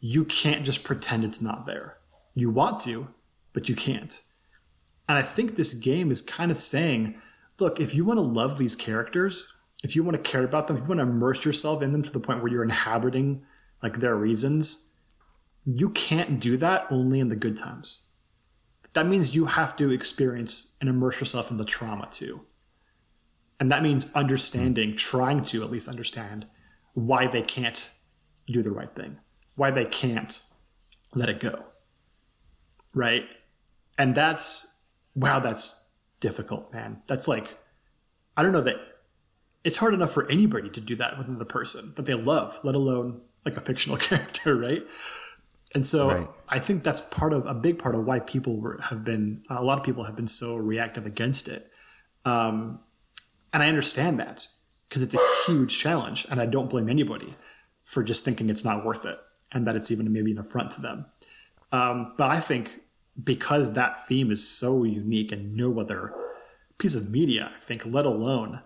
You 0.00 0.24
can't 0.24 0.64
just 0.64 0.84
pretend 0.84 1.24
it's 1.24 1.42
not 1.42 1.66
there. 1.66 1.98
You 2.34 2.50
want 2.50 2.78
to, 2.82 3.08
but 3.52 3.68
you 3.68 3.74
can't. 3.74 4.22
And 5.08 5.18
I 5.18 5.22
think 5.22 5.56
this 5.56 5.74
game 5.74 6.10
is 6.10 6.22
kind 6.22 6.50
of 6.50 6.56
saying, 6.56 7.20
look, 7.58 7.80
if 7.80 7.94
you 7.94 8.04
want 8.04 8.18
to 8.18 8.22
love 8.22 8.56
these 8.58 8.76
characters, 8.76 9.52
if 9.82 9.96
you 9.96 10.02
want 10.02 10.16
to 10.16 10.30
care 10.30 10.44
about 10.44 10.66
them, 10.66 10.76
if 10.76 10.82
you 10.84 10.88
want 10.88 11.00
to 11.00 11.06
immerse 11.06 11.44
yourself 11.44 11.82
in 11.82 11.92
them 11.92 12.02
to 12.02 12.12
the 12.12 12.20
point 12.20 12.42
where 12.42 12.52
you're 12.52 12.62
inhabiting 12.62 13.42
like 13.82 13.98
their 13.98 14.14
reasons, 14.14 14.96
you 15.66 15.90
can't 15.90 16.40
do 16.40 16.56
that 16.58 16.86
only 16.90 17.20
in 17.20 17.28
the 17.28 17.36
good 17.36 17.56
times. 17.56 18.09
That 18.92 19.06
means 19.06 19.34
you 19.34 19.46
have 19.46 19.76
to 19.76 19.90
experience 19.90 20.76
and 20.80 20.88
immerse 20.90 21.20
yourself 21.20 21.50
in 21.50 21.56
the 21.56 21.64
trauma 21.64 22.08
too. 22.10 22.46
And 23.58 23.70
that 23.70 23.82
means 23.82 24.12
understanding, 24.14 24.96
trying 24.96 25.42
to 25.44 25.62
at 25.62 25.70
least 25.70 25.88
understand 25.88 26.46
why 26.94 27.26
they 27.26 27.42
can't 27.42 27.90
do 28.46 28.62
the 28.62 28.70
right 28.70 28.94
thing, 28.94 29.18
why 29.54 29.70
they 29.70 29.84
can't 29.84 30.40
let 31.14 31.28
it 31.28 31.40
go. 31.40 31.66
Right? 32.94 33.24
And 33.98 34.14
that's, 34.14 34.84
wow, 35.14 35.40
that's 35.40 35.90
difficult, 36.20 36.72
man. 36.72 37.02
That's 37.06 37.28
like, 37.28 37.58
I 38.36 38.42
don't 38.42 38.52
know 38.52 38.62
that 38.62 38.76
it's 39.62 39.76
hard 39.76 39.94
enough 39.94 40.12
for 40.12 40.28
anybody 40.30 40.70
to 40.70 40.80
do 40.80 40.96
that 40.96 41.18
with 41.18 41.38
the 41.38 41.44
person 41.44 41.92
that 41.96 42.06
they 42.06 42.14
love, 42.14 42.58
let 42.64 42.74
alone 42.74 43.20
like 43.44 43.56
a 43.56 43.60
fictional 43.60 43.96
character, 43.98 44.56
right? 44.56 44.86
And 45.74 45.86
so 45.86 46.08
Right. 46.08 46.28
I 46.48 46.58
think 46.58 46.82
that's 46.82 47.00
part 47.00 47.32
of 47.32 47.46
a 47.46 47.54
big 47.54 47.78
part 47.78 47.94
of 47.94 48.04
why 48.04 48.20
people 48.20 48.56
were, 48.56 48.80
have 48.82 49.04
been, 49.04 49.44
a 49.48 49.62
lot 49.62 49.78
of 49.78 49.84
people 49.84 50.04
have 50.04 50.16
been 50.16 50.28
so 50.28 50.56
reactive 50.56 51.06
against 51.06 51.46
it. 51.48 51.70
Um, 52.24 52.80
and 53.52 53.62
I 53.62 53.68
understand 53.68 54.18
that 54.18 54.46
because 54.88 55.02
it's 55.02 55.14
a 55.14 55.20
huge 55.46 55.78
challenge. 55.78 56.26
And 56.30 56.40
I 56.40 56.46
don't 56.46 56.68
blame 56.68 56.88
anybody 56.88 57.34
for 57.84 58.02
just 58.02 58.24
thinking 58.24 58.50
it's 58.50 58.64
not 58.64 58.84
worth 58.84 59.04
it 59.04 59.16
and 59.52 59.66
that 59.66 59.76
it's 59.76 59.90
even 59.90 60.12
maybe 60.12 60.32
an 60.32 60.38
affront 60.38 60.72
to 60.72 60.80
them. 60.80 61.06
Um, 61.72 62.14
but 62.16 62.30
I 62.30 62.40
think 62.40 62.80
because 63.22 63.72
that 63.72 64.06
theme 64.06 64.30
is 64.30 64.48
so 64.48 64.84
unique 64.84 65.32
and 65.32 65.56
no 65.56 65.78
other 65.78 66.12
piece 66.78 66.94
of 66.94 67.10
media, 67.10 67.50
I 67.54 67.58
think, 67.58 67.84
let 67.86 68.06
alone 68.06 68.60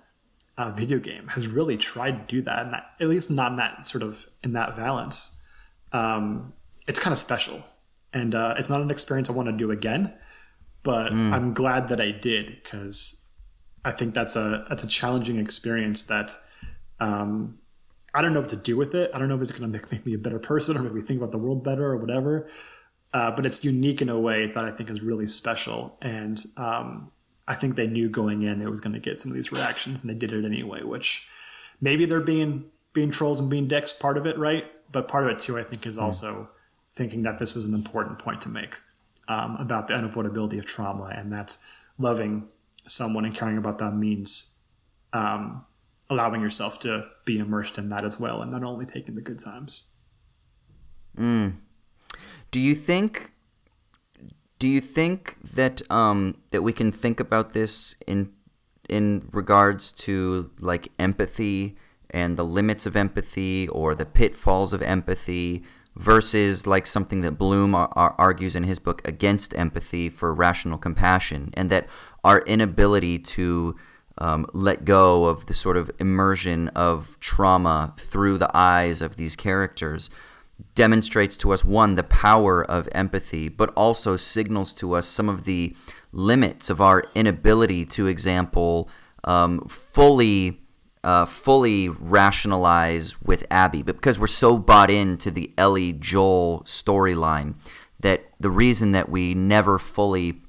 a 0.57 0.73
video 0.73 0.99
game, 0.99 1.29
has 1.29 1.49
really 1.49 1.77
tried 1.77 2.29
to 2.29 2.35
do 2.37 2.43
that, 2.43 2.63
and 2.63 2.73
that, 2.73 2.93
at 3.01 3.09
least 3.09 3.31
not 3.31 3.53
in 3.53 3.57
that 3.57 3.87
sort 3.87 4.03
of 4.03 4.27
in 4.43 4.53
that 4.53 4.77
valence. 4.77 5.43
Um, 5.93 6.53
it's 6.87 6.99
kind 6.99 7.13
of 7.13 7.19
special, 7.19 7.63
and 8.13 8.35
uh, 8.35 8.55
it's 8.59 8.71
not 8.71 8.81
an 8.81 8.91
experience 8.91 9.29
I 9.29 9.33
want 9.33 9.49
to 9.49 9.57
do 9.57 9.71
again. 9.71 10.15
But 10.83 11.13
I'm 11.13 11.55
glad 11.55 11.89
that 11.89 11.99
I 11.99 12.11
did 12.11 12.59
because 12.63 13.27
I 13.85 13.91
think 13.91 14.15
that's 14.15 14.37
a 14.37 14.67
that's 14.69 14.85
a 14.85 14.87
challenging 14.87 15.39
experience 15.39 16.03
that 16.05 16.37
um, 17.01 17.59
I 18.15 18.23
don't 18.23 18.33
know 18.33 18.41
what 18.41 18.51
to 18.51 18.57
do 18.57 18.77
with 18.77 18.95
it. 18.95 19.11
I 19.15 19.19
don't 19.19 19.29
know 19.29 19.35
if 19.35 19.43
it's 19.43 19.51
going 19.51 19.71
to 19.71 19.79
make, 19.79 19.91
make 19.93 20.07
me 20.07 20.15
a 20.15 20.19
better 20.19 20.39
person 20.39 20.77
or 20.77 20.83
make 20.83 20.95
me 20.95 21.01
think 21.01 21.19
about 21.19 21.33
the 21.33 21.39
world 21.39 21.65
better 21.65 21.87
or 21.87 21.97
whatever. 21.97 22.49
Uh, 23.13 23.31
but 23.31 23.47
it's 23.47 23.65
unique 23.65 24.03
in 24.03 24.09
a 24.09 24.19
way 24.19 24.47
that 24.47 24.65
I 24.65 24.71
think 24.71 24.91
is 24.91 25.01
really 25.01 25.27
special. 25.27 25.97
And 26.03 26.45
um, 26.57 27.13
I 27.47 27.55
think 27.55 27.77
they 27.77 27.87
knew 27.87 28.09
going 28.09 28.43
in 28.43 28.59
they 28.59 28.67
was 28.67 28.81
going 28.81 28.95
to 28.95 28.99
get 29.01 29.19
some 29.19 29.31
of 29.31 29.37
these 29.37 29.53
reactions, 29.53 30.03
and 30.03 30.11
they 30.11 30.17
did 30.17 30.33
it 30.33 30.45
anyway. 30.45 30.83
Which 30.83 31.29
maybe 31.81 32.07
they're 32.07 32.21
being 32.21 32.67
being 32.93 33.11
trolls 33.11 33.41
and 33.41 33.51
being 33.51 33.69
dicks 33.69 33.93
part 33.93 34.17
of 34.17 34.27
it, 34.27 34.39
right? 34.39 34.65
But 34.91 35.09
part 35.09 35.25
of 35.25 35.31
it 35.31 35.39
too, 35.39 35.59
I 35.59 35.63
think, 35.63 35.87
is 35.87 35.99
also 35.99 36.51
thinking 36.95 37.23
that 37.23 37.39
this 37.39 37.55
was 37.55 37.67
an 37.67 37.75
important 37.75 38.19
point 38.19 38.41
to 38.43 38.49
make 38.49 38.79
um, 39.29 39.57
about 39.57 39.89
the 39.89 39.95
unavoidability 39.95 40.59
of 40.59 40.67
trauma, 40.67 41.13
and 41.15 41.33
that's 41.33 41.65
loving 41.99 42.49
someone 42.87 43.25
and 43.25 43.35
caring 43.35 43.59
about 43.59 43.79
them 43.79 43.99
means 43.99 44.59
um, 45.13 45.65
allowing 46.09 46.41
yourself 46.41 46.79
to 46.81 47.07
be 47.25 47.39
immersed 47.39 47.79
in 47.79 47.89
that 47.89 48.05
as 48.05 48.21
well, 48.21 48.41
and 48.41 48.53
not 48.53 48.63
only 48.63 48.85
taking 48.85 49.15
the 49.15 49.23
good 49.23 49.39
times. 49.39 49.93
Do 52.51 52.61
you 52.61 52.75
think? 52.75 53.33
Do 54.59 54.69
you 54.69 54.81
think 54.81 55.37
that 55.55 55.83
um, 55.91 56.37
that 56.51 56.63
we 56.63 56.73
can 56.73 56.93
think 56.93 57.19
about 57.21 57.53
this 57.53 57.97
in 58.07 58.33
in 58.89 59.29
regards 59.33 59.91
to 59.91 60.51
like 60.61 60.89
empathy 60.99 61.77
and 62.11 62.37
the 62.37 62.45
limits 62.45 62.87
of 62.87 62.95
empathy 62.95 63.67
or 63.69 63.95
the 63.95 64.05
pitfalls 64.05 64.73
of 64.73 64.83
empathy 64.83 65.65
versus 65.97 66.67
like 66.67 66.87
something 66.87 67.21
that 67.21 67.33
Bloom 67.33 67.75
ar- 67.75 67.91
ar- 67.95 68.15
argues 68.19 68.57
in 68.57 68.65
his 68.65 68.79
book 68.79 69.07
against 69.07 69.57
empathy 69.57 70.09
for 70.09 70.35
rational 70.35 70.79
compassion, 70.79 71.51
and 71.55 71.71
that 71.71 71.87
our 72.23 72.41
inability 72.41 73.19
to 73.19 73.77
um, 74.19 74.47
let 74.53 74.85
go 74.85 75.25
of 75.25 75.47
the 75.47 75.55
sort 75.55 75.77
of 75.77 75.91
immersion 75.99 76.69
of 76.69 77.19
trauma 77.21 77.95
through 77.99 78.39
the 78.39 78.51
eyes 78.55 79.03
of 79.03 79.17
these 79.17 79.37
characters 79.37 80.11
demonstrates 80.75 81.37
to 81.37 81.53
us 81.53 81.65
one 81.65 81.97
the 81.97 82.05
power 82.05 82.63
of 82.65 82.89
empathy 82.93 83.49
but 83.49 83.73
also 83.77 84.15
signals 84.15 84.73
to 84.73 84.93
us 84.93 85.07
some 85.07 85.29
of 85.29 85.45
the 85.45 85.75
limits 86.13 86.71
of 86.71 86.81
our 86.81 87.03
inability 87.17 87.85
to 87.85 88.07
example 88.07 88.89
um, 89.25 89.61
fully 89.67 90.61
uh, 91.05 91.27
fully 91.27 91.89
rationalize 91.89 93.21
with 93.23 93.47
abby 93.51 93.83
but 93.83 93.97
because 93.97 94.19
we're 94.19 94.27
so 94.27 94.59
bought 94.59 94.91
into 94.91 95.31
the 95.31 95.53
ellie 95.57 95.93
joel 95.93 96.63
storyline 96.65 97.55
that 98.01 98.25
the 98.41 98.51
reason 98.51 98.93
that 98.93 99.09
we 99.09 99.35
never 99.35 99.79
fully 99.79 100.43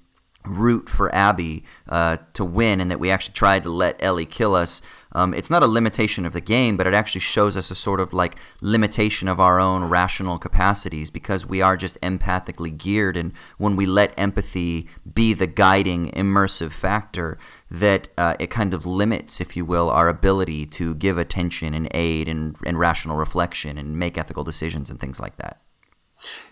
root 0.45 0.89
for 0.89 1.13
Abby 1.13 1.63
uh, 1.89 2.17
to 2.33 2.45
win, 2.45 2.79
and 2.81 2.91
that 2.91 2.99
we 2.99 3.09
actually 3.09 3.33
tried 3.33 3.63
to 3.63 3.69
let 3.69 4.01
Ellie 4.03 4.25
kill 4.25 4.55
us. 4.55 4.81
Um, 5.15 5.33
it's 5.33 5.49
not 5.49 5.63
a 5.63 5.67
limitation 5.67 6.25
of 6.25 6.33
the 6.33 6.41
game, 6.41 6.75
but 6.75 6.87
it 6.87 6.93
actually 6.93 7.21
shows 7.21 7.55
us 7.55 7.71
a 7.71 7.75
sort 7.75 8.01
of 8.01 8.11
like 8.11 8.35
limitation 8.61 9.29
of 9.29 9.39
our 9.39 9.61
own 9.61 9.85
rational 9.85 10.37
capacities 10.37 11.09
because 11.09 11.45
we 11.45 11.61
are 11.61 11.77
just 11.77 11.99
empathically 12.01 12.77
geared. 12.77 13.15
And 13.15 13.31
when 13.57 13.77
we 13.77 13.85
let 13.85 14.13
empathy 14.17 14.89
be 15.13 15.33
the 15.33 15.47
guiding, 15.47 16.11
immersive 16.11 16.73
factor, 16.73 17.37
that 17.71 18.09
uh, 18.17 18.35
it 18.39 18.49
kind 18.49 18.73
of 18.73 18.85
limits, 18.85 19.39
if 19.39 19.55
you 19.55 19.63
will, 19.63 19.89
our 19.89 20.09
ability 20.09 20.65
to 20.65 20.93
give 20.95 21.17
attention 21.17 21.73
and 21.73 21.87
aid 21.91 22.27
and, 22.27 22.57
and 22.65 22.77
rational 22.77 23.15
reflection 23.15 23.77
and 23.77 23.97
make 23.97 24.17
ethical 24.17 24.43
decisions 24.43 24.89
and 24.89 24.99
things 24.99 25.21
like 25.21 25.37
that. 25.37 25.61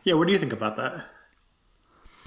Yeah, 0.06 0.14
what 0.14 0.26
do 0.28 0.32
you 0.34 0.40
think 0.40 0.54
about 0.54 0.78
that? 0.78 1.06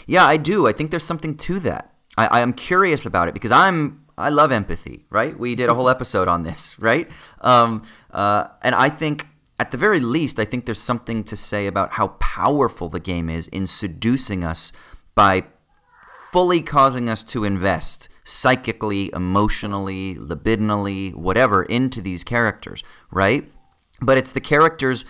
Yeah, 0.07 0.27
I 0.27 0.37
do. 0.37 0.67
I 0.67 0.73
think 0.73 0.91
there's 0.91 1.03
something 1.03 1.35
to 1.39 1.61
that. 1.61 1.95
I, 2.19 2.27
I 2.27 2.41
am 2.41 2.53
curious 2.53 3.07
about 3.07 3.29
it 3.29 3.35
because 3.35 3.53
I'm 3.53 4.06
I 4.19 4.31
love 4.31 4.53
empathy. 4.53 5.07
Right? 5.11 5.39
We 5.39 5.55
did 5.55 5.69
a 5.69 5.75
whole 5.75 5.89
episode 5.89 6.29
on 6.29 6.43
this. 6.43 6.77
Right? 6.87 7.09
Um, 7.41 7.83
uh, 8.11 8.49
and 8.63 8.75
I 8.75 8.89
think 8.89 9.27
at 9.59 9.71
the 9.71 9.77
very 9.77 10.01
least, 10.01 10.39
I 10.39 10.45
think 10.45 10.67
there's 10.67 10.81
something 10.81 11.25
to 11.25 11.37
say 11.37 11.67
about 11.67 11.93
how 11.93 12.09
powerful 12.21 12.89
the 12.89 13.01
game 13.01 13.29
is 13.29 13.49
in 13.49 13.67
seducing 13.67 14.45
us 14.45 14.73
by 15.15 15.45
fully 16.31 16.61
causing 16.61 17.09
us 17.09 17.25
to 17.25 17.45
invest 17.45 18.09
psychically, 18.23 19.11
emotionally, 19.15 20.15
libidinally, 20.17 21.15
whatever, 21.15 21.63
into 21.63 22.03
these 22.03 22.25
characters, 22.25 22.83
right? 23.11 23.51
But 24.03 24.19
it's 24.19 24.33
the 24.33 24.41
characters, 24.41 25.05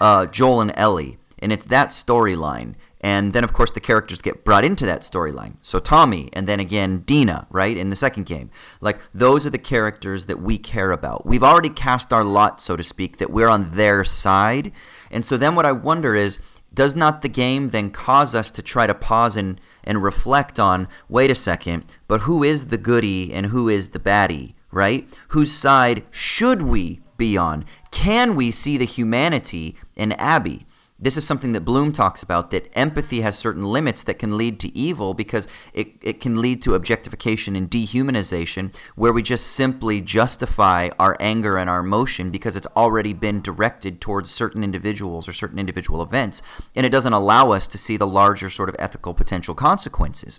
uh, 0.00 0.26
Joel 0.26 0.62
and 0.62 0.72
Ellie, 0.76 1.18
and 1.40 1.52
it's 1.52 1.64
that 1.64 1.88
storyline. 1.88 2.76
And 3.00 3.32
then, 3.32 3.44
of 3.44 3.52
course, 3.52 3.70
the 3.70 3.80
characters 3.80 4.20
get 4.20 4.44
brought 4.44 4.64
into 4.64 4.84
that 4.86 5.00
storyline. 5.00 5.54
So 5.62 5.78
Tommy, 5.78 6.28
and 6.34 6.46
then 6.46 6.60
again 6.60 7.00
Dina, 7.00 7.46
right, 7.50 7.76
in 7.76 7.88
the 7.88 7.96
second 7.96 8.26
game. 8.26 8.50
Like, 8.80 9.00
those 9.14 9.46
are 9.46 9.50
the 9.50 9.58
characters 9.58 10.26
that 10.26 10.42
we 10.42 10.58
care 10.58 10.92
about. 10.92 11.24
We've 11.24 11.42
already 11.42 11.70
cast 11.70 12.12
our 12.12 12.24
lot, 12.24 12.60
so 12.60 12.76
to 12.76 12.82
speak, 12.82 13.16
that 13.16 13.30
we're 13.30 13.48
on 13.48 13.70
their 13.70 14.04
side. 14.04 14.72
And 15.10 15.24
so 15.24 15.36
then 15.36 15.54
what 15.54 15.66
I 15.66 15.72
wonder 15.72 16.14
is, 16.14 16.40
does 16.72 16.94
not 16.94 17.22
the 17.22 17.28
game 17.28 17.68
then 17.68 17.90
cause 17.90 18.34
us 18.34 18.50
to 18.52 18.62
try 18.62 18.86
to 18.86 18.94
pause 18.94 19.36
and, 19.36 19.60
and 19.82 20.02
reflect 20.02 20.60
on, 20.60 20.86
wait 21.08 21.30
a 21.30 21.34
second, 21.34 21.84
but 22.06 22.22
who 22.22 22.44
is 22.44 22.66
the 22.66 22.78
goody 22.78 23.32
and 23.32 23.46
who 23.46 23.68
is 23.68 23.88
the 23.88 23.98
baddie, 23.98 24.54
right? 24.70 25.08
Whose 25.28 25.52
side 25.52 26.04
should 26.10 26.62
we 26.62 27.00
be 27.16 27.36
on? 27.36 27.64
Can 27.90 28.36
we 28.36 28.50
see 28.50 28.76
the 28.76 28.84
humanity 28.84 29.76
in 29.96 30.12
Abby? 30.12 30.66
This 31.02 31.16
is 31.16 31.26
something 31.26 31.52
that 31.52 31.62
Bloom 31.62 31.92
talks 31.92 32.22
about 32.22 32.50
that 32.50 32.68
empathy 32.74 33.22
has 33.22 33.38
certain 33.38 33.62
limits 33.62 34.02
that 34.02 34.18
can 34.18 34.36
lead 34.36 34.60
to 34.60 34.76
evil 34.76 35.14
because 35.14 35.48
it, 35.72 35.92
it 36.02 36.20
can 36.20 36.42
lead 36.42 36.60
to 36.62 36.74
objectification 36.74 37.56
and 37.56 37.70
dehumanization, 37.70 38.74
where 38.96 39.12
we 39.12 39.22
just 39.22 39.46
simply 39.46 40.02
justify 40.02 40.90
our 40.98 41.16
anger 41.18 41.56
and 41.56 41.70
our 41.70 41.80
emotion 41.80 42.30
because 42.30 42.54
it's 42.54 42.66
already 42.76 43.14
been 43.14 43.40
directed 43.40 44.02
towards 44.02 44.30
certain 44.30 44.62
individuals 44.62 45.26
or 45.26 45.32
certain 45.32 45.58
individual 45.58 46.02
events, 46.02 46.42
and 46.76 46.84
it 46.84 46.90
doesn't 46.90 47.14
allow 47.14 47.50
us 47.50 47.66
to 47.68 47.78
see 47.78 47.96
the 47.96 48.06
larger 48.06 48.50
sort 48.50 48.68
of 48.68 48.76
ethical 48.78 49.14
potential 49.14 49.54
consequences. 49.54 50.38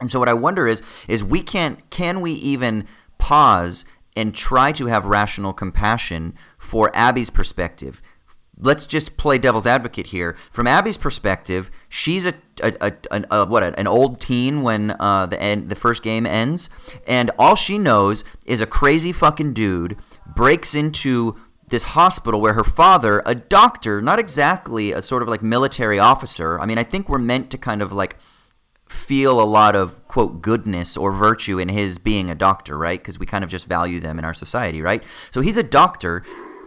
And 0.00 0.10
so 0.10 0.18
what 0.18 0.28
I 0.28 0.34
wonder 0.34 0.66
is 0.66 0.82
is 1.06 1.22
we 1.22 1.42
can't 1.42 1.88
can 1.90 2.20
we 2.22 2.32
even 2.32 2.86
pause 3.18 3.84
and 4.16 4.34
try 4.34 4.72
to 4.72 4.86
have 4.86 5.04
rational 5.04 5.52
compassion 5.52 6.34
for 6.56 6.90
Abby's 6.94 7.30
perspective? 7.30 8.00
Let's 8.60 8.86
just 8.86 9.16
play 9.16 9.38
devil's 9.38 9.66
advocate 9.66 10.08
here. 10.08 10.36
From 10.50 10.66
Abby's 10.66 10.96
perspective, 10.96 11.70
she's 11.88 12.26
a, 12.26 12.34
a, 12.62 12.92
a, 13.10 13.24
a, 13.30 13.46
what 13.46 13.62
an 13.62 13.86
old 13.86 14.20
teen 14.20 14.62
when 14.62 14.96
uh, 14.98 15.26
the 15.26 15.40
end, 15.40 15.68
the 15.68 15.76
first 15.76 16.02
game 16.02 16.26
ends, 16.26 16.68
and 17.06 17.30
all 17.38 17.54
she 17.54 17.78
knows 17.78 18.24
is 18.44 18.60
a 18.60 18.66
crazy 18.66 19.12
fucking 19.12 19.54
dude 19.54 19.96
breaks 20.26 20.74
into 20.74 21.36
this 21.68 21.84
hospital 21.84 22.40
where 22.40 22.54
her 22.54 22.64
father, 22.64 23.22
a 23.26 23.34
doctor, 23.34 24.00
not 24.00 24.18
exactly 24.18 24.92
a 24.92 25.02
sort 25.02 25.22
of 25.22 25.28
like 25.28 25.42
military 25.42 25.98
officer. 25.98 26.58
I 26.58 26.66
mean, 26.66 26.78
I 26.78 26.84
think 26.84 27.08
we're 27.08 27.18
meant 27.18 27.50
to 27.50 27.58
kind 27.58 27.82
of 27.82 27.92
like 27.92 28.16
feel 28.88 29.38
a 29.38 29.44
lot 29.44 29.76
of 29.76 30.06
quote 30.08 30.40
goodness 30.40 30.96
or 30.96 31.12
virtue 31.12 31.58
in 31.58 31.68
his 31.68 31.98
being 31.98 32.30
a 32.30 32.34
doctor, 32.34 32.76
right? 32.78 32.98
Because 32.98 33.18
we 33.18 33.26
kind 33.26 33.44
of 33.44 33.50
just 33.50 33.66
value 33.66 34.00
them 34.00 34.18
in 34.18 34.24
our 34.24 34.32
society, 34.32 34.80
right? 34.80 35.02
So 35.30 35.42
he's 35.42 35.58
a 35.58 35.62
doctor 35.62 36.24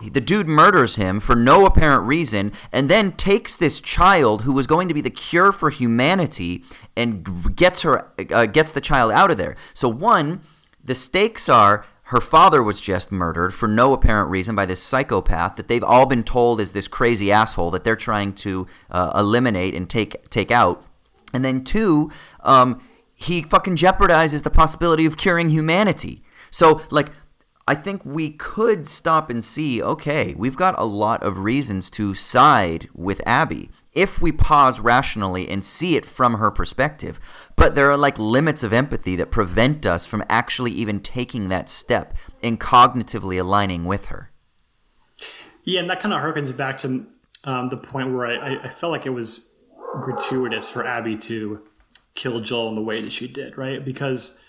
the 0.09 0.21
dude 0.21 0.47
murders 0.47 0.95
him 0.95 1.19
for 1.19 1.35
no 1.35 1.65
apparent 1.65 2.03
reason 2.03 2.51
and 2.71 2.89
then 2.89 3.11
takes 3.11 3.55
this 3.55 3.79
child 3.79 4.43
who 4.43 4.53
was 4.53 4.67
going 4.67 4.87
to 4.87 4.93
be 4.93 5.01
the 5.01 5.09
cure 5.09 5.51
for 5.51 5.69
humanity 5.69 6.63
and 6.95 7.55
gets 7.55 7.83
her 7.83 8.11
uh, 8.31 8.45
gets 8.45 8.71
the 8.71 8.81
child 8.81 9.11
out 9.11 9.31
of 9.31 9.37
there. 9.37 9.55
So 9.73 9.89
one 9.89 10.41
the 10.83 10.95
stakes 10.95 11.47
are 11.47 11.85
her 12.05 12.19
father 12.19 12.61
was 12.61 12.81
just 12.81 13.11
murdered 13.11 13.53
for 13.53 13.67
no 13.67 13.93
apparent 13.93 14.29
reason 14.29 14.55
by 14.55 14.65
this 14.65 14.83
psychopath 14.83 15.55
that 15.55 15.67
they've 15.69 15.83
all 15.83 16.05
been 16.05 16.23
told 16.23 16.59
is 16.59 16.73
this 16.73 16.87
crazy 16.87 17.31
asshole 17.31 17.71
that 17.71 17.83
they're 17.85 17.95
trying 17.95 18.33
to 18.33 18.67
uh, 18.89 19.11
eliminate 19.15 19.73
and 19.73 19.89
take 19.89 20.29
take 20.29 20.51
out. 20.51 20.83
And 21.33 21.45
then 21.45 21.63
two 21.63 22.11
um, 22.41 22.81
he 23.15 23.43
fucking 23.43 23.75
jeopardizes 23.75 24.43
the 24.43 24.49
possibility 24.49 25.05
of 25.05 25.15
curing 25.15 25.49
humanity. 25.49 26.23
So 26.49 26.81
like 26.89 27.11
I 27.67 27.75
think 27.75 28.05
we 28.05 28.31
could 28.31 28.87
stop 28.87 29.29
and 29.29 29.43
see 29.43 29.81
okay, 29.81 30.33
we've 30.37 30.55
got 30.55 30.77
a 30.77 30.85
lot 30.85 31.23
of 31.23 31.39
reasons 31.39 31.89
to 31.91 32.13
side 32.13 32.89
with 32.93 33.21
Abby 33.25 33.69
if 33.93 34.21
we 34.21 34.31
pause 34.31 34.79
rationally 34.79 35.49
and 35.49 35.63
see 35.63 35.95
it 35.95 36.05
from 36.05 36.35
her 36.35 36.49
perspective. 36.49 37.19
But 37.55 37.75
there 37.75 37.91
are 37.91 37.97
like 37.97 38.17
limits 38.17 38.63
of 38.63 38.73
empathy 38.73 39.15
that 39.17 39.31
prevent 39.31 39.85
us 39.85 40.05
from 40.05 40.23
actually 40.29 40.71
even 40.71 41.01
taking 41.01 41.49
that 41.49 41.69
step 41.69 42.13
and 42.41 42.59
cognitively 42.59 43.39
aligning 43.39 43.85
with 43.85 44.07
her. 44.07 44.31
Yeah, 45.63 45.81
and 45.81 45.89
that 45.89 45.99
kind 45.99 46.13
of 46.13 46.21
harkens 46.21 46.55
back 46.55 46.77
to 46.79 47.05
um, 47.43 47.69
the 47.69 47.77
point 47.77 48.13
where 48.13 48.25
I, 48.25 48.63
I 48.63 48.69
felt 48.69 48.91
like 48.91 49.05
it 49.05 49.11
was 49.11 49.53
gratuitous 49.99 50.69
for 50.69 50.85
Abby 50.85 51.17
to 51.17 51.61
kill 52.15 52.39
Joel 52.39 52.69
in 52.69 52.75
the 52.75 52.81
way 52.81 53.01
that 53.01 53.11
she 53.11 53.27
did, 53.27 53.57
right? 53.57 53.83
Because 53.83 54.41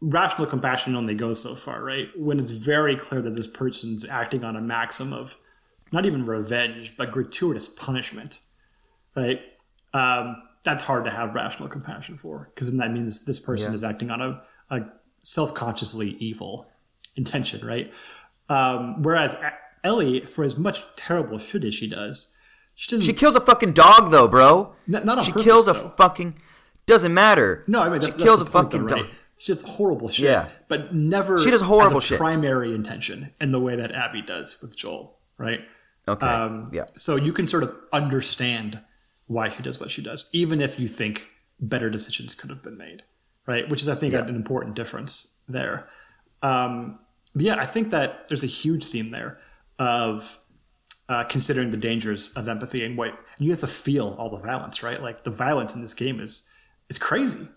rational 0.00 0.46
compassion 0.46 0.94
only 0.94 1.14
goes 1.14 1.42
so 1.42 1.54
far, 1.54 1.82
right? 1.82 2.08
When 2.16 2.38
it's 2.38 2.52
very 2.52 2.96
clear 2.96 3.20
that 3.22 3.36
this 3.36 3.46
person's 3.46 4.04
acting 4.08 4.44
on 4.44 4.56
a 4.56 4.60
maxim 4.60 5.12
of 5.12 5.36
not 5.92 6.06
even 6.06 6.24
revenge, 6.24 6.96
but 6.96 7.10
gratuitous 7.10 7.68
punishment, 7.68 8.40
right? 9.16 9.40
Um, 9.92 10.36
that's 10.62 10.82
hard 10.84 11.04
to 11.04 11.10
have 11.10 11.34
rational 11.34 11.68
compassion 11.68 12.16
for 12.16 12.48
because 12.54 12.68
then 12.70 12.78
that 12.78 12.92
means 12.92 13.24
this 13.24 13.40
person 13.40 13.72
Yeah. 13.72 13.74
is 13.76 13.84
acting 13.84 14.10
on 14.10 14.20
a, 14.20 14.42
a 14.70 14.80
self 15.20 15.54
consciously 15.54 16.10
evil 16.18 16.68
intention, 17.16 17.66
right? 17.66 17.92
Um, 18.48 19.02
whereas 19.02 19.36
Ellie, 19.82 20.20
for 20.20 20.44
as 20.44 20.56
much 20.58 20.82
terrible 20.96 21.38
shit 21.38 21.64
as 21.64 21.74
she 21.74 21.88
does, 21.88 22.36
she 22.74 22.90
doesn't. 22.90 23.06
She 23.06 23.12
kills 23.12 23.36
a 23.36 23.40
fucking 23.40 23.72
dog 23.72 24.10
though, 24.10 24.28
bro. 24.28 24.74
N- 24.92 25.04
not 25.04 25.18
on 25.18 25.24
she 25.24 25.32
purpose, 25.32 25.44
kills 25.44 25.68
a 25.68 25.72
though. 25.72 25.88
fucking 25.96 26.34
doesn't 26.86 27.12
matter. 27.12 27.64
No, 27.66 27.82
I 27.82 27.88
mean 27.90 28.00
she 28.00 28.06
that's, 28.10 28.22
kills 28.22 28.38
that's 28.40 28.50
a 28.50 28.52
point, 28.52 28.72
fucking 28.72 28.86
though, 28.86 28.96
dog. 29.02 29.06
She 29.40 29.54
does 29.54 29.62
horrible 29.62 30.10
shit, 30.10 30.24
Yeah. 30.26 30.48
but 30.68 30.94
never 30.94 31.38
She 31.40 31.50
does 31.50 31.62
horrible 31.62 31.96
as 31.96 32.04
shit. 32.04 32.18
primary 32.18 32.74
intention 32.74 33.30
in 33.40 33.52
the 33.52 33.58
way 33.60 33.74
that 33.74 33.90
Abby 33.90 34.20
does 34.20 34.60
with 34.60 34.76
Joel, 34.76 35.16
right? 35.38 35.60
Okay. 36.06 36.26
Um, 36.26 36.68
yeah. 36.74 36.84
So 36.94 37.16
you 37.16 37.32
can 37.32 37.46
sort 37.46 37.62
of 37.62 37.74
understand 37.90 38.80
why 39.28 39.48
she 39.48 39.62
does 39.62 39.80
what 39.80 39.90
she 39.90 40.02
does, 40.02 40.28
even 40.34 40.60
if 40.60 40.78
you 40.78 40.86
think 40.86 41.28
better 41.58 41.88
decisions 41.88 42.34
could 42.34 42.50
have 42.50 42.62
been 42.62 42.76
made, 42.76 43.02
right? 43.46 43.66
Which 43.66 43.80
is, 43.80 43.88
I 43.88 43.94
think, 43.94 44.12
an 44.12 44.28
important 44.28 44.74
difference 44.76 45.42
there. 45.48 45.88
Um, 46.42 46.98
but 47.34 47.42
yeah, 47.44 47.56
I 47.58 47.64
think 47.64 47.90
that 47.92 48.28
there's 48.28 48.44
a 48.44 48.46
huge 48.48 48.84
theme 48.84 49.10
there 49.10 49.38
of 49.78 50.36
uh, 51.08 51.24
considering 51.24 51.70
the 51.70 51.76
dangers 51.78 52.34
of 52.36 52.46
empathy 52.46 52.84
and 52.84 52.98
what 52.98 53.08
and 53.08 53.46
you 53.46 53.50
have 53.52 53.60
to 53.60 53.66
feel 53.66 54.14
all 54.18 54.28
the 54.28 54.36
violence, 54.38 54.82
right? 54.82 55.00
Like 55.02 55.24
the 55.24 55.30
violence 55.30 55.74
in 55.74 55.80
this 55.80 55.94
game 55.94 56.20
is 56.20 56.46
is 56.90 56.98
crazy. 56.98 57.48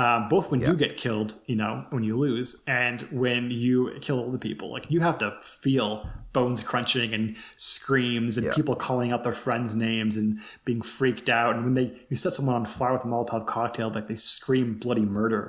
Uh, 0.00 0.28
both 0.34 0.50
when 0.50 0.60
you 0.62 0.74
get 0.84 0.96
killed, 0.96 1.30
you 1.50 1.56
know, 1.62 1.72
when 1.90 2.02
you 2.08 2.14
lose, 2.16 2.64
and 2.66 3.02
when 3.24 3.50
you 3.50 3.74
kill 4.00 4.18
all 4.20 4.30
the 4.30 4.38
people, 4.48 4.68
like 4.76 4.86
you 4.94 5.00
have 5.00 5.18
to 5.18 5.28
feel 5.42 6.08
bones 6.32 6.62
crunching 6.62 7.12
and 7.16 7.36
screams 7.56 8.38
and 8.38 8.46
Yeah. 8.46 8.54
people 8.58 8.74
calling 8.76 9.12
out 9.12 9.24
their 9.24 9.38
friends' 9.44 9.74
names 9.74 10.16
and 10.16 10.38
being 10.64 10.80
freaked 10.80 11.28
out. 11.28 11.54
And 11.54 11.64
when 11.66 11.74
they 11.74 11.86
you 12.10 12.16
set 12.16 12.32
someone 12.32 12.54
on 12.60 12.64
fire 12.64 12.92
with 12.94 13.04
a 13.04 13.08
Molotov 13.12 13.44
cocktail, 13.46 13.90
like 13.90 14.06
they 14.06 14.14
scream 14.36 14.78
bloody 14.84 15.06
murder, 15.18 15.44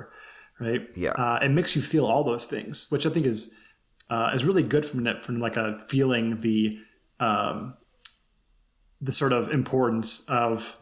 right? 0.60 0.82
Yeah. 0.94 1.12
uh, 1.22 1.38
it 1.46 1.50
makes 1.58 1.74
you 1.76 1.80
feel 1.92 2.04
all 2.04 2.22
those 2.24 2.46
things, 2.46 2.90
which 2.90 3.06
I 3.06 3.10
think 3.10 3.24
is 3.26 3.54
uh, 4.10 4.32
is 4.34 4.44
really 4.44 4.64
good 4.74 4.84
from 4.84 4.98
from 5.20 5.38
like 5.46 5.56
a 5.56 5.66
feeling 5.88 6.40
the 6.42 6.78
um, 7.20 7.56
the 9.00 9.12
sort 9.12 9.32
of 9.32 9.50
importance 9.50 10.28
of 10.28 10.76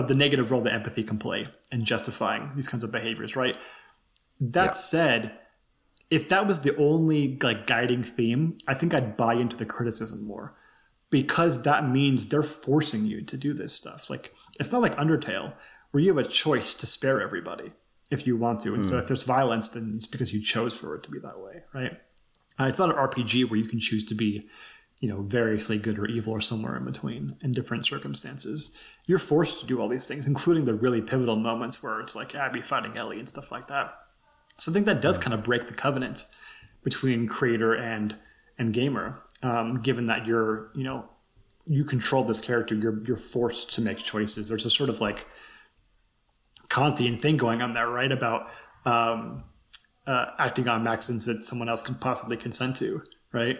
of 0.00 0.08
the 0.08 0.14
negative 0.14 0.50
role 0.50 0.60
that 0.62 0.72
empathy 0.72 1.02
can 1.02 1.18
play 1.18 1.48
in 1.72 1.84
justifying 1.84 2.50
these 2.54 2.68
kinds 2.68 2.84
of 2.84 2.92
behaviors, 2.92 3.34
right? 3.36 3.56
That 4.40 4.64
Yeah. 4.66 4.72
said, 4.72 5.38
if 6.10 6.28
that 6.28 6.46
was 6.46 6.60
the 6.60 6.76
only 6.76 7.38
like 7.42 7.66
guiding 7.66 8.02
theme, 8.02 8.58
I 8.68 8.74
think 8.74 8.94
I'd 8.94 9.16
buy 9.16 9.34
into 9.34 9.56
the 9.56 9.66
criticism 9.66 10.24
more 10.24 10.54
because 11.10 11.62
that 11.62 11.88
means 11.88 12.26
they're 12.26 12.42
forcing 12.42 13.04
you 13.06 13.22
to 13.22 13.36
do 13.36 13.52
this 13.52 13.74
stuff. 13.74 14.10
Like 14.10 14.34
it's 14.60 14.70
not 14.72 14.82
like 14.82 14.94
Undertale 14.96 15.54
where 15.90 16.02
you 16.02 16.14
have 16.14 16.24
a 16.24 16.28
choice 16.28 16.74
to 16.74 16.86
spare 16.86 17.20
everybody 17.22 17.72
if 18.10 18.26
you 18.26 18.36
want 18.36 18.60
to, 18.60 18.72
and 18.74 18.86
so 18.86 18.98
if 18.98 19.08
there's 19.08 19.24
violence, 19.24 19.68
then 19.68 19.92
it's 19.96 20.06
because 20.06 20.32
you 20.32 20.40
chose 20.40 20.78
for 20.78 20.94
it 20.94 21.02
to 21.04 21.10
be 21.10 21.18
that 21.18 21.40
way, 21.40 21.62
right? 21.74 21.98
Uh, 22.58 22.64
it's 22.64 22.78
not 22.78 22.90
an 22.90 22.96
RPG 22.96 23.50
where 23.50 23.58
you 23.58 23.66
can 23.66 23.80
choose 23.80 24.04
to 24.04 24.14
be, 24.14 24.46
you 25.00 25.08
know, 25.08 25.22
variously 25.22 25.78
good 25.78 25.98
or 25.98 26.06
evil 26.06 26.32
or 26.32 26.40
somewhere 26.40 26.76
in 26.76 26.84
between 26.84 27.36
in 27.42 27.52
different 27.52 27.84
circumstances. 27.84 28.80
You're 29.04 29.18
forced 29.18 29.60
to 29.60 29.66
do 29.66 29.80
all 29.80 29.88
these 29.88 30.06
things, 30.06 30.26
including 30.26 30.64
the 30.64 30.74
really 30.74 31.02
pivotal 31.02 31.36
moments 31.36 31.82
where 31.82 32.00
it's 32.00 32.16
like 32.16 32.34
Abby 32.34 32.62
fighting 32.62 32.96
Ellie 32.96 33.18
and 33.18 33.28
stuff 33.28 33.52
like 33.52 33.68
that. 33.68 33.94
So 34.58 34.72
I 34.72 34.74
think 34.74 34.86
that 34.86 35.02
does 35.02 35.18
kind 35.18 35.34
of 35.34 35.42
break 35.42 35.66
the 35.68 35.74
covenant 35.74 36.24
between 36.82 37.26
creator 37.26 37.74
and 37.74 38.16
and 38.58 38.72
gamer, 38.72 39.22
um, 39.42 39.82
given 39.82 40.06
that 40.06 40.26
you're, 40.26 40.70
you 40.74 40.84
know, 40.84 41.04
you 41.66 41.84
control 41.84 42.24
this 42.24 42.40
character, 42.40 42.74
you're 42.74 43.02
you're 43.04 43.16
forced 43.16 43.74
to 43.74 43.82
make 43.82 43.98
choices. 43.98 44.48
There's 44.48 44.64
a 44.64 44.70
sort 44.70 44.88
of 44.88 45.00
like 45.00 45.26
Kantian 46.68 47.18
thing 47.18 47.36
going 47.36 47.60
on 47.60 47.72
there, 47.72 47.88
right? 47.88 48.10
About 48.10 48.50
um, 48.84 49.44
uh, 50.06 50.26
acting 50.38 50.68
on 50.68 50.82
maxims 50.82 51.26
that 51.26 51.44
someone 51.44 51.68
else 51.68 51.82
can 51.82 51.96
possibly 51.96 52.36
consent 52.36 52.76
to, 52.76 53.02
right? 53.32 53.58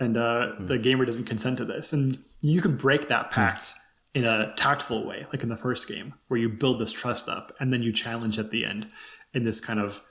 And 0.00 0.16
uh, 0.16 0.52
the 0.58 0.78
gamer 0.78 1.04
doesn't 1.04 1.24
consent 1.26 1.58
to 1.58 1.64
this, 1.64 1.92
and 1.92 2.18
you 2.40 2.60
can 2.60 2.76
break 2.76 3.08
that 3.08 3.30
pact 3.30 3.72
in 4.14 4.24
a 4.24 4.52
tactful 4.56 5.06
way, 5.06 5.26
like 5.30 5.42
in 5.42 5.48
the 5.48 5.56
first 5.56 5.88
game, 5.88 6.14
where 6.28 6.40
you 6.40 6.48
build 6.48 6.78
this 6.78 6.92
trust 6.92 7.28
up, 7.28 7.52
and 7.60 7.72
then 7.72 7.82
you 7.82 7.92
challenge 7.92 8.38
at 8.38 8.50
the 8.50 8.64
end 8.64 8.88
in 9.32 9.44
this 9.44 9.60
kind 9.60 9.78
of 9.78 10.02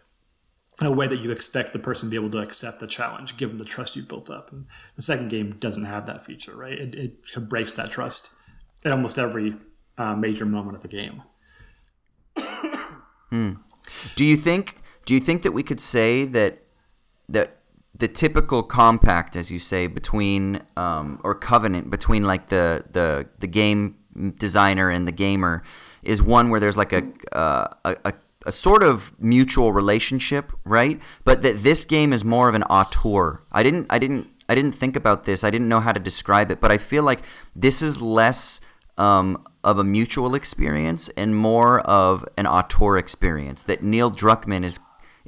in 0.79 0.87
a 0.87 0.91
way 0.91 1.07
that 1.07 1.19
you 1.19 1.29
expect 1.29 1.73
the 1.73 1.79
person 1.79 2.07
to 2.07 2.11
be 2.11 2.15
able 2.15 2.31
to 2.31 2.39
accept 2.39 2.79
the 2.79 2.87
challenge, 2.87 3.37
given 3.37 3.59
the 3.59 3.65
trust 3.65 3.95
you've 3.95 4.07
built 4.07 4.31
up. 4.31 4.51
And 4.51 4.65
the 4.95 5.01
second 5.03 5.29
game 5.29 5.51
doesn't 5.51 5.85
have 5.85 6.07
that 6.07 6.23
feature, 6.23 6.55
right? 6.55 6.73
It, 6.73 6.95
it 6.95 7.49
breaks 7.49 7.73
that 7.73 7.91
trust 7.91 8.33
at 8.83 8.91
almost 8.91 9.19
every 9.19 9.55
uh, 9.97 10.15
major 10.15 10.45
moment 10.45 10.77
of 10.77 10.81
the 10.81 10.87
game. 10.87 11.21
Do 14.15 14.25
you 14.25 14.37
think? 14.37 14.77
Do 15.05 15.13
you 15.13 15.19
think 15.19 15.43
that 15.43 15.51
we 15.51 15.63
could 15.63 15.79
say 15.79 16.25
that 16.25 16.63
that 17.29 17.60
the 17.93 18.07
typical 18.07 18.63
compact, 18.63 19.35
as 19.35 19.51
you 19.51 19.59
say, 19.59 19.87
between 19.87 20.61
um, 20.77 21.19
or 21.23 21.35
covenant 21.35 21.89
between 21.89 22.23
like 22.23 22.49
the 22.49 22.85
the 22.91 23.27
the 23.39 23.47
game 23.47 23.97
designer 24.37 24.89
and 24.89 25.07
the 25.07 25.11
gamer 25.11 25.63
is 26.03 26.21
one 26.21 26.49
where 26.49 26.59
there's 26.59 26.77
like 26.77 26.93
a 26.93 27.03
uh, 27.31 27.67
a, 27.85 28.13
a 28.45 28.51
sort 28.51 28.83
of 28.83 29.11
mutual 29.19 29.71
relationship, 29.71 30.51
right? 30.63 30.99
But 31.23 31.41
that 31.43 31.59
this 31.59 31.85
game 31.85 32.13
is 32.13 32.23
more 32.23 32.49
of 32.49 32.55
an 32.55 32.63
auteur. 32.63 33.41
I 33.51 33.63
didn't 33.63 33.87
I 33.89 33.99
didn't 33.99 34.27
I 34.49 34.55
didn't 34.55 34.73
think 34.73 34.95
about 34.95 35.25
this. 35.25 35.43
I 35.43 35.49
didn't 35.49 35.69
know 35.69 35.79
how 35.79 35.91
to 35.91 35.99
describe 35.99 36.51
it, 36.51 36.59
but 36.59 36.71
I 36.71 36.77
feel 36.77 37.03
like 37.03 37.21
this 37.55 37.81
is 37.81 38.01
less 38.01 38.61
um, 38.97 39.45
of 39.63 39.79
a 39.79 39.83
mutual 39.83 40.35
experience 40.35 41.09
and 41.09 41.35
more 41.35 41.81
of 41.81 42.25
an 42.37 42.47
auteur 42.47 42.97
experience. 42.97 43.63
That 43.63 43.83
Neil 43.83 44.11
Druckmann 44.11 44.63
is 44.63 44.79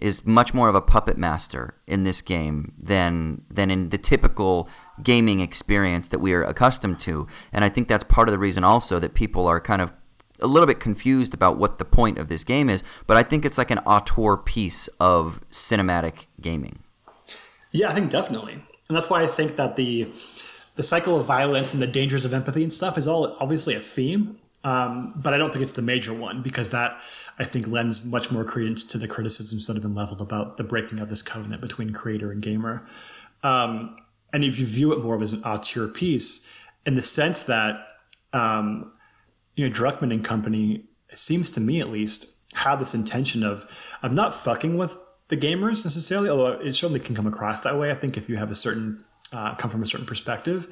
is 0.04 0.26
much 0.26 0.54
more 0.54 0.68
of 0.68 0.76
a 0.76 0.82
puppet 0.82 1.18
master 1.18 1.76
in 1.88 2.04
this 2.04 2.22
game 2.22 2.74
than 2.78 3.42
than 3.50 3.72
in 3.72 3.90
the 3.90 3.98
typical 3.98 4.68
gaming 5.02 5.40
experience 5.40 6.10
that 6.10 6.20
we 6.20 6.34
are 6.34 6.44
accustomed 6.44 7.00
to. 7.00 7.26
And 7.54 7.64
I 7.64 7.70
think 7.70 7.88
that's 7.88 8.04
part 8.04 8.28
of 8.28 8.34
the 8.34 8.38
reason 8.38 8.66
also 8.66 9.00
that 9.00 9.14
people 9.14 9.48
are 9.48 9.62
kind 9.62 9.82
of 9.82 9.94
a 10.42 10.48
little 10.48 10.68
bit 10.68 10.82
confused 10.82 11.34
about 11.34 11.58
what 11.58 11.78
the 11.78 11.86
point 11.86 12.18
of 12.18 12.28
this 12.28 12.44
game 12.44 12.70
is, 12.70 12.84
but 13.08 13.16
I 13.16 13.24
think 13.24 13.46
it's 13.46 13.58
like 13.58 13.72
an 13.72 13.80
auteur 13.80 14.36
piece 14.36 14.90
of 15.00 15.40
cinematic 15.50 16.26
gaming. 16.42 16.80
Yeah, 17.72 17.90
I 17.90 17.94
think 17.94 18.12
definitely, 18.12 18.54
and 18.54 18.98
that's 18.98 19.10
why 19.10 19.24
I 19.24 19.28
think 19.28 19.56
that 19.56 19.78
the 19.78 20.12
the 20.76 20.84
cycle 20.84 21.16
of 21.16 21.26
violence 21.26 21.74
and 21.74 21.82
the 21.82 21.88
dangers 21.88 22.26
of 22.26 22.34
empathy 22.34 22.62
and 22.62 22.74
stuff 22.74 22.98
is 22.98 23.08
all 23.08 23.38
obviously 23.40 23.74
a 23.74 23.80
theme, 23.80 24.38
um, 24.66 25.14
but 25.16 25.34
I 25.34 25.38
don't 25.38 25.54
think 25.54 25.64
it's 25.64 25.72
the 25.72 25.82
major 25.82 26.14
one 26.14 26.42
because 26.42 26.72
that 26.72 27.00
I 27.40 27.44
think 27.46 27.68
lends 27.68 28.06
much 28.06 28.32
more 28.32 28.44
credence 28.44 28.84
to 28.86 28.98
the 28.98 29.08
criticisms 29.08 29.68
that 29.68 29.74
have 29.74 29.84
been 29.84 29.96
leveled 29.96 30.22
about 30.22 30.58
the 30.58 30.64
breaking 30.64 31.00
of 31.00 31.10
this 31.10 31.22
covenant 31.22 31.62
between 31.62 31.92
creator 31.92 32.32
and 32.32 32.42
gamer. 32.42 32.88
Um, 33.42 33.96
and 34.32 34.44
if 34.44 34.60
you 34.60 34.66
view 34.66 34.94
it 34.94 35.04
more 35.04 35.22
as 35.22 35.34
an 35.34 35.44
auteur 35.44 35.88
piece, 35.88 36.52
in 36.86 36.96
the 36.96 37.04
sense 37.04 37.44
that 37.44 37.88
um, 38.34 38.92
you 39.56 39.68
know 39.68 39.74
Druckmann 39.74 40.14
and 40.14 40.24
company 40.24 40.86
seems 41.12 41.52
to 41.52 41.62
me 41.62 41.80
at 41.80 41.90
least 41.90 42.42
have 42.56 42.80
this 42.80 42.94
intention 42.94 43.44
of 43.44 43.66
of 44.02 44.14
not 44.14 44.36
fucking 44.36 44.78
with 44.78 44.98
the 45.30 45.38
gamers 45.38 45.84
necessarily, 45.84 46.30
although 46.30 46.54
it 46.54 46.74
certainly 46.74 47.00
can 47.00 47.16
come 47.16 47.28
across 47.28 47.62
that 47.62 47.78
way. 47.78 47.92
I 47.92 47.96
think 47.96 48.18
if 48.18 48.30
you 48.30 48.38
have 48.38 48.52
a 48.52 48.56
certain 48.56 49.04
uh, 49.32 49.56
come 49.56 49.70
from 49.70 49.82
a 49.82 49.86
certain 49.86 50.06
perspective, 50.06 50.68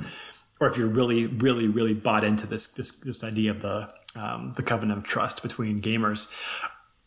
or 0.59 0.67
if 0.67 0.77
you're 0.77 0.87
really, 0.87 1.27
really, 1.27 1.67
really 1.67 1.93
bought 1.93 2.23
into 2.23 2.45
this 2.45 2.73
this 2.73 2.99
this 2.99 3.23
idea 3.23 3.51
of 3.51 3.61
the 3.61 3.89
um, 4.15 4.53
the 4.55 4.63
covenant 4.63 4.97
of 4.99 5.03
trust 5.03 5.41
between 5.41 5.79
gamers, 5.79 6.29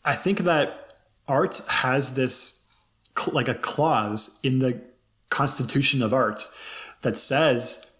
I 0.03 0.15
think 0.15 0.39
that 0.39 0.99
art 1.27 1.61
has 1.69 2.15
this 2.15 2.73
cl- 3.17 3.33
like 3.35 3.47
a 3.47 3.55
clause 3.55 4.39
in 4.43 4.59
the 4.59 4.81
constitution 5.29 6.01
of 6.01 6.13
art 6.13 6.47
that 7.01 7.17
says 7.17 7.91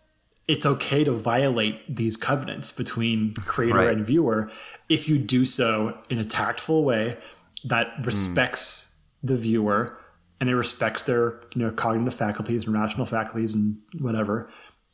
it's 0.48 0.66
okay 0.66 1.04
to 1.04 1.12
violate 1.12 1.96
these 1.96 2.16
covenants 2.18 2.72
between 2.72 3.34
creator 3.34 3.78
Right. 3.78 3.90
and 3.98 4.06
viewer 4.06 4.52
if 4.90 5.10
you 5.10 5.18
do 5.18 5.44
so 5.46 5.98
in 6.10 6.20
a 6.20 6.24
tactful 6.24 6.84
way 6.84 7.18
that 7.64 7.88
respects 8.04 9.00
the 9.24 9.36
viewer 9.36 9.98
and 10.40 10.50
it 10.50 10.56
respects 10.56 11.02
their 11.04 11.42
you 11.56 11.64
know 11.64 11.72
cognitive 11.72 12.14
faculties 12.14 12.66
and 12.68 12.76
rational 12.76 13.08
faculties 13.08 13.56
and 13.56 13.78
whatever 14.00 14.50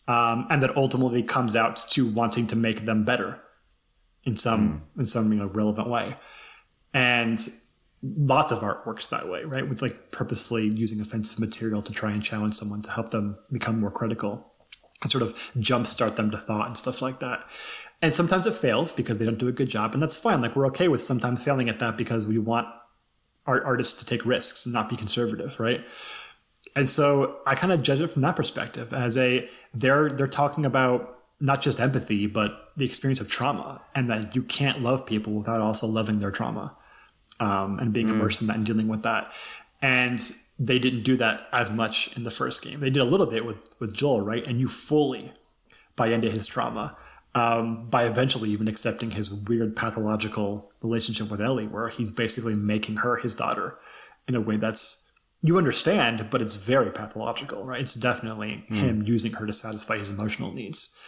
um, 0.07 0.47
and 0.49 0.63
that 0.63 0.75
ultimately 0.77 1.21
comes 1.21 1.55
out 1.55 1.75
to 1.91 2.05
wanting 2.09 2.47
to 2.47 2.55
make 2.55 2.85
them 2.85 3.03
better 3.03 3.37
in 4.23 4.37
some 4.37 4.83
mm. 4.95 5.01
in 5.01 5.05
some 5.05 5.31
you 5.31 5.39
know 5.39 5.47
relevant 5.47 5.89
way 5.89 6.15
and 6.93 7.49
lots 8.03 8.51
of 8.51 8.63
art 8.63 8.85
works 8.85 9.07
that 9.07 9.29
way 9.29 9.43
right 9.43 9.67
with 9.69 9.81
like 9.81 10.11
purposefully 10.11 10.67
using 10.67 10.99
offensive 10.99 11.39
material 11.39 11.81
to 11.81 11.91
try 11.93 12.11
and 12.11 12.23
challenge 12.23 12.55
someone 12.55 12.81
to 12.81 12.91
help 12.91 13.09
them 13.09 13.37
become 13.51 13.79
more 13.79 13.91
critical 13.91 14.51
and 15.01 15.09
sort 15.11 15.23
of 15.23 15.33
jumpstart 15.57 16.15
them 16.15 16.31
to 16.31 16.37
thought 16.37 16.67
and 16.67 16.77
stuff 16.77 17.01
like 17.01 17.19
that. 17.19 17.47
And 18.01 18.13
sometimes 18.13 18.47
it 18.47 18.53
fails 18.53 18.91
because 18.91 19.17
they 19.17 19.25
don't 19.25 19.37
do 19.37 19.47
a 19.47 19.51
good 19.51 19.69
job, 19.69 19.93
and 19.93 20.01
that's 20.01 20.17
fine. 20.17 20.41
Like 20.41 20.55
we're 20.55 20.67
okay 20.67 20.87
with 20.87 21.01
sometimes 21.01 21.43
failing 21.43 21.69
at 21.69 21.79
that 21.79 21.97
because 21.97 22.25
we 22.25 22.39
want 22.39 22.67
art 23.45 23.63
artists 23.65 23.99
to 23.99 24.05
take 24.05 24.25
risks 24.25 24.65
and 24.65 24.73
not 24.73 24.89
be 24.89 24.95
conservative, 24.95 25.59
right? 25.59 25.83
And 26.75 26.87
so 26.87 27.39
I 27.45 27.55
kind 27.55 27.73
of 27.73 27.83
judge 27.83 27.99
it 27.99 28.07
from 28.07 28.21
that 28.21 28.35
perspective 28.35 28.93
as 28.93 29.17
a 29.17 29.49
they're 29.73 30.09
they're 30.09 30.27
talking 30.27 30.65
about 30.65 31.17
not 31.41 31.61
just 31.61 31.79
empathy 31.79 32.27
but 32.27 32.71
the 32.77 32.85
experience 32.85 33.19
of 33.19 33.29
trauma 33.29 33.81
and 33.95 34.09
that 34.09 34.35
you 34.35 34.43
can't 34.43 34.81
love 34.81 35.05
people 35.05 35.33
without 35.33 35.59
also 35.59 35.87
loving 35.87 36.19
their 36.19 36.31
trauma 36.31 36.75
um, 37.41 37.79
and 37.79 37.91
being 37.91 38.07
immersed 38.07 38.41
in 38.41 38.47
that 38.47 38.55
and 38.55 38.65
dealing 38.65 38.87
with 38.87 39.03
that. 39.03 39.31
And 39.81 40.21
they 40.59 40.77
didn't 40.77 41.03
do 41.03 41.15
that 41.17 41.47
as 41.51 41.71
much 41.71 42.15
in 42.15 42.23
the 42.23 42.31
first 42.31 42.63
game. 42.63 42.79
They 42.79 42.91
did 42.91 43.01
a 43.01 43.05
little 43.05 43.25
bit 43.25 43.45
with 43.45 43.57
with 43.79 43.95
Joel, 43.95 44.21
right? 44.21 44.45
And 44.45 44.59
you 44.59 44.67
fully 44.67 45.31
buy 45.95 46.07
into 46.07 46.29
his 46.29 46.45
trauma 46.45 46.95
um, 47.33 47.89
by 47.89 48.05
eventually 48.05 48.51
even 48.51 48.67
accepting 48.67 49.11
his 49.11 49.33
weird 49.47 49.75
pathological 49.75 50.71
relationship 50.81 51.31
with 51.31 51.41
Ellie, 51.41 51.67
where 51.67 51.89
he's 51.89 52.11
basically 52.11 52.53
making 52.53 52.97
her 52.97 53.15
his 53.15 53.33
daughter 53.33 53.79
in 54.27 54.35
a 54.35 54.41
way 54.41 54.57
that's 54.57 55.07
you 55.43 55.57
understand, 55.57 56.27
but 56.29 56.41
it's 56.43 56.53
very 56.53 56.91
pathological, 56.91 57.65
right? 57.65 57.81
It's 57.81 57.95
definitely 57.95 58.63
him 58.67 59.01
using 59.01 59.33
her 59.33 59.47
to 59.47 59.53
satisfy 59.53 59.97
his 59.97 60.11
emotional 60.11 60.53
needs. 60.53 61.01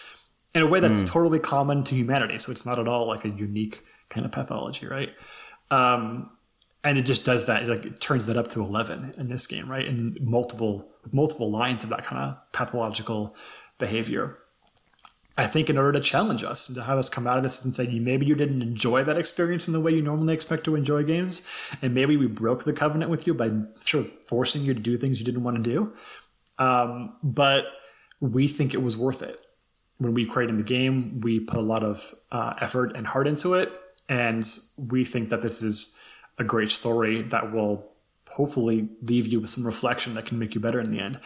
In 0.55 0.61
a 0.61 0.67
way 0.67 0.79
that's 0.79 1.03
totally 1.03 1.39
common 1.39 1.83
to 1.85 1.95
humanity. 1.95 2.37
So 2.39 2.51
it's 2.51 2.65
not 2.65 2.79
at 2.79 2.87
all 2.87 3.07
like 3.07 3.25
a 3.25 3.29
unique 3.29 3.83
kind 4.09 4.25
of 4.25 4.31
pathology, 4.31 4.87
right? 4.87 5.09
Um, 5.71 6.29
and 6.83 6.97
it 6.97 7.03
just 7.03 7.25
does 7.25 7.45
that. 7.45 7.63
It, 7.63 7.69
like 7.69 7.85
it 7.85 7.99
turns 7.99 8.25
that 8.27 8.37
up 8.37 8.49
to 8.49 8.61
eleven 8.61 9.11
in 9.17 9.29
this 9.29 9.47
game, 9.47 9.69
right? 9.69 9.87
And 9.87 10.19
multiple 10.21 10.89
with 11.03 11.13
multiple 11.13 11.49
lines 11.49 11.83
of 11.83 11.89
that 11.89 12.05
kind 12.05 12.21
of 12.21 12.37
pathological 12.51 13.35
behavior. 13.79 14.37
I 15.35 15.47
think 15.47 15.67
in 15.67 15.79
order 15.79 15.93
to 15.93 15.99
challenge 15.99 16.43
us 16.43 16.69
and 16.69 16.75
to 16.75 16.83
have 16.83 16.99
us 16.99 17.09
come 17.09 17.25
out 17.25 17.37
of 17.37 17.43
this 17.43 17.65
and 17.65 17.73
say, 17.73 17.87
maybe 17.99 18.27
you 18.27 18.35
didn't 18.35 18.61
enjoy 18.61 19.03
that 19.03 19.17
experience 19.17 19.67
in 19.67 19.73
the 19.73 19.79
way 19.79 19.91
you 19.91 20.03
normally 20.03 20.35
expect 20.35 20.63
to 20.65 20.75
enjoy 20.75 21.01
games, 21.01 21.41
and 21.81 21.95
maybe 21.95 22.15
we 22.17 22.27
broke 22.27 22.65
the 22.65 22.73
covenant 22.73 23.09
with 23.09 23.25
you 23.25 23.33
by 23.33 23.49
sort 23.79 24.05
of 24.05 24.11
forcing 24.27 24.61
you 24.61 24.75
to 24.75 24.79
do 24.79 24.95
things 24.95 25.19
you 25.19 25.25
didn't 25.25 25.43
want 25.43 25.57
to 25.57 25.63
do. 25.63 25.91
Um, 26.59 27.15
but 27.23 27.65
we 28.19 28.47
think 28.47 28.75
it 28.75 28.83
was 28.83 28.95
worth 28.95 29.23
it. 29.23 29.41
When 29.97 30.13
we 30.13 30.25
create 30.25 30.49
in 30.49 30.57
the 30.57 30.63
game, 30.63 31.21
we 31.21 31.39
put 31.39 31.57
a 31.57 31.61
lot 31.61 31.83
of 31.83 32.13
uh, 32.31 32.51
effort 32.59 32.95
and 32.95 33.07
heart 33.07 33.27
into 33.27 33.53
it, 33.53 33.71
and 34.09 34.47
we 34.89 35.05
think 35.05 35.29
that 35.29 35.41
this 35.41 35.61
is 35.61 35.97
a 36.37 36.43
great 36.43 36.71
story 36.71 37.21
that 37.21 37.53
will 37.53 37.91
hopefully 38.29 38.89
leave 39.01 39.27
you 39.27 39.39
with 39.39 39.49
some 39.49 39.65
reflection 39.65 40.15
that 40.15 40.25
can 40.25 40.39
make 40.39 40.55
you 40.55 40.61
better 40.61 40.79
in 40.79 40.91
the 40.91 40.99
end. 40.99 41.19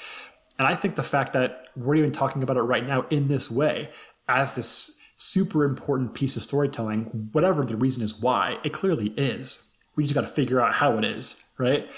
And 0.60 0.68
I 0.68 0.76
think 0.76 0.96
the 0.96 1.04
fact 1.04 1.34
that 1.34 1.68
we're 1.76 1.96
even 1.96 2.12
talking 2.12 2.44
about 2.44 2.58
it 2.58 2.62
right 2.62 2.86
now 2.86 3.06
in 3.10 3.28
this 3.28 3.50
way, 3.50 3.90
as 4.28 4.56
this 4.56 5.14
super 5.18 5.64
important 5.64 6.14
piece 6.14 6.36
of 6.36 6.44
storytelling, 6.44 7.30
whatever 7.32 7.64
the 7.64 7.78
reason 7.78 8.04
is 8.04 8.22
why, 8.22 8.58
it 8.64 8.74
clearly 8.74 9.14
is. 9.18 9.76
We 9.96 10.04
just 10.04 10.14
got 10.14 10.22
to 10.22 10.28
figure 10.28 10.62
out 10.62 10.74
how 10.74 10.98
it 10.98 11.06
is, 11.06 11.44
right? 11.58 11.90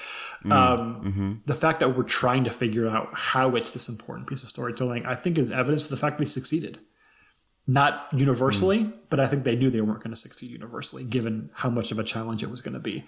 Um, 0.46 1.42
The 1.46 1.56
fact 1.56 1.80
that 1.82 1.98
we're 1.98 2.04
trying 2.04 2.44
to 2.46 2.50
figure 2.50 2.88
out 2.88 3.10
how 3.14 3.56
it's 3.56 3.72
this 3.72 3.90
important 3.90 4.28
piece 4.28 4.44
of 4.44 4.50
storytelling, 4.50 5.06
I 5.06 5.16
think, 5.16 5.38
is 5.38 5.52
evidence 5.52 5.86
of 5.86 5.92
the 5.92 5.98
fact 5.98 6.18
they 6.18 6.26
succeeded. 6.26 6.80
Not 7.68 8.08
universally, 8.16 8.92
but 9.10 9.20
I 9.20 9.28
think 9.28 9.44
they 9.44 9.56
knew 9.56 9.70
they 9.70 9.82
weren't 9.82 10.00
going 10.00 10.12
to 10.12 10.20
succeed 10.20 10.50
universally, 10.50 11.04
given 11.04 11.52
how 11.54 11.70
much 11.70 11.92
of 11.92 12.00
a 12.00 12.04
challenge 12.04 12.42
it 12.42 12.50
was 12.50 12.62
going 12.62 12.74
to 12.74 12.80
be 12.80 13.06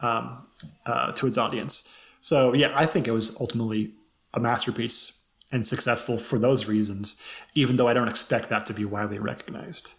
um, 0.00 0.46
uh, 0.86 1.10
to 1.12 1.26
its 1.26 1.36
audience. 1.36 1.96
So, 2.20 2.54
yeah, 2.54 2.70
I 2.74 2.86
think 2.86 3.08
it 3.08 3.12
was 3.12 3.40
ultimately 3.40 3.92
a 4.32 4.40
masterpiece 4.40 5.28
and 5.50 5.66
successful 5.66 6.18
for 6.18 6.38
those 6.38 6.66
reasons, 6.66 7.20
even 7.54 7.76
though 7.76 7.88
I 7.88 7.94
don't 7.94 8.08
expect 8.08 8.48
that 8.50 8.66
to 8.66 8.74
be 8.74 8.84
widely 8.84 9.18
recognized. 9.18 9.94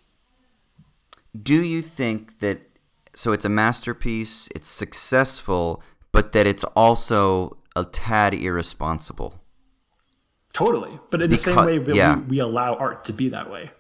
Do 1.42 1.62
you 1.62 1.82
think 1.82 2.40
that 2.40 2.62
so 3.16 3.32
it's 3.32 3.46
a 3.46 3.50
masterpiece, 3.50 4.50
it's 4.54 4.68
successful, 4.68 5.82
but 6.16 6.32
that 6.32 6.48
it's 6.48 6.64
also 6.64 7.58
a 7.76 7.84
tad 7.84 8.34
irresponsible? 8.34 9.42
Totally. 10.54 10.98
But 11.12 11.22
in 11.22 11.30
the 11.30 11.38
same 11.38 11.58
way 11.58 11.78
that 11.78 11.94
yeah. 11.94 12.16
we, 12.16 12.22
we 12.24 12.40
allow 12.40 12.76
art 12.76 13.04
to 13.06 13.14
be 13.14 13.28
that 13.30 13.52
way. 13.52 13.72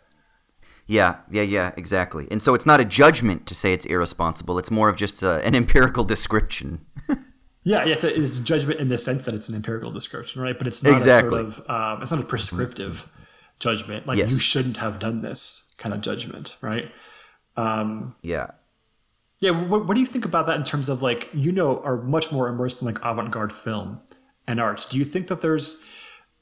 Yeah, 0.85 1.15
yeah, 1.31 1.43
yeah, 1.43 1.71
exactly. 1.77 2.27
And 2.29 2.43
so 2.43 2.53
it's 2.53 2.65
not 2.65 2.81
a 2.81 2.85
judgment 2.85 3.47
to 3.47 3.55
say 3.55 3.71
it's 3.71 3.85
irresponsible. 3.85 4.59
It's 4.59 4.69
more 4.69 4.89
of 4.89 4.97
just 4.97 5.23
a, 5.23 5.41
an 5.45 5.55
empirical 5.55 6.03
description. 6.15 6.85
Yeah, 7.63 7.85
yeah, 7.85 7.93
it's 7.93 8.03
a, 8.03 8.13
it's 8.21 8.37
a 8.37 8.43
judgment 8.43 8.81
in 8.81 8.89
the 8.89 8.97
sense 8.97 9.23
that 9.23 9.33
it's 9.33 9.47
an 9.47 9.55
empirical 9.55 9.91
description, 9.91 10.41
right? 10.41 10.57
But 10.57 10.67
it's 10.67 10.83
not 10.83 10.93
Exactly. 10.93 11.39
a 11.39 11.49
sort 11.49 11.67
of 11.67 11.69
um, 11.69 12.01
it's 12.01 12.11
not 12.11 12.19
a 12.19 12.25
prescriptive 12.25 13.09
judgment, 13.59 14.07
like 14.07 14.17
Yes. 14.17 14.33
you 14.33 14.39
shouldn't 14.39 14.77
have 14.77 14.99
done 14.99 15.21
this 15.21 15.73
kind 15.77 15.95
of 15.95 16.01
judgment, 16.01 16.57
right? 16.61 16.91
Yeah. 18.21 18.51
Yeah, 19.41 19.51
what, 19.51 19.85
what 19.85 19.95
do 19.95 19.99
you 19.99 20.07
think 20.07 20.25
about 20.25 20.47
that 20.47 20.57
in 20.57 20.63
terms 20.63 20.89
of 20.89 21.01
like 21.01 21.29
you 21.33 21.51
know 21.51 21.79
are 21.81 22.01
much 22.01 22.31
more 22.31 22.47
immersed 22.47 22.81
in 22.81 22.85
like 22.85 22.99
avant-garde 23.03 23.53
film 23.53 24.01
and 24.47 24.59
art? 24.59 24.87
Do 24.89 24.97
you 24.97 25.05
think 25.05 25.27
that 25.27 25.41
there's 25.41 25.85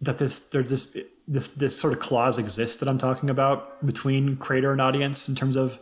that 0.02 0.18
this 0.18 0.49
there's 0.49 0.70
this 0.70 0.98
this 1.28 1.56
this 1.56 1.78
sort 1.78 1.94
of 1.94 1.99
clause 1.99 2.38
exists 2.38 2.78
that 2.78 2.90
I'm 2.90 2.98
talking 2.98 3.30
about 3.30 3.86
between 3.86 4.38
creator 4.38 4.72
and 4.72 4.82
audience 4.82 5.28
in 5.28 5.36
terms 5.36 5.56
of 5.56 5.80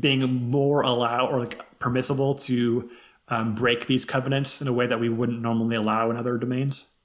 being 0.00 0.22
more 0.50 0.82
allow 0.82 1.28
or 1.28 1.40
like 1.40 1.78
permissible 1.78 2.34
to 2.34 2.90
um, 3.28 3.54
break 3.54 3.86
these 3.86 4.04
covenants 4.04 4.62
in 4.62 4.68
a 4.68 4.72
way 4.72 4.86
that 4.86 5.00
we 5.00 5.08
wouldn't 5.08 5.40
normally 5.40 5.76
allow 5.76 6.10
in 6.10 6.16
other 6.16 6.38
domains? 6.38 6.95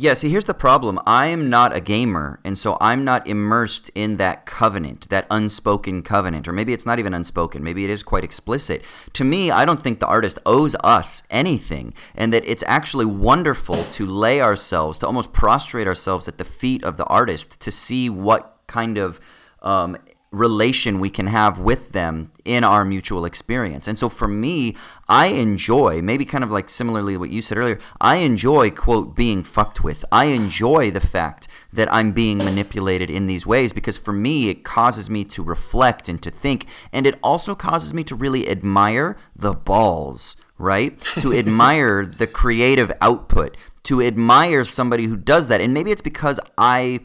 Yeah, 0.00 0.14
see, 0.14 0.28
here's 0.28 0.44
the 0.44 0.54
problem. 0.54 1.00
I 1.08 1.26
am 1.26 1.50
not 1.50 1.74
a 1.74 1.80
gamer, 1.80 2.38
and 2.44 2.56
so 2.56 2.78
I'm 2.80 3.02
not 3.02 3.26
immersed 3.26 3.90
in 3.96 4.16
that 4.18 4.46
covenant, 4.46 5.08
that 5.08 5.26
unspoken 5.28 6.02
covenant. 6.02 6.46
Or 6.46 6.52
maybe 6.52 6.72
it's 6.72 6.86
not 6.86 7.00
even 7.00 7.12
unspoken. 7.12 7.64
Maybe 7.64 7.82
it 7.82 7.90
is 7.90 8.04
quite 8.04 8.22
explicit. 8.22 8.84
To 9.14 9.24
me, 9.24 9.50
I 9.50 9.64
don't 9.64 9.82
think 9.82 9.98
the 9.98 10.06
artist 10.06 10.38
owes 10.46 10.76
us 10.84 11.24
anything, 11.30 11.94
and 12.14 12.32
that 12.32 12.44
it's 12.46 12.62
actually 12.68 13.06
wonderful 13.06 13.82
to 13.82 14.06
lay 14.06 14.40
ourselves, 14.40 15.00
to 15.00 15.06
almost 15.08 15.32
prostrate 15.32 15.88
ourselves 15.88 16.28
at 16.28 16.38
the 16.38 16.44
feet 16.44 16.84
of 16.84 16.96
the 16.96 17.06
artist 17.06 17.60
to 17.62 17.72
see 17.72 18.08
what 18.08 18.56
kind 18.68 18.98
of 18.98 19.18
um, 19.62 19.98
relation 20.30 21.00
we 21.00 21.08
can 21.08 21.26
have 21.26 21.58
with 21.58 21.92
them 21.92 22.30
in 22.44 22.62
our 22.62 22.84
mutual 22.84 23.24
experience. 23.24 23.88
And 23.88 23.98
so 23.98 24.08
for 24.08 24.28
me, 24.28 24.76
I 25.08 25.28
enjoy, 25.28 26.02
maybe 26.02 26.26
kind 26.26 26.44
of 26.44 26.50
like 26.50 26.68
similarly 26.68 27.16
what 27.16 27.30
you 27.30 27.40
said 27.40 27.56
earlier, 27.56 27.78
I 28.00 28.16
enjoy, 28.16 28.70
quote, 28.70 29.16
being 29.16 29.42
fucked 29.42 29.82
with. 29.82 30.04
I 30.12 30.26
enjoy 30.26 30.90
the 30.90 31.00
fact 31.00 31.48
that 31.72 31.92
I'm 31.92 32.12
being 32.12 32.38
manipulated 32.38 33.10
in 33.10 33.26
these 33.26 33.46
ways 33.46 33.72
because 33.72 33.96
for 33.96 34.12
me, 34.12 34.50
it 34.50 34.64
causes 34.64 35.08
me 35.08 35.24
to 35.24 35.42
reflect 35.42 36.08
and 36.08 36.22
to 36.22 36.30
think. 36.30 36.66
And 36.92 37.06
it 37.06 37.18
also 37.22 37.54
causes 37.54 37.94
me 37.94 38.04
to 38.04 38.14
really 38.14 38.50
admire 38.50 39.16
the 39.34 39.54
balls, 39.54 40.36
right? 40.58 41.00
to 41.20 41.32
admire 41.38 42.04
the 42.04 42.26
creative 42.26 42.92
output, 43.00 43.56
to 43.84 44.02
admire 44.02 44.64
somebody 44.64 45.04
who 45.06 45.16
does 45.16 45.48
that. 45.48 45.62
And 45.62 45.72
maybe 45.72 45.90
it's 45.90 46.02
because 46.02 46.38
I 46.58 47.00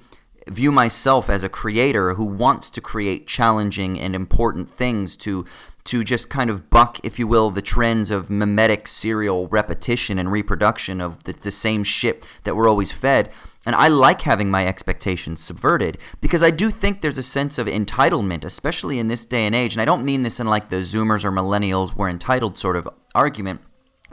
view 0.47 0.71
myself 0.71 1.29
as 1.29 1.43
a 1.43 1.49
creator 1.49 2.15
who 2.15 2.25
wants 2.25 2.69
to 2.71 2.81
create 2.81 3.27
challenging 3.27 3.99
and 3.99 4.15
important 4.15 4.69
things 4.69 5.15
to 5.17 5.45
to 5.85 6.01
just 6.01 6.29
kind 6.29 6.49
of 6.49 6.69
buck, 6.69 6.97
if 7.03 7.19
you 7.19 7.27
will, 7.27 7.49
the 7.49 7.61
trends 7.61 8.09
of 8.09 8.29
mimetic 8.29 8.87
serial 8.87 9.47
repetition 9.49 10.17
and 10.17 10.31
reproduction 10.31 11.01
of 11.01 11.23
the, 11.25 11.33
the 11.33 11.51
same 11.51 11.83
shit 11.83 12.25
that 12.43 12.55
we're 12.55 12.69
always 12.69 12.91
fed. 12.93 13.29
And 13.65 13.75
I 13.75 13.87
like 13.87 14.21
having 14.21 14.49
my 14.49 14.65
expectations 14.65 15.43
subverted 15.43 15.97
because 16.21 16.43
I 16.43 16.51
do 16.51 16.69
think 16.69 17.01
there's 17.01 17.17
a 17.17 17.23
sense 17.23 17.57
of 17.57 17.67
entitlement, 17.67 18.43
especially 18.43 18.99
in 18.99 19.07
this 19.07 19.25
day 19.25 19.45
and 19.45 19.55
age. 19.55 19.73
And 19.73 19.81
I 19.81 19.85
don't 19.85 20.05
mean 20.05 20.23
this 20.23 20.39
in 20.39 20.47
like 20.47 20.69
the 20.69 20.77
Zoomers 20.77 21.25
or 21.25 21.31
millennials 21.31 21.95
were 21.95 22.09
entitled 22.09 22.57
sort 22.57 22.75
of 22.75 22.87
argument. 23.13 23.61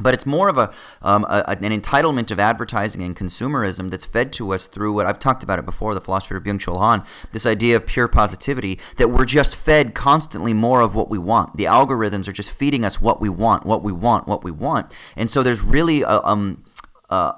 But 0.01 0.14
it's 0.14 0.27
more 0.27 0.48
of 0.48 0.59
a, 0.59 0.72
um, 1.02 1.24
a 1.28 1.44
an 1.48 1.78
entitlement 1.78 2.31
of 2.31 2.39
advertising 2.39 3.02
and 3.02 3.14
consumerism 3.14 3.90
that's 3.90 4.06
fed 4.06 4.32
to 4.35 4.52
us 4.52 4.66
through 4.66 4.93
what 4.93 5.06
I've 5.06 5.18
talked 5.18 5.43
about 5.43 5.59
it 5.59 5.64
before, 5.66 5.94
the 5.94 6.01
philosopher 6.01 6.36
of 6.36 6.44
Byung-Chul 6.44 6.78
Han, 6.78 7.05
this 7.32 7.47
idea 7.47 7.77
of 7.77 7.86
pure 7.86 8.09
positivity, 8.09 8.78
that 8.97 9.09
we're 9.09 9.24
just 9.24 9.56
fed 9.56 9.94
constantly 9.94 10.55
more 10.55 10.81
of 10.81 10.94
what 10.94 11.10
we 11.10 11.18
want. 11.18 11.56
The 11.56 11.64
algorithms 11.64 12.28
are 12.28 12.32
just 12.32 12.51
feeding 12.51 12.85
us 12.85 13.01
what 13.01 13.20
we 13.20 13.28
want, 13.28 13.66
what 13.66 13.82
we 13.82 13.93
want, 13.93 14.27
what 14.27 14.43
we 14.43 14.51
want. 14.51 14.94
And 15.16 15.31
so 15.31 15.43
there's 15.43 15.60
really 15.60 16.02
a, 16.02 16.20
um, 16.24 16.64
uh, 17.09 17.32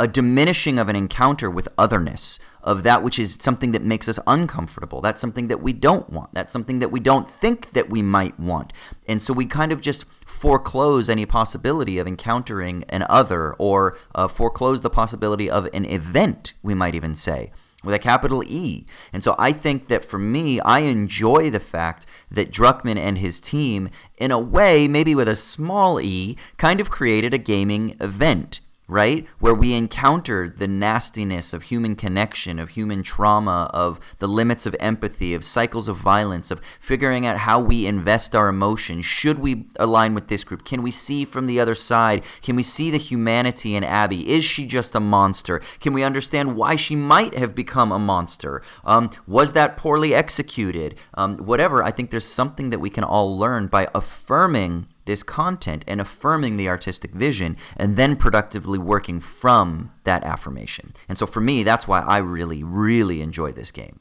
a 0.00 0.06
diminishing 0.06 0.78
of 0.78 0.88
an 0.88 0.94
encounter 0.94 1.50
with 1.50 1.68
otherness, 1.76 2.38
of 2.62 2.84
that 2.84 3.02
which 3.02 3.18
is 3.18 3.36
something 3.40 3.72
that 3.72 3.82
makes 3.82 4.08
us 4.08 4.20
uncomfortable. 4.28 5.00
That's 5.00 5.20
something 5.20 5.48
that 5.48 5.60
we 5.60 5.72
don't 5.72 6.08
want. 6.10 6.32
That's 6.34 6.52
something 6.52 6.78
that 6.78 6.92
we 6.92 7.00
don't 7.00 7.28
think 7.28 7.72
that 7.72 7.90
we 7.90 8.00
might 8.00 8.38
want. 8.38 8.72
And 9.08 9.20
so 9.20 9.32
we 9.32 9.44
kind 9.46 9.72
of 9.72 9.80
just 9.80 10.04
foreclose 10.24 11.08
any 11.08 11.26
possibility 11.26 11.98
of 11.98 12.06
encountering 12.06 12.84
an 12.88 13.04
other 13.08 13.54
or 13.54 13.98
uh, 14.14 14.28
foreclose 14.28 14.82
the 14.82 14.90
possibility 14.90 15.50
of 15.50 15.68
an 15.74 15.84
event, 15.84 16.52
we 16.62 16.74
might 16.74 16.94
even 16.94 17.16
say. 17.16 17.50
With 17.82 17.94
a 17.94 18.00
capital 18.00 18.42
E. 18.44 18.86
And 19.12 19.22
so 19.22 19.36
I 19.38 19.52
think 19.52 19.88
that 19.88 20.04
for 20.04 20.18
me, 20.18 20.60
I 20.60 20.80
enjoy 20.80 21.48
the 21.50 21.60
fact 21.60 22.06
that 22.30 22.52
Druckmann 22.52 22.98
and 22.98 23.18
his 23.18 23.40
team, 23.40 23.88
in 24.16 24.30
a 24.30 24.38
way, 24.38 24.88
maybe 24.88 25.14
with 25.14 25.28
a 25.28 25.36
small 25.36 26.00
e, 26.00 26.36
kind 26.56 26.80
of 26.80 26.90
created 26.90 27.34
a 27.34 27.38
gaming 27.38 27.96
event 28.00 28.60
right? 28.88 29.26
Where 29.38 29.54
we 29.54 29.74
encounter 29.74 30.48
the 30.48 30.66
nastiness 30.66 31.52
of 31.52 31.64
human 31.64 31.94
connection, 31.94 32.58
of 32.58 32.70
human 32.70 33.02
trauma, 33.02 33.70
of 33.74 34.00
the 34.18 34.26
limits 34.26 34.64
of 34.64 34.74
empathy, 34.80 35.34
of 35.34 35.44
cycles 35.44 35.88
of 35.88 35.98
violence, 35.98 36.50
of 36.50 36.62
figuring 36.80 37.26
out 37.26 37.38
how 37.38 37.60
we 37.60 37.86
invest 37.86 38.34
our 38.34 38.48
emotions. 38.48 39.04
Should 39.04 39.38
we 39.38 39.66
align 39.76 40.14
with 40.14 40.28
this 40.28 40.42
group? 40.42 40.64
Can 40.64 40.82
we 40.82 40.90
see 40.90 41.26
from 41.26 41.46
the 41.46 41.60
other 41.60 41.74
side? 41.74 42.24
Can 42.40 42.56
we 42.56 42.62
see 42.62 42.90
the 42.90 42.96
humanity 42.96 43.76
in 43.76 43.84
Abby? 43.84 44.28
Is 44.28 44.44
she 44.44 44.66
just 44.66 44.94
a 44.94 45.00
monster? 45.00 45.60
Can 45.80 45.92
we 45.92 46.02
understand 46.02 46.56
why 46.56 46.74
she 46.74 46.96
might 46.96 47.36
have 47.36 47.54
become 47.54 47.92
a 47.92 47.98
monster? 47.98 48.62
Um, 48.84 49.10
was 49.26 49.52
that 49.52 49.76
poorly 49.76 50.14
executed? 50.14 50.94
Um, 51.12 51.36
whatever. 51.36 51.84
I 51.84 51.90
think 51.90 52.10
there's 52.10 52.26
something 52.26 52.70
that 52.70 52.80
we 52.80 52.90
can 52.90 53.04
all 53.04 53.38
learn 53.38 53.66
by 53.66 53.88
affirming 53.94 54.86
this 55.08 55.22
content 55.24 55.84
and 55.88 56.00
affirming 56.00 56.56
the 56.58 56.68
artistic 56.68 57.12
vision 57.12 57.56
and 57.76 57.96
then 57.96 58.14
productively 58.14 58.78
working 58.78 59.18
from 59.18 59.90
that 60.04 60.22
affirmation. 60.22 60.92
And 61.08 61.16
so 61.18 61.26
for 61.26 61.40
me, 61.40 61.64
that's 61.64 61.88
why 61.88 62.00
I 62.02 62.18
really, 62.18 62.62
really 62.62 63.22
enjoy 63.22 63.50
this 63.50 63.70
game. 63.72 63.98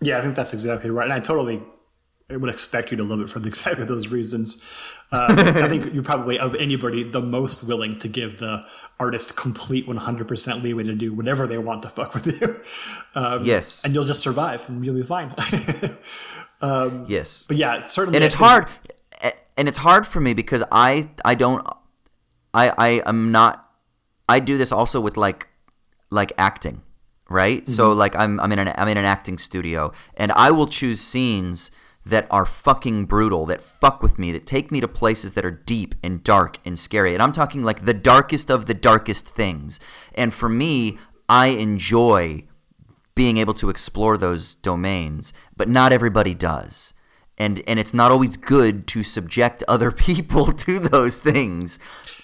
Yeah, 0.00 0.18
I 0.18 0.20
think 0.20 0.36
that's 0.36 0.52
exactly 0.52 0.90
right. 0.90 1.04
And 1.04 1.12
I 1.14 1.18
totally 1.18 1.62
I 2.30 2.36
would 2.36 2.50
expect 2.50 2.90
you 2.90 2.96
to 2.96 3.04
love 3.04 3.20
it 3.20 3.28
for 3.30 3.38
exactly 3.46 3.84
those 3.84 4.08
reasons. 4.08 4.62
Um, 5.12 5.38
I 5.38 5.68
think 5.68 5.92
you're 5.94 6.02
probably 6.02 6.38
of 6.38 6.54
anybody 6.56 7.02
the 7.02 7.20
most 7.20 7.66
willing 7.66 7.98
to 8.00 8.08
give 8.08 8.38
the 8.38 8.64
artist 9.00 9.36
complete 9.36 9.86
100% 9.86 10.62
leeway 10.62 10.84
to 10.84 10.94
do 10.94 11.12
whatever 11.12 11.46
they 11.46 11.58
want 11.58 11.82
to 11.82 11.88
fuck 11.88 12.14
with 12.14 12.26
you. 12.40 12.60
Um, 13.16 13.44
Yes. 13.44 13.84
and 13.84 13.94
you'll 13.94 14.04
just 14.06 14.20
survive 14.22 14.68
and 14.68 14.84
you'll 14.84 14.96
be 14.96 15.02
fine. 15.04 15.32
yes. 17.08 17.46
but 17.46 17.56
yeah, 17.56 17.78
certainly. 17.80 18.16
and 18.16 18.24
it's 18.24 18.34
hard 18.34 18.66
and 19.56 19.68
it's 19.68 19.78
hard 19.78 20.06
for 20.06 20.20
me 20.20 20.34
because 20.34 20.62
i 20.70 21.08
i 21.24 21.34
don't 21.34 21.66
i 22.52 22.72
i 22.78 22.88
am 23.06 23.32
not 23.32 23.70
i 24.28 24.38
do 24.40 24.56
this 24.56 24.72
also 24.72 25.00
with 25.00 25.16
like 25.16 25.48
like 26.10 26.32
acting 26.38 26.82
right 27.28 27.66
so 27.68 27.90
Mm-hmm. 27.90 27.98
like 27.98 28.16
i'm 28.16 28.40
i'm 28.40 28.52
in 28.52 28.58
an 28.58 28.72
i'm 28.76 28.88
in 28.88 28.96
an 28.96 29.04
acting 29.04 29.38
studio 29.38 29.92
and 30.16 30.30
i 30.32 30.50
will 30.50 30.66
choose 30.66 31.00
scenes 31.00 31.70
that 32.06 32.26
are 32.30 32.44
fucking 32.44 33.06
brutal 33.06 33.46
that 33.46 33.62
fuck 33.62 34.02
with 34.02 34.18
me 34.18 34.30
that 34.32 34.44
take 34.44 34.70
me 34.70 34.78
to 34.80 34.86
places 34.88 35.32
that 35.32 35.44
are 35.44 35.50
deep 35.50 35.94
and 36.02 36.22
dark 36.22 36.58
and 36.64 36.78
scary 36.78 37.14
and 37.14 37.22
i'm 37.22 37.32
talking 37.32 37.62
like 37.62 37.86
the 37.86 37.94
darkest 37.94 38.50
of 38.50 38.66
the 38.66 38.74
darkest 38.74 39.26
things 39.28 39.80
and 40.14 40.34
for 40.34 40.48
me 40.48 40.98
i 41.28 41.46
enjoy 41.46 42.44
being 43.14 43.36
able 43.36 43.54
to 43.54 43.70
explore 43.70 44.16
those 44.16 44.56
domains, 44.56 45.32
but 45.56 45.68
not 45.68 45.92
everybody 45.92 46.34
does. 46.34 46.93
And 47.36 47.62
and 47.66 47.78
it's 47.78 47.92
not 47.92 48.12
always 48.12 48.36
good 48.36 48.86
to 48.88 49.02
subject 49.02 49.62
other 49.68 49.90
people 49.90 50.52
to 50.52 50.78
those 50.78 51.18
things. 51.18 51.78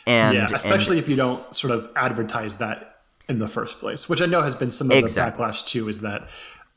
And 0.07 0.37
yeah, 0.37 0.49
especially 0.53 0.99
and 0.99 1.05
if 1.05 1.11
you 1.11 1.17
don't 1.17 1.37
sort 1.55 1.73
of 1.73 1.91
advertise 1.97 2.57
that 2.57 3.01
in 3.29 3.39
the 3.39 3.49
first 3.49 3.79
place, 3.79 4.09
which 4.09 4.23
I 4.23 4.27
know 4.27 4.43
has 4.43 4.57
been 4.57 4.71
some 4.71 4.91
of 4.91 4.97
Exactly. 4.97 5.45
the 5.45 5.51
backlash 5.51 5.67
too, 5.67 5.89
is 5.89 6.01
that 6.01 6.29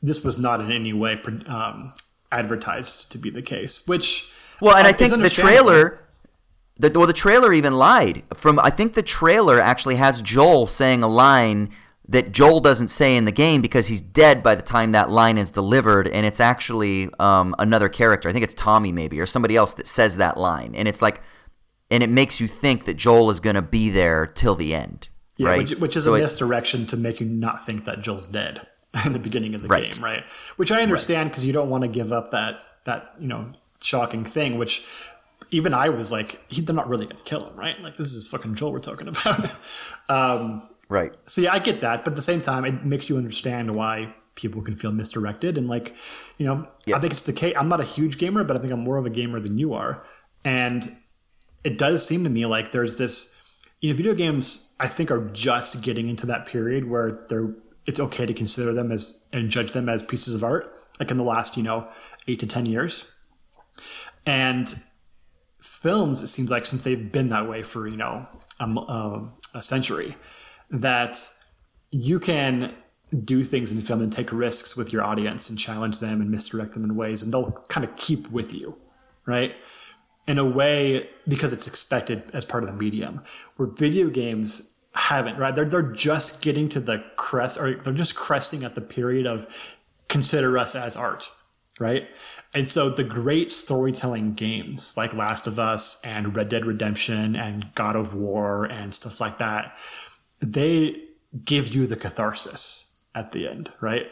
this 0.02 0.22
was 0.24 0.38
not 0.38 0.60
in 0.60 0.70
any 0.70 0.92
way 0.92 1.20
um, 1.46 1.94
advertised 2.30 3.10
to 3.12 3.18
be 3.18 3.30
the 3.30 3.42
case. 3.42 3.86
Which 3.86 4.32
Well, 4.60 4.76
and 4.76 4.86
I 4.86 4.90
is 4.90 4.96
think 4.96 5.22
the 5.22 5.30
trailer 5.30 6.00
the 6.76 6.90
well 6.90 7.06
the 7.06 7.12
trailer 7.12 7.52
even 7.52 7.74
lied. 7.74 8.22
From 8.34 8.58
I 8.58 8.70
think 8.70 8.94
the 8.94 9.02
trailer 9.02 9.60
actually 9.60 9.96
has 9.96 10.22
Joel 10.22 10.66
saying 10.66 11.02
a 11.02 11.08
line 11.08 11.70
that 12.08 12.32
Joel 12.32 12.60
doesn't 12.60 12.88
say 12.88 13.16
in 13.16 13.24
the 13.24 13.32
game 13.32 13.62
because 13.62 13.86
he's 13.86 14.00
dead 14.00 14.42
by 14.42 14.54
the 14.54 14.62
time 14.62 14.92
that 14.92 15.08
line 15.10 15.38
is 15.38 15.50
delivered, 15.50 16.06
and 16.08 16.26
it's 16.26 16.40
actually 16.40 17.08
um, 17.18 17.54
another 17.58 17.88
character. 17.88 18.28
I 18.28 18.32
think 18.32 18.44
it's 18.44 18.54
Tommy 18.54 18.92
maybe 18.92 19.18
or 19.20 19.26
somebody 19.26 19.56
else 19.56 19.72
that 19.74 19.86
says 19.86 20.16
that 20.18 20.36
line, 20.36 20.74
and 20.74 20.86
it's 20.86 21.00
like, 21.00 21.22
and 21.90 22.02
it 22.02 22.10
makes 22.10 22.40
you 22.40 22.48
think 22.48 22.84
that 22.84 22.94
Joel 22.98 23.30
is 23.30 23.40
going 23.40 23.56
to 23.56 23.62
be 23.62 23.88
there 23.88 24.26
till 24.26 24.54
the 24.54 24.74
end, 24.74 25.08
yeah, 25.38 25.48
right? 25.48 25.58
which, 25.58 25.70
which 25.78 25.96
is 25.96 26.04
So 26.04 26.14
a 26.14 26.18
misdirection 26.20 26.84
to 26.86 26.96
make 26.96 27.20
you 27.20 27.26
not 27.26 27.64
think 27.64 27.84
that 27.86 28.00
Joel's 28.00 28.26
dead 28.26 28.66
in 29.06 29.12
the 29.14 29.18
beginning 29.18 29.54
of 29.54 29.62
the 29.62 29.68
Right. 29.68 29.90
game, 29.90 30.04
right? 30.04 30.24
Which 30.56 30.70
I 30.72 30.82
understand 30.82 31.30
because 31.30 31.46
you 31.46 31.52
don't 31.54 31.70
want 31.70 31.82
to 31.82 31.88
give 31.88 32.12
up 32.12 32.30
that 32.32 32.60
that 32.84 33.14
you 33.18 33.28
know 33.28 33.52
shocking 33.80 34.24
thing, 34.24 34.58
which. 34.58 34.86
Even 35.50 35.72
I 35.72 35.88
was 35.90 36.10
like, 36.10 36.42
they're 36.50 36.74
not 36.74 36.88
really 36.88 37.04
going 37.04 37.18
to 37.18 37.22
kill 37.22 37.46
him, 37.46 37.54
right? 37.54 37.80
Like, 37.80 37.94
this 37.94 38.12
is 38.12 38.26
fucking 38.26 38.56
Joel 38.56 38.72
we're 38.72 38.80
talking 38.80 39.06
about. 39.06 39.56
right. 40.88 41.14
So 41.26 41.40
yeah, 41.40 41.52
I 41.52 41.58
get 41.58 41.80
that, 41.80 42.04
but 42.04 42.12
at 42.12 42.16
the 42.16 42.22
same 42.22 42.40
time, 42.40 42.64
it 42.64 42.84
makes 42.84 43.08
you 43.08 43.16
understand 43.16 43.74
why 43.74 44.14
people 44.34 44.62
can 44.62 44.74
feel 44.74 44.90
misdirected 44.90 45.56
and 45.56 45.68
like, 45.68 45.94
you 46.38 46.46
know, 46.46 46.66
I 46.92 46.98
think 46.98 47.12
it's 47.12 47.22
the 47.22 47.32
case. 47.32 47.54
I'm 47.56 47.68
not 47.68 47.80
a 47.80 47.84
huge 47.84 48.18
gamer, 48.18 48.42
but 48.44 48.56
I 48.56 48.60
think 48.60 48.72
I'm 48.72 48.80
more 48.80 48.96
of 48.96 49.06
a 49.06 49.10
gamer 49.10 49.38
than 49.40 49.58
you 49.58 49.74
are, 49.74 50.04
and 50.44 50.94
it 51.62 51.78
does 51.78 52.06
seem 52.06 52.24
to 52.24 52.30
me 52.30 52.46
like 52.46 52.72
there's 52.72 52.96
this, 52.96 53.40
you 53.80 53.90
know, 53.90 53.96
video 53.96 54.14
games 54.14 54.76
I 54.80 54.88
think 54.88 55.10
are 55.10 55.28
just 55.30 55.82
getting 55.82 56.08
into 56.08 56.26
that 56.26 56.46
period 56.46 56.88
where 56.88 57.24
they're 57.28 57.54
it's 57.86 58.00
okay 58.00 58.26
to 58.26 58.34
consider 58.34 58.72
them 58.72 58.90
as 58.90 59.26
and 59.32 59.50
judge 59.50 59.72
them 59.72 59.88
as 59.88 60.02
pieces 60.02 60.34
of 60.34 60.42
art, 60.42 60.74
like 60.98 61.10
in 61.10 61.16
the 61.16 61.24
last 61.24 61.56
you 61.56 61.62
know 61.62 61.88
eight 62.28 62.40
to 62.40 62.46
ten 62.46 62.66
years, 62.66 63.18
and 64.26 64.74
films, 65.60 66.22
it 66.22 66.28
seems 66.28 66.50
like 66.50 66.66
since 66.66 66.84
they've 66.84 67.12
been 67.12 67.28
that 67.28 67.48
way 67.48 67.62
for 67.62 67.86
you 67.86 67.96
know 67.96 68.26
a, 68.60 68.64
um, 68.64 69.34
a 69.54 69.62
century, 69.62 70.16
that 70.80 71.28
you 71.90 72.18
can 72.18 72.74
do 73.24 73.44
things 73.44 73.70
in 73.70 73.80
film 73.80 74.02
and 74.02 74.12
take 74.12 74.32
risks 74.32 74.76
with 74.76 74.92
your 74.92 75.02
audience 75.02 75.48
and 75.48 75.58
challenge 75.58 76.00
them 76.00 76.20
and 76.20 76.30
misdirect 76.30 76.72
them 76.72 76.84
in 76.84 76.96
ways, 76.96 77.22
and 77.22 77.32
they'll 77.32 77.52
kind 77.68 77.84
of 77.84 77.94
keep 77.96 78.28
with 78.30 78.52
you, 78.52 78.76
right? 79.24 79.54
In 80.26 80.38
a 80.38 80.44
way 80.44 81.08
because 81.28 81.52
it's 81.52 81.66
expected 81.66 82.24
as 82.32 82.44
part 82.44 82.64
of 82.64 82.68
the 82.68 82.74
medium, 82.74 83.22
where 83.56 83.68
video 83.68 84.08
games 84.08 84.80
haven't, 84.94 85.38
right? 85.38 85.54
They're 85.54 85.64
they're 85.64 85.82
just 85.82 86.42
getting 86.42 86.68
to 86.70 86.80
the 86.80 87.04
crest, 87.16 87.58
or 87.60 87.74
they're 87.74 87.92
just 87.92 88.16
cresting 88.16 88.64
at 88.64 88.74
the 88.74 88.80
period 88.80 89.26
of 89.26 89.46
consider 90.08 90.58
us 90.58 90.74
as 90.74 90.96
art, 90.96 91.28
right? 91.78 92.08
And 92.54 92.68
so 92.68 92.88
the 92.88 93.04
great 93.04 93.50
storytelling 93.50 94.34
games 94.34 94.96
like 94.96 95.12
Last 95.12 95.48
of 95.48 95.58
Us 95.58 96.00
and 96.04 96.36
Red 96.36 96.48
Dead 96.48 96.64
Redemption 96.64 97.34
and 97.34 97.74
God 97.74 97.96
of 97.96 98.14
War 98.14 98.64
and 98.66 98.94
stuff 98.94 99.20
like 99.20 99.38
that, 99.38 99.76
they 100.52 101.02
give 101.44 101.74
you 101.74 101.86
the 101.86 101.96
catharsis 101.96 103.04
at 103.14 103.32
the 103.32 103.48
end, 103.48 103.72
right? 103.80 104.06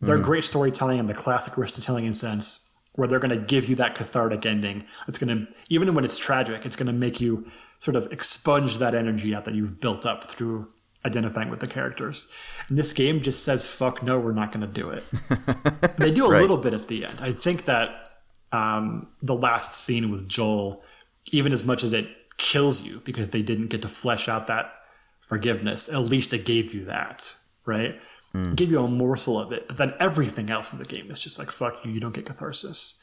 They're 0.00 0.18
great 0.18 0.44
storytelling 0.44 0.98
in 0.98 1.06
the 1.06 1.14
classic 1.14 1.56
Aristotelian 1.56 2.12
sense, 2.12 2.76
where 2.94 3.08
they're 3.08 3.18
going 3.18 3.30
to 3.30 3.44
give 3.44 3.68
you 3.68 3.74
that 3.76 3.94
cathartic 3.94 4.44
ending. 4.44 4.84
It's 5.08 5.18
going 5.18 5.46
to, 5.46 5.52
even 5.70 5.94
when 5.94 6.04
it's 6.04 6.18
tragic, 6.18 6.66
it's 6.66 6.76
going 6.76 6.88
to 6.88 6.92
make 6.92 7.20
you 7.20 7.50
sort 7.78 7.96
of 7.96 8.12
expunge 8.12 8.78
that 8.78 8.94
energy 8.94 9.34
out 9.34 9.46
that 9.46 9.54
you've 9.54 9.80
built 9.80 10.04
up 10.04 10.24
through 10.24 10.68
identifying 11.06 11.48
with 11.48 11.60
the 11.60 11.66
characters. 11.66 12.30
And 12.68 12.76
this 12.76 12.92
game 12.92 13.20
just 13.20 13.44
says, 13.44 13.70
fuck 13.70 14.02
no, 14.02 14.18
we're 14.18 14.32
not 14.32 14.52
going 14.52 14.60
to 14.60 14.66
do 14.66 14.90
it. 14.90 15.04
they 15.98 16.10
do 16.10 16.26
a 16.26 16.28
little 16.28 16.58
bit 16.58 16.74
at 16.74 16.88
the 16.88 17.06
end. 17.06 17.20
I 17.22 17.32
think 17.32 17.64
that 17.64 18.10
um, 18.52 19.08
the 19.22 19.34
last 19.34 19.74
scene 19.74 20.10
with 20.10 20.28
Joel, 20.28 20.82
even 21.32 21.52
as 21.52 21.64
much 21.64 21.82
as 21.82 21.92
it 21.92 22.08
kills 22.36 22.82
you 22.82 23.00
because 23.04 23.30
they 23.30 23.42
didn't 23.42 23.68
get 23.68 23.82
to 23.82 23.88
flesh 23.88 24.28
out 24.28 24.46
that 24.48 24.72
forgiveness, 25.26 25.88
at 25.88 26.00
least 26.00 26.32
it 26.32 26.44
gave 26.44 26.74
you 26.74 26.84
that, 26.84 27.34
right? 27.64 27.98
Hmm. 28.32 28.52
It 28.52 28.56
gave 28.56 28.70
you 28.70 28.84
a 28.84 28.88
morsel 28.88 29.38
of 29.38 29.52
it. 29.52 29.68
But 29.68 29.78
then 29.78 29.94
everything 29.98 30.50
else 30.50 30.72
in 30.72 30.78
the 30.78 30.84
game 30.84 31.10
is 31.10 31.20
just 31.20 31.38
like, 31.38 31.50
fuck 31.50 31.84
you, 31.84 31.92
you 31.92 32.00
don't 32.00 32.14
get 32.14 32.26
catharsis. 32.26 33.02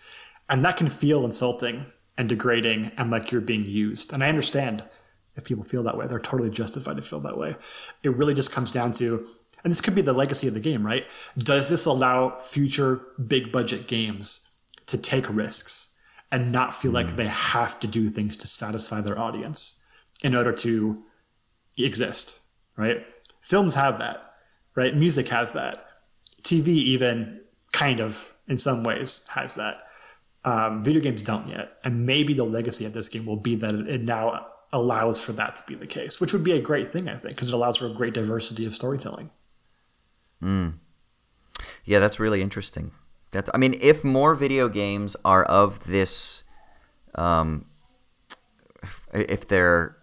And 0.49 0.64
that 0.64 0.77
can 0.77 0.88
feel 0.88 1.26
insulting 1.26 1.88
and 2.18 2.30
degrading 2.30 2.91
and 2.98 3.10
like 3.10 3.31
you're 3.31 3.41
being 3.41 3.65
used. 3.65 4.14
And 4.14 4.23
I 4.23 4.30
understand 4.30 4.84
if 5.35 5.45
people 5.45 5.64
feel 5.64 5.84
that 5.84 5.98
way. 5.98 6.06
They're 6.07 6.19
totally 6.19 6.49
justified 6.49 6.98
to 6.98 7.02
feel 7.02 7.22
that 7.22 7.38
way. 7.38 7.56
It 8.03 8.15
really 8.15 8.34
just 8.34 8.52
comes 8.52 8.72
down 8.72 8.91
to, 8.93 9.26
and 9.64 9.72
this 9.72 9.81
could 9.81 9.95
be 9.95 10.02
the 10.02 10.14
legacy 10.14 10.48
of 10.48 10.53
the 10.53 10.60
game, 10.60 10.85
right? 10.85 11.07
Does 11.38 11.69
this 11.69 11.85
allow 11.85 12.38
future 12.38 13.02
big 13.27 13.52
budget 13.52 13.88
games 13.88 14.57
to 14.88 14.98
take 14.98 15.34
risks 15.34 16.02
and 16.31 16.52
not 16.52 16.76
feel 16.76 16.91
like 16.91 17.11
hmm. 17.11 17.15
they 17.15 17.27
have 17.27 17.80
to 17.80 17.88
do 17.88 18.10
things 18.10 18.38
to 18.38 18.48
satisfy 18.48 19.02
their 19.02 19.18
audience 19.18 19.88
in 20.22 20.35
order 20.35 20.52
to 20.52 21.03
exist, 21.77 22.41
right? 22.77 23.06
Films 23.41 23.76
have 23.76 23.99
that, 23.99 24.34
right? 24.76 24.95
Music 24.95 25.27
has 25.30 25.52
that. 25.53 25.88
TV, 26.43 26.68
even 26.68 27.41
kind 27.72 27.99
of 27.99 28.35
in 28.48 28.57
some 28.57 28.84
ways, 28.84 29.27
has 29.34 29.56
that. 29.56 29.88
Um, 30.43 30.84
video 30.84 31.02
games 31.02 31.22
don't 31.22 31.48
yet. 31.48 31.77
And 31.84 32.06
maybe 32.06 32.34
the 32.34 32.43
legacy 32.43 32.85
of 32.85 32.93
this 32.93 33.07
game 33.07 33.26
will 33.26 33.38
be 33.38 33.56
that 33.56 33.73
it 33.76 34.02
now 34.02 34.48
allows 34.73 35.23
for 35.23 35.34
that 35.34 35.56
to 35.57 35.64
be 35.68 35.76
the 35.76 35.85
case, 35.85 36.19
which 36.19 36.34
would 36.34 36.43
be 36.43 36.53
a 36.53 36.61
great 36.61 36.88
thing, 36.88 37.07
I 37.07 37.15
think, 37.15 37.35
because 37.35 37.49
it 37.49 37.53
allows 37.53 37.77
for 37.77 37.85
a 37.85 37.93
great 37.93 38.14
diversity 38.14 38.65
of 38.65 38.73
storytelling. 38.73 39.30
Yeah, 41.85 41.99
that's 41.99 42.19
really 42.19 42.41
interesting. 42.41 42.91
That 43.31 43.49
I 43.53 43.57
mean, 43.57 43.77
if 43.81 44.03
more 44.03 44.35
video 44.35 44.68
games 44.68 45.15
are 45.23 45.43
of 45.43 45.85
this, 45.85 46.43
um, 47.15 47.65
if 49.14 49.48
they're 49.48 49.98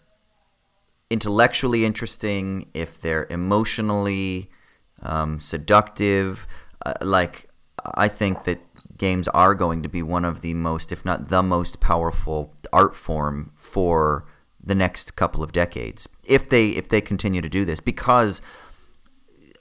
intellectually 1.10 1.84
interesting, 1.84 2.68
if 2.74 3.00
they're 3.00 3.26
emotionally 3.30 4.50
um, 5.02 5.40
seductive, 5.40 6.46
uh, 6.84 6.94
like 7.00 7.48
I 7.94 8.08
think 8.08 8.44
that 8.44 8.60
games 8.98 9.28
are 9.28 9.54
going 9.54 9.82
to 9.82 9.88
be 9.88 10.02
one 10.02 10.24
of 10.24 10.40
the 10.40 10.54
most, 10.54 10.92
if 10.92 11.04
not 11.04 11.28
the 11.28 11.42
most 11.42 11.80
powerful 11.80 12.54
art 12.72 12.94
form 12.94 13.52
for 13.54 14.26
the 14.62 14.74
next 14.74 15.16
couple 15.16 15.42
of 15.42 15.52
decades. 15.52 16.08
If 16.24 16.48
they 16.48 16.70
if 16.70 16.88
they 16.88 17.00
continue 17.00 17.40
to 17.40 17.48
do 17.48 17.64
this, 17.64 17.80
because 17.80 18.42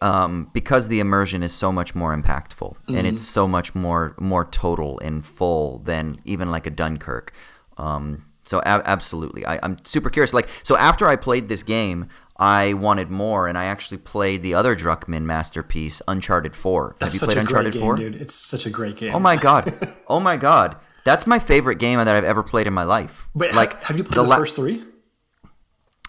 um, 0.01 0.49
because 0.53 0.89
the 0.89 0.99
immersion 0.99 1.41
is 1.41 1.53
so 1.53 1.71
much 1.71 1.95
more 1.95 2.15
impactful 2.15 2.75
and 2.87 3.07
it's 3.07 3.21
so 3.21 3.47
much 3.47 3.73
more 3.73 4.15
more 4.19 4.45
total 4.45 4.99
and 4.99 5.25
full 5.25 5.79
than 5.79 6.19
even 6.25 6.51
like 6.51 6.67
a 6.67 6.69
Dunkirk. 6.69 7.33
Um, 7.77 8.25
so 8.47 8.59
a- 8.59 8.63
absolutely, 8.85 9.45
I, 9.45 9.59
I'm 9.63 9.77
super 9.83 10.09
curious. 10.09 10.33
Like, 10.33 10.47
so 10.63 10.75
after 10.77 11.07
I 11.07 11.15
played 11.15 11.49
this 11.49 11.63
game, 11.63 12.07
I 12.37 12.73
wanted 12.73 13.09
more, 13.09 13.47
and 13.47 13.57
I 13.57 13.65
actually 13.65 13.97
played 13.97 14.43
the 14.43 14.53
other 14.53 14.75
Druckmann 14.75 15.23
masterpiece, 15.23 16.01
Uncharted 16.07 16.55
Four. 16.55 16.95
That's 16.99 17.13
Have 17.13 17.15
you 17.15 17.19
such 17.19 17.27
played 17.27 17.37
a 17.37 17.41
Uncharted 17.41 17.73
great 17.73 17.81
Four? 17.81 17.95
dude. 17.97 18.15
It's 18.15 18.35
such 18.35 18.65
a 18.65 18.69
great 18.69 18.95
game. 18.97 19.13
Oh 19.15 19.19
my 19.19 19.35
god! 19.35 19.93
Oh 20.07 20.19
my 20.19 20.37
god! 20.37 20.77
That's 21.03 21.27
my 21.27 21.39
favorite 21.39 21.79
game 21.79 21.97
that 21.97 22.07
I've 22.07 22.23
ever 22.23 22.43
played 22.43 22.67
in 22.67 22.73
my 22.73 22.83
life. 22.83 23.27
Wait, 23.33 23.53
like, 23.53 23.83
have 23.85 23.97
you 23.97 24.03
played 24.03 24.17
the, 24.17 24.23
la- 24.23 24.37
first 24.37 24.55
three? 24.55 24.83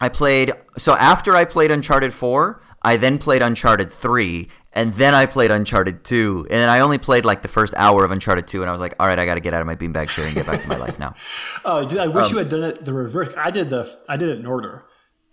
I 0.00 0.08
played 0.08 0.52
so 0.76 0.94
after 0.94 1.34
I 1.34 1.44
played 1.44 1.70
Uncharted 1.72 2.12
4, 2.12 2.62
I 2.82 2.96
then 2.96 3.18
played 3.18 3.42
Uncharted 3.42 3.92
3, 3.92 4.48
and 4.72 4.92
then 4.94 5.14
I 5.14 5.26
played 5.26 5.50
Uncharted 5.50 6.04
2. 6.04 6.46
And 6.48 6.60
then 6.60 6.68
I 6.68 6.80
only 6.80 6.98
played 6.98 7.24
like 7.24 7.42
the 7.42 7.48
first 7.48 7.74
hour 7.76 8.04
of 8.04 8.10
Uncharted 8.10 8.46
2, 8.46 8.60
and 8.62 8.68
I 8.68 8.72
was 8.72 8.80
like, 8.80 8.94
all 9.00 9.06
right, 9.06 9.18
I 9.18 9.26
got 9.26 9.34
to 9.34 9.40
get 9.40 9.52
out 9.54 9.60
of 9.60 9.66
my 9.66 9.74
beanbag 9.76 10.08
chair 10.08 10.24
and 10.26 10.34
get 10.34 10.46
back 10.46 10.62
to 10.62 10.68
my 10.68 10.76
life 10.76 10.98
now. 10.98 11.14
Oh, 11.64 11.84
dude, 11.84 11.98
I 11.98 12.06
wish 12.06 12.26
Um, 12.26 12.32
you 12.32 12.38
had 12.38 12.48
done 12.48 12.62
it 12.64 12.84
the 12.84 12.92
reverse. 12.92 13.34
I 13.36 13.50
did 13.50 13.68
the 13.70 13.94
I 14.08 14.16
did 14.16 14.28
it 14.30 14.38
in 14.38 14.46
order. 14.46 14.84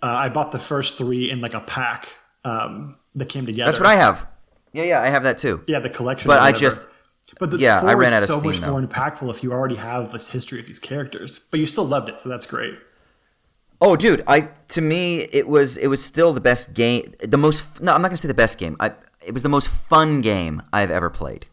Uh, 0.02 0.08
I 0.08 0.30
bought 0.30 0.52
the 0.52 0.60
first 0.60 0.98
three 0.98 1.30
in 1.32 1.40
like 1.42 1.54
a 1.54 1.62
pack 1.62 2.10
um, 2.44 2.96
that 3.16 3.30
came 3.30 3.46
together. 3.46 3.72
That's 3.72 3.80
what 3.80 3.88
I 3.90 3.96
have. 3.96 4.28
Yeah, 4.74 4.84
yeah, 4.84 5.02
I 5.02 5.08
have 5.10 5.24
that 5.24 5.38
too. 5.38 5.64
Yeah, 5.68 5.80
the 5.80 5.90
collection. 5.90 6.28
But 6.28 6.42
I 6.42 6.52
just- 6.52 6.88
But 7.40 7.52
the 7.52 7.58
yeah, 7.58 7.80
four 7.80 7.90
I 7.90 7.94
ran 7.94 8.10
is 8.10 8.14
out 8.16 8.22
of 8.24 8.28
so 8.30 8.40
steam, 8.40 8.52
much 8.52 8.60
though. 8.60 8.72
more 8.72 8.82
impactful 8.82 9.30
if 9.30 9.42
you 9.44 9.52
already 9.54 9.76
have 9.78 10.12
this 10.12 10.30
history 10.30 10.60
of 10.60 10.66
these 10.68 10.80
characters. 10.80 11.40
But 11.40 11.60
you 11.60 11.66
still 11.66 11.86
loved 11.86 12.10
it, 12.10 12.20
so 12.20 12.28
that's 12.30 12.46
great. 12.46 12.74
Oh, 13.82 13.96
dude, 13.96 14.24
I 14.28 14.50
to 14.70 14.82
me 14.82 15.22
it 15.32 15.48
was 15.48 15.78
it 15.78 15.88
was 15.88 16.04
still 16.04 16.34
the 16.34 16.42
best 16.42 16.74
game, 16.74 17.14
the 17.20 17.38
most. 17.38 17.82
No, 17.82 17.94
I'm 17.94 18.02
not 18.02 18.08
gonna 18.10 18.18
say 18.18 18.28
the 18.28 18.34
best 18.34 18.58
game. 18.58 18.76
I 18.80 18.94
it 19.26 19.34
was 19.34 19.44
the 19.44 19.50
most 19.50 19.68
fun 19.70 20.22
game 20.22 20.62
I've 20.72 20.92
ever 20.92 21.10
played. 21.10 21.46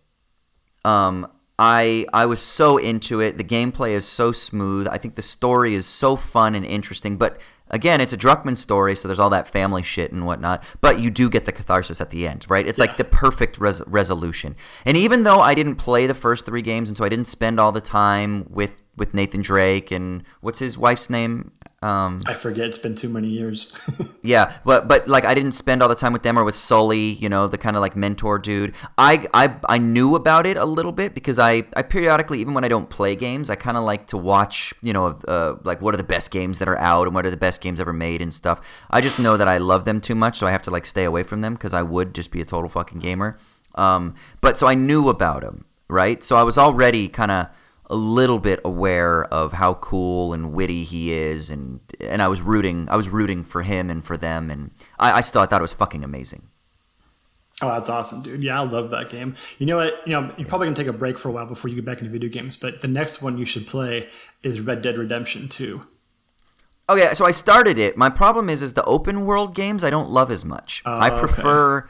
Um, 0.85 1.27
I 1.59 2.07
I 2.13 2.27
was 2.27 2.41
so 2.41 2.77
into 2.79 3.21
it. 3.21 3.39
The 3.39 3.45
gameplay 3.45 3.91
is 3.91 4.07
so 4.07 4.33
smooth. 4.33 4.89
I 4.89 4.99
think 4.99 5.15
the 5.17 5.23
story 5.23 5.75
is 5.75 5.87
so 5.87 6.17
fun 6.17 6.55
and 6.55 6.65
interesting. 6.65 7.17
But 7.17 7.41
again, 7.71 8.01
it's 8.01 8.13
a 8.13 8.17
Druckmann 8.19 8.57
story, 8.59 8.95
so 8.97 9.07
there's 9.09 9.19
all 9.19 9.31
that 9.31 9.49
family 9.49 9.83
shit 9.83 10.13
and 10.13 10.27
whatnot. 10.27 10.63
But 10.81 10.99
you 11.01 11.11
do 11.11 11.29
get 11.31 11.45
the 11.45 11.53
catharsis 11.53 12.01
at 12.01 12.11
the 12.11 12.27
end, 12.27 12.47
right? 12.49 12.67
It's 12.67 12.79
Yeah. 12.79 12.85
like 12.85 12.97
the 12.97 13.05
perfect 13.05 13.59
res- 13.59 13.83
resolution. 13.87 14.57
And 14.85 14.97
even 14.97 15.23
though 15.23 15.41
I 15.41 15.55
didn't 15.55 15.77
play 15.77 16.07
the 16.07 16.15
first 16.15 16.47
three 16.47 16.63
games, 16.63 16.89
and 16.89 16.97
so 16.99 17.05
I 17.05 17.09
didn't 17.09 17.27
spend 17.27 17.61
all 17.61 17.73
the 17.73 17.81
time 17.81 18.47
with 18.49 18.77
with 18.97 19.15
Nathan 19.15 19.41
Drake 19.43 19.91
and 19.91 20.23
what's 20.41 20.59
his 20.59 20.77
wife's 20.77 21.09
name. 21.11 21.53
Um, 21.83 22.21
I 22.27 22.35
forget. 22.35 22.69
It's 22.69 22.79
been 22.79 22.95
too 22.95 23.09
many 23.09 23.29
years. 23.29 23.73
yeah, 24.23 24.59
but 24.65 24.87
but 24.87 25.09
like 25.09 25.25
I 25.25 25.35
didn't 25.35 25.53
spend 25.53 25.83
all 25.83 25.89
the 25.89 25.97
time 25.97 26.13
with 26.13 26.23
them 26.23 26.39
or 26.39 26.45
with 26.45 26.55
Sully, 26.55 27.15
you 27.15 27.29
know, 27.29 27.49
the 27.49 27.59
kind 27.59 27.75
of 27.75 27.81
like 27.81 27.97
mentor 27.97 28.39
dude. 28.39 28.75
I 28.97 29.27
I 29.35 29.57
I 29.69 29.79
knew 29.79 30.15
about 30.15 30.47
it 30.47 30.57
a 30.57 30.65
little 30.65 30.93
bit 30.93 31.13
because 31.13 31.41
I 31.41 31.65
I 31.75 31.83
periodically 31.83 32.41
even 32.41 32.55
when 32.55 32.63
I 32.63 32.69
don't 32.69 32.89
play 32.89 33.17
games, 33.17 33.51
I 33.51 33.57
kind 33.57 33.77
of 33.77 33.83
like 33.83 34.07
to 34.09 34.17
watch, 34.17 34.73
you 34.81 34.93
know, 34.93 35.19
uh, 35.27 35.57
like 35.65 35.83
what 35.83 35.93
are 35.93 35.97
the 35.97 36.05
best 36.05 36.31
games 36.31 36.61
that 36.61 36.69
are 36.69 36.79
out 36.79 37.09
and 37.09 37.15
what 37.17 37.27
are 37.27 37.31
the 37.31 37.37
best 37.37 37.61
games 37.61 37.81
ever 37.81 37.93
made 37.93 38.23
and 38.23 38.33
stuff. 38.33 38.61
I 38.89 39.01
just 39.01 39.19
know 39.19 39.37
that 39.37 39.49
I 39.49 39.59
love 39.59 39.85
them 39.85 40.01
too 40.01 40.15
much, 40.15 40.39
so 40.39 40.47
I 40.47 40.53
have 40.53 40.63
to 40.63 40.71
like 40.71 40.87
stay 40.87 41.05
away 41.05 41.25
from 41.25 41.41
them 41.41 41.55
because 41.55 41.75
I 41.75 41.83
would 41.83 42.15
just 42.15 42.31
be 42.31 42.41
a 42.41 42.45
total 42.45 42.71
fucking 42.71 43.01
gamer. 43.01 43.39
Um, 43.75 44.15
but 44.41 44.57
so 44.57 44.69
I 44.69 44.75
knew 44.75 45.09
about 45.09 45.41
them, 45.41 45.65
right? 45.89 46.23
So 46.23 46.37
I 46.37 46.45
was 46.45 46.59
already 46.59 47.09
kind 47.09 47.33
of 47.33 47.49
a 47.93 47.97
little 47.97 48.39
bit 48.39 48.59
aware 48.65 49.25
of 49.27 49.53
how 49.53 49.75
cool 49.75 50.33
and 50.33 50.53
witty 50.53 50.83
he 50.83 51.13
is, 51.13 51.51
and 51.51 51.81
and 52.01 52.23
I 52.23 52.29
was 52.29 52.41
rooting. 52.41 52.89
I 52.89 52.97
was 52.97 53.09
rooting 53.09 53.45
for 53.45 53.63
him 53.63 53.91
and 53.91 54.03
for 54.05 54.17
them, 54.17 54.51
and 54.51 54.71
I, 54.99 55.13
I 55.19 55.21
still 55.21 55.45
thought 55.47 55.61
it 55.61 55.63
was 55.63 55.75
fucking 55.75 56.03
amazing. 56.03 56.49
oh, 57.61 57.69
that's 57.69 57.89
awesome, 57.89 58.23
dude. 58.23 58.43
Yeah, 58.43 58.61
I 58.61 58.65
love 58.65 58.91
that 58.91 59.11
game. 59.11 59.35
You 59.59 59.67
know 59.67 59.77
what? 59.77 59.95
You 60.07 60.13
know, 60.13 60.35
you're 60.37 60.49
probably 60.49 60.67
gonna 60.67 60.77
take 60.77 60.87
a 60.87 60.93
break 60.93 61.19
for 61.19 61.29
a 61.29 61.33
while 61.33 61.47
before 61.47 61.69
you 61.69 61.77
get 61.77 61.85
back 61.85 61.99
into 61.99 62.11
video 62.11 62.31
games. 62.31 62.57
But 62.57 62.81
the 62.81 62.89
next 62.89 63.23
one 63.23 63.39
you 63.39 63.45
should 63.45 63.67
play 63.67 64.09
is 64.43 64.61
Red 64.61 64.83
Dead 64.83 64.97
Redemption 64.99 65.49
Two. 65.49 65.87
Okay, 66.89 67.15
so 67.15 67.25
I 67.25 67.31
started 67.31 67.79
it. 67.79 67.97
My 67.97 68.11
problem 68.11 68.49
is, 68.51 68.61
is 68.63 68.73
the 68.73 68.85
open 68.85 69.25
world 69.25 69.55
games 69.55 69.85
I 69.85 69.91
don't 69.91 70.11
love 70.11 70.31
as 70.31 70.45
much. 70.45 70.83
I 70.85 71.11
Oh, 71.11 71.13
okay. 71.15 71.21
prefer, 71.21 71.89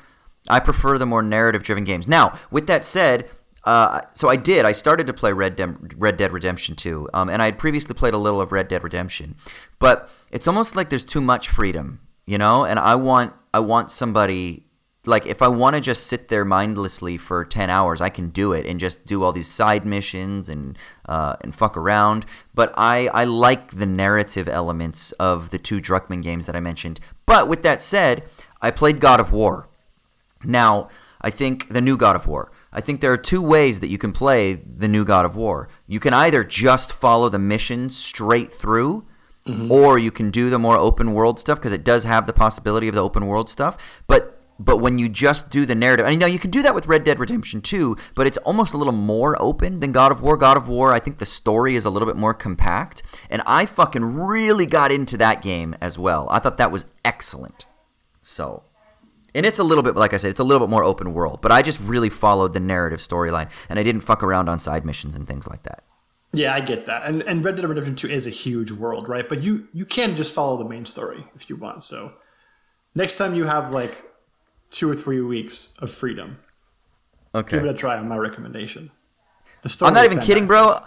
I 0.50 0.60
prefer 0.60 0.98
the 0.98 1.06
more 1.06 1.22
narrative 1.22 1.62
driven 1.62 1.84
games. 1.84 2.06
Now, 2.06 2.38
with 2.50 2.66
that 2.66 2.84
said, 2.84 3.28
uh, 3.64 4.00
so 4.14 4.28
I 4.28 4.36
did. 4.36 4.64
I 4.64 4.72
started 4.72 5.06
to 5.06 5.12
play 5.12 5.32
Red, 5.32 5.56
Dem- 5.56 5.88
Red 5.96 6.16
Dead 6.16 6.32
Redemption 6.32 6.74
2, 6.74 7.10
um, 7.14 7.28
and 7.28 7.40
I 7.40 7.46
had 7.46 7.58
previously 7.58 7.94
played 7.94 8.14
a 8.14 8.18
little 8.18 8.40
of 8.40 8.52
Red 8.52 8.68
Dead 8.68 8.82
Redemption, 8.82 9.36
but 9.78 10.10
it's 10.30 10.48
almost 10.48 10.74
like 10.74 10.90
there's 10.90 11.04
too 11.04 11.20
much 11.20 11.48
freedom, 11.48 12.00
you 12.26 12.38
know. 12.38 12.64
And 12.64 12.78
I 12.78 12.96
want, 12.96 13.34
I 13.54 13.60
want 13.60 13.90
somebody 13.90 14.64
like 15.04 15.26
if 15.26 15.42
I 15.42 15.48
want 15.48 15.74
to 15.74 15.80
just 15.80 16.06
sit 16.06 16.28
there 16.28 16.44
mindlessly 16.44 17.16
for 17.16 17.44
ten 17.44 17.70
hours, 17.70 18.00
I 18.00 18.08
can 18.08 18.30
do 18.30 18.52
it 18.52 18.66
and 18.66 18.78
just 18.78 19.04
do 19.04 19.22
all 19.22 19.32
these 19.32 19.48
side 19.48 19.84
missions 19.84 20.48
and 20.48 20.78
uh, 21.06 21.36
and 21.40 21.54
fuck 21.54 21.76
around. 21.76 22.24
But 22.54 22.72
I 22.76 23.08
I 23.08 23.24
like 23.24 23.72
the 23.72 23.86
narrative 23.86 24.48
elements 24.48 25.12
of 25.12 25.50
the 25.50 25.58
two 25.58 25.80
Druckmann 25.80 26.22
games 26.22 26.46
that 26.46 26.54
I 26.54 26.60
mentioned. 26.60 27.00
But 27.26 27.48
with 27.48 27.62
that 27.62 27.82
said, 27.82 28.24
I 28.60 28.70
played 28.70 29.00
God 29.00 29.18
of 29.18 29.32
War. 29.32 29.68
Now, 30.44 30.88
I 31.20 31.30
think 31.30 31.68
the 31.68 31.80
new 31.80 31.96
God 31.96 32.14
of 32.14 32.26
War. 32.26 32.51
I 32.72 32.80
think 32.80 33.00
there 33.00 33.12
are 33.12 33.18
two 33.18 33.42
ways 33.42 33.80
that 33.80 33.88
you 33.88 33.98
can 33.98 34.12
play 34.12 34.54
the 34.54 34.88
new 34.88 35.04
God 35.04 35.24
of 35.24 35.36
War. 35.36 35.68
You 35.86 36.00
can 36.00 36.14
either 36.14 36.42
just 36.42 36.92
follow 36.92 37.28
the 37.28 37.38
mission 37.38 37.90
straight 37.90 38.52
through, 38.52 39.06
mm-hmm. 39.46 39.70
or 39.70 39.98
you 39.98 40.10
can 40.10 40.30
do 40.30 40.48
the 40.48 40.58
more 40.58 40.78
open 40.78 41.12
world 41.12 41.38
stuff 41.38 41.58
because 41.58 41.72
it 41.72 41.84
does 41.84 42.04
have 42.04 42.26
the 42.26 42.32
possibility 42.32 42.88
of 42.88 42.94
the 42.94 43.02
open 43.02 43.26
world 43.26 43.48
stuff. 43.48 43.76
But 44.06 44.38
but 44.58 44.78
when 44.78 44.98
you 44.98 45.08
just 45.08 45.50
do 45.50 45.66
the 45.66 45.74
narrative, 45.74 46.06
I 46.06 46.14
know 46.14 46.26
you 46.26 46.38
can 46.38 46.50
do 46.50 46.62
that 46.62 46.74
with 46.74 46.86
Red 46.86 47.04
Dead 47.04 47.18
Redemption 47.18 47.60
2, 47.62 47.96
but 48.14 48.26
it's 48.26 48.38
almost 48.38 48.74
a 48.74 48.76
little 48.76 48.92
more 48.92 49.40
open 49.42 49.78
than 49.78 49.92
God 49.92 50.12
of 50.12 50.20
War. 50.20 50.36
God 50.36 50.56
of 50.56 50.68
War, 50.68 50.92
I 50.92 51.00
think 51.00 51.18
the 51.18 51.26
story 51.26 51.74
is 51.74 51.84
a 51.84 51.90
little 51.90 52.06
bit 52.06 52.16
more 52.16 52.34
compact, 52.34 53.02
and 53.28 53.42
I 53.44 53.66
fucking 53.66 54.04
really 54.04 54.66
got 54.66 54.92
into 54.92 55.16
that 55.16 55.42
game 55.42 55.74
as 55.80 55.98
well. 55.98 56.28
I 56.30 56.38
thought 56.38 56.58
that 56.58 56.70
was 56.70 56.84
excellent. 57.04 57.66
So, 58.20 58.62
and 59.34 59.46
it's 59.46 59.58
a 59.58 59.64
little 59.64 59.82
bit, 59.82 59.96
like 59.96 60.12
I 60.14 60.16
said, 60.16 60.30
it's 60.30 60.40
a 60.40 60.44
little 60.44 60.66
bit 60.66 60.70
more 60.70 60.84
open 60.84 61.14
world, 61.14 61.40
but 61.42 61.50
I 61.52 61.62
just 61.62 61.80
really 61.80 62.10
followed 62.10 62.52
the 62.52 62.60
narrative 62.60 63.00
storyline, 63.00 63.50
and 63.68 63.78
I 63.78 63.82
didn't 63.82 64.02
fuck 64.02 64.22
around 64.22 64.48
on 64.48 64.58
side 64.58 64.84
missions 64.84 65.16
and 65.16 65.26
things 65.26 65.46
like 65.48 65.62
that. 65.64 65.84
Yeah, 66.32 66.54
I 66.54 66.60
get 66.60 66.86
that. 66.86 67.04
And 67.04 67.22
and 67.24 67.44
Red 67.44 67.56
Dead 67.56 67.68
Redemption 67.68 67.94
2 67.94 68.08
is 68.08 68.26
a 68.26 68.30
huge 68.30 68.72
world, 68.72 69.08
right? 69.08 69.28
But 69.28 69.42
you 69.42 69.68
you 69.72 69.84
can 69.84 70.16
just 70.16 70.32
follow 70.34 70.56
the 70.56 70.64
main 70.68 70.86
story 70.86 71.26
if 71.34 71.50
you 71.50 71.56
want. 71.56 71.82
So 71.82 72.12
next 72.94 73.18
time 73.18 73.34
you 73.34 73.44
have 73.44 73.74
like 73.74 74.02
two 74.70 74.88
or 74.90 74.94
three 74.94 75.20
weeks 75.20 75.76
of 75.80 75.90
freedom, 75.90 76.38
Okay. 77.34 77.56
give 77.58 77.66
it 77.66 77.70
a 77.70 77.74
try 77.74 77.98
on 77.98 78.08
my 78.08 78.16
recommendation. 78.16 78.90
The 79.62 79.68
story 79.68 79.88
I'm 79.88 79.94
not 79.94 80.06
even 80.06 80.20
kidding, 80.20 80.46
bro. 80.46 80.78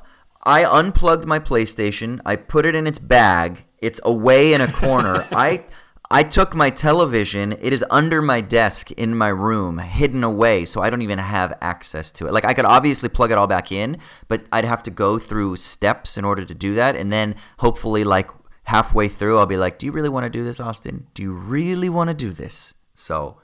I 0.44 0.64
unplugged 0.64 1.26
my 1.26 1.40
PlayStation. 1.40 2.22
I 2.26 2.36
put 2.36 2.66
it 2.66 2.76
in 2.76 2.86
its 2.88 3.00
bag. 3.00 3.66
It's 3.80 4.00
away 4.04 4.54
in 4.54 4.62
a 4.62 4.72
corner. 4.72 5.28
I 5.32 5.66
I 6.12 6.24
took 6.24 6.54
my 6.54 6.70
television. 6.70 7.54
It 7.54 7.74
is 7.74 7.84
under 7.90 8.22
my 8.22 8.42
desk 8.42 8.92
in 8.92 9.16
my 9.16 9.30
room, 9.30 9.80
hidden 9.80 10.24
away, 10.24 10.66
so 10.66 10.82
I 10.82 10.90
don't 10.90 11.02
even 11.02 11.20
have 11.20 11.58
access 11.62 12.12
to 12.14 12.28
it. 12.28 12.34
Like 12.34 12.46
I 12.46 12.54
could 12.54 12.66
obviously 12.66 13.10
plug 13.10 13.32
it 13.32 13.38
all 13.38 13.48
back 13.48 13.72
in, 13.72 13.98
but 14.28 14.46
I'd 14.52 14.66
have 14.66 14.84
to 14.84 14.92
go 14.92 15.18
through 15.18 15.56
steps 15.58 16.18
in 16.18 16.26
order 16.26 16.46
to 16.46 16.54
do 16.54 16.74
that, 16.76 16.96
and 16.96 17.12
then 17.12 17.36
hopefully, 17.60 18.04
like 18.04 18.30
halfway 18.64 19.08
through, 19.08 19.38
I'll 19.40 19.46
be 19.46 19.58
like, 19.58 19.80
"Do 19.80 19.86
you 19.86 19.92
really 19.92 20.10
want 20.10 20.26
to 20.26 20.30
do 20.30 20.44
this, 20.44 20.60
Austin? 20.60 21.08
Do 21.14 21.24
you 21.24 21.34
really 21.34 21.90
want 21.90 22.10
to 22.10 22.14
do 22.14 22.30
this?" 22.30 22.74
So, 22.94 23.42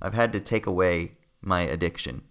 I've 0.00 0.14
had 0.14 0.32
to 0.34 0.40
take 0.40 0.66
away 0.66 1.12
my 1.42 1.62
addiction. 1.62 2.22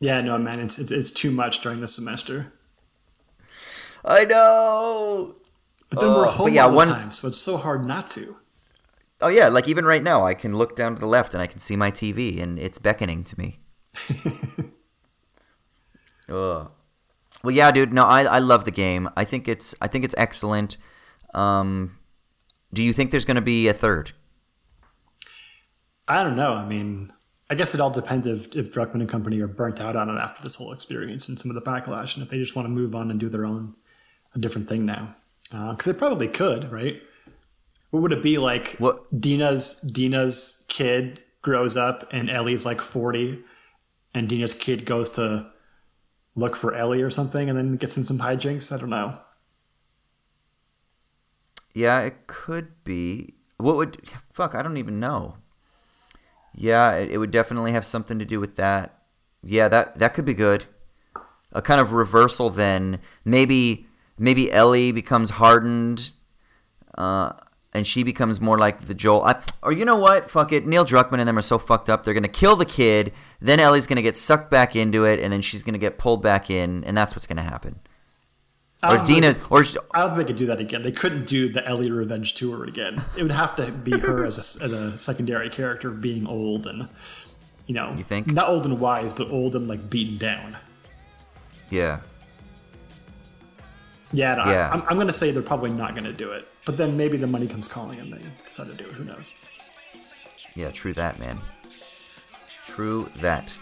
Yeah, 0.00 0.20
no, 0.22 0.38
man, 0.38 0.60
it's, 0.60 0.78
it's 0.78 0.90
it's 0.90 1.12
too 1.12 1.30
much 1.30 1.60
during 1.60 1.80
the 1.80 1.88
semester. 1.88 2.52
I 4.04 4.24
know. 4.24 5.36
But 5.90 6.00
then 6.00 6.12
we're 6.12 6.26
home 6.26 6.54
yeah, 6.54 6.64
all 6.64 6.70
the 6.70 6.76
one- 6.76 6.88
time, 6.88 7.10
so 7.10 7.28
it's 7.28 7.38
so 7.38 7.56
hard 7.56 7.84
not 7.84 8.06
to. 8.08 8.36
Oh 9.22 9.28
yeah, 9.28 9.48
like 9.48 9.68
even 9.68 9.84
right 9.84 10.02
now, 10.02 10.24
I 10.24 10.34
can 10.34 10.56
look 10.56 10.76
down 10.76 10.94
to 10.94 11.00
the 11.00 11.06
left 11.06 11.34
and 11.34 11.42
I 11.42 11.46
can 11.46 11.58
see 11.58 11.76
my 11.76 11.90
TV, 11.90 12.40
and 12.42 12.58
it's 12.58 12.78
beckoning 12.78 13.24
to 13.24 13.38
me. 13.38 13.60
Ugh. 16.28 16.70
Well, 17.42 17.54
yeah, 17.54 17.70
dude. 17.70 17.92
No, 17.92 18.04
I, 18.04 18.22
I 18.24 18.38
love 18.38 18.64
the 18.64 18.70
game. 18.70 19.08
I 19.16 19.24
think 19.24 19.48
it's 19.48 19.74
I 19.80 19.88
think 19.88 20.04
it's 20.04 20.14
excellent. 20.16 20.76
Um, 21.34 21.98
do 22.72 22.82
you 22.82 22.92
think 22.92 23.10
there's 23.10 23.24
going 23.24 23.36
to 23.36 23.42
be 23.42 23.68
a 23.68 23.72
third? 23.72 24.12
I 26.08 26.24
don't 26.24 26.36
know. 26.36 26.54
I 26.54 26.66
mean, 26.66 27.12
I 27.48 27.54
guess 27.54 27.74
it 27.74 27.80
all 27.80 27.90
depends 27.90 28.26
if, 28.26 28.54
if 28.56 28.72
Druckmann 28.72 29.00
and 29.00 29.08
company 29.08 29.40
are 29.40 29.46
burnt 29.46 29.80
out 29.80 29.96
on 29.96 30.08
it 30.08 30.18
after 30.18 30.42
this 30.42 30.56
whole 30.56 30.72
experience 30.72 31.28
and 31.28 31.38
some 31.38 31.50
of 31.50 31.54
the 31.54 31.62
backlash, 31.62 32.14
and 32.14 32.24
if 32.24 32.30
they 32.30 32.36
just 32.36 32.56
want 32.56 32.66
to 32.66 32.70
move 32.70 32.94
on 32.94 33.10
and 33.10 33.20
do 33.20 33.28
their 33.28 33.44
own, 33.44 33.74
a 34.34 34.38
different 34.38 34.68
thing 34.68 34.86
now. 34.86 35.14
Because 35.50 35.84
they 35.84 35.92
probably 35.92 36.28
could, 36.28 36.70
right? 36.70 37.02
What 37.90 38.02
would 38.02 38.12
it 38.12 38.22
be 38.22 38.36
like? 38.38 38.76
What- 38.78 39.06
Dina's 39.20 39.80
Dina's 39.80 40.64
kid 40.68 41.22
grows 41.42 41.76
up 41.76 42.04
and 42.12 42.30
Ellie's 42.30 42.66
like 42.66 42.80
forty, 42.80 43.42
and 44.14 44.28
Dina's 44.28 44.54
kid 44.54 44.84
goes 44.84 45.10
to 45.10 45.50
look 46.36 46.54
for 46.56 46.74
Ellie 46.74 47.02
or 47.02 47.10
something, 47.10 47.48
and 47.48 47.58
then 47.58 47.76
gets 47.76 47.96
in 47.96 48.04
some 48.04 48.18
hijinks. 48.18 48.72
I 48.74 48.78
don't 48.78 48.90
know. 48.90 49.18
Yeah, 51.74 52.00
it 52.00 52.26
could 52.26 52.82
be. 52.84 53.34
What 53.56 53.76
would 53.76 54.00
fuck? 54.32 54.54
I 54.54 54.62
don't 54.62 54.76
even 54.76 54.98
know. 55.00 55.36
Yeah, 56.54 56.94
it, 56.94 57.10
it 57.10 57.18
would 57.18 57.30
definitely 57.30 57.72
have 57.72 57.84
something 57.86 58.18
to 58.18 58.24
do 58.24 58.40
with 58.40 58.56
that. 58.56 58.98
Yeah, 59.42 59.68
that 59.68 59.98
that 59.98 60.14
could 60.14 60.24
be 60.24 60.34
good. 60.34 60.66
A 61.52 61.62
kind 61.62 61.80
of 61.80 61.92
reversal 61.92 62.50
then. 62.50 63.00
Maybe 63.24 63.86
maybe 64.18 64.50
Ellie 64.52 64.92
becomes 64.92 65.30
hardened, 65.30 66.12
uh, 66.98 67.32
and 67.72 67.86
she 67.86 68.02
becomes 68.02 68.40
more 68.40 68.58
like 68.58 68.82
the 68.86 68.94
Joel. 68.94 69.24
I, 69.24 69.42
or 69.62 69.72
you 69.72 69.84
know 69.84 69.96
what? 69.96 70.30
Fuck 70.30 70.52
it. 70.52 70.66
Neil 70.66 70.84
Druckmann 70.84 71.18
and 71.20 71.28
them 71.28 71.38
are 71.38 71.42
so 71.42 71.58
fucked 71.58 71.88
up. 71.90 72.04
They're 72.04 72.14
gonna 72.14 72.28
kill 72.28 72.56
the 72.56 72.64
kid. 72.64 73.12
Then 73.40 73.60
Ellie's 73.60 73.86
gonna 73.86 74.02
get 74.02 74.16
sucked 74.16 74.50
back 74.50 74.74
into 74.76 75.04
it, 75.04 75.20
and 75.20 75.32
then 75.32 75.40
she's 75.40 75.62
gonna 75.62 75.78
get 75.78 75.98
pulled 75.98 76.22
back 76.22 76.50
in, 76.50 76.82
and 76.84 76.96
that's 76.96 77.14
what's 77.14 77.26
gonna 77.26 77.42
happen. 77.42 77.78
Or 78.82 78.96
Dina, 79.04 79.34
think- 79.34 79.52
or 79.52 79.62
I 79.92 80.00
don't 80.00 80.16
think 80.16 80.16
they 80.16 80.24
could 80.24 80.36
do 80.36 80.46
that 80.46 80.58
again. 80.58 80.80
They 80.82 80.90
couldn't 80.90 81.26
do 81.26 81.50
the 81.50 81.66
Ellie 81.68 81.90
Revenge 81.90 82.32
tour 82.32 82.64
again. 82.64 83.04
It 83.14 83.22
would 83.22 83.30
have 83.32 83.54
to 83.56 83.70
be 83.70 83.90
her 83.98 84.24
as 84.24 84.38
a, 84.38 84.64
as 84.64 84.72
a 84.72 84.96
secondary 84.96 85.50
character, 85.50 85.90
being 85.90 86.26
old 86.26 86.66
and 86.66 86.88
you 87.66 87.74
know, 87.74 87.92
You 87.94 88.02
think? 88.02 88.32
not 88.32 88.48
old 88.48 88.64
and 88.64 88.80
wise, 88.80 89.12
but 89.12 89.28
old 89.30 89.54
and 89.54 89.68
like 89.68 89.90
beaten 89.90 90.16
down. 90.16 90.56
yeah, 91.68 92.00
Yeah, 94.12 94.34
no, 94.34 94.44
Yeah. 94.50 94.82
I'm 94.88 94.96
going 94.96 95.06
to 95.06 95.12
say 95.12 95.30
they're 95.30 95.42
probably 95.42 95.70
not 95.70 95.92
going 95.92 96.04
to 96.04 96.12
do 96.12 96.30
it. 96.32 96.48
But 96.70 96.76
then 96.76 96.96
maybe 96.96 97.16
the 97.16 97.26
money 97.26 97.48
comes 97.48 97.66
calling 97.66 97.98
and 97.98 98.12
they 98.12 98.24
decide 98.44 98.68
to 98.68 98.76
do 98.76 98.84
it. 98.84 98.92
Who 98.92 99.02
knows? 99.02 99.34
yeah, 100.54 100.70
true 100.70 100.92
that, 100.92 101.18
man. 101.18 101.40
True 102.64 103.02
that. 103.16 103.56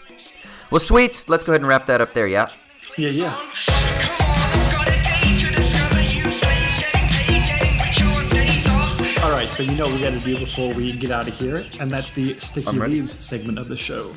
Well, 0.70 0.78
sweet. 0.78 1.24
Let's 1.26 1.42
go 1.42 1.52
ahead 1.52 1.62
and 1.62 1.68
wrap 1.68 1.86
that 1.86 2.02
up 2.02 2.12
there. 2.12 2.26
Yeah. 2.26 2.50
Yeah, 2.98 3.08
yeah. 3.08 3.30
Come 3.30 3.40
on, 3.40 3.48
I've 3.48 4.74
got 4.76 4.88
a 4.88 5.00
day 5.08 5.36
to 5.36 5.54
discover 5.54 6.02
you 6.02 6.30
slaves 6.30 6.92
getting 6.92 7.08
paid, 7.08 7.44
getting 7.48 7.78
rich 7.80 8.02
on 8.02 8.28
days 8.28 8.68
off. 8.68 9.24
All 9.24 9.30
right, 9.30 9.48
so 9.48 9.62
you 9.62 9.74
know 9.78 9.86
what 9.86 9.94
we 9.94 10.02
got 10.02 10.18
to 10.18 10.22
do 10.22 10.38
before 10.38 10.74
we 10.74 10.92
get 10.92 11.10
out 11.10 11.26
of 11.26 11.32
here, 11.32 11.64
and 11.80 11.90
that's 11.90 12.10
the 12.10 12.34
sticky 12.34 12.78
leaves 12.78 13.24
segment 13.24 13.58
of 13.58 13.68
the 13.68 13.76
show. 13.78 14.12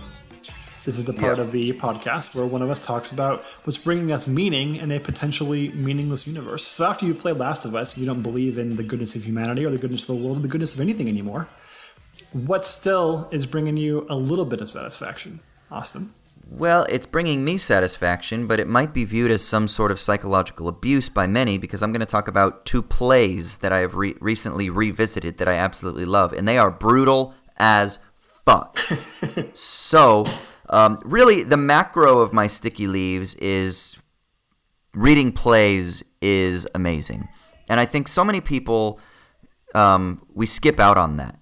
This 0.84 0.98
is 0.98 1.06
the 1.06 1.14
part 1.14 1.38
Yeah. 1.38 1.44
of 1.44 1.52
the 1.52 1.74
podcast 1.74 2.34
where 2.34 2.46
one 2.46 2.62
of 2.64 2.70
us 2.72 2.80
talks 2.80 3.12
about 3.12 3.44
what's 3.66 3.78
bringing 3.78 4.12
us 4.12 4.26
meaning 4.28 4.76
in 4.78 4.92
a 4.92 5.00
potentially 5.00 5.70
meaningless 5.74 6.26
universe. 6.26 6.66
So 6.66 6.86
after 6.86 7.06
you 7.06 7.14
play 7.14 7.34
Last 7.34 7.66
of 7.66 7.76
Us, 7.76 7.98
you 7.98 8.06
don't 8.06 8.24
believe 8.24 8.58
in 8.58 8.78
the 8.78 8.84
goodness 8.84 9.16
of 9.16 9.24
humanity 9.24 9.64
or 9.64 9.70
the 9.70 9.78
goodness 9.78 10.02
of 10.02 10.08
the 10.16 10.24
world 10.24 10.38
or 10.38 10.42
the 10.42 10.48
goodness 10.48 10.74
of 10.74 10.82
anything 10.82 11.08
anymore. 11.08 11.48
What 12.34 12.66
still 12.66 13.28
is 13.32 13.46
bringing 13.46 13.78
you 13.78 14.08
a 14.10 14.16
little 14.16 14.46
bit 14.46 14.60
of 14.62 14.72
satisfaction, 14.72 15.42
Austin? 15.70 16.14
Well, 16.50 16.86
it's 16.90 17.06
bringing 17.06 17.46
me 17.46 17.58
satisfaction, 17.58 18.48
but 18.48 18.60
it 18.60 18.68
might 18.68 18.92
be 18.94 19.06
viewed 19.06 19.32
as 19.32 19.44
some 19.44 19.68
sort 19.68 19.92
of 19.92 20.00
psychological 20.02 20.68
abuse 20.68 21.08
by 21.10 21.28
many 21.28 21.58
because 21.58 21.82
I'm 21.84 21.92
going 21.94 22.02
to 22.02 22.06
talk 22.06 22.28
about 22.28 22.66
two 22.66 22.82
plays 22.82 23.58
that 23.58 23.72
I 23.72 23.80
have 23.80 23.96
re- 23.96 24.16
recently 24.20 24.70
revisited 24.70 25.38
that 25.38 25.48
I 25.48 25.54
absolutely 25.54 26.06
love, 26.06 26.34
and 26.34 26.48
they 26.48 26.58
are 26.58 26.72
brutal 26.72 27.34
as 27.58 28.00
fuck. 28.44 28.78
so, 29.54 30.26
um, 30.72 31.00
really, 31.04 31.44
the 31.44 31.58
macro 31.58 32.20
of 32.20 32.34
my 32.34 32.48
sticky 32.48 32.88
leaves 32.88 33.36
is 33.36 33.98
reading 34.94 35.32
plays 35.32 36.04
is 36.22 36.68
amazing. 36.74 37.28
And 37.70 37.80
I 37.80 37.86
think 37.86 38.08
so 38.08 38.24
many 38.24 38.42
people, 38.42 39.00
um, 39.76 40.26
we 40.34 40.46
skip 40.46 40.80
out 40.80 40.98
on 40.98 41.18
that 41.18 41.38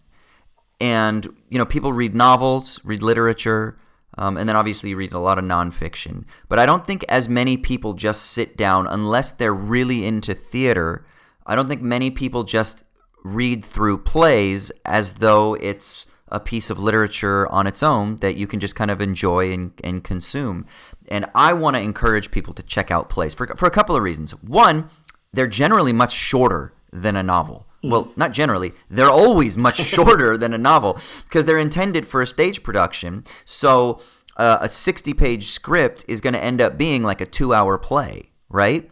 and 0.80 1.28
you 1.50 1.58
know 1.58 1.66
people 1.66 1.94
read 1.94 2.16
novels 2.16 2.80
read 2.84 3.04
literature 3.04 3.78
um, 4.18 4.38
and 4.38 4.50
then 4.50 4.56
obviously 4.56 4.94
read 4.94 5.14
a 5.14 5.20
lot 5.20 5.38
of 5.38 5.44
nonfiction 5.44 6.26
but 6.48 6.60
i 6.60 6.66
don't 6.66 6.86
think 6.86 7.04
as 7.10 7.28
many 7.28 7.58
people 7.58 7.94
just 7.94 8.24
sit 8.28 8.58
down 8.58 8.88
unless 8.88 9.32
they're 9.32 9.54
really 9.54 10.06
into 10.06 10.34
theater 10.34 11.06
i 11.46 11.56
don't 11.56 11.68
think 11.68 11.82
many 11.82 12.10
people 12.10 12.44
just 12.44 12.84
read 13.24 13.64
through 13.64 13.98
plays 13.98 14.72
as 14.86 15.16
though 15.16 15.56
it's 15.56 16.08
a 16.32 16.40
piece 16.40 16.70
of 16.70 16.80
literature 16.80 17.48
on 17.52 17.68
its 17.68 17.84
own 17.84 18.18
that 18.18 18.36
you 18.36 18.48
can 18.48 18.60
just 18.60 18.76
kind 18.76 18.92
of 18.92 19.02
enjoy 19.02 19.52
and, 19.52 19.72
and 19.84 20.04
consume 20.04 20.66
and 21.08 21.26
i 21.34 21.54
want 21.54 21.76
to 21.76 21.82
encourage 21.82 22.32
people 22.32 22.54
to 22.54 22.64
check 22.64 22.92
out 22.92 23.10
plays 23.10 23.34
for, 23.34 23.48
for 23.56 23.66
a 23.66 23.72
couple 23.72 23.96
of 23.96 24.04
reasons 24.04 24.32
one 24.44 24.90
they're 25.34 25.48
generally 25.48 25.94
much 25.94 26.14
shorter 26.14 26.74
than 26.92 27.16
a 27.16 27.24
novel 27.24 27.66
well, 27.82 28.12
not 28.16 28.34
generally. 28.34 28.74
They're 28.90 29.10
always 29.10 29.58
much 29.58 29.78
shorter 29.86 30.38
than 30.38 30.54
a 30.54 30.58
novel 30.58 31.00
because 31.24 31.46
they're 31.46 31.58
intended 31.58 32.06
for 32.06 32.22
a 32.22 32.28
stage 32.28 32.64
production. 32.64 33.24
So 33.46 34.02
uh, 34.38 34.60
a 34.62 34.70
60 34.70 35.14
page 35.14 35.48
script 35.48 36.06
is 36.08 36.22
going 36.22 36.34
to 36.34 36.44
end 36.44 36.62
up 36.62 36.78
being 36.78 37.04
like 37.04 37.22
a 37.22 37.26
two 37.26 37.54
hour 37.54 37.78
play, 37.78 38.32
right? 38.50 38.90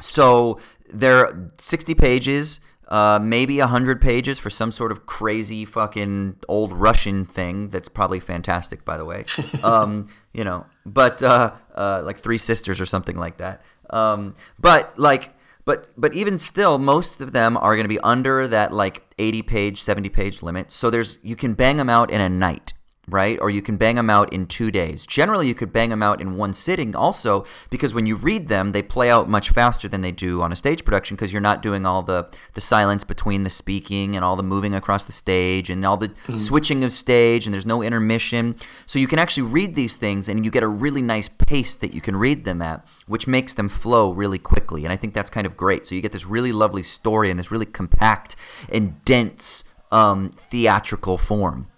So 0.00 0.58
they're 0.88 1.50
60 1.58 1.94
pages, 1.94 2.60
uh, 2.90 3.20
maybe 3.22 3.58
100 3.58 4.00
pages 4.00 4.38
for 4.38 4.50
some 4.50 4.72
sort 4.72 4.90
of 4.90 5.06
crazy 5.06 5.64
fucking 5.64 6.36
old 6.48 6.72
Russian 6.72 7.24
thing 7.24 7.68
that's 7.68 7.88
probably 7.88 8.18
fantastic, 8.18 8.84
by 8.84 8.96
the 8.96 9.04
way. 9.04 9.24
um, 9.62 10.08
you 10.32 10.42
know, 10.44 10.66
but 10.84 11.22
uh, 11.22 11.52
uh, 11.74 12.02
like 12.04 12.18
Three 12.18 12.38
Sisters 12.38 12.80
or 12.80 12.86
something 12.86 13.16
like 13.16 13.36
that. 13.36 13.62
Um, 13.90 14.34
but 14.58 14.98
like, 14.98 15.34
but 15.64 15.88
but 15.96 16.14
even 16.14 16.38
still, 16.38 16.78
most 16.78 17.20
of 17.20 17.32
them 17.32 17.56
are 17.56 17.76
going 17.76 17.84
to 17.84 17.88
be 17.88 18.00
under 18.00 18.48
that 18.48 18.72
like 18.72 19.02
80 19.18 19.42
page, 19.42 19.82
70 19.82 20.08
page 20.08 20.42
limit. 20.42 20.72
So 20.72 20.90
there's 20.90 21.18
you 21.22 21.36
can 21.36 21.54
bang 21.54 21.76
them 21.76 21.88
out 21.88 22.10
in 22.10 22.20
a 22.20 22.28
night, 22.28 22.72
right? 23.10 23.38
Or 23.40 23.50
you 23.50 23.62
can 23.62 23.76
bang 23.76 23.96
them 23.96 24.10
out 24.10 24.32
in 24.32 24.46
two 24.46 24.70
days. 24.70 25.06
Generally, 25.06 25.48
you 25.48 25.54
could 25.54 25.72
bang 25.72 25.90
them 25.90 26.02
out 26.02 26.20
in 26.20 26.36
one 26.36 26.52
sitting. 26.52 26.94
Also, 26.94 27.44
because 27.68 27.94
when 27.94 28.06
you 28.06 28.16
read 28.16 28.48
them, 28.48 28.72
they 28.72 28.82
play 28.82 29.10
out 29.10 29.28
much 29.28 29.50
faster 29.50 29.88
than 29.88 30.00
they 30.00 30.12
do 30.12 30.42
on 30.42 30.52
a 30.52 30.56
stage 30.56 30.84
production 30.84 31.16
because 31.16 31.32
you're 31.32 31.40
not 31.40 31.62
doing 31.62 31.86
all 31.86 32.02
the 32.02 32.28
the 32.54 32.60
silence 32.60 33.04
between 33.04 33.42
the 33.42 33.50
speaking 33.50 34.16
and 34.16 34.24
all 34.24 34.36
the 34.36 34.42
moving 34.42 34.74
across 34.74 35.04
the 35.04 35.12
stage 35.12 35.70
and 35.70 35.84
all 35.84 35.96
the 35.96 36.12
switching 36.36 36.84
of 36.84 36.92
stage 36.92 37.46
and 37.46 37.54
there's 37.54 37.66
no 37.66 37.82
intermission. 37.82 38.56
So 38.86 38.98
you 38.98 39.06
can 39.06 39.18
actually 39.18 39.44
read 39.44 39.74
these 39.74 39.96
things 39.96 40.28
and 40.28 40.44
you 40.44 40.50
get 40.50 40.62
a 40.62 40.68
really 40.68 41.02
nice 41.02 41.28
pace 41.28 41.76
that 41.76 41.94
you 41.94 42.00
can 42.00 42.16
read 42.16 42.44
them 42.44 42.62
at, 42.62 42.86
which 43.06 43.26
makes 43.26 43.52
them 43.54 43.68
flow 43.68 44.12
really 44.12 44.38
quickly. 44.38 44.84
And 44.84 44.92
I 44.92 44.96
think 44.96 45.14
that's 45.14 45.30
kind 45.30 45.46
of 45.46 45.56
great. 45.56 45.86
So 45.86 45.94
you 45.94 46.00
get 46.00 46.12
this 46.12 46.26
really 46.26 46.52
lovely 46.52 46.82
story 46.82 47.30
in 47.30 47.36
this 47.36 47.50
really 47.50 47.66
compact 47.66 48.36
and 48.68 49.04
dense 49.04 49.64
um, 49.90 50.30
theatrical 50.30 51.18
form. 51.18 51.69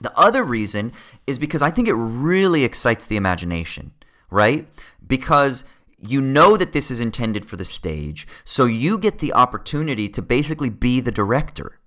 The 0.00 0.16
other 0.18 0.42
reason 0.42 0.92
is 1.26 1.38
because 1.38 1.62
I 1.62 1.70
think 1.70 1.88
it 1.88 1.94
really 1.94 2.64
excites 2.64 3.06
the 3.06 3.16
imagination, 3.16 3.92
right? 4.30 4.66
Because 5.06 5.64
you 5.98 6.20
know 6.20 6.56
that 6.56 6.72
this 6.72 6.90
is 6.90 7.00
intended 7.00 7.44
for 7.44 7.56
the 7.56 7.64
stage, 7.64 8.26
so 8.44 8.64
you 8.64 8.98
get 8.98 9.18
the 9.18 9.34
opportunity 9.34 10.08
to 10.08 10.22
basically 10.22 10.70
be 10.70 11.00
the 11.00 11.12
director. 11.12 11.78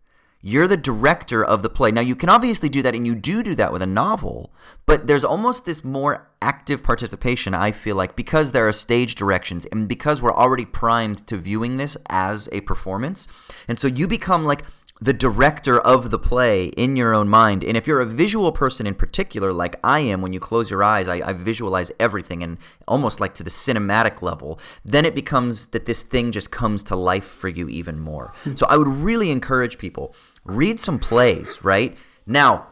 You're 0.46 0.68
the 0.68 0.76
director 0.76 1.44
of 1.44 1.64
the 1.64 1.70
play. 1.70 1.90
Now, 1.92 2.02
you 2.02 2.18
can 2.18 2.28
obviously 2.28 2.68
do 2.68 2.82
that, 2.82 2.94
and 2.94 3.08
you 3.08 3.16
do 3.16 3.44
do 3.44 3.56
that 3.56 3.72
with 3.72 3.82
a 3.82 3.88
novel, 3.88 4.54
but 4.86 5.08
there's 5.08 5.24
almost 5.24 5.66
this 5.66 5.86
more 5.86 6.30
active 6.42 6.84
participation, 6.84 7.54
I 7.54 7.72
feel 7.72 7.96
like, 7.96 8.18
because 8.18 8.52
there 8.52 8.68
are 8.68 8.74
stage 8.74 9.16
directions 9.16 9.64
and 9.72 9.88
because 9.88 10.22
we're 10.22 10.34
already 10.34 10.66
primed 10.66 11.26
to 11.28 11.38
viewing 11.38 11.78
this 11.78 11.96
as 12.10 12.50
a 12.52 12.60
performance. 12.62 13.30
And 13.70 13.80
so 13.80 13.88
you 13.88 14.06
become 14.06 14.44
like 14.44 14.64
the 15.04 15.12
director 15.12 15.78
of 15.82 16.12
the 16.12 16.18
play 16.20 16.68
in 16.68 16.96
your 16.96 17.14
own 17.14 17.28
mind. 17.28 17.62
And 17.62 17.76
if 17.76 17.88
you're 17.88 18.00
a 18.00 18.06
visual 18.06 18.54
person 18.54 18.88
in 18.88 18.96
particular, 18.96 19.52
like 19.52 19.76
I 19.84 20.00
am, 20.00 20.22
when 20.22 20.32
you 20.32 20.40
close 20.40 20.72
your 20.72 20.82
eyes, 20.82 21.10
I, 21.10 21.16
I 21.16 21.34
visualize 21.34 21.92
everything 22.00 22.42
and 22.42 22.58
almost 22.88 23.20
like 23.20 23.34
to 23.34 23.44
the 23.44 23.50
cinematic 23.50 24.22
level, 24.22 24.62
then 24.86 25.04
it 25.04 25.14
becomes 25.14 25.68
that 25.68 25.88
this 25.88 26.04
thing 26.04 26.32
just 26.32 26.52
comes 26.52 26.84
to 26.84 26.96
life 26.96 27.26
for 27.26 27.50
you 27.50 27.68
even 27.68 28.00
more. 28.00 28.32
Hmm. 28.46 28.56
so 28.56 28.66
I 28.70 28.78
would 28.78 28.88
really 28.88 29.30
encourage 29.30 29.78
people 29.78 30.16
read 30.46 30.80
some 30.80 31.00
plays, 31.00 31.62
right? 31.66 31.98
Now, 32.26 32.68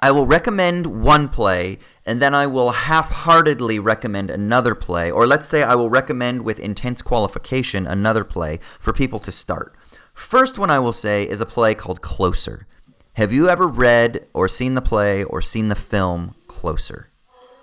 I 0.00 0.12
will 0.12 0.26
recommend 0.26 0.86
one 0.86 1.28
play, 1.28 1.78
and 2.06 2.22
then 2.22 2.34
I 2.34 2.46
will 2.46 2.70
half 2.70 3.10
heartedly 3.10 3.78
recommend 3.78 4.30
another 4.30 4.74
play, 4.74 5.10
or 5.10 5.26
let's 5.26 5.46
say 5.46 5.62
I 5.62 5.74
will 5.74 5.90
recommend 5.90 6.42
with 6.42 6.58
intense 6.58 7.02
qualification 7.02 7.86
another 7.86 8.24
play 8.24 8.60
for 8.78 8.92
people 8.94 9.18
to 9.20 9.32
start. 9.32 9.74
First 10.16 10.58
one 10.58 10.70
I 10.70 10.78
will 10.78 10.94
say 10.94 11.28
is 11.28 11.40
a 11.42 11.46
play 11.46 11.74
called 11.74 12.00
Closer. 12.00 12.66
Have 13.12 13.32
you 13.32 13.48
ever 13.48 13.66
read 13.66 14.26
or 14.32 14.48
seen 14.48 14.74
the 14.74 14.82
play 14.82 15.22
or 15.22 15.40
seen 15.42 15.68
the 15.68 15.74
film 15.76 16.34
Closer? 16.48 17.10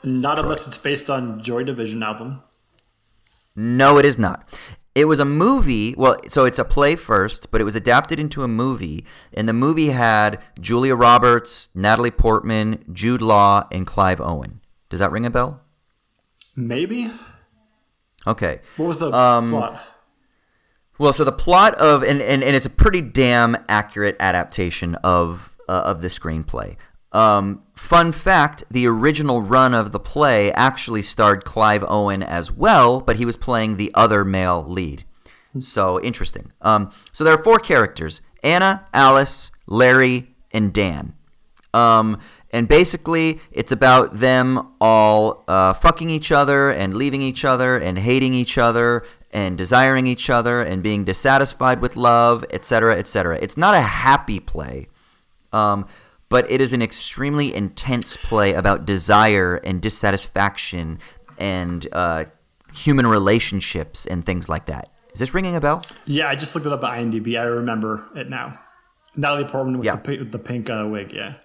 Not 0.04 0.38
unless 0.40 0.68
it's 0.68 0.78
based 0.78 1.10
on 1.10 1.42
Joy 1.42 1.64
Division 1.64 2.04
album. 2.04 2.42
No, 3.56 3.98
it 3.98 4.06
is 4.06 4.20
not. 4.20 4.48
It 4.96 5.06
was 5.06 5.20
a 5.20 5.26
movie. 5.26 5.96
Well, 5.98 6.18
so 6.28 6.46
it's 6.46 6.60
a 6.60 6.64
play 6.64 6.96
first, 6.96 7.50
but 7.52 7.60
it 7.60 7.64
was 7.64 7.76
adapted 7.76 8.20
into 8.20 8.44
a 8.44 8.48
movie. 8.48 9.04
And 9.34 9.50
the 9.50 9.54
movie 9.54 9.90
had 9.90 10.40
Julia 10.60 10.96
Roberts, 10.96 11.70
Natalie 11.74 12.12
Portman, 12.12 12.84
Jude 12.94 13.22
Law, 13.22 13.68
and 13.72 13.88
Clive 13.88 14.22
Owen. 14.22 14.62
Does 14.90 15.00
that 15.00 15.12
ring 15.12 15.26
a 15.26 15.32
bell? 15.32 15.62
Maybe. 16.56 17.12
Okay. 18.28 18.62
What 18.78 18.86
was 18.88 19.00
the 19.00 19.12
Um, 19.12 19.50
plot? 19.50 19.82
Well, 21.00 21.14
so 21.14 21.24
the 21.24 21.32
plot 21.32 21.76
of 21.76 22.04
and, 22.04 22.22
and, 22.22 22.44
and 22.44 22.56
it's 22.56 22.66
a 22.66 22.70
pretty 22.70 23.02
damn 23.02 23.58
accurate 23.68 24.16
adaptation 24.20 24.96
of 24.96 25.56
uh, 25.68 25.82
of 25.86 26.02
the 26.02 26.08
screenplay. 26.08 26.76
Um, 27.12 27.64
fun 27.76 28.12
fact: 28.12 28.64
the 28.70 28.88
original 28.88 29.42
run 29.42 29.74
of 29.74 29.92
the 29.92 30.00
play 30.00 30.52
actually 30.54 31.02
starred 31.02 31.46
Clive 31.46 31.84
Owen 31.88 32.22
as 32.22 32.52
well, 32.52 33.02
but 33.02 33.16
he 33.16 33.26
was 33.26 33.38
playing 33.38 33.78
the 33.78 33.92
other 33.94 34.24
male 34.24 34.64
lead. 34.64 35.04
So 35.60 36.00
interesting. 36.02 36.52
Um, 36.62 36.92
so 37.12 37.24
there 37.24 37.34
are 37.34 37.44
four 37.44 37.60
characters: 37.60 38.22
Anna, 38.44 38.86
Alice, 38.94 39.52
Larry, 39.68 40.36
and 40.52 40.74
Dan. 40.74 41.14
Um, 41.74 42.20
and 42.52 42.68
basically, 42.68 43.42
it's 43.52 43.72
about 43.72 44.20
them 44.20 44.74
all 44.80 45.44
uh, 45.48 45.74
fucking 45.74 46.12
each 46.12 46.32
other 46.32 46.70
and 46.70 46.94
leaving 46.94 47.24
each 47.24 47.44
other 47.44 47.78
and 47.78 47.98
hating 47.98 48.36
each 48.36 48.60
other 48.60 49.04
and 49.34 49.58
desiring 49.58 50.08
each 50.08 50.30
other 50.30 50.62
and 50.62 50.82
being 50.84 51.04
dissatisfied 51.04 51.82
with 51.82 51.98
love, 51.98 52.46
etc., 52.52 52.96
etc. 52.98 53.38
It's 53.42 53.58
not 53.58 53.74
a 53.74 53.82
happy 53.82 54.40
play, 54.40 54.88
um, 55.52 55.86
but 56.30 56.50
it 56.50 56.62
is 56.62 56.72
an 56.72 56.82
extremely 56.82 57.54
intense 57.54 58.16
play 58.16 58.54
about 58.54 58.86
desire 58.86 59.56
and 59.58 59.82
dissatisfaction 59.82 61.00
and 61.38 61.88
uh, 61.92 62.26
human 62.74 63.08
relationships 63.08 64.06
and 64.06 64.26
things 64.26 64.48
like 64.48 64.68
that. 64.68 64.90
Is 65.14 65.20
this 65.20 65.34
ringing 65.34 65.56
a 65.56 65.60
bell? 65.62 65.84
Yeah, 66.06 66.28
I 66.30 66.36
just 66.36 66.56
looked 66.56 66.66
it 66.68 66.74
up 66.74 66.84
at 66.84 66.92
IMDb. 66.92 67.40
I 67.40 67.44
remember 67.44 68.06
it 68.16 68.30
now. 68.30 68.60
Natalie 69.16 69.46
Portman 69.46 69.78
with 69.78 69.86
Yeah. 69.86 69.96
the, 69.98 70.18
with 70.20 70.32
the 70.32 70.40
pink 70.40 70.70
uh, 70.70 70.88
wig. 70.90 71.12
Yeah. 71.14 71.36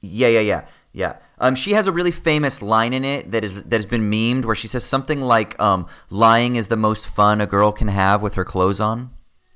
Yeah, 0.00 0.28
yeah, 0.28 0.40
yeah, 0.40 0.64
yeah. 0.92 1.16
Um, 1.40 1.54
she 1.54 1.72
has 1.72 1.86
a 1.86 1.92
really 1.92 2.10
famous 2.10 2.60
line 2.60 2.92
in 2.92 3.04
it 3.04 3.32
that 3.32 3.42
is 3.42 3.62
that 3.64 3.76
has 3.76 3.86
been 3.86 4.10
memed, 4.10 4.44
where 4.44 4.54
she 4.54 4.68
says 4.68 4.84
something 4.84 5.20
like, 5.22 5.58
um, 5.60 5.86
"Lying 6.10 6.56
is 6.56 6.68
the 6.68 6.76
most 6.76 7.08
fun 7.08 7.40
a 7.40 7.46
girl 7.46 7.72
can 7.72 7.88
have 7.88 8.22
with 8.22 8.34
her 8.34 8.44
clothes 8.44 8.80
on." 8.80 9.10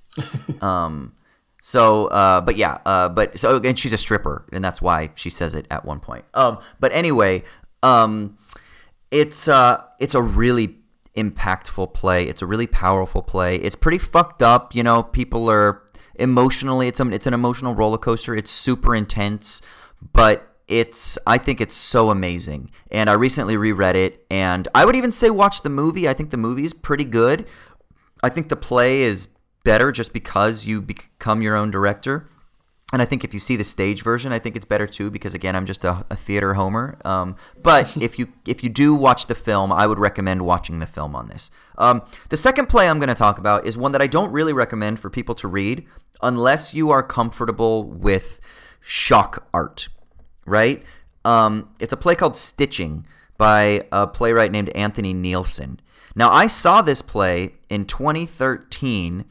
um, 0.61 1.13
so, 1.61 2.07
uh, 2.09 2.41
but 2.41 2.57
yeah, 2.57 2.79
uh, 2.85 3.09
but 3.09 3.39
so 3.39 3.61
and 3.63 3.79
she's 3.79 3.93
a 3.93 3.99
stripper, 3.99 4.47
and 4.53 4.65
that's 4.65 4.81
why 4.81 5.11
she 5.15 5.31
says 5.31 5.55
it 5.55 5.67
at 5.71 5.85
one 5.85 6.01
point. 6.01 6.25
Um, 6.35 6.59
but 6.81 6.93
anyway, 6.93 7.45
um, 7.83 8.39
it's 9.11 9.47
uh, 9.47 9.83
it's 10.01 10.15
a 10.15 10.23
really 10.23 10.77
impactful 11.17 11.95
play. 11.95 12.25
It's 12.25 12.43
a 12.43 12.47
really 12.47 12.67
powerful 12.67 13.23
play. 13.23 13.57
It's 13.57 13.77
pretty 13.77 13.99
fucked 13.99 14.43
up. 14.43 14.75
You 14.75 14.83
know, 14.83 15.03
people 15.03 15.51
are 15.51 15.83
emotionally. 16.15 16.89
It's 16.89 17.01
a, 17.01 17.09
it's 17.11 17.27
an 17.27 17.35
emotional 17.35 17.75
roller 17.75 17.99
coaster. 17.99 18.35
It's 18.35 18.51
super 18.51 18.95
intense, 18.95 19.63
but 20.13 20.54
it's 20.69 21.19
I 21.27 21.39
think 21.39 21.61
it's 21.61 21.75
so 21.75 22.11
amazing. 22.11 22.71
And 22.91 23.11
I 23.11 23.15
recently 23.15 23.57
reread 23.57 23.97
it, 23.97 24.25
and 24.31 24.69
I 24.75 24.85
would 24.85 24.97
even 24.97 25.13
say 25.13 25.31
watch 25.31 25.63
the 25.63 25.71
movie. 25.71 26.09
I 26.09 26.15
think 26.15 26.31
the 26.31 26.37
movie 26.37 26.65
is 26.65 26.73
pretty 26.73 27.05
good. 27.05 27.47
I 28.23 28.29
think 28.31 28.49
the 28.49 28.57
play 28.57 29.03
is 29.03 29.29
better 29.65 29.93
just 29.93 30.13
because 30.13 30.67
you 30.67 30.81
become 30.81 31.43
your 31.43 31.57
own 31.57 31.71
director. 31.71 32.29
And 32.93 33.03
I 33.03 33.07
think 33.07 33.25
if 33.25 33.35
you 33.35 33.41
see 33.41 33.57
the 33.57 33.65
stage 33.65 34.03
version, 34.03 34.31
I 34.31 34.39
think 34.39 34.55
it's 34.55 34.65
better 34.65 34.87
too 34.87 35.11
because 35.11 35.35
again, 35.35 35.57
I'm 35.57 35.67
just 35.67 35.85
a, 35.85 36.07
a 36.11 36.17
theater 36.17 36.55
homer. 36.55 36.97
Um, 37.05 37.35
but 37.61 37.97
if 38.01 38.19
you 38.19 38.29
if 38.47 38.63
you 38.63 38.69
do 38.69 38.95
watch 38.95 39.27
the 39.27 39.35
film, 39.35 39.73
I 39.73 39.87
would 39.87 39.99
recommend 39.99 40.43
watching 40.43 40.79
the 40.79 40.87
film 40.87 41.17
on 41.17 41.29
this. 41.29 41.51
Um, 41.77 42.03
the 42.29 42.37
second 42.37 42.69
play 42.69 42.89
I'm 42.89 43.01
going 43.01 43.09
to 43.09 43.15
talk 43.15 43.39
about 43.39 43.67
is 43.67 43.77
one 43.77 43.93
that 43.93 44.03
I 44.03 44.07
don't 44.07 44.31
really 44.31 44.53
recommend 44.53 45.01
for 45.01 45.11
people 45.11 45.35
to 45.37 45.49
read 45.49 45.85
unless 46.23 46.73
you 46.73 46.91
are 46.91 47.03
comfortable 47.03 47.83
with 47.85 48.41
shock 48.81 49.49
art, 49.53 49.89
right? 50.47 50.83
Um, 51.25 51.71
it's 51.81 51.93
a 51.93 51.97
play 51.97 52.15
called 52.15 52.37
Stitching 52.37 53.07
by 53.37 53.87
a 53.91 54.07
playwright 54.07 54.53
named 54.53 54.69
Anthony 54.71 55.15
Neilson. 55.15 55.79
Now, 56.15 56.31
I 56.31 56.47
saw 56.47 56.83
this 56.83 57.03
play 57.03 57.55
in 57.69 57.87
2013 57.87 59.25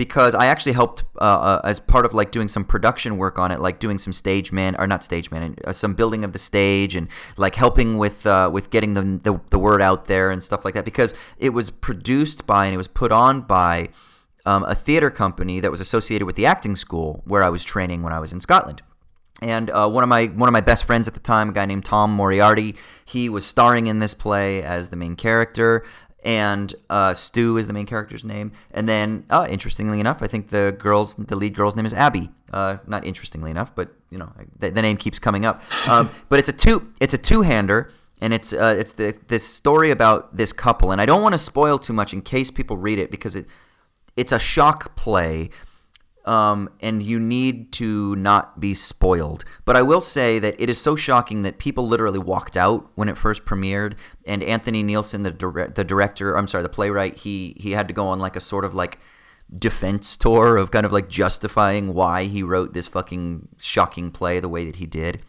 because 0.00 0.34
I 0.34 0.46
actually 0.46 0.72
helped 0.72 1.04
uh, 1.20 1.24
uh, 1.24 1.60
as 1.62 1.78
part 1.78 2.06
of 2.06 2.14
like 2.14 2.30
doing 2.30 2.48
some 2.48 2.64
production 2.64 3.18
work 3.18 3.38
on 3.38 3.50
it, 3.50 3.60
like 3.60 3.78
doing 3.78 3.98
some 3.98 4.14
stage 4.14 4.50
man 4.50 4.74
or 4.78 4.86
not 4.86 5.04
stage 5.04 5.30
man, 5.30 5.56
uh, 5.66 5.74
some 5.74 5.92
building 5.92 6.24
of 6.24 6.32
the 6.32 6.38
stage 6.38 6.96
and 6.96 7.08
like 7.36 7.54
helping 7.54 7.98
with 7.98 8.24
uh, 8.24 8.48
with 8.50 8.70
getting 8.70 8.94
the, 8.94 9.02
the 9.02 9.38
the 9.50 9.58
word 9.58 9.82
out 9.82 10.06
there 10.06 10.30
and 10.30 10.42
stuff 10.42 10.64
like 10.64 10.72
that. 10.72 10.86
Because 10.86 11.12
it 11.36 11.50
was 11.50 11.68
produced 11.68 12.46
by 12.46 12.64
and 12.64 12.72
it 12.72 12.78
was 12.78 12.88
put 12.88 13.12
on 13.12 13.42
by 13.42 13.90
um, 14.46 14.64
a 14.64 14.74
theater 14.74 15.10
company 15.10 15.60
that 15.60 15.70
was 15.70 15.82
associated 15.82 16.24
with 16.24 16.36
the 16.36 16.46
acting 16.46 16.76
school 16.76 17.20
where 17.26 17.42
I 17.42 17.50
was 17.50 17.62
training 17.62 18.02
when 18.02 18.14
I 18.14 18.20
was 18.20 18.32
in 18.32 18.40
Scotland. 18.40 18.80
And 19.40 19.70
uh, 19.70 19.88
one 19.88 20.02
of 20.02 20.08
my 20.08 20.26
one 20.26 20.48
of 20.48 20.52
my 20.52 20.60
best 20.60 20.84
friends 20.84 21.08
at 21.08 21.14
the 21.14 21.20
time, 21.20 21.48
a 21.48 21.52
guy 21.52 21.64
named 21.64 21.84
Tom 21.84 22.12
Moriarty, 22.12 22.76
he 23.04 23.28
was 23.28 23.46
starring 23.46 23.86
in 23.86 23.98
this 23.98 24.14
play 24.14 24.62
as 24.62 24.90
the 24.90 24.96
main 24.96 25.16
character 25.16 25.84
and 26.24 26.74
uh, 26.90 27.14
Stu 27.14 27.56
is 27.56 27.66
the 27.66 27.72
main 27.72 27.86
character's 27.86 28.24
name. 28.24 28.52
And 28.72 28.88
then, 28.88 29.24
uh, 29.30 29.46
interestingly 29.48 30.00
enough, 30.00 30.22
I 30.22 30.26
think 30.26 30.48
the 30.48 30.74
girl's 30.78 31.14
the 31.14 31.36
lead 31.36 31.54
girl's 31.54 31.76
name 31.76 31.86
is 31.86 31.94
Abby. 31.94 32.30
Uh, 32.52 32.78
not 32.86 33.06
interestingly 33.06 33.50
enough, 33.50 33.74
but 33.74 33.90
you 34.10 34.18
know 34.18 34.32
the, 34.58 34.70
the 34.70 34.82
name 34.82 34.96
keeps 34.96 35.18
coming 35.18 35.46
up. 35.46 35.62
Um, 35.88 36.10
but 36.28 36.38
it's 36.38 36.48
a 36.48 36.52
two 36.52 36.92
it's 37.00 37.14
a 37.14 37.18
two 37.18 37.42
hander, 37.42 37.90
and 38.20 38.34
it's 38.34 38.52
uh, 38.52 38.76
it's 38.78 38.92
the 38.92 39.16
this 39.28 39.46
story 39.46 39.90
about 39.90 40.36
this 40.36 40.52
couple. 40.52 40.92
And 40.92 41.00
I 41.00 41.06
don't 41.06 41.22
want 41.22 41.32
to 41.32 41.38
spoil 41.38 41.78
too 41.78 41.92
much 41.92 42.12
in 42.12 42.22
case 42.22 42.50
people 42.50 42.76
read 42.76 42.98
it 42.98 43.10
because 43.10 43.36
it 43.36 43.46
it's 44.16 44.32
a 44.32 44.38
shock 44.38 44.96
play 44.96 45.50
um, 46.24 46.68
and 46.80 47.02
you 47.02 47.18
need 47.18 47.72
to 47.72 48.14
not 48.16 48.60
be 48.60 48.74
spoiled. 48.74 49.44
But 49.64 49.76
I 49.76 49.82
will 49.82 50.00
say 50.00 50.38
that 50.38 50.54
it 50.58 50.68
is 50.68 50.80
so 50.80 50.96
shocking 50.96 51.42
that 51.42 51.58
people 51.58 51.88
literally 51.88 52.18
walked 52.18 52.56
out 52.56 52.90
when 52.94 53.08
it 53.08 53.16
first 53.16 53.44
premiered. 53.44 53.94
And 54.26 54.42
Anthony 54.42 54.84
Neilson, 54.84 55.22
the 55.22 55.30
dire- 55.30 55.68
the 55.68 55.84
director, 55.84 56.36
I'm 56.36 56.46
sorry, 56.46 56.62
the 56.62 56.68
playwright, 56.68 57.18
he 57.18 57.56
he 57.58 57.72
had 57.72 57.88
to 57.88 57.94
go 57.94 58.06
on 58.06 58.18
like 58.18 58.36
a 58.36 58.40
sort 58.40 58.64
of 58.64 58.74
like 58.74 58.98
defense 59.56 60.16
tour 60.16 60.56
of 60.56 60.70
kind 60.70 60.86
of 60.86 60.92
like 60.92 61.08
justifying 61.08 61.92
why 61.92 62.24
he 62.24 62.42
wrote 62.42 62.72
this 62.72 62.86
fucking 62.86 63.48
shocking 63.58 64.10
play 64.10 64.38
the 64.38 64.48
way 64.48 64.64
that 64.64 64.76
he 64.76 64.86
did. 64.86 65.20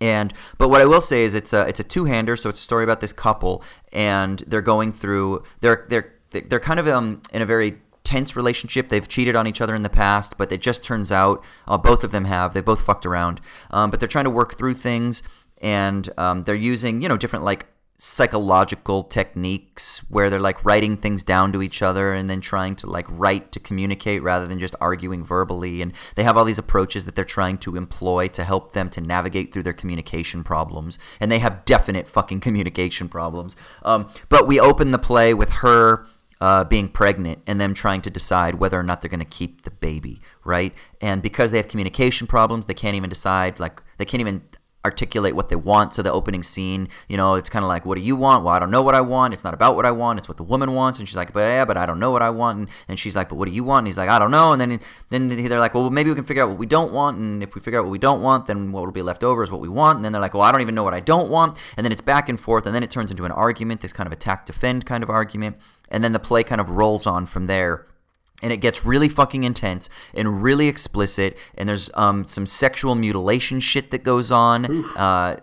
And 0.00 0.34
but 0.58 0.68
what 0.68 0.80
I 0.80 0.86
will 0.86 1.00
say 1.00 1.24
is 1.24 1.34
it's 1.34 1.52
a 1.52 1.66
it's 1.68 1.80
a 1.80 1.84
two 1.84 2.04
hander, 2.04 2.36
so 2.36 2.50
it's 2.50 2.58
a 2.58 2.62
story 2.62 2.84
about 2.84 3.00
this 3.00 3.12
couple, 3.12 3.62
and 3.92 4.40
they're 4.46 4.62
going 4.62 4.92
through 4.92 5.44
they're 5.60 5.86
they're 5.88 6.14
they're 6.30 6.60
kind 6.60 6.80
of 6.80 6.88
um 6.88 7.22
in 7.32 7.42
a 7.42 7.46
very 7.46 7.80
tense 8.04 8.36
relationship. 8.36 8.88
They've 8.88 9.08
cheated 9.08 9.34
on 9.34 9.46
each 9.46 9.60
other 9.60 9.74
in 9.74 9.82
the 9.82 9.90
past, 9.90 10.38
but 10.38 10.52
it 10.52 10.60
just 10.60 10.84
turns 10.84 11.10
out 11.10 11.42
uh, 11.66 11.78
both 11.78 12.04
of 12.04 12.12
them 12.12 12.26
have. 12.26 12.54
They 12.54 12.60
both 12.60 12.84
fucked 12.84 13.06
around, 13.06 13.40
um, 13.70 13.90
but 13.90 13.98
they're 13.98 14.08
trying 14.08 14.24
to 14.24 14.30
work 14.30 14.54
through 14.54 14.74
things, 14.74 15.22
and 15.60 16.08
um, 16.16 16.44
they're 16.44 16.54
using 16.54 17.02
you 17.02 17.08
know 17.08 17.16
different 17.16 17.44
like 17.44 17.66
psychological 17.96 19.04
techniques 19.04 20.00
where 20.08 20.28
they're 20.28 20.40
like 20.40 20.64
writing 20.64 20.96
things 20.96 21.22
down 21.22 21.52
to 21.52 21.62
each 21.62 21.80
other 21.80 22.12
and 22.12 22.28
then 22.28 22.40
trying 22.40 22.74
to 22.74 22.88
like 22.88 23.06
write 23.08 23.52
to 23.52 23.60
communicate 23.60 24.20
rather 24.20 24.48
than 24.48 24.58
just 24.58 24.74
arguing 24.80 25.24
verbally 25.24 25.80
and 25.80 25.92
they 26.16 26.24
have 26.24 26.36
all 26.36 26.44
these 26.44 26.58
approaches 26.58 27.04
that 27.04 27.14
they're 27.14 27.24
trying 27.24 27.56
to 27.56 27.76
employ 27.76 28.26
to 28.26 28.42
help 28.42 28.72
them 28.72 28.90
to 28.90 29.00
navigate 29.00 29.52
through 29.52 29.62
their 29.62 29.72
communication 29.72 30.42
problems 30.42 30.98
and 31.20 31.30
they 31.30 31.38
have 31.38 31.64
definite 31.64 32.08
fucking 32.08 32.40
communication 32.46 33.08
problems 33.08 33.54
um, 33.84 34.08
but 34.28 34.46
we 34.48 34.58
open 34.58 34.90
the 34.90 34.98
play 34.98 35.32
with 35.32 35.50
her 35.50 36.04
uh, 36.44 36.62
being 36.62 36.88
pregnant 36.88 37.38
and 37.46 37.58
them 37.58 37.72
trying 37.72 38.02
to 38.02 38.10
decide 38.10 38.56
whether 38.56 38.78
or 38.78 38.82
not 38.82 39.00
they're 39.00 39.08
going 39.08 39.18
to 39.18 39.24
keep 39.24 39.62
the 39.62 39.70
baby, 39.70 40.20
right? 40.44 40.74
And 41.00 41.22
because 41.22 41.50
they 41.50 41.56
have 41.56 41.68
communication 41.68 42.26
problems, 42.26 42.66
they 42.66 42.74
can't 42.74 42.94
even 42.96 43.08
decide, 43.08 43.58
like, 43.58 43.82
they 43.96 44.04
can't 44.04 44.20
even 44.20 44.42
articulate 44.84 45.34
what 45.34 45.48
they 45.48 45.56
want. 45.56 45.94
So 45.94 46.02
the 46.02 46.12
opening 46.12 46.42
scene, 46.42 46.88
you 47.08 47.16
know, 47.16 47.34
it's 47.34 47.48
kind 47.48 47.64
of 47.64 47.68
like, 47.68 47.86
what 47.86 47.96
do 47.96 48.02
you 48.02 48.16
want? 48.16 48.44
Well, 48.44 48.52
I 48.52 48.58
don't 48.58 48.70
know 48.70 48.82
what 48.82 48.94
I 48.94 49.00
want. 49.00 49.32
It's 49.34 49.44
not 49.44 49.54
about 49.54 49.76
what 49.76 49.86
I 49.86 49.90
want. 49.90 50.18
It's 50.18 50.28
what 50.28 50.36
the 50.36 50.42
woman 50.42 50.74
wants. 50.74 50.98
And 50.98 51.08
she's 51.08 51.16
like, 51.16 51.32
but 51.32 51.40
yeah, 51.40 51.64
but 51.64 51.76
I 51.76 51.86
don't 51.86 51.98
know 51.98 52.10
what 52.10 52.22
I 52.22 52.30
want. 52.30 52.58
And, 52.58 52.68
and 52.88 52.98
she's 52.98 53.16
like, 53.16 53.28
but 53.28 53.36
what 53.36 53.48
do 53.48 53.54
you 53.54 53.64
want? 53.64 53.80
And 53.80 53.88
he's 53.88 53.98
like, 53.98 54.08
I 54.08 54.18
don't 54.18 54.30
know. 54.30 54.52
And 54.52 54.60
then 54.60 54.80
then 55.10 55.28
they're 55.28 55.58
like, 55.58 55.74
well, 55.74 55.90
maybe 55.90 56.10
we 56.10 56.16
can 56.16 56.24
figure 56.24 56.42
out 56.42 56.50
what 56.50 56.58
we 56.58 56.66
don't 56.66 56.92
want. 56.92 57.18
And 57.18 57.42
if 57.42 57.54
we 57.54 57.60
figure 57.60 57.78
out 57.78 57.84
what 57.84 57.90
we 57.90 57.98
don't 57.98 58.22
want, 58.22 58.46
then 58.46 58.72
what 58.72 58.84
will 58.84 58.92
be 58.92 59.02
left 59.02 59.24
over 59.24 59.42
is 59.42 59.50
what 59.50 59.60
we 59.60 59.68
want. 59.68 59.96
And 59.96 60.04
then 60.04 60.12
they're 60.12 60.20
like, 60.20 60.34
well, 60.34 60.42
I 60.42 60.52
don't 60.52 60.60
even 60.60 60.74
know 60.74 60.84
what 60.84 60.94
I 60.94 61.00
don't 61.00 61.30
want. 61.30 61.58
And 61.76 61.84
then 61.84 61.92
it's 61.92 62.02
back 62.02 62.28
and 62.28 62.38
forth. 62.38 62.66
And 62.66 62.74
then 62.74 62.82
it 62.82 62.90
turns 62.90 63.10
into 63.10 63.24
an 63.24 63.32
argument, 63.32 63.80
this 63.80 63.92
kind 63.92 64.06
of 64.06 64.12
attack 64.12 64.46
defend 64.46 64.86
kind 64.86 65.02
of 65.02 65.10
argument. 65.10 65.56
And 65.88 66.02
then 66.02 66.12
the 66.12 66.18
play 66.18 66.42
kind 66.42 66.60
of 66.60 66.70
rolls 66.70 67.06
on 67.06 67.26
from 67.26 67.46
there 67.46 67.86
and 68.44 68.52
it 68.52 68.58
gets 68.58 68.84
really 68.84 69.08
fucking 69.08 69.42
intense 69.42 69.90
and 70.14 70.42
really 70.42 70.68
explicit 70.68 71.36
and 71.56 71.68
there's 71.68 71.90
um, 71.94 72.24
some 72.24 72.46
sexual 72.46 72.94
mutilation 72.94 73.58
shit 73.58 73.90
that 73.90 74.04
goes 74.04 74.30
on. 74.30 74.84
Uh, 74.94 75.40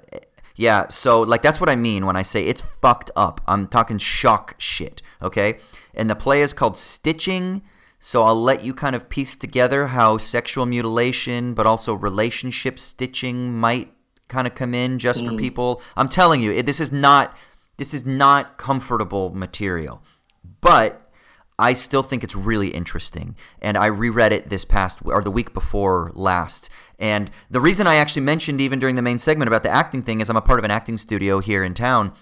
yeah 0.56 0.88
so 0.90 1.22
like 1.22 1.42
that's 1.42 1.60
what 1.62 1.70
i 1.70 1.76
mean 1.76 2.06
when 2.06 2.16
i 2.16 2.22
say 2.22 2.46
it's 2.46 2.62
fucked 2.62 3.10
up. 3.16 3.42
I'm 3.48 3.68
talking 3.68 3.98
shock 3.98 4.56
shit 4.58 5.02
okay? 5.22 5.60
And 5.94 6.10
the 6.10 6.16
play 6.16 6.42
is 6.42 6.54
called 6.54 6.78
stitching 6.78 7.64
so 8.00 8.24
i'll 8.24 8.42
let 8.42 8.64
you 8.64 8.74
kind 8.74 8.96
of 8.96 9.10
piece 9.10 9.36
together 9.38 9.88
how 9.88 10.18
sexual 10.18 10.66
mutilation 10.66 11.54
but 11.54 11.66
also 11.66 11.94
relationship 11.94 12.80
stitching 12.80 13.54
might 13.58 13.94
kind 14.32 14.48
of 14.48 14.56
come 14.56 14.74
in 14.74 14.98
just 14.98 15.24
for 15.24 15.36
people. 15.36 15.82
I'm 15.96 16.08
telling 16.08 16.42
you 16.42 16.52
it, 16.52 16.66
this 16.66 16.80
is 16.80 16.92
not 16.92 17.38
this 17.78 17.94
is 17.94 18.06
not 18.06 18.58
comfortable 18.58 19.32
material. 19.36 20.02
But 20.62 21.11
I 21.62 21.74
still 21.74 22.02
think 22.02 22.24
it's 22.24 22.36
really 22.36 22.70
interesting. 22.70 23.36
And 23.62 23.78
I 23.78 23.86
reread 23.86 24.34
it 24.34 24.50
this 24.50 24.66
past 24.66 25.00
or 25.06 25.22
the 25.22 25.30
week 25.30 25.54
before 25.54 26.12
last. 26.16 26.72
And 26.98 27.30
the 27.52 27.62
reason 27.62 27.86
I 27.86 27.96
actually 27.96 28.24
mentioned 28.24 28.60
even 28.60 28.80
during 28.80 28.96
the 28.96 29.04
main 29.04 29.20
segment 29.20 29.48
about 29.48 29.62
the 29.62 29.70
acting 29.70 30.02
thing 30.02 30.22
is 30.22 30.30
I'm 30.30 30.36
a 30.36 30.42
part 30.42 30.58
of 30.58 30.66
an 30.66 30.72
acting 30.72 30.98
studio 30.98 31.40
here 31.40 31.64
in 31.64 31.76
town, 31.76 32.14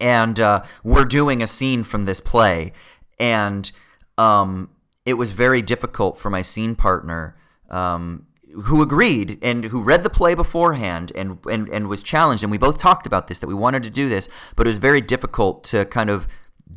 and 0.00 0.38
uh, 0.38 0.62
we're 0.84 1.04
doing 1.04 1.42
a 1.42 1.48
scene 1.48 1.82
from 1.82 2.04
this 2.04 2.20
play, 2.20 2.72
and 3.18 3.72
um, 4.18 4.70
it 5.04 5.14
was 5.14 5.32
very 5.32 5.62
difficult 5.62 6.16
for 6.18 6.30
my 6.30 6.42
scene 6.42 6.76
partner. 6.76 7.36
Um, 7.68 8.26
who 8.64 8.80
agreed 8.80 9.38
and 9.42 9.66
who 9.66 9.82
read 9.82 10.02
the 10.02 10.08
play 10.08 10.34
beforehand 10.34 11.12
and, 11.14 11.38
and 11.50 11.68
and 11.68 11.88
was 11.88 12.02
challenged 12.02 12.42
and 12.42 12.50
we 12.50 12.56
both 12.56 12.78
talked 12.78 13.06
about 13.06 13.26
this 13.26 13.38
that 13.40 13.48
we 13.48 13.52
wanted 13.52 13.82
to 13.82 13.90
do 13.90 14.08
this 14.08 14.30
but 14.54 14.66
it 14.66 14.70
was 14.70 14.78
very 14.78 15.02
difficult 15.02 15.62
to 15.62 15.84
kind 15.84 16.08
of 16.08 16.26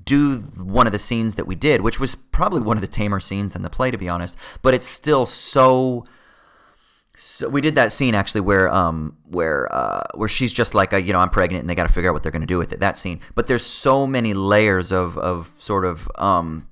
do 0.06 0.38
one 0.38 0.86
of 0.88 0.94
the 0.94 1.00
scenes 1.00 1.36
that 1.36 1.46
we 1.48 1.56
did, 1.56 1.82
which 1.82 2.00
was 2.00 2.16
probably 2.16 2.62
one 2.62 2.78
of 2.78 2.82
the 2.82 2.88
tamer 2.88 3.20
scenes 3.20 3.56
in 3.56 3.62
the 3.62 3.70
play, 3.70 3.92
to 3.92 3.98
be 3.98 4.10
honest. 4.10 4.36
But 4.62 4.74
it's 4.74 4.88
still 4.88 5.26
so. 5.26 6.06
So 7.16 7.50
we 7.50 7.60
did 7.60 7.76
that 7.76 7.92
scene 7.92 8.16
actually 8.16 8.42
where 8.42 8.74
um 8.74 9.18
where 9.26 9.68
uh 9.76 10.04
where 10.16 10.30
she's 10.30 10.54
just 10.54 10.74
like 10.74 10.94
a, 10.94 11.02
you 11.02 11.12
know 11.12 11.20
I'm 11.20 11.30
pregnant 11.30 11.62
and 11.62 11.70
they 11.70 11.76
got 11.76 11.86
to 11.86 11.92
figure 11.94 12.10
out 12.10 12.14
what 12.14 12.24
they're 12.24 12.32
going 12.32 12.44
to 12.44 12.48
do 12.48 12.58
with 12.58 12.72
it 12.72 12.80
that 12.80 12.98
scene 12.98 13.20
but 13.36 13.48
there's 13.48 13.66
so 13.66 14.08
many 14.08 14.34
layers 14.34 14.94
of 14.94 15.18
of 15.18 15.52
sort 15.58 15.84
of 15.84 16.10
um 16.16 16.70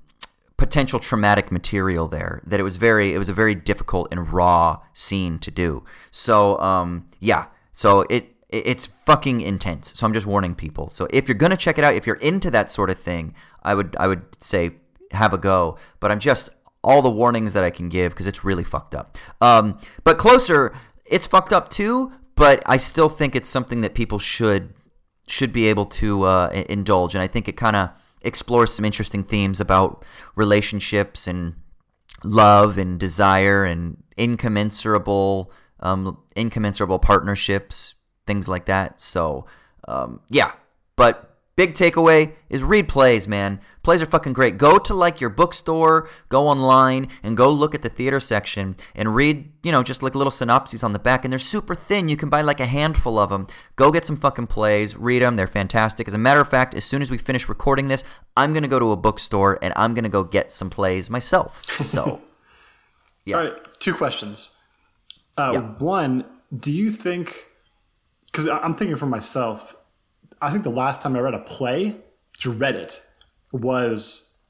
potential 0.56 0.98
traumatic 1.00 1.52
material 1.52 2.08
there 2.08 2.40
that 2.46 2.58
it 2.58 2.62
was 2.62 2.76
very 2.76 3.12
it 3.12 3.18
was 3.18 3.28
a 3.28 3.34
very 3.34 3.54
difficult 3.54 4.08
and 4.10 4.32
raw 4.32 4.78
scene 4.94 5.38
to 5.40 5.50
do 5.50 5.84
so 6.10 6.58
um 6.60 7.04
yeah 7.20 7.44
so 7.74 8.06
it- 8.08 8.34
it's 8.48 8.86
fucking 9.06 9.40
intense. 9.40 9.92
So 9.98 10.06
I'm 10.06 10.12
just 10.12 10.26
warning 10.26 10.54
people. 10.54 10.88
So 10.88 11.06
if 11.10 11.28
you're 11.28 11.36
gonna 11.36 11.56
check 11.56 11.78
it 11.78 11.84
out, 11.84 11.94
if 11.94 12.06
you're 12.06 12.16
into 12.16 12.50
that 12.50 12.70
sort 12.70 12.90
of 12.90 12.98
thing, 12.98 13.34
I 13.62 13.74
would 13.74 13.96
I 13.98 14.08
would 14.08 14.22
say 14.42 14.72
have 15.12 15.32
a 15.32 15.38
go. 15.38 15.78
But 16.00 16.10
I'm 16.10 16.18
just 16.18 16.50
all 16.82 17.02
the 17.02 17.10
warnings 17.10 17.52
that 17.54 17.64
I 17.64 17.70
can 17.70 17.88
give 17.88 18.12
because 18.12 18.26
it's 18.26 18.44
really 18.44 18.64
fucked 18.64 18.94
up. 18.94 19.18
Um, 19.40 19.78
but 20.04 20.18
closer, 20.18 20.74
it's 21.04 21.26
fucked 21.26 21.52
up 21.52 21.68
too. 21.68 22.12
But 22.34 22.62
I 22.66 22.76
still 22.76 23.08
think 23.08 23.34
it's 23.34 23.48
something 23.48 23.80
that 23.80 23.94
people 23.94 24.18
should 24.18 24.72
should 25.26 25.52
be 25.52 25.66
able 25.66 25.84
to 25.84 26.22
uh, 26.22 26.64
indulge, 26.68 27.14
and 27.14 27.22
I 27.22 27.26
think 27.26 27.48
it 27.48 27.56
kind 27.56 27.76
of 27.76 27.90
explores 28.22 28.72
some 28.72 28.84
interesting 28.84 29.24
themes 29.24 29.60
about 29.60 30.04
relationships 30.36 31.26
and 31.26 31.54
love 32.24 32.78
and 32.78 32.98
desire 32.98 33.64
and 33.64 34.02
incommensurable 34.16 35.52
um, 35.80 36.18
incommensurable 36.34 36.98
partnerships, 36.98 37.94
things 38.28 38.46
like 38.46 38.66
that. 38.66 39.00
So 39.00 39.46
um, 39.88 40.20
yeah, 40.28 40.52
but 40.94 41.24
big 41.56 41.74
takeaway 41.74 42.34
is 42.48 42.62
read 42.62 42.86
plays, 42.88 43.26
man. 43.26 43.60
Plays 43.82 44.00
are 44.02 44.06
fucking 44.06 44.34
great. 44.34 44.58
Go 44.58 44.78
to 44.78 44.94
like 44.94 45.20
your 45.20 45.30
bookstore, 45.30 46.08
go 46.28 46.46
online, 46.46 47.08
and 47.24 47.36
go 47.36 47.50
look 47.50 47.74
at 47.74 47.82
the 47.82 47.88
theater 47.88 48.20
section 48.20 48.76
and 48.94 49.14
read, 49.14 49.50
you 49.64 49.72
know, 49.72 49.82
just 49.82 50.02
like 50.02 50.14
little 50.14 50.30
synopses 50.30 50.84
on 50.84 50.92
the 50.92 50.98
back. 50.98 51.24
And 51.24 51.32
they're 51.32 51.38
super 51.38 51.74
thin. 51.74 52.08
You 52.08 52.16
can 52.16 52.28
buy 52.28 52.42
like 52.42 52.60
a 52.60 52.66
handful 52.66 53.18
of 53.18 53.30
them. 53.30 53.46
Go 53.76 53.90
get 53.90 54.04
some 54.04 54.16
fucking 54.16 54.46
plays, 54.46 54.96
read 54.96 55.22
them. 55.22 55.36
They're 55.36 55.46
fantastic. 55.48 56.06
As 56.06 56.14
a 56.14 56.18
matter 56.18 56.40
of 56.40 56.48
fact, 56.48 56.74
as 56.74 56.84
soon 56.84 57.02
as 57.02 57.10
we 57.10 57.18
finish 57.18 57.48
recording 57.48 57.88
this, 57.88 58.04
I'm 58.36 58.52
gonna 58.52 58.68
go 58.68 58.78
to 58.78 58.92
a 58.92 58.96
bookstore 58.96 59.58
and 59.62 59.72
I'm 59.74 59.94
gonna 59.94 60.08
go 60.10 60.22
get 60.22 60.52
some 60.52 60.70
plays 60.70 61.10
myself. 61.10 61.64
So. 61.84 62.20
Yeah. 63.24 63.36
All 63.36 63.44
right, 63.44 63.78
two 63.78 63.92
questions. 63.92 64.56
Uh, 65.36 65.50
Yeah. 65.52 65.60
One, 65.78 66.24
do 66.56 66.72
you 66.72 66.90
think? 66.90 67.44
Because 68.38 68.60
I'm 68.62 68.74
thinking 68.74 68.94
for 68.96 69.06
myself, 69.06 69.74
I 70.40 70.52
think 70.52 70.62
the 70.62 70.70
last 70.70 71.00
time 71.00 71.16
I 71.16 71.18
read 71.18 71.34
a 71.34 71.40
play, 71.40 71.96
just 72.38 72.56
read 72.60 72.78
it, 72.78 73.02
was 73.52 74.44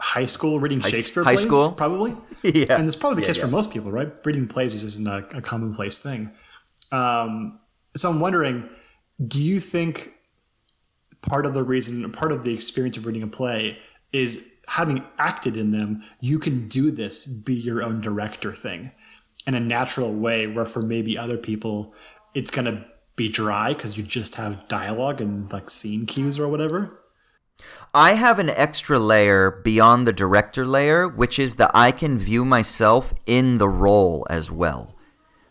high 0.00 0.26
school 0.26 0.58
reading 0.58 0.80
Shakespeare 0.80 1.22
high 1.22 1.34
plays, 1.34 1.46
school? 1.46 1.70
probably. 1.76 2.16
Yeah. 2.42 2.76
and 2.76 2.88
it's 2.88 2.96
probably 2.96 3.16
the 3.16 3.22
Yeah, 3.22 3.28
case 3.28 3.36
yeah. 3.36 3.44
for 3.44 3.50
most 3.50 3.70
people, 3.70 3.92
right? 3.92 4.12
Reading 4.24 4.48
plays 4.48 4.74
is 4.74 4.82
just 4.82 5.06
a, 5.06 5.36
a 5.36 5.40
commonplace 5.40 6.00
thing. 6.00 6.32
Um, 6.90 7.60
so 7.96 8.10
I'm 8.10 8.18
wondering, 8.18 8.68
do 9.28 9.40
you 9.40 9.60
think 9.60 10.14
part 11.22 11.46
of 11.46 11.54
the 11.54 11.62
reason, 11.62 12.10
part 12.10 12.32
of 12.32 12.42
the 12.42 12.52
experience 12.52 12.96
of 12.96 13.06
reading 13.06 13.22
a 13.22 13.28
play 13.28 13.78
is 14.12 14.42
having 14.66 15.04
acted 15.18 15.56
in 15.56 15.70
them, 15.70 16.02
you 16.18 16.40
can 16.40 16.66
do 16.66 16.90
this 16.90 17.26
be 17.26 17.54
your 17.54 17.80
own 17.80 18.00
director 18.00 18.52
thing 18.52 18.90
in 19.46 19.54
a 19.54 19.60
natural 19.60 20.12
way, 20.12 20.48
where 20.48 20.64
for 20.64 20.82
maybe 20.82 21.16
other 21.16 21.36
people, 21.36 21.94
it's 22.34 22.50
going 22.50 22.64
to 22.64 22.84
be 23.16 23.28
dry 23.28 23.72
because 23.72 23.96
you 23.96 24.04
just 24.04 24.34
have 24.36 24.66
dialogue 24.68 25.20
and 25.20 25.52
like 25.52 25.70
scene 25.70 26.06
cues 26.06 26.38
or 26.38 26.48
whatever. 26.48 26.98
I 27.92 28.14
have 28.14 28.38
an 28.40 28.50
extra 28.50 28.98
layer 28.98 29.50
beyond 29.50 30.06
the 30.06 30.12
director 30.12 30.66
layer, 30.66 31.06
which 31.06 31.38
is 31.38 31.56
that 31.56 31.70
I 31.74 31.92
can 31.92 32.18
view 32.18 32.44
myself 32.44 33.14
in 33.26 33.58
the 33.58 33.68
role 33.68 34.26
as 34.28 34.50
well. 34.50 34.96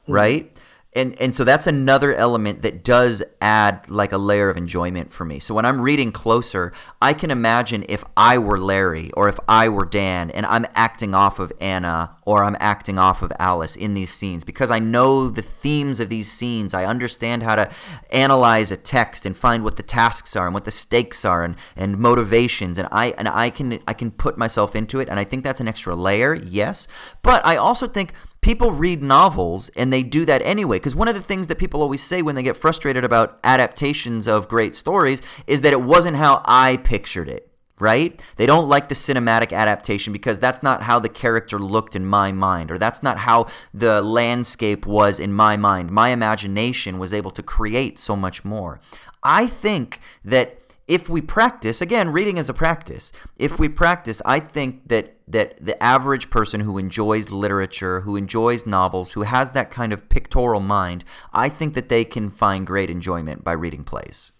Hmm. 0.05 0.11
Right? 0.11 0.52
And 0.95 1.19
and 1.19 1.33
so 1.35 1.43
that's 1.43 1.65
another 1.65 2.13
element 2.13 2.61
that 2.61 2.83
does 2.83 3.23
add 3.41 3.89
like 3.89 4.11
a 4.11 4.17
layer 4.17 4.49
of 4.49 4.57
enjoyment 4.57 5.11
for 5.11 5.25
me. 5.25 5.39
So 5.39 5.55
when 5.55 5.65
I'm 5.65 5.81
reading 5.81 6.11
closer, 6.11 6.71
I 7.01 7.13
can 7.13 7.31
imagine 7.31 7.83
if 7.89 8.03
I 8.15 8.37
were 8.37 8.59
Larry 8.59 9.11
or 9.13 9.27
if 9.27 9.39
I 9.47 9.69
were 9.69 9.85
Dan 9.85 10.29
and 10.29 10.45
I'm 10.45 10.67
acting 10.75 11.15
off 11.15 11.39
of 11.39 11.51
Anna 11.59 12.15
or 12.25 12.43
I'm 12.43 12.55
acting 12.59 12.99
off 12.99 13.21
of 13.23 13.33
Alice 13.39 13.75
in 13.75 13.95
these 13.95 14.11
scenes 14.11 14.43
because 14.43 14.69
I 14.69 14.79
know 14.79 15.29
the 15.29 15.41
themes 15.41 15.99
of 15.99 16.09
these 16.09 16.31
scenes. 16.31 16.73
I 16.73 16.85
understand 16.85 17.41
how 17.41 17.55
to 17.55 17.71
analyze 18.11 18.71
a 18.71 18.77
text 18.77 19.25
and 19.25 19.35
find 19.35 19.63
what 19.63 19.77
the 19.77 19.83
tasks 19.83 20.35
are 20.35 20.45
and 20.45 20.53
what 20.53 20.65
the 20.65 20.71
stakes 20.71 21.25
are 21.25 21.43
and, 21.43 21.55
and 21.75 21.97
motivations 21.97 22.77
and 22.77 22.87
I 22.91 23.15
and 23.17 23.27
I 23.27 23.49
can 23.49 23.79
I 23.87 23.93
can 23.93 24.11
put 24.11 24.37
myself 24.37 24.75
into 24.75 24.99
it 24.99 25.09
and 25.09 25.19
I 25.19 25.23
think 25.23 25.43
that's 25.43 25.59
an 25.59 25.67
extra 25.67 25.95
layer, 25.95 26.35
yes. 26.35 26.87
But 27.23 27.43
I 27.45 27.55
also 27.55 27.87
think 27.87 28.13
people 28.43 28.71
read 28.71 29.01
novels 29.01 29.69
and 29.69 29.91
they 29.91 30.03
do 30.03 30.25
that 30.25 30.41
anyway 30.43 30.77
because 30.77 30.95
one 30.95 31.07
of 31.07 31.15
the 31.15 31.21
things 31.21 31.47
that 31.47 31.57
people 31.57 31.81
always 31.81 32.03
say 32.03 32.21
when 32.21 32.35
they 32.35 32.43
get 32.43 32.57
frustrated 32.57 33.03
about 33.03 33.39
adaptations 33.43 34.27
of 34.27 34.47
great 34.47 34.75
stories 34.75 35.21
is 35.47 35.61
that 35.61 35.73
it 35.73 35.81
wasn't 35.81 36.17
how 36.17 36.41
I 36.45 36.77
pictured 36.77 37.29
it 37.29 37.49
right? 37.79 38.23
They 38.37 38.45
don't 38.45 38.69
like 38.69 38.87
the 38.87 38.95
cinematic 38.95 39.51
adaptation 39.51 40.13
because 40.13 40.39
that's 40.39 40.61
not 40.63 40.83
how 40.83 40.99
the 40.99 41.09
character 41.09 41.57
looked 41.57 41.95
in 41.95 42.05
my 42.05 42.31
mind, 42.31 42.71
or 42.71 42.77
that's 42.77 43.01
not 43.01 43.17
how 43.17 43.47
the 43.73 44.01
landscape 44.01 44.85
was 44.85 45.19
in 45.19 45.33
my 45.33 45.57
mind. 45.57 45.91
My 45.91 46.09
imagination 46.09 46.99
was 46.99 47.13
able 47.13 47.31
to 47.31 47.43
create 47.43 47.97
so 47.97 48.15
much 48.15 48.45
more. 48.45 48.79
I 49.23 49.47
think 49.47 49.99
that 50.23 50.62
if 50.87 51.07
we 51.07 51.21
practice, 51.21 51.81
again, 51.81 52.09
reading 52.09 52.37
is 52.37 52.49
a 52.49 52.53
practice. 52.53 53.11
If 53.37 53.57
we 53.57 53.69
practice, 53.69 54.21
I 54.25 54.39
think 54.39 54.87
that 54.89 55.15
that 55.25 55.63
the 55.65 55.81
average 55.81 56.29
person 56.29 56.61
who 56.61 56.77
enjoys 56.77 57.31
literature, 57.31 58.01
who 58.01 58.17
enjoys 58.17 58.65
novels, 58.65 59.13
who 59.13 59.21
has 59.21 59.53
that 59.53 59.71
kind 59.71 59.93
of 59.93 60.09
pictorial 60.09 60.59
mind, 60.59 61.05
I 61.31 61.47
think 61.47 61.75
that 61.75 61.87
they 61.87 62.03
can 62.03 62.29
find 62.29 62.67
great 62.67 62.89
enjoyment 62.89 63.41
by 63.43 63.53
reading 63.53 63.85
plays. 63.85 64.33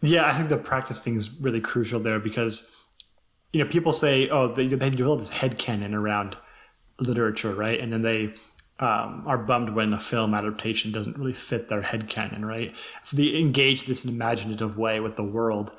Yeah, 0.00 0.26
I 0.26 0.32
think 0.32 0.48
the 0.48 0.56
practice 0.56 1.02
thing 1.02 1.16
is 1.16 1.38
really 1.40 1.60
crucial 1.60 2.00
there 2.00 2.18
because, 2.18 2.74
you 3.52 3.62
know, 3.62 3.68
people 3.68 3.92
say, 3.92 4.28
oh, 4.30 4.54
they, 4.54 4.68
they 4.68 4.90
develop 4.90 5.18
this 5.18 5.32
headcanon 5.32 5.92
around 5.92 6.36
literature, 6.98 7.52
right? 7.52 7.78
And 7.78 7.92
then 7.92 8.02
they 8.02 8.32
um, 8.80 9.24
are 9.26 9.38
bummed 9.38 9.70
when 9.70 9.92
a 9.92 9.98
film 9.98 10.34
adaptation 10.34 10.92
doesn't 10.92 11.18
really 11.18 11.32
fit 11.32 11.68
their 11.68 11.82
headcanon, 11.82 12.44
right? 12.44 12.74
So 13.02 13.16
they 13.16 13.36
engage 13.36 13.84
this 13.84 14.04
imaginative 14.04 14.78
way 14.78 15.00
with 15.00 15.16
the 15.16 15.24
world. 15.24 15.72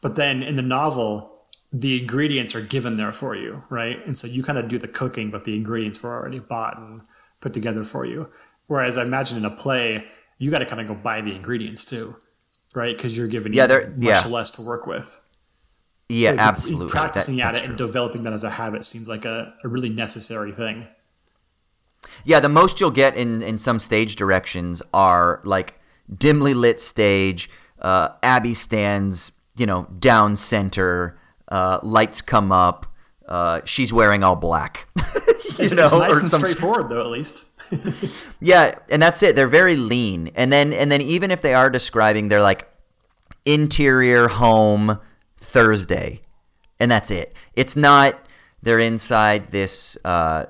But 0.00 0.16
then 0.16 0.42
in 0.42 0.56
the 0.56 0.62
novel, 0.62 1.30
the 1.72 2.00
ingredients 2.00 2.54
are 2.54 2.60
given 2.60 2.96
there 2.96 3.12
for 3.12 3.34
you, 3.34 3.62
right? 3.70 4.04
And 4.06 4.18
so 4.18 4.26
you 4.26 4.42
kind 4.42 4.58
of 4.58 4.68
do 4.68 4.76
the 4.76 4.88
cooking, 4.88 5.30
but 5.30 5.44
the 5.44 5.56
ingredients 5.56 6.02
were 6.02 6.12
already 6.12 6.40
bought 6.40 6.76
and 6.78 7.00
put 7.40 7.54
together 7.54 7.84
for 7.84 8.04
you. 8.04 8.28
Whereas 8.66 8.98
I 8.98 9.02
imagine 9.04 9.38
in 9.38 9.44
a 9.46 9.50
play, 9.50 10.06
you 10.38 10.50
got 10.50 10.58
to 10.58 10.66
kind 10.66 10.80
of 10.80 10.88
go 10.88 10.94
buy 10.94 11.22
the 11.22 11.34
ingredients 11.34 11.84
too, 11.86 12.16
right? 12.74 12.94
Because 12.94 13.16
you're 13.16 13.28
given 13.28 13.52
Yeah, 13.54 13.66
much 13.66 13.88
yeah. 13.98 14.26
less 14.26 14.50
to 14.52 14.62
work 14.62 14.86
with. 14.86 15.24
Yeah, 16.10 16.32
So 16.32 16.38
absolutely. 16.40 16.90
Practicing 16.90 17.36
That- 17.36 17.54
at 17.54 17.62
it 17.62 17.68
and 17.70 17.78
developing 17.78 18.22
that 18.22 18.34
as 18.34 18.44
a 18.44 18.50
habit 18.50 18.84
seems 18.84 19.08
like 19.08 19.24
a, 19.24 19.54
a 19.64 19.68
really 19.68 19.88
necessary 19.88 20.52
thing. 20.52 20.86
Yeah, 22.24 22.40
the 22.40 22.48
most 22.48 22.80
you'll 22.80 22.90
get 22.90 23.16
in 23.16 23.42
in 23.42 23.58
some 23.58 23.78
stage 23.78 24.16
directions 24.16 24.82
are 24.94 25.40
like 25.44 25.78
dimly 26.16 26.54
lit 26.54 26.80
stage. 26.80 27.48
Uh, 27.80 28.10
Abby 28.22 28.54
stands, 28.54 29.32
you 29.56 29.66
know, 29.66 29.84
down 29.98 30.36
center. 30.36 31.18
Uh, 31.48 31.78
lights 31.82 32.20
come 32.20 32.52
up. 32.52 32.86
Uh, 33.28 33.60
she's 33.64 33.92
wearing 33.92 34.22
all 34.24 34.36
black. 34.36 34.88
you 34.96 35.02
It's, 35.58 35.72
know, 35.72 35.84
it's 35.84 35.92
nice 35.92 36.16
or 36.16 36.20
and 36.20 36.28
some- 36.28 36.40
straightforward, 36.40 36.88
though, 36.88 37.00
at 37.00 37.06
least. 37.10 37.48
yeah, 38.40 38.78
and 38.90 39.00
that's 39.02 39.22
it. 39.22 39.34
They're 39.36 39.48
very 39.48 39.76
lean. 39.76 40.30
And 40.34 40.52
then 40.52 40.72
and 40.72 40.92
then 40.92 41.00
even 41.00 41.30
if 41.30 41.40
they 41.40 41.54
are 41.54 41.70
describing, 41.70 42.28
they're 42.28 42.42
like 42.42 42.68
interior 43.44 44.28
home 44.28 44.98
Thursday, 45.38 46.20
and 46.78 46.90
that's 46.90 47.10
it. 47.10 47.34
It's 47.54 47.76
not 47.76 48.14
they're 48.62 48.78
inside 48.78 49.48
this 49.48 49.96
uh, 50.04 50.46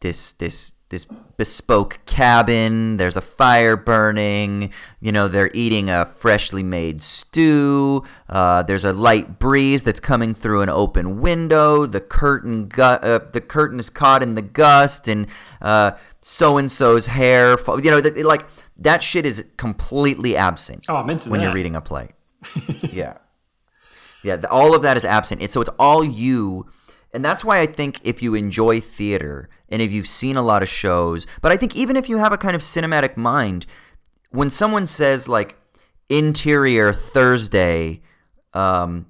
this 0.00 0.32
this 0.34 0.70
this 0.92 1.06
bespoke 1.36 1.98
cabin. 2.06 2.98
There's 2.98 3.16
a 3.16 3.20
fire 3.20 3.76
burning. 3.76 4.72
You 5.00 5.10
know, 5.10 5.26
they're 5.26 5.50
eating 5.52 5.90
a 5.90 6.04
freshly 6.04 6.62
made 6.62 7.02
stew. 7.02 8.04
Uh, 8.28 8.62
there's 8.62 8.84
a 8.84 8.92
light 8.92 9.40
breeze 9.40 9.82
that's 9.82 9.98
coming 9.98 10.34
through 10.34 10.60
an 10.60 10.68
open 10.68 11.20
window. 11.20 11.86
The 11.86 12.00
curtain 12.00 12.68
gu- 12.68 12.82
uh, 12.82 13.30
the 13.32 13.40
curtain 13.40 13.80
is 13.80 13.90
caught 13.90 14.22
in 14.22 14.36
the 14.36 14.42
gust, 14.42 15.08
and 15.08 15.26
so 16.20 16.56
and 16.58 16.70
so's 16.70 17.06
hair. 17.06 17.56
You 17.68 17.90
know, 17.90 18.00
that 18.00 18.16
like 18.24 18.46
that 18.76 19.02
shit 19.02 19.26
is 19.26 19.44
completely 19.56 20.36
absent 20.36 20.84
Oh, 20.88 20.96
I'm 20.96 21.10
into 21.10 21.30
when 21.30 21.40
you're 21.40 21.52
reading 21.54 21.74
a 21.74 21.80
play. 21.80 22.10
yeah. 22.92 23.16
Yeah, 24.22 24.36
the, 24.36 24.48
all 24.50 24.74
of 24.74 24.82
that 24.82 24.96
is 24.96 25.04
absent. 25.04 25.42
It's, 25.42 25.52
so 25.52 25.60
it's 25.60 25.70
all 25.80 26.04
you. 26.04 26.66
And 27.12 27.24
that's 27.24 27.44
why 27.44 27.60
I 27.60 27.66
think 27.66 28.00
if 28.04 28.22
you 28.22 28.34
enjoy 28.34 28.80
theater 28.80 29.48
and 29.68 29.82
if 29.82 29.92
you've 29.92 30.08
seen 30.08 30.36
a 30.36 30.42
lot 30.42 30.62
of 30.62 30.68
shows, 30.68 31.26
but 31.40 31.52
I 31.52 31.56
think 31.56 31.76
even 31.76 31.96
if 31.96 32.08
you 32.08 32.16
have 32.16 32.32
a 32.32 32.38
kind 32.38 32.56
of 32.56 32.62
cinematic 32.62 33.16
mind, 33.16 33.66
when 34.30 34.48
someone 34.48 34.86
says 34.86 35.28
like 35.28 35.56
interior 36.08 36.92
Thursday, 36.92 38.00
um, 38.54 39.06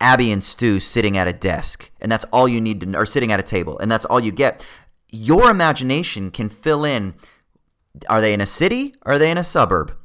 Abby 0.00 0.30
and 0.30 0.42
Stu 0.42 0.78
sitting 0.80 1.16
at 1.16 1.26
a 1.26 1.32
desk, 1.32 1.90
and 2.00 2.10
that's 2.12 2.24
all 2.26 2.46
you 2.46 2.60
need 2.60 2.80
to, 2.80 2.96
or 2.96 3.06
sitting 3.06 3.32
at 3.32 3.40
a 3.40 3.44
table, 3.44 3.78
and 3.78 3.90
that's 3.90 4.04
all 4.04 4.20
you 4.20 4.32
get. 4.32 4.64
Your 5.10 5.50
imagination 5.50 6.30
can 6.30 6.48
fill 6.48 6.84
in. 6.84 7.14
Are 8.08 8.20
they 8.20 8.32
in 8.32 8.40
a 8.40 8.46
city? 8.46 8.94
Are 9.02 9.18
they 9.18 9.30
in 9.30 9.38
a 9.38 9.44
suburb? 9.44 9.96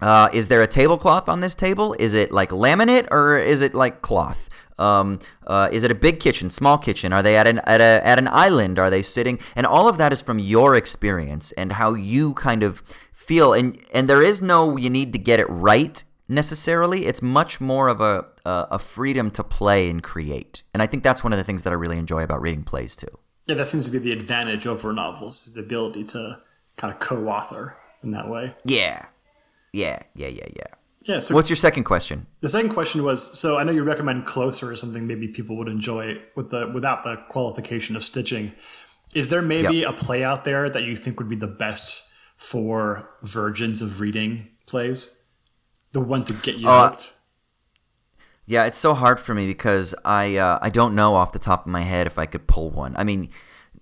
Uh, 0.00 0.28
is 0.32 0.48
there 0.48 0.62
a 0.62 0.66
tablecloth 0.66 1.28
on 1.28 1.40
this 1.40 1.54
table? 1.54 1.94
Is 1.98 2.12
it 2.12 2.32
like 2.32 2.50
laminate 2.50 3.08
or 3.10 3.38
is 3.38 3.60
it 3.60 3.74
like 3.74 4.02
cloth? 4.02 4.48
Um, 4.78 5.20
uh, 5.46 5.68
is 5.72 5.84
it 5.84 5.90
a 5.90 5.94
big 5.94 6.20
kitchen, 6.20 6.50
small 6.50 6.78
kitchen? 6.78 7.12
Are 7.12 7.22
they 7.22 7.36
at 7.36 7.46
an 7.46 7.60
at 7.60 7.80
a 7.80 8.06
at 8.06 8.18
an 8.18 8.28
island? 8.28 8.78
Are 8.78 8.90
they 8.90 9.02
sitting? 9.02 9.38
And 9.54 9.66
all 9.66 9.88
of 9.88 9.98
that 9.98 10.12
is 10.12 10.20
from 10.20 10.38
your 10.38 10.74
experience 10.76 11.52
and 11.52 11.72
how 11.72 11.94
you 11.94 12.34
kind 12.34 12.62
of 12.62 12.82
feel. 13.12 13.52
And 13.52 13.78
and 13.92 14.08
there 14.08 14.22
is 14.22 14.42
no 14.42 14.76
you 14.76 14.90
need 14.90 15.12
to 15.12 15.18
get 15.18 15.40
it 15.40 15.48
right 15.48 16.02
necessarily. 16.28 17.06
It's 17.06 17.22
much 17.22 17.60
more 17.60 17.88
of 17.88 18.00
a, 18.00 18.26
a 18.44 18.68
a 18.72 18.78
freedom 18.78 19.30
to 19.32 19.44
play 19.44 19.88
and 19.88 20.02
create, 20.02 20.62
and 20.74 20.82
I 20.82 20.86
think 20.86 21.02
that's 21.02 21.24
one 21.24 21.32
of 21.32 21.38
the 21.38 21.44
things 21.44 21.62
that 21.64 21.70
I 21.72 21.76
really 21.76 21.98
enjoy 21.98 22.22
about 22.22 22.42
reading 22.42 22.64
plays 22.64 22.96
too. 22.96 23.18
Yeah, 23.46 23.54
that 23.54 23.68
seems 23.68 23.86
to 23.86 23.92
be 23.92 23.98
the 23.98 24.12
advantage 24.12 24.66
over 24.66 24.92
novels 24.92 25.46
is 25.46 25.54
the 25.54 25.60
ability 25.60 26.04
to 26.04 26.40
kind 26.76 26.92
of 26.92 26.98
co-author 26.98 27.76
in 28.02 28.10
that 28.10 28.28
way. 28.28 28.54
Yeah, 28.64 29.06
yeah, 29.72 30.02
yeah, 30.14 30.28
yeah, 30.28 30.48
yeah. 30.54 30.75
Yeah. 31.08 31.20
So 31.20 31.34
What's 31.34 31.48
your 31.48 31.56
second 31.56 31.84
question? 31.84 32.26
the 32.40 32.48
second 32.48 32.70
question 32.70 33.02
was: 33.04 33.38
so 33.38 33.58
I 33.58 33.64
know 33.64 33.72
you 33.72 33.82
recommend 33.84 34.26
Closer 34.26 34.72
as 34.72 34.80
something 34.80 35.06
maybe 35.06 35.28
people 35.28 35.56
would 35.56 35.68
enjoy 35.68 36.20
with 36.34 36.50
the 36.50 36.70
without 36.74 37.04
the 37.04 37.16
qualification 37.28 37.96
of 37.96 38.04
stitching. 38.04 38.52
Is 39.14 39.28
there 39.28 39.42
maybe 39.42 39.76
Yep. 39.78 39.90
a 39.90 39.92
play 40.04 40.24
out 40.24 40.44
there 40.44 40.68
that 40.68 40.82
you 40.82 40.96
think 40.96 41.18
would 41.18 41.28
be 41.28 41.36
the 41.36 41.46
best 41.46 42.02
for 42.36 43.08
virgins 43.22 43.80
of 43.80 44.00
reading 44.00 44.48
plays? 44.66 45.22
The 45.92 46.00
one 46.00 46.24
to 46.24 46.32
get 46.32 46.56
you 46.56 46.68
Uh, 46.68 46.88
hooked. 46.90 47.14
Yeah, 48.44 48.64
it's 48.64 48.78
so 48.78 48.94
hard 48.94 49.18
for 49.18 49.34
me 49.34 49.46
because 49.46 49.94
I 50.04 50.36
uh, 50.36 50.58
I 50.60 50.70
don't 50.70 50.94
know 50.94 51.14
off 51.14 51.32
the 51.32 51.38
top 51.38 51.66
of 51.66 51.72
my 51.72 51.82
head 51.82 52.06
if 52.06 52.18
I 52.18 52.26
could 52.26 52.46
pull 52.46 52.70
one. 52.70 52.94
I 52.96 53.04
mean, 53.04 53.28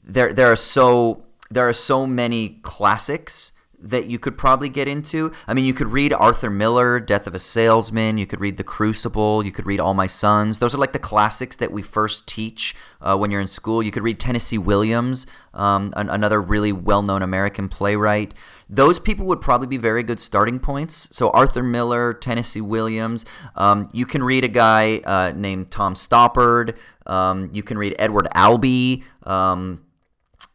there 0.02 0.32
there 0.32 0.50
are 0.52 0.56
so 0.56 1.24
there 1.50 1.68
are 1.68 1.72
so 1.74 2.06
many 2.06 2.60
classics 2.62 3.52
that 3.84 4.06
you 4.06 4.18
could 4.18 4.38
probably 4.38 4.68
get 4.68 4.88
into. 4.88 5.30
I 5.46 5.54
mean, 5.54 5.66
you 5.66 5.74
could 5.74 5.88
read 5.88 6.12
Arthur 6.12 6.50
Miller, 6.50 6.98
Death 6.98 7.26
of 7.26 7.34
a 7.34 7.38
Salesman. 7.38 8.16
You 8.16 8.26
could 8.26 8.40
read 8.40 8.56
The 8.56 8.64
Crucible. 8.64 9.44
You 9.44 9.52
could 9.52 9.66
read 9.66 9.78
All 9.78 9.94
My 9.94 10.06
Sons. 10.06 10.58
Those 10.58 10.74
are 10.74 10.78
like 10.78 10.92
the 10.92 10.98
classics 10.98 11.56
that 11.56 11.70
we 11.70 11.82
first 11.82 12.26
teach 12.26 12.74
uh, 13.02 13.16
when 13.16 13.30
you're 13.30 13.42
in 13.42 13.46
school. 13.46 13.82
You 13.82 13.90
could 13.92 14.02
read 14.02 14.18
Tennessee 14.18 14.58
Williams, 14.58 15.26
um, 15.52 15.92
an- 15.96 16.08
another 16.08 16.40
really 16.40 16.72
well-known 16.72 17.22
American 17.22 17.68
playwright. 17.68 18.32
Those 18.70 18.98
people 18.98 19.26
would 19.26 19.42
probably 19.42 19.66
be 19.66 19.76
very 19.76 20.02
good 20.02 20.18
starting 20.18 20.58
points. 20.58 21.08
So 21.12 21.28
Arthur 21.30 21.62
Miller, 21.62 22.14
Tennessee 22.14 22.62
Williams. 22.62 23.26
Um, 23.54 23.90
you 23.92 24.06
can 24.06 24.22
read 24.22 24.44
a 24.44 24.48
guy 24.48 25.02
uh, 25.04 25.32
named 25.36 25.70
Tom 25.70 25.94
Stoppard. 25.94 26.76
Um, 27.06 27.50
you 27.52 27.62
can 27.62 27.76
read 27.76 27.94
Edward 27.98 28.28
Albee. 28.34 29.04
Um, 29.24 29.84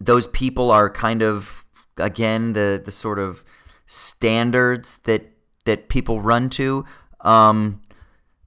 those 0.01 0.25
people 0.27 0.71
are 0.71 0.89
kind 0.89 1.21
of 1.21 1.65
again 1.99 2.53
the 2.53 2.81
the 2.83 2.91
sort 2.91 3.19
of 3.19 3.43
standards 3.85 4.99
that 4.99 5.31
that 5.65 5.89
people 5.89 6.21
run 6.21 6.49
to. 6.49 6.85
Um, 7.21 7.81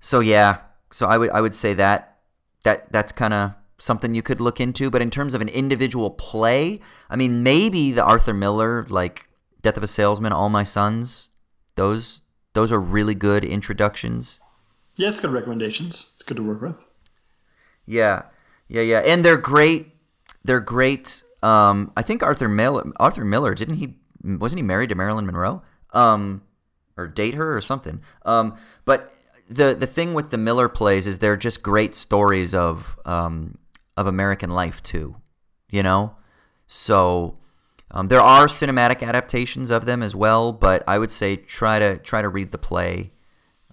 so 0.00 0.20
yeah, 0.20 0.58
so 0.90 1.06
I 1.06 1.18
would 1.18 1.30
I 1.30 1.40
would 1.40 1.54
say 1.54 1.74
that 1.74 2.18
that 2.64 2.90
that's 2.92 3.12
kind 3.12 3.34
of 3.34 3.54
something 3.78 4.14
you 4.14 4.22
could 4.22 4.40
look 4.40 4.60
into. 4.60 4.90
But 4.90 5.02
in 5.02 5.10
terms 5.10 5.34
of 5.34 5.40
an 5.40 5.48
individual 5.48 6.10
play, 6.10 6.80
I 7.10 7.16
mean, 7.16 7.42
maybe 7.42 7.92
the 7.92 8.04
Arthur 8.04 8.32
Miller 8.32 8.86
like 8.88 9.28
Death 9.60 9.76
of 9.76 9.82
a 9.82 9.86
Salesman, 9.88 10.32
All 10.32 10.48
My 10.48 10.62
Sons, 10.62 11.30
those 11.76 12.22
those 12.54 12.70
are 12.72 12.80
really 12.80 13.14
good 13.14 13.44
introductions. 13.44 14.40
Yeah, 14.96 15.08
it's 15.08 15.20
good 15.20 15.30
recommendations. 15.30 16.12
It's 16.14 16.22
good 16.22 16.36
to 16.36 16.42
work 16.42 16.60
with. 16.60 16.84
Yeah, 17.86 18.22
yeah, 18.68 18.82
yeah, 18.82 18.98
and 18.98 19.24
they're 19.24 19.36
great. 19.36 19.88
They're 20.44 20.60
great. 20.60 21.22
Um, 21.43 21.93
I 21.97 22.02
think 22.02 22.23
Arthur 22.23 22.48
Miller. 22.48 22.90
Arthur 22.98 23.24
Miller 23.24 23.55
didn't 23.55 23.77
he? 23.77 23.97
Wasn't 24.24 24.59
he 24.59 24.62
married 24.62 24.90
to 24.90 24.94
Marilyn 24.94 25.27
Monroe? 25.27 25.62
Um, 25.93 26.43
or 26.97 27.09
date 27.09 27.35
her 27.35 27.56
or 27.56 27.60
something? 27.60 28.01
Um, 28.24 28.56
but 28.85 29.14
the 29.48 29.74
the 29.74 29.86
thing 29.86 30.14
with 30.14 30.31
the 30.31 30.39
Miller 30.39 30.69
plays 30.69 31.06
is 31.06 31.19
they're 31.19 31.36
just 31.36 31.62
great 31.62 31.94
stories 31.94 32.55
of 32.55 32.98
um 33.05 33.59
of 33.97 34.06
American 34.06 34.51
life 34.51 34.82
too. 34.82 35.16
You 35.70 35.82
know, 35.82 36.16
so 36.66 37.39
um, 37.90 38.09
there 38.09 38.20
are 38.20 38.47
cinematic 38.47 39.02
adaptations 39.06 39.70
of 39.70 39.86
them 39.86 40.02
as 40.02 40.14
well. 40.14 40.52
But 40.52 40.85
I 40.86 40.98
would 40.98 41.10
say 41.10 41.36
try 41.36 41.78
to 41.78 41.98
try 41.98 42.23
to 42.23 42.28
read 42.28 42.52
the 42.52 42.59
play. 42.59 43.12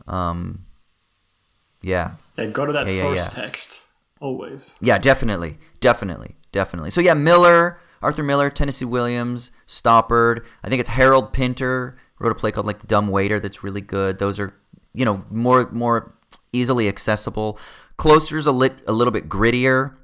Um, 0.07 0.65
yeah. 1.81 2.13
Yeah, 2.37 2.47
go 2.47 2.65
to 2.65 2.73
that 2.73 2.87
Yeah, 2.87 2.93
yeah, 2.93 2.99
source 3.01 3.35
yeah. 3.37 3.43
text 3.43 3.81
always. 4.19 4.75
Yeah, 4.81 4.97
definitely, 4.97 5.57
definitely, 5.79 6.35
definitely. 6.51 6.91
So 6.91 7.01
yeah, 7.01 7.13
Miller, 7.13 7.79
Arthur 8.01 8.23
Miller, 8.23 8.49
Tennessee 8.49 8.85
Williams, 8.85 9.51
Stoppard. 9.67 10.45
I 10.63 10.69
think 10.69 10.79
it's 10.79 10.89
Harold 10.89 11.33
Pinter 11.33 11.97
wrote 12.19 12.31
a 12.31 12.35
play 12.35 12.51
called 12.51 12.65
like 12.65 12.79
The 12.79 12.87
Dumb 12.87 13.07
Waiter 13.07 13.39
that's 13.39 13.63
really 13.63 13.81
good. 13.81 14.19
Those 14.19 14.39
are 14.39 14.53
you 14.93 15.05
know 15.05 15.25
more 15.29 15.69
more 15.71 16.13
easily 16.53 16.87
accessible. 16.87 17.59
Closer's 17.97 18.47
a 18.47 18.51
lit 18.51 18.73
a 18.87 18.93
little 18.93 19.11
bit 19.11 19.29
grittier. 19.29 19.95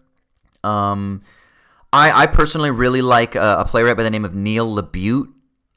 Um, 0.64 1.22
I 1.94 2.24
I 2.24 2.26
personally 2.26 2.72
really 2.72 3.02
like 3.02 3.36
a, 3.36 3.58
a 3.60 3.66
playwright 3.66 3.98
by 3.98 4.04
the 4.04 4.10
name 4.10 4.26
of 4.26 4.34
Neil 4.34 4.76
LaBute. 4.76 5.32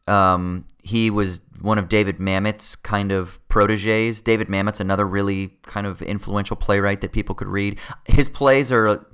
Um, 0.06 0.64
he 0.82 1.10
was 1.10 1.42
one 1.60 1.76
of 1.76 1.88
David 1.88 2.18
Mamet's 2.18 2.76
kind 2.76 3.12
of 3.12 3.46
proteges. 3.48 4.22
David 4.22 4.48
Mamet's 4.48 4.80
another 4.80 5.06
really 5.06 5.58
kind 5.62 5.86
of 5.86 6.00
influential 6.00 6.56
playwright 6.56 7.02
that 7.02 7.12
people 7.12 7.34
could 7.34 7.48
read. 7.48 7.78
His 8.06 8.28
plays 8.28 8.72
are 8.72 9.06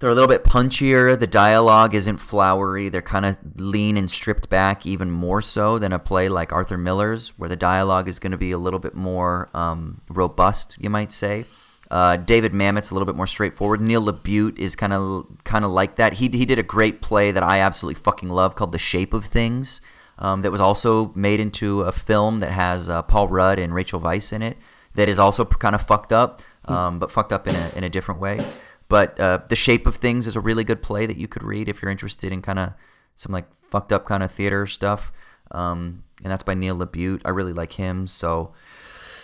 they're 0.00 0.10
a 0.10 0.14
little 0.14 0.28
bit 0.28 0.44
punchier. 0.44 1.16
The 1.16 1.26
dialogue 1.26 1.94
isn't 1.94 2.16
flowery. 2.16 2.88
They're 2.88 3.02
kind 3.02 3.26
of 3.26 3.36
lean 3.56 3.98
and 3.98 4.10
stripped 4.10 4.48
back, 4.48 4.86
even 4.86 5.10
more 5.10 5.42
so 5.42 5.78
than 5.78 5.92
a 5.92 5.98
play 5.98 6.28
like 6.28 6.52
Arthur 6.52 6.78
Miller's, 6.78 7.38
where 7.38 7.50
the 7.50 7.56
dialogue 7.56 8.08
is 8.08 8.18
going 8.18 8.32
to 8.32 8.38
be 8.38 8.50
a 8.50 8.58
little 8.58 8.80
bit 8.80 8.94
more 8.94 9.50
um, 9.54 10.00
robust, 10.08 10.78
you 10.80 10.88
might 10.88 11.12
say. 11.12 11.44
Uh, 11.90 12.16
David 12.16 12.54
Mamet's 12.54 12.90
a 12.90 12.94
little 12.94 13.04
bit 13.04 13.16
more 13.16 13.26
straightforward. 13.26 13.80
Neil 13.80 14.04
LaBute 14.04 14.58
is 14.58 14.74
kind 14.74 14.92
of 14.92 15.26
kind 15.44 15.64
of 15.64 15.70
like 15.70 15.96
that. 15.96 16.14
He 16.14 16.28
he 16.28 16.46
did 16.46 16.58
a 16.58 16.62
great 16.62 17.02
play 17.02 17.30
that 17.32 17.42
I 17.42 17.58
absolutely 17.58 18.00
fucking 18.00 18.28
love 18.30 18.54
called 18.54 18.72
The 18.72 18.78
Shape 18.78 19.12
of 19.12 19.26
Things. 19.26 19.80
Um, 20.18 20.42
that 20.42 20.52
was 20.52 20.60
also 20.60 21.12
made 21.14 21.40
into 21.40 21.80
a 21.80 21.92
film 21.92 22.40
that 22.40 22.52
has 22.52 22.88
uh, 22.88 23.02
Paul 23.02 23.28
Rudd 23.28 23.58
and 23.58 23.74
Rachel 23.74 24.00
Weisz 24.00 24.32
in 24.32 24.42
it. 24.42 24.58
That 24.94 25.08
is 25.08 25.18
also 25.18 25.44
kind 25.44 25.74
of 25.74 25.82
fucked 25.86 26.12
up, 26.12 26.42
um, 26.66 26.98
but 26.98 27.10
fucked 27.10 27.32
up 27.32 27.48
in 27.48 27.56
a 27.56 27.72
in 27.74 27.84
a 27.84 27.88
different 27.88 28.20
way. 28.20 28.46
But 28.90 29.18
uh, 29.20 29.38
The 29.48 29.56
Shape 29.56 29.86
of 29.86 29.96
Things 29.96 30.26
is 30.26 30.34
a 30.34 30.40
really 30.40 30.64
good 30.64 30.82
play 30.82 31.06
that 31.06 31.16
you 31.16 31.28
could 31.28 31.44
read 31.44 31.68
if 31.68 31.80
you're 31.80 31.92
interested 31.92 32.32
in 32.32 32.42
kind 32.42 32.58
of 32.58 32.74
some 33.14 33.32
like 33.32 33.46
fucked 33.54 33.92
up 33.92 34.04
kind 34.04 34.22
of 34.22 34.32
theater 34.32 34.66
stuff. 34.66 35.12
Um, 35.52 36.02
and 36.22 36.30
that's 36.30 36.42
by 36.42 36.54
Neil 36.54 36.76
LaBute. 36.76 37.22
I 37.24 37.30
really 37.30 37.52
like 37.52 37.74
him. 37.74 38.08
So 38.08 38.52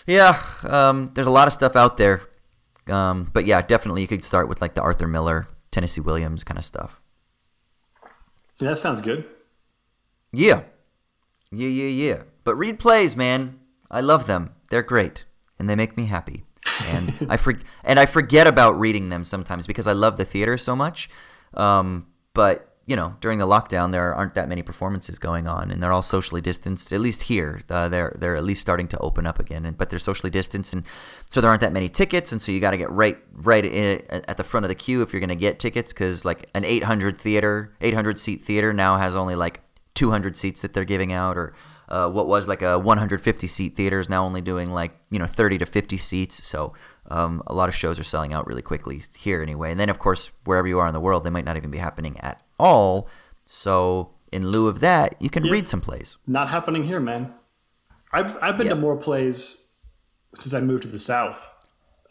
yeah, 0.06 0.40
um, 0.62 1.10
there's 1.14 1.26
a 1.26 1.32
lot 1.32 1.48
of 1.48 1.52
stuff 1.52 1.74
out 1.74 1.96
there. 1.96 2.22
Um, 2.88 3.28
but 3.32 3.44
yeah, 3.44 3.60
definitely 3.60 4.02
you 4.02 4.08
could 4.08 4.22
start 4.22 4.48
with 4.48 4.62
like 4.62 4.74
the 4.74 4.82
Arthur 4.82 5.08
Miller, 5.08 5.48
Tennessee 5.72 6.00
Williams 6.00 6.44
kind 6.44 6.58
of 6.58 6.64
stuff. 6.64 7.02
Yeah, 8.60 8.68
that 8.68 8.76
sounds 8.76 9.00
good. 9.00 9.26
Yeah. 10.32 10.62
Yeah, 11.50 11.68
yeah, 11.68 11.88
yeah. 11.88 12.22
But 12.44 12.56
read 12.56 12.78
plays, 12.78 13.16
man. 13.16 13.58
I 13.90 14.00
love 14.00 14.28
them. 14.28 14.54
They're 14.70 14.84
great. 14.84 15.24
And 15.58 15.68
they 15.68 15.74
make 15.74 15.96
me 15.96 16.06
happy. 16.06 16.44
And 16.86 17.26
I 17.28 17.36
for- 17.36 17.60
and 17.84 17.98
I 17.98 18.06
forget 18.06 18.46
about 18.46 18.78
reading 18.78 19.08
them 19.08 19.24
sometimes 19.24 19.66
because 19.66 19.86
I 19.86 19.92
love 19.92 20.16
the 20.16 20.24
theater 20.24 20.58
so 20.58 20.76
much. 20.76 21.08
Um, 21.54 22.06
but 22.34 22.76
you 22.86 22.94
know, 22.94 23.16
during 23.20 23.40
the 23.40 23.46
lockdown, 23.46 23.90
there 23.90 24.14
aren't 24.14 24.34
that 24.34 24.48
many 24.48 24.62
performances 24.62 25.18
going 25.18 25.48
on, 25.48 25.72
and 25.72 25.82
they're 25.82 25.92
all 25.92 26.02
socially 26.02 26.40
distanced. 26.40 26.92
At 26.92 27.00
least 27.00 27.22
here, 27.22 27.60
uh, 27.68 27.88
they're 27.88 28.14
they're 28.16 28.36
at 28.36 28.44
least 28.44 28.60
starting 28.60 28.86
to 28.88 28.98
open 28.98 29.26
up 29.26 29.40
again, 29.40 29.66
and, 29.66 29.76
but 29.76 29.90
they're 29.90 29.98
socially 29.98 30.30
distanced, 30.30 30.72
and 30.72 30.84
so 31.28 31.40
there 31.40 31.50
aren't 31.50 31.62
that 31.62 31.72
many 31.72 31.88
tickets, 31.88 32.30
and 32.30 32.40
so 32.40 32.52
you 32.52 32.60
got 32.60 32.70
to 32.70 32.76
get 32.76 32.90
right 32.90 33.18
right 33.32 33.64
in, 33.64 34.02
at 34.08 34.36
the 34.36 34.44
front 34.44 34.64
of 34.64 34.68
the 34.68 34.76
queue 34.76 35.02
if 35.02 35.12
you're 35.12 35.20
going 35.20 35.30
to 35.30 35.34
get 35.34 35.58
tickets, 35.58 35.92
because 35.92 36.24
like 36.24 36.48
an 36.54 36.64
800 36.64 37.18
theater, 37.18 37.74
800 37.80 38.20
seat 38.20 38.42
theater 38.42 38.72
now 38.72 38.98
has 38.98 39.16
only 39.16 39.34
like 39.34 39.62
200 39.94 40.36
seats 40.36 40.62
that 40.62 40.72
they're 40.72 40.84
giving 40.84 41.12
out, 41.12 41.36
or 41.36 41.54
uh, 41.88 42.08
what 42.10 42.26
was 42.26 42.48
like 42.48 42.62
a 42.62 42.78
150 42.78 43.46
seat 43.46 43.76
theater 43.76 44.00
is 44.00 44.08
now 44.08 44.24
only 44.24 44.40
doing 44.40 44.70
like 44.70 44.92
you 45.10 45.18
know 45.18 45.26
30 45.26 45.58
to 45.58 45.66
50 45.66 45.96
seats. 45.96 46.46
So 46.46 46.72
um, 47.08 47.42
a 47.46 47.54
lot 47.54 47.68
of 47.68 47.74
shows 47.74 47.98
are 47.98 48.04
selling 48.04 48.32
out 48.32 48.46
really 48.46 48.62
quickly 48.62 49.00
here 49.18 49.42
anyway. 49.42 49.70
And 49.70 49.78
then 49.78 49.88
of 49.88 49.98
course 49.98 50.32
wherever 50.44 50.66
you 50.66 50.78
are 50.78 50.86
in 50.88 50.94
the 50.94 51.00
world, 51.00 51.24
they 51.24 51.30
might 51.30 51.44
not 51.44 51.56
even 51.56 51.70
be 51.70 51.78
happening 51.78 52.18
at 52.20 52.42
all. 52.58 53.08
So 53.46 54.10
in 54.32 54.48
lieu 54.48 54.66
of 54.66 54.80
that, 54.80 55.14
you 55.20 55.30
can 55.30 55.44
Yeah. 55.44 55.52
read 55.52 55.68
some 55.68 55.80
plays. 55.80 56.18
Not 56.26 56.48
happening 56.48 56.82
here, 56.82 56.98
man. 57.00 57.32
I've 58.12 58.36
I've 58.42 58.58
been 58.58 58.68
to 58.68 58.74
more 58.76 58.96
plays 58.96 59.74
since 60.34 60.52
I 60.54 60.60
moved 60.60 60.82
to 60.82 60.88
the 60.88 61.00
south 61.00 61.52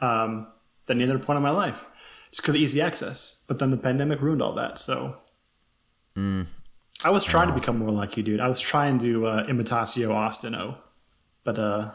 um, 0.01 0.47
than 0.85 1.01
any 1.01 1.09
other 1.09 1.19
point 1.19 1.37
in 1.37 1.43
my 1.43 1.51
life, 1.51 1.85
just 2.31 2.41
because 2.41 2.55
of 2.55 2.61
easy 2.61 2.81
access. 2.81 3.43
But 3.47 3.59
then 3.59 3.69
the 3.71 3.77
pandemic 3.77 4.21
ruined 4.21 4.41
all 4.41 4.53
that. 4.53 4.79
So 4.79 5.17
Mm. 6.15 6.47
I 7.03 7.09
was 7.09 7.23
trying 7.25 7.47
to 7.47 7.53
become 7.53 7.77
more 7.79 7.91
like 7.91 8.17
you, 8.17 8.23
dude. 8.23 8.39
I 8.39 8.47
was 8.47 8.61
trying 8.61 8.97
to 8.99 9.27
uh, 9.27 9.47
imitatio 9.47 10.09
Austino, 10.09 10.77
but 11.43 11.59
uh, 11.59 11.91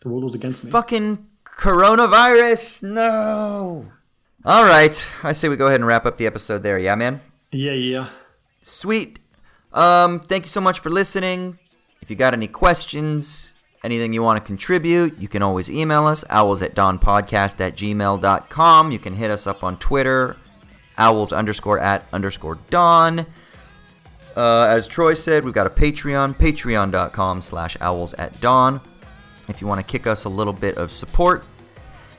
the 0.00 0.08
world 0.08 0.24
was 0.24 0.34
against 0.34 0.64
me. 0.64 0.70
Fucking 0.70 1.26
coronavirus, 1.44 2.84
no. 2.84 3.90
All 4.44 4.64
right, 4.64 5.06
I 5.22 5.32
say 5.32 5.48
we 5.48 5.56
go 5.56 5.66
ahead 5.66 5.80
and 5.80 5.86
wrap 5.86 6.06
up 6.06 6.16
the 6.16 6.26
episode 6.26 6.62
there. 6.62 6.78
Yeah, 6.78 6.94
man. 6.94 7.20
Yeah, 7.50 7.72
yeah. 7.72 8.08
Sweet. 8.62 9.18
Um, 9.72 10.20
thank 10.20 10.44
you 10.44 10.48
so 10.48 10.60
much 10.60 10.78
for 10.78 10.90
listening. 10.90 11.58
If 12.00 12.08
you 12.08 12.16
got 12.16 12.32
any 12.32 12.48
questions, 12.48 13.54
anything 13.82 14.12
you 14.12 14.22
want 14.22 14.40
to 14.40 14.46
contribute, 14.46 15.18
you 15.18 15.28
can 15.28 15.42
always 15.42 15.68
email 15.68 16.06
us, 16.06 16.24
owls 16.30 16.62
at 16.62 16.74
dawnpodcast 16.74 17.60
at 17.60 17.74
gmail.com. 17.76 18.92
You 18.92 18.98
can 18.98 19.14
hit 19.14 19.30
us 19.30 19.46
up 19.46 19.62
on 19.64 19.76
Twitter, 19.78 20.36
owls 20.96 21.32
underscore 21.32 21.78
at 21.80 22.04
underscore 22.12 22.58
dawn. 22.70 23.26
Uh, 24.38 24.68
as 24.70 24.86
Troy 24.86 25.14
said, 25.14 25.44
we've 25.44 25.52
got 25.52 25.66
a 25.66 25.70
Patreon, 25.70 26.34
patreon.com 26.36 27.42
slash 27.42 27.76
owls 27.80 28.14
at 28.14 28.40
dawn. 28.40 28.80
if 29.48 29.60
you 29.60 29.66
want 29.66 29.80
to 29.80 29.86
kick 29.86 30.06
us 30.06 30.26
a 30.26 30.28
little 30.28 30.52
bit 30.52 30.76
of 30.76 30.92
support. 30.92 31.44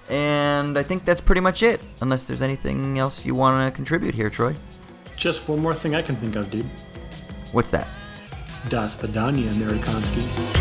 And 0.10 0.78
I 0.78 0.84
think 0.84 1.06
that's 1.06 1.22
pretty 1.22 1.40
much 1.40 1.64
it, 1.64 1.82
unless 2.02 2.28
there's 2.28 2.42
anything 2.42 3.00
else 3.00 3.26
you 3.26 3.36
want 3.36 3.70
to 3.70 3.74
contribute 3.74 4.14
here, 4.14 4.30
Troy. 4.30 4.54
Just 5.16 5.48
one 5.48 5.62
more 5.62 5.74
thing 5.74 5.96
I 5.96 6.02
can 6.02 6.18
think 6.18 6.36
of, 6.36 6.52
dude. 6.52 6.66
What's 7.54 7.70
that? 7.70 7.88
Das 8.68 8.98
Vidania, 8.98 9.50
Amerikanski. 9.52 10.59